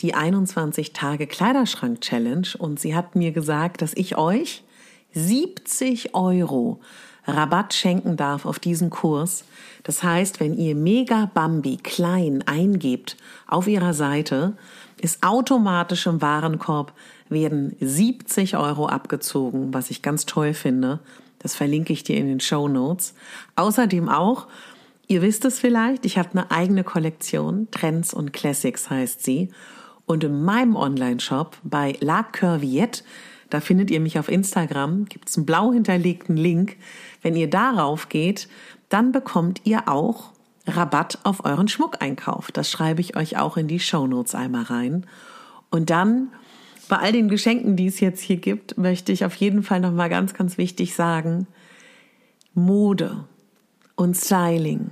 die 0.00 0.14
21 0.14 0.92
Tage 0.92 1.26
Kleiderschrank 1.26 2.00
Challenge 2.00 2.48
und 2.58 2.80
sie 2.80 2.94
hat 2.94 3.16
mir 3.16 3.32
gesagt, 3.32 3.82
dass 3.82 3.94
ich 3.94 4.16
euch 4.16 4.64
70 5.12 6.14
Euro 6.14 6.80
Rabatt 7.26 7.74
schenken 7.74 8.16
darf 8.16 8.46
auf 8.46 8.58
diesen 8.58 8.90
Kurs. 8.90 9.44
Das 9.82 10.02
heißt, 10.02 10.40
wenn 10.40 10.56
ihr 10.56 10.74
Mega 10.74 11.30
Bambi 11.32 11.76
klein 11.76 12.42
eingebt 12.46 13.16
auf 13.46 13.68
ihrer 13.68 13.94
Seite, 13.94 14.56
ist 15.00 15.22
automatisch 15.22 16.06
im 16.06 16.20
Warenkorb 16.20 16.92
werden 17.28 17.76
70 17.80 18.56
Euro 18.56 18.86
abgezogen, 18.86 19.72
was 19.72 19.90
ich 19.90 20.02
ganz 20.02 20.26
toll 20.26 20.54
finde. 20.54 21.00
Das 21.38 21.54
verlinke 21.54 21.92
ich 21.92 22.04
dir 22.04 22.16
in 22.16 22.26
den 22.26 22.40
Show 22.40 22.68
Notes. 22.68 23.14
Außerdem 23.56 24.08
auch, 24.08 24.46
ihr 25.06 25.22
wisst 25.22 25.44
es 25.44 25.58
vielleicht, 25.58 26.04
ich 26.04 26.18
habe 26.18 26.30
eine 26.32 26.50
eigene 26.50 26.84
Kollektion, 26.84 27.68
Trends 27.70 28.12
und 28.12 28.32
Classics 28.32 28.90
heißt 28.90 29.22
sie. 29.22 29.50
Und 30.10 30.24
in 30.24 30.42
meinem 30.42 30.74
Online-Shop 30.74 31.56
bei 31.62 31.96
La 32.00 32.24
Curviette, 32.24 33.04
da 33.48 33.60
findet 33.60 33.92
ihr 33.92 34.00
mich 34.00 34.18
auf 34.18 34.28
Instagram, 34.28 35.04
gibt 35.04 35.28
es 35.28 35.36
einen 35.36 35.46
blau 35.46 35.72
hinterlegten 35.72 36.36
Link. 36.36 36.78
Wenn 37.22 37.36
ihr 37.36 37.48
darauf 37.48 38.08
geht, 38.08 38.48
dann 38.88 39.12
bekommt 39.12 39.60
ihr 39.62 39.86
auch 39.86 40.32
Rabatt 40.66 41.20
auf 41.22 41.44
euren 41.44 41.68
Schmuckeinkauf. 41.68 42.50
Das 42.50 42.68
schreibe 42.68 43.00
ich 43.00 43.16
euch 43.16 43.38
auch 43.38 43.56
in 43.56 43.68
die 43.68 43.78
Show 43.78 44.08
Notes 44.08 44.34
einmal 44.34 44.64
rein. 44.64 45.06
Und 45.70 45.90
dann 45.90 46.32
bei 46.88 46.96
all 46.96 47.12
den 47.12 47.28
Geschenken, 47.28 47.76
die 47.76 47.86
es 47.86 48.00
jetzt 48.00 48.20
hier 48.20 48.38
gibt, 48.38 48.76
möchte 48.76 49.12
ich 49.12 49.24
auf 49.24 49.36
jeden 49.36 49.62
Fall 49.62 49.78
noch 49.78 49.92
mal 49.92 50.08
ganz, 50.08 50.34
ganz 50.34 50.58
wichtig 50.58 50.96
sagen: 50.96 51.46
Mode 52.52 53.26
und 53.94 54.16
Styling 54.16 54.90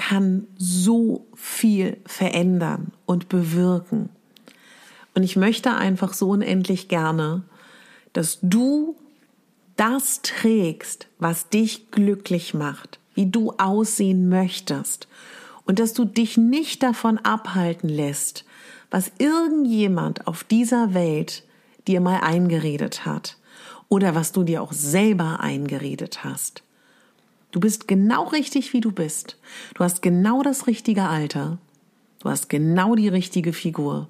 kann 0.00 0.46
so 0.56 1.26
viel 1.34 1.98
verändern 2.06 2.92
und 3.04 3.28
bewirken. 3.28 4.08
Und 5.14 5.24
ich 5.24 5.36
möchte 5.36 5.74
einfach 5.74 6.14
so 6.14 6.30
unendlich 6.30 6.88
gerne, 6.88 7.42
dass 8.14 8.38
du 8.40 8.96
das 9.76 10.22
trägst, 10.22 11.06
was 11.18 11.50
dich 11.50 11.90
glücklich 11.90 12.54
macht, 12.54 12.98
wie 13.12 13.26
du 13.26 13.52
aussehen 13.58 14.30
möchtest 14.30 15.06
und 15.66 15.78
dass 15.78 15.92
du 15.92 16.06
dich 16.06 16.38
nicht 16.38 16.82
davon 16.82 17.18
abhalten 17.18 17.90
lässt, 17.90 18.46
was 18.90 19.12
irgendjemand 19.18 20.26
auf 20.26 20.44
dieser 20.44 20.94
Welt 20.94 21.44
dir 21.86 22.00
mal 22.00 22.20
eingeredet 22.20 23.04
hat 23.04 23.36
oder 23.90 24.14
was 24.14 24.32
du 24.32 24.44
dir 24.44 24.62
auch 24.62 24.72
selber 24.72 25.40
eingeredet 25.40 26.24
hast. 26.24 26.62
Du 27.50 27.60
bist 27.60 27.88
genau 27.88 28.24
richtig, 28.28 28.72
wie 28.72 28.80
du 28.80 28.92
bist. 28.92 29.36
Du 29.74 29.82
hast 29.82 30.02
genau 30.02 30.42
das 30.42 30.66
richtige 30.66 31.04
Alter. 31.04 31.58
Du 32.20 32.28
hast 32.28 32.48
genau 32.48 32.94
die 32.94 33.08
richtige 33.08 33.52
Figur. 33.52 34.08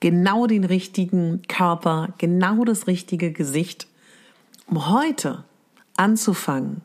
Genau 0.00 0.46
den 0.46 0.64
richtigen 0.64 1.42
Körper. 1.46 2.14
Genau 2.18 2.64
das 2.64 2.86
richtige 2.86 3.32
Gesicht. 3.32 3.86
um 4.66 4.88
heute 4.88 5.44
anzufangen, 5.96 6.80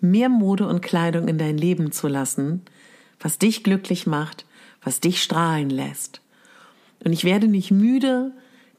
mehr 0.00 0.28
Mode 0.28 0.66
und 0.66 0.80
Kleidung 0.80 1.28
in 1.28 1.38
dein 1.38 1.58
Leben 1.58 1.90
zu 1.92 2.06
lassen, 2.06 2.62
was 3.18 3.38
dich 3.38 3.64
glücklich 3.64 4.06
macht, 4.06 4.46
was 4.82 5.00
dich 5.00 5.22
strahlen 5.22 5.70
lässt. 5.70 6.20
Und 7.04 7.12
ich 7.12 7.24
werde 7.24 7.48
nicht 7.48 7.70
müde, 7.70 8.32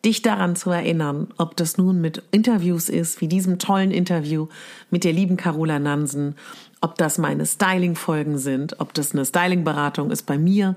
dich 0.04 0.22
daran 0.22 0.56
zu 0.56 0.72
erinnern, 0.72 1.28
ob 1.38 1.56
das 1.56 1.78
nun 1.78 2.02
mit 2.02 2.24
Interviews 2.32 2.90
ist, 2.90 3.22
wie 3.22 3.28
diesem 3.28 3.60
tollen 3.60 3.92
Interview 3.92 4.48
mit 4.90 5.04
der 5.04 5.14
lieben 5.14 5.38
Carola 5.38 5.80
Nansen, 5.80 6.36
ob 6.82 6.98
das 6.98 7.18
meine 7.18 7.46
Styling-Folgen 7.46 8.38
sind, 8.38 8.80
ob 8.80 8.94
das 8.94 9.14
eine 9.14 9.26
Styling-Beratung 9.26 10.10
ist 10.10 10.24
bei 10.26 10.38
mir 10.38 10.76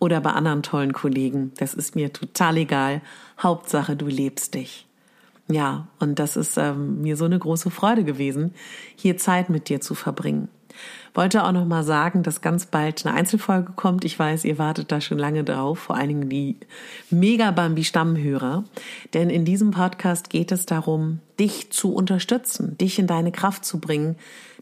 oder 0.00 0.20
bei 0.20 0.30
anderen 0.30 0.62
tollen 0.62 0.92
Kollegen. 0.92 1.52
Das 1.58 1.74
ist 1.74 1.94
mir 1.94 2.12
total 2.12 2.56
egal. 2.56 3.00
Hauptsache, 3.40 3.96
du 3.96 4.06
lebst 4.06 4.54
dich. 4.54 4.86
Ja, 5.48 5.88
und 6.00 6.18
das 6.18 6.36
ist 6.36 6.56
ähm, 6.56 7.02
mir 7.02 7.16
so 7.16 7.26
eine 7.26 7.38
große 7.38 7.70
Freude 7.70 8.02
gewesen, 8.02 8.54
hier 8.96 9.18
Zeit 9.18 9.50
mit 9.50 9.68
dir 9.68 9.80
zu 9.80 9.94
verbringen. 9.94 10.48
Wollte 11.14 11.44
auch 11.44 11.52
noch 11.52 11.64
mal 11.64 11.84
sagen, 11.84 12.22
dass 12.22 12.40
ganz 12.40 12.66
bald 12.66 13.06
eine 13.06 13.14
Einzelfolge 13.14 13.72
kommt. 13.76 14.04
Ich 14.04 14.18
weiß, 14.18 14.44
ihr 14.44 14.58
wartet 14.58 14.90
da 14.90 15.00
schon 15.00 15.18
lange 15.18 15.44
drauf, 15.44 15.78
vor 15.78 15.96
allen 15.96 16.08
Dingen 16.08 16.28
die 16.28 16.56
Mega 17.10 17.50
Bambi 17.50 17.84
Stammhörer, 17.84 18.64
denn 19.12 19.30
in 19.30 19.44
diesem 19.44 19.70
Podcast 19.70 20.30
geht 20.30 20.50
es 20.50 20.66
darum, 20.66 21.20
dich 21.38 21.70
zu 21.70 21.94
unterstützen, 21.94 22.76
dich 22.78 22.98
in 22.98 23.06
deine 23.06 23.32
Kraft 23.32 23.64
zu 23.64 23.78
bringen, 23.78 24.16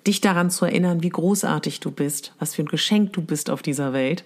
dich 0.06 0.20
daran 0.20 0.50
zu 0.50 0.64
erinnern, 0.64 1.02
wie 1.02 1.08
großartig 1.08 1.80
du 1.80 1.90
bist, 1.90 2.34
was 2.38 2.54
für 2.54 2.62
ein 2.62 2.68
Geschenk 2.68 3.12
du 3.12 3.22
bist 3.22 3.50
auf 3.50 3.62
dieser 3.62 3.92
Welt. 3.92 4.24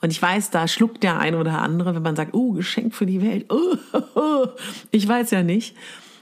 Und 0.00 0.10
ich 0.10 0.22
weiß, 0.22 0.50
da 0.50 0.68
schluckt 0.68 1.02
der 1.02 1.18
ein 1.18 1.34
oder 1.34 1.60
andere, 1.60 1.94
wenn 1.94 2.02
man 2.02 2.16
sagt, 2.16 2.34
oh, 2.34 2.52
Geschenk 2.52 2.94
für 2.94 3.06
die 3.06 3.20
Welt. 3.20 3.46
Oh, 3.50 3.76
oh, 3.92 4.02
oh. 4.14 4.46
Ich 4.90 5.06
weiß 5.06 5.32
ja 5.32 5.42
nicht. 5.42 5.76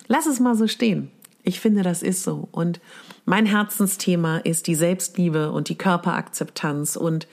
Lass 0.08 0.26
es 0.26 0.40
mal 0.40 0.54
so 0.54 0.66
stehen. 0.66 1.10
Ich 1.46 1.60
finde, 1.60 1.84
das 1.84 2.02
ist 2.02 2.24
so. 2.24 2.48
Und 2.50 2.80
mein 3.24 3.46
Herzensthema 3.46 4.38
ist 4.38 4.66
die 4.66 4.74
Selbstliebe 4.74 5.52
und 5.52 5.68
die 5.68 5.78
Körperakzeptanz 5.78 6.96
und 6.96 7.28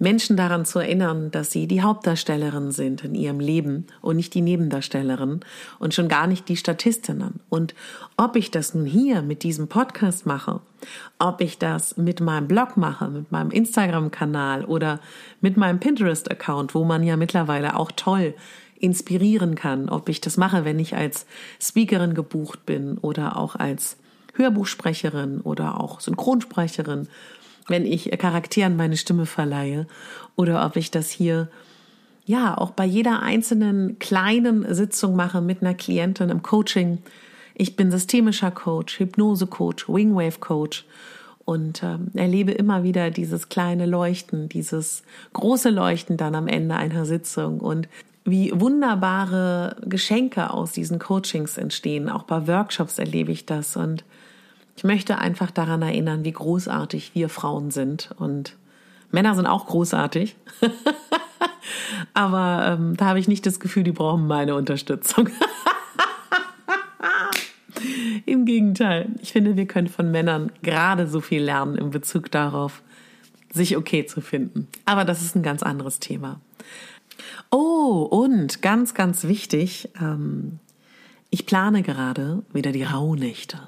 Menschen 0.00 0.36
daran 0.36 0.64
zu 0.64 0.80
erinnern, 0.80 1.30
dass 1.30 1.52
sie 1.52 1.68
die 1.68 1.80
Hauptdarstellerin 1.80 2.72
sind 2.72 3.04
in 3.04 3.14
ihrem 3.14 3.38
Leben 3.38 3.86
und 4.00 4.16
nicht 4.16 4.34
die 4.34 4.40
Nebendarstellerin 4.40 5.40
und 5.78 5.94
schon 5.94 6.08
gar 6.08 6.26
nicht 6.26 6.48
die 6.48 6.56
Statistinnen. 6.56 7.38
Und 7.48 7.76
ob 8.16 8.34
ich 8.34 8.50
das 8.50 8.74
nun 8.74 8.84
hier 8.84 9.22
mit 9.22 9.44
diesem 9.44 9.68
Podcast 9.68 10.26
mache, 10.26 10.60
ob 11.20 11.40
ich 11.40 11.56
das 11.56 11.96
mit 11.96 12.20
meinem 12.20 12.48
Blog 12.48 12.76
mache, 12.76 13.08
mit 13.08 13.30
meinem 13.30 13.52
Instagram-Kanal 13.52 14.64
oder 14.64 14.98
mit 15.40 15.56
meinem 15.56 15.78
Pinterest-Account, 15.78 16.74
wo 16.74 16.84
man 16.84 17.04
ja 17.04 17.16
mittlerweile 17.16 17.76
auch 17.76 17.92
toll 17.92 18.34
inspirieren 18.80 19.54
kann, 19.54 19.88
ob 19.88 20.08
ich 20.08 20.20
das 20.20 20.36
mache, 20.36 20.64
wenn 20.64 20.78
ich 20.78 20.96
als 20.96 21.26
Speakerin 21.60 22.14
gebucht 22.14 22.66
bin 22.66 22.98
oder 22.98 23.36
auch 23.36 23.56
als 23.56 23.96
Hörbuchsprecherin 24.34 25.40
oder 25.40 25.80
auch 25.80 26.00
Synchronsprecherin, 26.00 27.08
wenn 27.68 27.84
ich 27.84 28.10
Charakteren 28.18 28.76
meine 28.76 28.96
Stimme 28.96 29.26
verleihe 29.26 29.86
oder 30.36 30.64
ob 30.64 30.76
ich 30.76 30.90
das 30.90 31.10
hier 31.10 31.48
ja 32.26 32.56
auch 32.58 32.72
bei 32.72 32.84
jeder 32.84 33.22
einzelnen 33.22 33.98
kleinen 33.98 34.72
Sitzung 34.74 35.16
mache 35.16 35.40
mit 35.40 35.62
einer 35.62 35.74
Klientin 35.74 36.28
im 36.28 36.42
Coaching. 36.42 36.98
Ich 37.54 37.76
bin 37.76 37.90
systemischer 37.90 38.50
Coach, 38.50 38.98
Hypnose-Coach, 38.98 39.88
Wingwave-Coach 39.88 40.84
und 41.44 41.82
äh, 41.82 41.96
erlebe 42.14 42.52
immer 42.52 42.82
wieder 42.82 43.10
dieses 43.10 43.48
kleine 43.48 43.86
Leuchten, 43.86 44.48
dieses 44.48 45.04
große 45.32 45.70
Leuchten 45.70 46.16
dann 46.16 46.34
am 46.34 46.48
Ende 46.48 46.76
einer 46.76 47.06
Sitzung 47.06 47.60
und 47.60 47.88
wie 48.26 48.52
wunderbare 48.54 49.76
Geschenke 49.82 50.50
aus 50.50 50.72
diesen 50.72 50.98
Coachings 50.98 51.56
entstehen. 51.56 52.10
Auch 52.10 52.24
bei 52.24 52.46
Workshops 52.46 52.98
erlebe 52.98 53.32
ich 53.32 53.46
das 53.46 53.76
und 53.76 54.04
ich 54.76 54.84
möchte 54.84 55.18
einfach 55.18 55.50
daran 55.50 55.80
erinnern, 55.80 56.24
wie 56.24 56.32
großartig 56.32 57.12
wir 57.14 57.28
Frauen 57.28 57.70
sind 57.70 58.10
und 58.18 58.56
Männer 59.10 59.34
sind 59.34 59.46
auch 59.46 59.66
großartig. 59.66 60.36
Aber 62.14 62.76
ähm, 62.78 62.96
da 62.96 63.06
habe 63.06 63.18
ich 63.18 63.28
nicht 63.28 63.46
das 63.46 63.60
Gefühl, 63.60 63.84
die 63.84 63.92
brauchen 63.92 64.26
meine 64.26 64.54
Unterstützung. 64.54 65.30
Im 68.26 68.44
Gegenteil, 68.44 69.10
ich 69.22 69.32
finde, 69.32 69.56
wir 69.56 69.66
können 69.66 69.88
von 69.88 70.10
Männern 70.10 70.50
gerade 70.62 71.06
so 71.06 71.20
viel 71.20 71.42
lernen 71.42 71.76
in 71.76 71.90
Bezug 71.90 72.30
darauf, 72.30 72.82
sich 73.52 73.76
okay 73.76 74.04
zu 74.04 74.20
finden. 74.20 74.68
Aber 74.84 75.04
das 75.04 75.22
ist 75.22 75.36
ein 75.36 75.42
ganz 75.42 75.62
anderes 75.62 76.00
Thema. 76.00 76.40
Oh, 77.50 78.08
und 78.10 78.62
ganz, 78.62 78.94
ganz 78.94 79.24
wichtig, 79.24 79.90
ähm, 80.00 80.58
ich 81.30 81.46
plane 81.46 81.82
gerade 81.82 82.42
wieder 82.52 82.72
die 82.72 82.84
Rauhnächte. 82.84 83.60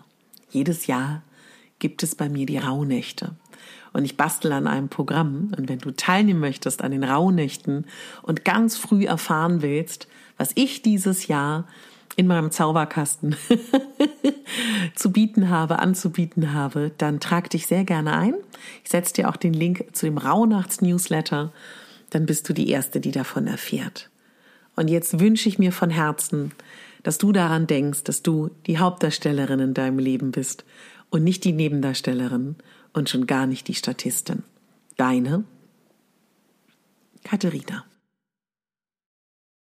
Jedes 0.51 0.87
Jahr 0.87 1.23
gibt 1.79 2.03
es 2.03 2.15
bei 2.15 2.29
mir 2.29 2.47
die 2.47 2.59
Rauhnächte. 2.59 3.37
Und 3.93 4.05
ich 4.05 4.17
bastel 4.17 4.53
an 4.53 4.67
einem 4.67 4.89
Programm. 4.89 5.53
Und 5.57 5.69
wenn 5.69 5.79
du 5.79 5.91
teilnehmen 5.91 6.41
möchtest 6.41 6.83
an 6.83 6.93
den 6.93 7.05
Rauhnächten 7.05 7.87
und 8.23 8.45
ganz 8.45 8.77
früh 8.77 9.07
erfahren 9.07 9.63
willst, 9.63 10.09
was 10.37 10.53
ich 10.55 10.83
dieses 10.83 11.27
Jahr 11.27 11.67
in 12.17 12.27
meinem 12.27 12.51
Zauberkasten 12.51 13.37
zu 14.97 15.13
bieten 15.13 15.51
habe, 15.51 15.79
anzubieten 15.79 16.53
habe, 16.53 16.91
dann 16.99 17.21
trag 17.21 17.51
dich 17.51 17.67
sehr 17.67 17.85
gerne 17.85 18.13
ein. 18.17 18.35
Ich 18.83 18.91
setze 18.91 19.15
dir 19.15 19.29
auch 19.29 19.37
den 19.37 19.53
Link 19.53 19.85
zu 19.93 20.07
dem 20.07 20.19
Rauhnachts-Newsletter 20.19 21.53
dann 22.11 22.27
bist 22.27 22.49
du 22.49 22.53
die 22.53 22.71
Erste, 22.71 23.01
die 23.01 23.11
davon 23.11 23.47
erfährt. 23.47 24.11
Und 24.77 24.89
jetzt 24.89 25.19
wünsche 25.19 25.49
ich 25.49 25.59
mir 25.59 25.73
von 25.73 25.91
Herzen, 25.91 26.53
dass 27.03 27.19
du 27.19 27.33
daran 27.33 27.67
denkst, 27.67 28.05
dass 28.05 28.23
du 28.23 28.51
die 28.67 28.79
Hauptdarstellerin 28.79 29.61
in 29.61 29.75
deinem 29.75 29.99
Leben 29.99 30.31
bist 30.31 30.65
und 31.11 31.25
nicht 31.25 31.45
die 31.45 31.53
Nebendarstellerin 31.53 32.57
und 32.93 33.09
schon 33.09 33.27
gar 33.27 33.47
nicht 33.47 33.69
die 33.69 33.75
Statistin. 33.75 34.43
Deine 34.97 35.45
Katharina. 37.25 37.88